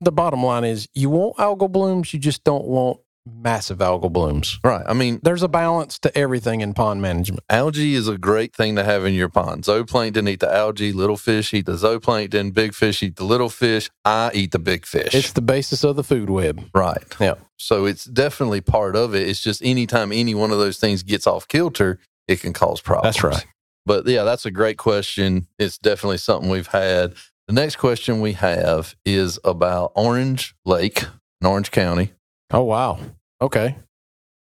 the 0.00 0.12
bottom 0.12 0.42
line 0.42 0.64
is 0.64 0.88
you 0.94 1.10
want 1.10 1.36
algal 1.36 1.70
blooms, 1.70 2.12
you 2.12 2.20
just 2.20 2.44
don't 2.44 2.66
want 2.66 3.00
massive 3.26 3.78
algal 3.78 4.12
blooms. 4.12 4.58
right. 4.64 4.84
I 4.86 4.92
mean, 4.94 5.20
There's 5.22 5.42
a 5.42 5.48
balance 5.48 5.98
to 6.00 6.16
everything 6.16 6.60
in 6.62 6.74
pond 6.74 7.02
management. 7.02 7.42
algae 7.50 7.94
is 7.94 8.08
a 8.08 8.18
great 8.18 8.54
thing 8.54 8.76
to 8.76 8.84
have 8.84 9.04
in 9.04 9.14
your 9.14 9.28
pond. 9.28 9.64
Zooplankton 9.64 10.28
eat 10.28 10.40
the 10.40 10.52
algae, 10.52 10.92
little 10.92 11.16
fish 11.16 11.52
eat 11.54 11.66
the 11.66 11.72
zooplankton, 11.72 12.52
big 12.54 12.74
fish 12.74 13.02
eat 13.02 13.16
the 13.16 13.24
little 13.24 13.48
fish. 13.50 13.90
I 14.04 14.30
eat 14.34 14.52
the 14.52 14.58
big 14.58 14.86
fish. 14.86 15.14
It's 15.14 15.32
the 15.32 15.42
basis 15.42 15.84
of 15.84 15.96
the 15.96 16.04
food 16.04 16.30
web. 16.30 16.64
right. 16.74 17.02
Yeah. 17.20 17.34
So 17.58 17.84
it's 17.84 18.04
definitely 18.06 18.62
part 18.62 18.96
of 18.96 19.14
it. 19.14 19.28
It's 19.28 19.40
just 19.42 19.62
anytime 19.62 20.12
any 20.12 20.34
one 20.34 20.50
of 20.50 20.58
those 20.58 20.78
things 20.78 21.02
gets 21.02 21.26
off 21.26 21.46
kilter, 21.46 21.98
it 22.26 22.40
can 22.40 22.52
cause 22.54 22.80
problems. 22.80 23.16
That's 23.16 23.24
right. 23.24 23.46
But 23.86 24.06
yeah, 24.06 24.24
that's 24.24 24.46
a 24.46 24.50
great 24.50 24.78
question. 24.78 25.46
It's 25.58 25.76
definitely 25.78 26.18
something 26.18 26.48
we've 26.50 26.66
had. 26.68 27.14
The 27.48 27.52
next 27.54 27.76
question 27.76 28.20
we 28.20 28.32
have 28.34 28.94
is 29.04 29.38
about 29.44 29.92
Orange 29.94 30.54
Lake 30.64 31.02
in 31.40 31.46
Orange 31.46 31.70
County. 31.70 32.12
Oh 32.50 32.62
wow. 32.62 32.98
Okay. 33.40 33.76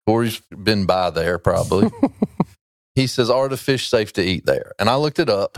Corey's 0.08 0.42
been 0.50 0.86
by 0.86 1.10
there 1.10 1.38
probably. 1.38 1.92
he 2.96 3.08
says, 3.08 3.30
Are 3.30 3.50
the 3.50 3.58
fish 3.58 3.90
safe 3.90 4.14
to 4.14 4.24
eat 4.24 4.46
there? 4.46 4.72
And 4.80 4.90
I 4.90 4.96
looked 4.96 5.20
it 5.20 5.30
up. 5.30 5.58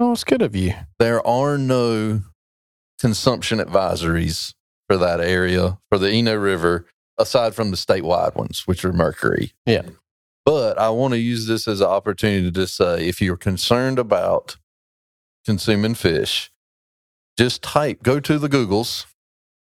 Oh, 0.00 0.12
it's 0.12 0.24
good 0.24 0.42
of 0.42 0.56
you. 0.56 0.74
There 0.98 1.24
are 1.26 1.58
no 1.58 2.22
consumption 2.98 3.58
advisories 3.58 4.54
for 4.88 4.96
that 4.96 5.20
area, 5.20 5.78
for 5.88 5.98
the 5.98 6.10
Eno 6.10 6.34
River, 6.34 6.86
aside 7.18 7.54
from 7.54 7.70
the 7.70 7.76
statewide 7.76 8.34
ones, 8.34 8.62
which 8.66 8.84
are 8.84 8.92
mercury. 8.92 9.52
Yeah. 9.66 9.82
But 10.44 10.78
I 10.78 10.90
want 10.90 11.12
to 11.12 11.18
use 11.18 11.46
this 11.46 11.68
as 11.68 11.80
an 11.80 11.86
opportunity 11.86 12.42
to 12.44 12.50
just 12.50 12.76
say 12.76 13.06
if 13.06 13.20
you're 13.20 13.36
concerned 13.36 13.98
about 13.98 14.56
consuming 15.44 15.94
fish, 15.94 16.50
just 17.38 17.62
type, 17.62 18.02
go 18.02 18.18
to 18.18 18.38
the 18.38 18.48
Googles, 18.48 19.06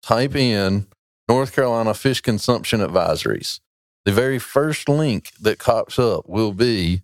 type 0.03 0.37
in 0.37 0.87
North 1.29 1.55
Carolina 1.55 1.95
fish 1.95 2.21
consumption 2.21 2.81
advisories. 2.81 3.61
The 4.05 4.13
very 4.13 4.39
first 4.39 4.89
link 4.89 5.33
that 5.41 5.59
pops 5.59 5.99
up 5.99 6.29
will 6.29 6.53
be, 6.53 7.03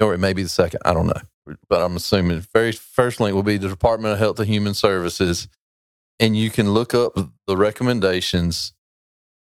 or 0.00 0.12
it 0.14 0.18
may 0.18 0.32
be 0.32 0.42
the 0.42 0.48
second, 0.48 0.80
I 0.84 0.92
don't 0.92 1.06
know, 1.06 1.56
but 1.68 1.82
I'm 1.82 1.96
assuming 1.96 2.38
the 2.38 2.48
very 2.52 2.72
first 2.72 3.20
link 3.20 3.34
will 3.34 3.42
be 3.42 3.56
the 3.56 3.68
Department 3.68 4.12
of 4.12 4.18
Health 4.18 4.40
and 4.40 4.48
Human 4.48 4.74
Services. 4.74 5.48
And 6.18 6.36
you 6.36 6.50
can 6.50 6.72
look 6.72 6.92
up 6.92 7.16
the 7.46 7.56
recommendations 7.56 8.74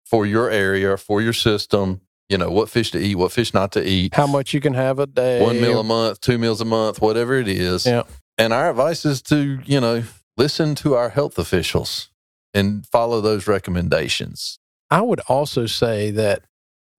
for 0.04 0.26
your 0.26 0.50
area, 0.50 0.96
for 0.96 1.20
your 1.20 1.32
system, 1.32 2.02
you 2.28 2.36
know, 2.36 2.50
what 2.50 2.68
fish 2.68 2.90
to 2.90 2.98
eat, 2.98 3.16
what 3.16 3.32
fish 3.32 3.54
not 3.54 3.72
to 3.72 3.86
eat 3.86 4.14
How 4.14 4.26
much 4.26 4.52
you 4.52 4.60
can 4.60 4.74
have 4.74 4.98
a 4.98 5.06
day? 5.06 5.42
one 5.42 5.60
meal 5.60 5.80
a 5.80 5.84
month, 5.84 6.20
two 6.20 6.38
meals 6.38 6.60
a 6.60 6.64
month, 6.64 7.00
whatever 7.00 7.36
it 7.36 7.48
is. 7.48 7.86
Yeah. 7.86 8.02
And 8.36 8.52
our 8.52 8.70
advice 8.70 9.04
is 9.04 9.22
to, 9.22 9.60
you 9.64 9.80
know, 9.80 10.04
listen 10.36 10.74
to 10.76 10.94
our 10.94 11.08
health 11.08 11.38
officials 11.38 12.10
and 12.54 12.86
follow 12.86 13.20
those 13.20 13.46
recommendations. 13.46 14.58
I 14.90 15.02
would 15.02 15.20
also 15.28 15.66
say 15.66 16.10
that 16.12 16.42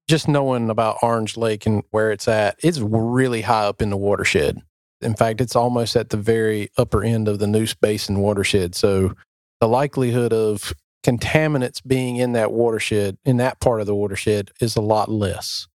just 0.07 0.27
knowing 0.27 0.69
about 0.69 0.97
Orange 1.01 1.37
Lake 1.37 1.65
and 1.65 1.83
where 1.91 2.11
it's 2.11 2.27
at, 2.27 2.59
it's 2.63 2.79
really 2.79 3.41
high 3.41 3.65
up 3.65 3.81
in 3.81 3.89
the 3.89 3.97
watershed. 3.97 4.59
In 5.01 5.15
fact, 5.15 5.39
it's 5.39 5.55
almost 5.55 5.95
at 5.95 6.09
the 6.09 6.17
very 6.17 6.69
upper 6.77 7.03
end 7.03 7.27
of 7.27 7.39
the 7.39 7.47
Neuse 7.47 7.73
Basin 7.73 8.19
watershed. 8.19 8.75
So 8.75 9.13
the 9.61 9.67
likelihood 9.67 10.33
of 10.33 10.73
contaminants 11.05 11.81
being 11.85 12.17
in 12.17 12.33
that 12.33 12.51
watershed, 12.51 13.17
in 13.23 13.37
that 13.37 13.59
part 13.59 13.81
of 13.81 13.87
the 13.87 13.95
watershed, 13.95 14.51
is 14.59 14.75
a 14.75 14.81
lot 14.81 15.09
less. 15.09 15.67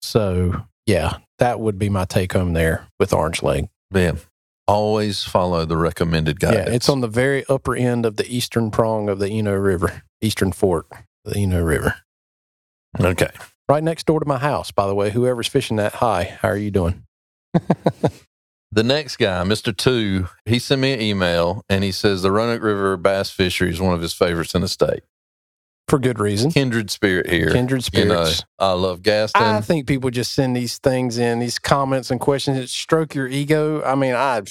So, 0.00 0.64
yeah, 0.86 1.18
that 1.38 1.60
would 1.60 1.78
be 1.78 1.88
my 1.88 2.04
take 2.04 2.32
home 2.32 2.54
there 2.54 2.86
with 2.98 3.12
Orange 3.12 3.42
Lake. 3.42 3.66
Man, 3.90 4.18
always 4.70 5.24
follow 5.24 5.64
the 5.64 5.76
recommended 5.76 6.40
guidance. 6.40 6.68
Yeah, 6.68 6.74
it's 6.74 6.88
on 6.88 7.00
the 7.00 7.08
very 7.08 7.44
upper 7.48 7.74
end 7.74 8.06
of 8.06 8.16
the 8.16 8.26
eastern 8.34 8.70
prong 8.70 9.08
of 9.08 9.18
the 9.18 9.28
Eno 9.28 9.54
River, 9.54 10.02
eastern 10.20 10.52
fork, 10.52 11.04
the 11.24 11.36
Eno 11.36 11.62
River. 11.62 11.96
okay. 12.98 13.30
Right 13.68 13.84
next 13.84 14.06
door 14.06 14.18
to 14.20 14.26
my 14.26 14.38
house, 14.38 14.70
by 14.70 14.86
the 14.86 14.94
way. 14.94 15.10
Whoever's 15.10 15.46
fishing 15.46 15.76
that, 15.76 15.94
hi, 15.94 16.36
how 16.40 16.48
are 16.48 16.56
you 16.56 16.70
doing? 16.70 17.04
The 18.72 18.84
next 18.84 19.16
guy, 19.16 19.42
Mr. 19.42 19.76
Two, 19.76 20.28
he 20.44 20.60
sent 20.60 20.80
me 20.80 20.92
an 20.92 21.00
email 21.00 21.64
and 21.68 21.82
he 21.82 21.90
says 21.90 22.22
the 22.22 22.30
Roanoke 22.30 22.62
River 22.62 22.96
bass 22.96 23.28
fishery 23.28 23.70
is 23.70 23.80
one 23.80 23.94
of 23.94 24.00
his 24.00 24.14
favorites 24.14 24.54
in 24.54 24.60
the 24.60 24.68
state. 24.68 25.00
For 25.90 25.98
good 25.98 26.20
reason. 26.20 26.52
Kindred 26.52 26.88
spirit 26.90 27.28
here. 27.28 27.50
Kindred 27.50 27.86
You 27.92 28.04
know, 28.04 28.24
spirits. 28.24 28.44
I 28.60 28.72
love 28.72 29.02
Gaston. 29.02 29.42
I 29.42 29.60
think 29.60 29.88
people 29.88 30.08
just 30.10 30.32
send 30.32 30.56
these 30.56 30.78
things 30.78 31.18
in, 31.18 31.40
these 31.40 31.58
comments 31.58 32.10
and 32.12 32.20
questions 32.20 32.56
that 32.58 32.68
stroke 32.68 33.14
your 33.14 33.26
ego. 33.26 33.82
I 33.82 33.96
mean, 33.96 34.14
I, 34.14 34.42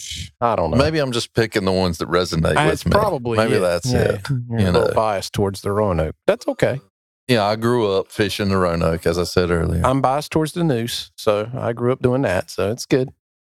I 0.42 0.56
don't 0.58 0.72
know. 0.72 0.78
Maybe 0.78 1.00
I'm 1.00 1.14
just 1.14 1.34
picking 1.34 1.64
the 1.64 1.72
ones 1.72 1.98
that 2.00 2.10
resonate 2.10 2.58
I- 2.58 2.68
with 2.70 2.86
me. 2.86 2.92
probably 2.92 3.38
Maybe 3.38 3.54
it. 3.56 3.60
that's 3.60 3.92
Yeah, 3.92 4.00
it. 4.16 4.30
You're 4.30 4.60
you 4.60 4.70
a 4.70 4.72
little 4.72 4.94
biased 4.94 5.32
towards 5.34 5.62
the 5.62 5.72
Roanoke. 5.72 6.16
That's 6.28 6.46
okay. 6.48 6.82
Yeah, 7.30 7.46
I 7.46 7.56
grew 7.56 7.90
up 7.94 8.12
fishing 8.12 8.50
the 8.50 8.58
Roanoke, 8.58 9.06
as 9.06 9.18
I 9.18 9.24
said 9.24 9.50
earlier. 9.50 9.82
I'm 9.86 10.02
biased 10.02 10.32
towards 10.32 10.52
the 10.54 10.64
Neuse, 10.66 11.12
so 11.16 11.50
I 11.58 11.72
grew 11.74 11.94
up 11.94 12.02
doing 12.02 12.24
that, 12.24 12.50
so 12.50 12.70
it's 12.72 12.86
good. 12.86 13.10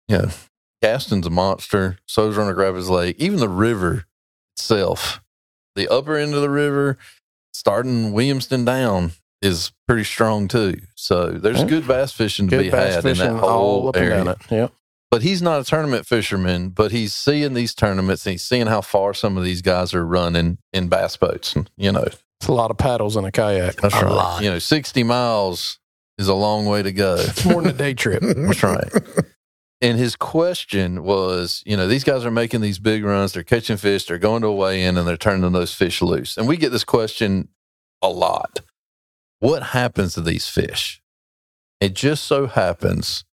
yeah. 0.08 0.30
Gaston's 0.84 1.26
a 1.28 1.30
monster. 1.30 1.98
So's 2.06 2.36
Roanoke 2.38 2.58
Rapids 2.58 2.90
Lake. 2.90 3.16
Even 3.20 3.40
the 3.40 3.48
river 3.50 4.06
itself, 4.56 5.22
the 5.76 5.88
upper 5.88 6.16
end 6.16 6.34
of 6.34 6.42
the 6.42 6.50
river, 6.50 6.98
starting 7.52 8.12
Williamston 8.14 8.66
down, 8.66 9.12
is 9.42 9.72
pretty 9.88 10.04
strong 10.04 10.48
too. 10.48 10.76
So 10.96 11.28
there's 11.32 11.60
Yeah. 11.62 11.66
good 11.66 11.88
bass 11.88 12.12
fishing 12.12 12.48
to 12.50 12.58
Good 12.58 12.64
be 12.64 12.70
had 12.70 12.96
in 12.98 13.02
fishing 13.02 13.36
that 13.38 13.44
all 13.44 13.50
whole 13.82 13.90
up 13.90 13.96
and 13.96 14.06
area. 14.06 14.18
down 14.24 14.28
it. 14.30 14.38
Yeah. 14.50 14.68
But 15.10 15.24
he's 15.24 15.42
not 15.42 15.60
a 15.60 15.64
tournament 15.66 16.06
fisherman, 16.06 16.70
but 16.70 16.92
he's 16.92 17.14
seeing 17.14 17.54
these 17.54 17.74
tournaments 17.74 18.26
and 18.26 18.32
he's 18.32 18.44
seeing 18.44 18.68
how 18.68 18.82
far 18.82 19.14
some 19.14 19.38
of 19.38 19.44
these 19.44 19.62
guys 19.62 19.94
are 19.94 20.06
running 20.06 20.60
in 20.72 20.88
bass 20.88 21.18
boats. 21.18 21.56
And, 21.56 21.70
you 21.76 21.92
know, 21.92 22.06
It's 22.40 22.48
a 22.48 22.54
lot 22.54 22.72
of 22.72 22.78
paddles 22.78 23.18
in 23.18 23.26
a 23.26 23.32
kayak. 23.32 23.76
that's 23.82 23.94
A 23.96 24.06
right. 24.06 24.14
lot. 24.14 24.44
You 24.44 24.52
know, 24.52 24.60
60 24.60 25.04
miles 25.04 25.80
is 26.18 26.28
a 26.28 26.34
long 26.34 26.66
way 26.66 26.82
to 26.84 26.92
go. 26.94 27.16
It's 27.18 27.44
more 27.44 27.62
than 27.62 27.72
a 27.72 27.78
day 27.78 27.94
trip. 27.94 28.22
That's 28.36 28.62
right. 28.64 28.90
And 29.82 29.98
his 29.98 30.16
question 30.16 31.04
was, 31.04 31.64
you 31.66 31.76
know, 31.76 31.88
these 31.88 32.04
guys 32.04 32.24
are 32.24 32.32
making 32.32 32.62
these 32.62 32.78
big 32.78 33.04
runs. 33.04 33.34
They're 33.34 33.44
catching 33.44 33.78
fish. 33.78 34.06
They're 34.06 34.20
going 34.20 34.44
to 34.44 34.50
a 34.50 34.56
weigh 34.56 34.84
in 34.84 34.98
and 34.98 35.08
they're 35.08 35.18
turning 35.18 35.52
those 35.52 35.74
fish 35.74 36.02
loose. 36.04 36.38
And 36.38 36.48
we 36.48 36.56
get 36.56 36.72
this 36.72 36.84
question 36.84 37.48
a 38.02 38.10
lot. 38.10 38.60
What 39.40 39.64
happens 39.64 40.14
to 40.14 40.22
these 40.22 40.48
fish? 40.48 41.02
It 41.80 41.96
just 41.96 42.26
so 42.26 42.46
happens 42.46 43.26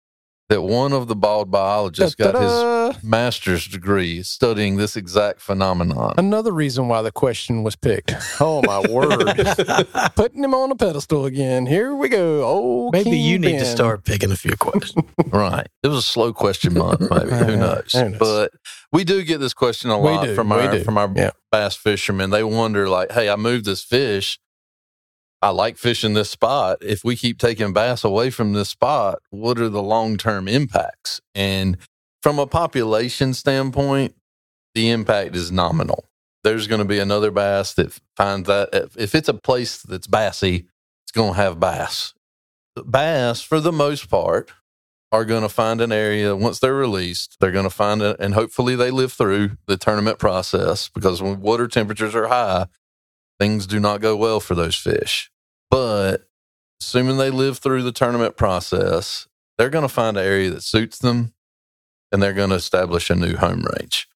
that 0.49 0.63
one 0.63 0.93
of 0.93 1.09
the 1.09 1.17
bald 1.17 1.51
biologists 1.51 2.15
got 2.15 2.35
his 2.35 2.51
Da-da-da. 2.51 2.99
master's 3.03 3.67
degree 3.67 4.23
studying 4.23 4.77
this 4.77 4.95
exact 4.97 5.41
phenomenon. 5.41 6.15
Another 6.19 6.53
reason 6.53 6.87
why 6.89 7.03
the 7.03 7.11
question 7.11 7.63
was 7.65 7.75
picked. 7.75 8.13
Oh 8.41 8.63
my 8.63 8.79
word! 8.89 9.27
Putting 10.15 10.45
him 10.45 10.55
on 10.55 10.71
a 10.71 10.77
pedestal 10.77 11.25
again. 11.27 11.67
Here 11.67 11.95
we 11.95 12.09
go. 12.09 12.43
Oh, 12.45 12.91
Maybe 12.93 13.19
you 13.19 13.39
need 13.39 13.59
to 13.59 13.65
start 13.65 14.05
picking 14.05 14.31
a 14.31 14.37
few 14.37 14.57
questions. 14.57 15.05
Right. 15.33 15.67
It 15.83 15.89
was 15.89 15.99
a 15.99 16.03
slow 16.03 16.33
question 16.33 16.75
month, 16.79 17.01
maybe. 17.11 17.31
Who 17.31 17.57
knows? 17.57 17.93
Who 17.93 18.11
knows? 18.11 18.19
But 18.19 18.53
we 18.93 19.03
do 19.05 19.23
get 19.25 19.39
this 19.41 19.53
question 19.53 19.91
a 19.91 19.99
lot 19.99 20.29
from 20.31 20.53
our 20.53 20.79
from 20.81 20.97
our 20.97 21.11
Yeah. 21.15 21.31
bass 21.51 21.75
fishermen. 21.77 22.31
They 22.31 22.45
wonder, 22.45 22.89
like, 22.89 23.11
hey, 23.13 23.29
I 23.29 23.37
moved 23.37 23.65
this 23.65 23.83
fish. 23.83 24.39
I 25.43 25.51
like 25.51 25.77
fishing 25.77 26.15
this 26.15 26.31
spot. 26.31 26.79
If 26.81 27.05
we 27.05 27.17
keep 27.17 27.39
taking 27.39 27.73
bass 27.73 28.05
away 28.05 28.31
from 28.31 28.53
this 28.53 28.71
spot, 28.71 29.21
what 29.31 29.59
are 29.59 29.69
the 29.69 29.83
long 29.83 30.17
term 30.17 30.49
impacts? 30.49 31.21
And 31.35 31.79
from 32.23 32.39
a 32.39 32.47
population 32.47 33.35
standpoint, 33.35 34.15
the 34.75 34.91
impact 34.91 35.37
is 35.37 35.53
nominal. 35.53 36.05
There's 36.45 36.67
going 36.67 36.81
to 36.81 36.87
be 36.87 36.99
another 36.99 37.31
bass 37.31 37.75
that 37.75 37.99
finds 38.17 38.49
that 38.49 38.71
if- 38.97 39.15
it's 39.15 39.29
a 39.29 39.35
place 39.35 39.83
that's 39.83 40.07
bassy, 40.07 40.67
it's 41.05 41.13
going 41.13 41.35
to 41.35 41.41
have 41.41 41.61
bass. 41.61 42.15
Bass, 42.87 43.43
for 43.43 43.61
the 43.61 43.73
most 43.73 44.11
part, 44.11 44.53
are 45.13 45.25
going 45.25 45.43
to 45.43 45.49
find 45.49 45.81
an 45.81 45.93
area 45.93 46.37
once 46.37 46.59
they're 46.59 46.75
released. 46.75 47.37
They're 47.41 47.53
going 47.53 47.65
to 47.65 47.71
find 47.71 48.03
it, 48.03 48.17
and 48.21 48.35
hopefully 48.35 48.77
they 48.77 48.91
live 48.91 49.13
through 49.13 49.57
the 49.67 49.77
tournament 49.77 50.19
process 50.19 50.89
because 50.89 51.23
when 51.23 51.41
water 51.41 51.69
temperatures 51.69 52.15
are 52.15 52.29
high, 52.29 52.67
things 53.39 53.67
do 53.67 53.81
not 53.81 54.01
go 54.01 54.17
well 54.17 54.41
for 54.41 54.55
those 54.55 54.77
fish. 54.77 55.31
But 55.71 56.29
assuming 56.81 57.17
they 57.17 57.31
live 57.31 57.59
through 57.59 57.83
the 57.83 57.93
tournament 57.93 58.37
process, 58.37 59.27
they're 59.59 59.71
going 59.71 59.87
to 59.87 59.93
find 59.93 60.17
an 60.17 60.25
area 60.25 60.51
that 60.51 60.63
suits 60.63 60.99
them 60.99 61.33
and 62.13 62.23
they're 62.23 62.33
going 62.33 62.51
to 62.51 62.57
establish 62.57 63.11
a 63.11 63.15
new 63.15 63.37
home 63.37 63.65
range. 63.79 64.09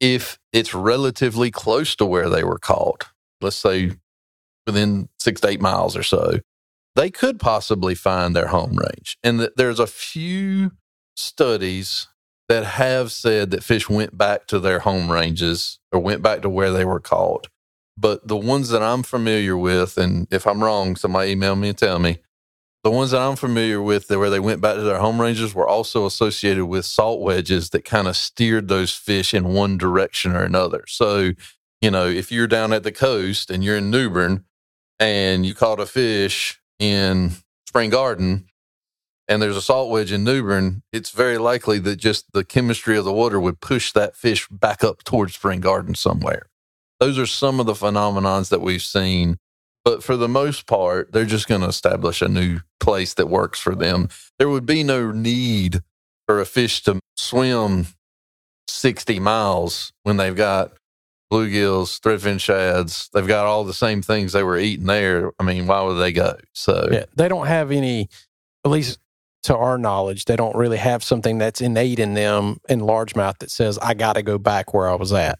If 0.00 0.38
it's 0.52 0.74
relatively 0.74 1.50
close 1.50 1.96
to 1.96 2.06
where 2.06 2.28
they 2.28 2.44
were 2.44 2.58
caught, 2.58 3.06
let's 3.40 3.56
say 3.56 3.92
within 4.66 5.08
six 5.18 5.40
to 5.40 5.48
eight 5.48 5.60
miles 5.60 5.96
or 5.96 6.02
so, 6.02 6.40
they 6.94 7.10
could 7.10 7.38
possibly 7.38 7.94
find 7.94 8.34
their 8.34 8.48
home 8.48 8.76
range. 8.76 9.18
And 9.22 9.38
th- 9.38 9.52
there's 9.56 9.80
a 9.80 9.86
few 9.86 10.72
studies 11.16 12.08
that 12.48 12.64
have 12.64 13.12
said 13.12 13.50
that 13.50 13.62
fish 13.62 13.88
went 13.88 14.16
back 14.16 14.46
to 14.46 14.58
their 14.58 14.80
home 14.80 15.10
ranges 15.10 15.78
or 15.92 16.00
went 16.00 16.22
back 16.22 16.42
to 16.42 16.48
where 16.48 16.72
they 16.72 16.84
were 16.84 17.00
caught. 17.00 17.48
But 18.00 18.28
the 18.28 18.36
ones 18.36 18.68
that 18.68 18.82
I'm 18.82 19.02
familiar 19.02 19.56
with, 19.56 19.98
and 19.98 20.28
if 20.30 20.46
I'm 20.46 20.62
wrong, 20.62 20.94
somebody 20.94 21.32
email 21.32 21.56
me 21.56 21.70
and 21.70 21.78
tell 21.78 21.98
me, 21.98 22.18
the 22.84 22.92
ones 22.92 23.10
that 23.10 23.20
I'm 23.20 23.34
familiar 23.34 23.82
with 23.82 24.08
where 24.08 24.30
they 24.30 24.38
went 24.38 24.60
back 24.60 24.76
to 24.76 24.82
their 24.82 24.98
home 24.98 25.20
ranges 25.20 25.52
were 25.52 25.66
also 25.66 26.06
associated 26.06 26.66
with 26.66 26.84
salt 26.84 27.20
wedges 27.20 27.70
that 27.70 27.84
kind 27.84 28.06
of 28.06 28.16
steered 28.16 28.68
those 28.68 28.92
fish 28.92 29.34
in 29.34 29.52
one 29.52 29.76
direction 29.76 30.36
or 30.36 30.44
another. 30.44 30.84
So, 30.86 31.32
you 31.80 31.90
know, 31.90 32.06
if 32.06 32.30
you're 32.30 32.46
down 32.46 32.72
at 32.72 32.84
the 32.84 32.92
coast 32.92 33.50
and 33.50 33.64
you're 33.64 33.76
in 33.76 33.90
New 33.90 34.10
Bern 34.10 34.44
and 35.00 35.44
you 35.44 35.54
caught 35.54 35.80
a 35.80 35.86
fish 35.86 36.60
in 36.78 37.32
Spring 37.66 37.90
Garden 37.90 38.46
and 39.26 39.42
there's 39.42 39.56
a 39.56 39.62
salt 39.62 39.90
wedge 39.90 40.12
in 40.12 40.22
New 40.22 40.44
Bern, 40.44 40.84
it's 40.92 41.10
very 41.10 41.36
likely 41.36 41.80
that 41.80 41.96
just 41.96 42.32
the 42.32 42.44
chemistry 42.44 42.96
of 42.96 43.04
the 43.04 43.12
water 43.12 43.40
would 43.40 43.60
push 43.60 43.90
that 43.92 44.14
fish 44.14 44.46
back 44.48 44.84
up 44.84 45.02
towards 45.02 45.34
Spring 45.34 45.58
Garden 45.60 45.96
somewhere. 45.96 46.48
Those 47.00 47.18
are 47.18 47.26
some 47.26 47.60
of 47.60 47.66
the 47.66 47.74
phenomenons 47.74 48.48
that 48.50 48.60
we've 48.60 48.82
seen. 48.82 49.38
But 49.84 50.02
for 50.02 50.16
the 50.16 50.28
most 50.28 50.66
part, 50.66 51.12
they're 51.12 51.24
just 51.24 51.48
going 51.48 51.62
to 51.62 51.68
establish 51.68 52.20
a 52.20 52.28
new 52.28 52.60
place 52.80 53.14
that 53.14 53.28
works 53.28 53.58
for 53.58 53.74
them. 53.74 54.08
There 54.38 54.48
would 54.48 54.66
be 54.66 54.82
no 54.82 55.12
need 55.12 55.82
for 56.26 56.40
a 56.40 56.46
fish 56.46 56.82
to 56.82 57.00
swim 57.16 57.86
60 58.68 59.18
miles 59.20 59.92
when 60.02 60.18
they've 60.18 60.36
got 60.36 60.72
bluegills, 61.32 62.00
threadfin 62.00 62.40
shads. 62.40 63.08
They've 63.12 63.26
got 63.26 63.46
all 63.46 63.64
the 63.64 63.74
same 63.74 64.02
things 64.02 64.32
they 64.32 64.42
were 64.42 64.58
eating 64.58 64.86
there. 64.86 65.32
I 65.38 65.44
mean, 65.44 65.66
why 65.66 65.82
would 65.82 65.94
they 65.94 66.12
go? 66.12 66.36
So, 66.52 66.88
Yeah, 66.90 67.04
they 67.14 67.28
don't 67.28 67.46
have 67.46 67.70
any, 67.70 68.08
at 68.64 68.70
least 68.70 68.98
to 69.44 69.56
our 69.56 69.78
knowledge, 69.78 70.24
they 70.24 70.36
don't 70.36 70.56
really 70.56 70.76
have 70.76 71.02
something 71.02 71.38
that's 71.38 71.60
innate 71.60 71.98
in 71.98 72.14
them 72.14 72.58
in 72.68 72.80
largemouth 72.80 73.38
that 73.38 73.50
says, 73.50 73.78
I 73.78 73.94
got 73.94 74.14
to 74.14 74.22
go 74.22 74.36
back 74.36 74.74
where 74.74 74.88
I 74.88 74.94
was 74.94 75.12
at. 75.12 75.38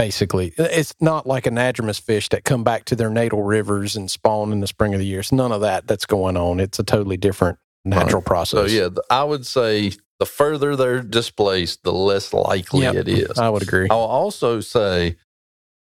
Basically, 0.00 0.54
it's 0.56 0.94
not 0.98 1.26
like 1.26 1.44
anadromous 1.44 2.00
fish 2.00 2.30
that 2.30 2.44
come 2.44 2.64
back 2.64 2.86
to 2.86 2.96
their 2.96 3.10
natal 3.10 3.42
rivers 3.42 3.96
and 3.96 4.10
spawn 4.10 4.50
in 4.50 4.60
the 4.60 4.66
spring 4.66 4.94
of 4.94 5.00
the 5.00 5.04
year. 5.04 5.20
It's 5.20 5.30
none 5.30 5.52
of 5.52 5.60
that 5.60 5.86
that's 5.86 6.06
going 6.06 6.38
on. 6.38 6.58
It's 6.58 6.78
a 6.78 6.82
totally 6.82 7.18
different 7.18 7.58
natural 7.84 8.22
so 8.22 8.26
process. 8.26 8.60
So, 8.60 8.66
yeah, 8.66 8.88
I 9.10 9.24
would 9.24 9.46
say 9.46 9.92
the 10.18 10.24
further 10.24 10.74
they're 10.74 11.02
displaced, 11.02 11.82
the 11.82 11.92
less 11.92 12.32
likely 12.32 12.82
Yep. 12.82 12.94
it 12.94 13.08
is. 13.08 13.38
I 13.38 13.50
would 13.50 13.62
agree. 13.62 13.88
I'll 13.90 13.98
also 13.98 14.60
say 14.60 15.16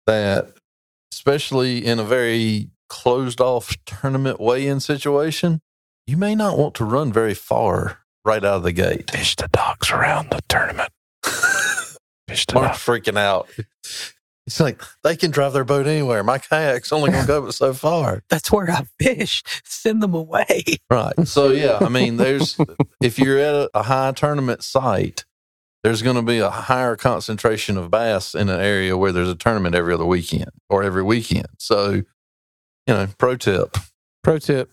that, 0.09 0.55
especially 1.13 1.87
in 1.87 2.01
a 2.01 2.05
very 2.05 2.71
closed 2.89 3.41
off 3.41 3.77
tournament 3.87 4.41
weigh 4.41 4.67
in 4.67 4.81
situation, 4.81 5.61
you 6.09 6.17
may 6.17 6.35
not 6.35 6.59
want 6.59 6.75
to 6.75 6.85
run 6.85 7.13
very 7.13 7.35
far 7.35 8.01
right 8.25 8.45
out 8.45 8.57
of 8.57 8.63
the 8.65 8.73
gate. 8.73 9.09
Fish 9.11 9.37
the 9.37 9.49
docks 9.53 9.93
around 9.93 10.31
the 10.31 10.41
tournament. 10.49 10.91
Fish 12.31 12.47
the 12.47 12.55
Mark's 12.55 12.79
freaking 12.79 13.19
out. 13.19 13.49
It's 14.47 14.59
like, 14.59 14.83
they 15.05 15.17
can 15.17 15.31
drive 15.31 15.53
their 15.53 15.65
boat 15.65 15.87
anywhere. 15.87 16.25
My 16.25 16.39
kayak's 16.39 16.93
only 16.93 17.11
going 17.11 17.23
to 17.23 17.27
go 17.27 17.43
but 17.43 17.55
so 17.55 17.73
far. 17.73 18.23
That's 18.31 18.51
where 18.51 18.69
I 18.71 18.85
fish. 18.99 19.45
Send 19.65 20.03
them 20.03 20.15
away. 20.15 20.65
Right. 20.91 21.13
So, 21.29 21.51
yeah, 21.51 21.79
I 21.81 21.89
mean, 21.89 22.17
there's, 22.17 22.59
if 23.01 23.19
you're 23.19 23.39
at 23.39 23.55
a, 23.55 23.71
a 23.75 23.83
high 23.85 24.11
tournament 24.13 24.65
site, 24.65 25.25
there's 25.85 26.03
going 26.03 26.17
to 26.17 26.23
be 26.23 26.39
a 26.39 26.51
higher 26.51 26.97
concentration 26.97 27.77
of 27.77 27.91
bass 27.91 28.35
in 28.35 28.49
an 28.49 28.61
area 28.61 28.97
where 28.97 29.13
there's 29.13 29.29
a 29.29 29.37
tournament 29.37 29.75
every 29.75 29.95
other 29.95 30.05
weekend 30.05 30.51
or 30.69 30.83
every 30.83 31.03
weekend. 31.03 31.49
So, 31.59 31.91
you 31.93 32.05
know, 32.89 33.07
pro 33.19 33.37
tip 33.37 33.77
Pro 34.23 34.39
tip 34.39 34.71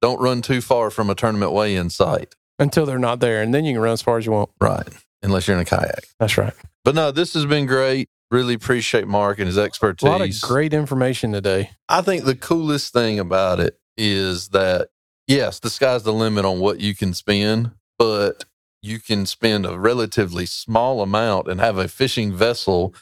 don't 0.00 0.20
run 0.20 0.42
too 0.42 0.60
far 0.60 0.90
from 0.90 1.10
a 1.10 1.14
tournament 1.14 1.52
weigh 1.52 1.76
in 1.76 1.90
site. 1.90 2.34
until 2.58 2.86
they're 2.86 2.98
not 2.98 3.20
there, 3.20 3.42
and 3.42 3.52
then 3.52 3.64
you 3.64 3.74
can 3.74 3.82
run 3.82 3.92
as 3.92 4.02
far 4.02 4.18
as 4.18 4.26
you 4.26 4.32
want. 4.32 4.50
Right. 4.60 4.86
Unless 5.22 5.48
you're 5.48 5.56
in 5.56 5.62
a 5.62 5.64
kayak. 5.64 6.06
That's 6.20 6.38
right. 6.38 6.54
But 6.84 6.94
no, 6.94 7.10
this 7.10 7.34
has 7.34 7.44
been 7.44 7.66
great. 7.66 8.08
Really 8.30 8.54
appreciate 8.54 9.08
Mark 9.08 9.38
and 9.38 9.46
his 9.46 9.56
A 9.56 9.62
expertise. 9.62 10.08
lot 10.08 10.20
of 10.20 10.40
great 10.42 10.74
information 10.74 11.32
today. 11.32 11.70
I 11.88 12.02
think 12.02 12.24
the 12.24 12.36
coolest 12.36 12.92
thing 12.92 13.18
about 13.18 13.58
it 13.58 13.78
is 13.96 14.48
that, 14.50 14.88
yes, 15.26 15.58
the 15.60 15.70
sky's 15.70 16.02
the 16.02 16.12
limit 16.12 16.44
on 16.44 16.60
what 16.60 16.78
you 16.80 16.94
can 16.94 17.14
spend, 17.14 17.72
but 17.98 18.44
you 18.82 19.00
can 19.00 19.26
spend 19.26 19.66
a 19.66 19.78
relatively 19.78 20.46
small 20.46 21.02
amount 21.02 21.48
and 21.48 21.58
have 21.60 21.78
a 21.78 21.88
fishing 21.88 22.32
vessel 22.32 22.94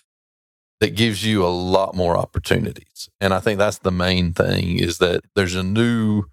that 0.80 0.94
gives 0.94 1.24
you 1.24 1.44
a 1.44 1.48
lot 1.48 1.94
more 1.94 2.16
opportunities. 2.16 3.08
And 3.20 3.34
I 3.34 3.40
think 3.40 3.58
that's 3.58 3.78
the 3.78 3.92
main 3.92 4.32
thing 4.32 4.78
is 4.78 4.98
that 4.98 5.24
there's 5.34 5.54
a 5.54 5.62
new, 5.62 6.24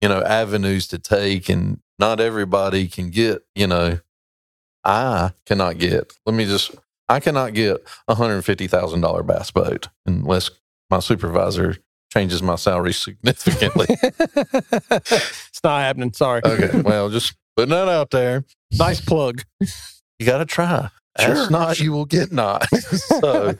you 0.00 0.08
know, 0.08 0.22
avenues 0.22 0.86
to 0.88 0.98
take 0.98 1.48
and 1.48 1.80
not 1.98 2.20
everybody 2.20 2.86
can 2.86 3.10
get, 3.10 3.42
you 3.54 3.66
know, 3.66 3.98
I 4.88 5.32
cannot 5.44 5.78
get, 5.78 6.14
let 6.24 6.34
me 6.34 6.46
just, 6.46 6.74
I 7.08 7.20
cannot 7.20 7.52
get 7.52 7.76
a 8.08 8.14
$150,000 8.14 9.26
bass 9.26 9.50
boat 9.50 9.88
unless 10.06 10.50
my 10.90 11.00
supervisor 11.00 11.76
changes 12.10 12.42
my 12.42 12.56
salary 12.56 12.94
significantly. 12.94 13.86
it's 13.90 15.60
not 15.62 15.80
happening. 15.80 16.12
Sorry. 16.14 16.40
okay. 16.42 16.80
Well, 16.80 17.10
just 17.10 17.34
putting 17.54 17.70
that 17.70 17.88
out 17.88 18.10
there. 18.10 18.44
Nice 18.72 19.00
plug. 19.00 19.42
You 20.18 20.26
got 20.26 20.38
to 20.38 20.46
try. 20.46 20.88
Sure. 21.20 21.36
Ask 21.36 21.50
not, 21.50 21.80
you 21.80 21.92
will 21.92 22.06
get 22.06 22.32
not. 22.32 22.66
so, 22.70 23.54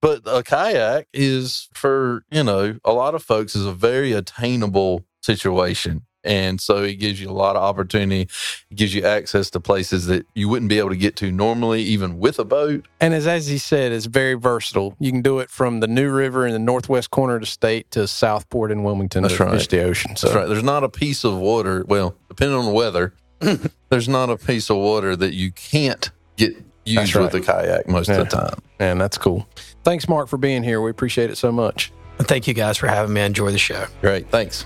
but 0.00 0.22
a 0.26 0.42
kayak 0.42 1.06
is 1.12 1.68
for, 1.74 2.24
you 2.30 2.42
know, 2.42 2.78
a 2.84 2.92
lot 2.92 3.14
of 3.14 3.22
folks 3.22 3.54
is 3.54 3.66
a 3.66 3.72
very 3.72 4.12
attainable 4.12 5.04
situation. 5.22 6.06
And 6.24 6.60
so 6.60 6.82
it 6.84 6.94
gives 6.94 7.20
you 7.20 7.28
a 7.28 7.32
lot 7.32 7.56
of 7.56 7.62
opportunity. 7.62 8.28
It 8.70 8.74
gives 8.76 8.94
you 8.94 9.04
access 9.04 9.50
to 9.50 9.60
places 9.60 10.06
that 10.06 10.26
you 10.34 10.48
wouldn't 10.48 10.68
be 10.68 10.78
able 10.78 10.90
to 10.90 10.96
get 10.96 11.16
to 11.16 11.32
normally, 11.32 11.82
even 11.82 12.18
with 12.18 12.38
a 12.38 12.44
boat. 12.44 12.86
And 13.00 13.12
as 13.12 13.26
as 13.26 13.48
he 13.48 13.58
said, 13.58 13.90
it's 13.92 14.06
very 14.06 14.34
versatile. 14.34 14.94
You 15.00 15.10
can 15.10 15.22
do 15.22 15.40
it 15.40 15.50
from 15.50 15.80
the 15.80 15.88
New 15.88 16.10
River 16.10 16.46
in 16.46 16.52
the 16.52 16.58
northwest 16.58 17.10
corner 17.10 17.34
of 17.34 17.40
the 17.40 17.46
state 17.46 17.90
to 17.92 18.06
Southport 18.06 18.70
in 18.70 18.84
Wilmington 18.84 19.22
That's 19.22 19.36
to 19.36 19.44
right. 19.44 19.52
fish 19.54 19.68
the 19.68 19.82
ocean. 19.82 20.14
So 20.16 20.28
That's 20.28 20.36
right. 20.36 20.48
There's 20.48 20.62
not 20.62 20.84
a 20.84 20.88
piece 20.88 21.24
of 21.24 21.36
water. 21.38 21.84
Well, 21.88 22.14
depending 22.28 22.56
on 22.56 22.66
the 22.66 22.72
weather, 22.72 23.14
there's 23.88 24.08
not 24.08 24.30
a 24.30 24.36
piece 24.36 24.70
of 24.70 24.76
water 24.76 25.16
that 25.16 25.34
you 25.34 25.50
can't 25.50 26.10
get 26.36 26.54
used 26.84 26.98
That's 26.98 27.14
right. 27.16 27.32
with 27.32 27.34
a 27.34 27.40
kayak 27.40 27.88
most 27.88 28.08
of 28.08 28.16
the 28.16 28.24
time. 28.24 28.58
man, 28.78 28.98
that's 28.98 29.18
cool. 29.18 29.48
Thanks, 29.84 30.08
Mark, 30.08 30.28
for 30.28 30.36
being 30.36 30.62
here. 30.62 30.80
We 30.80 30.90
appreciate 30.90 31.30
it 31.30 31.36
so 31.36 31.50
much. 31.50 31.92
Thank 32.18 32.46
you 32.46 32.54
guys 32.54 32.76
for 32.78 32.86
having 32.86 33.12
me. 33.12 33.20
Enjoy 33.22 33.50
the 33.50 33.58
show. 33.58 33.86
Great. 34.00 34.30
Thanks. 34.30 34.64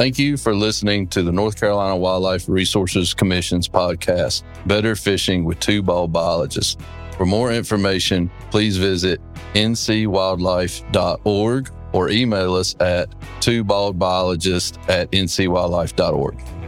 Thank 0.00 0.16
you 0.18 0.36
for 0.38 0.54
listening 0.54 1.08
to 1.08 1.22
the 1.22 1.30
North 1.30 1.60
Carolina 1.60 1.94
Wildlife 1.94 2.48
Resources 2.48 3.12
Commission's 3.12 3.68
podcast, 3.68 4.44
Better 4.64 4.96
Fishing 4.96 5.44
with 5.44 5.60
Two 5.60 5.82
Bald 5.82 6.10
Biologists. 6.10 6.78
For 7.18 7.26
more 7.26 7.52
information, 7.52 8.30
please 8.50 8.78
visit 8.78 9.20
ncwildlife.org 9.52 11.70
or 11.92 12.08
email 12.08 12.54
us 12.54 12.74
at 12.80 13.10
twobaldbiologist 13.40 14.88
at 14.88 15.12
ncwildlife.org. 15.12 16.59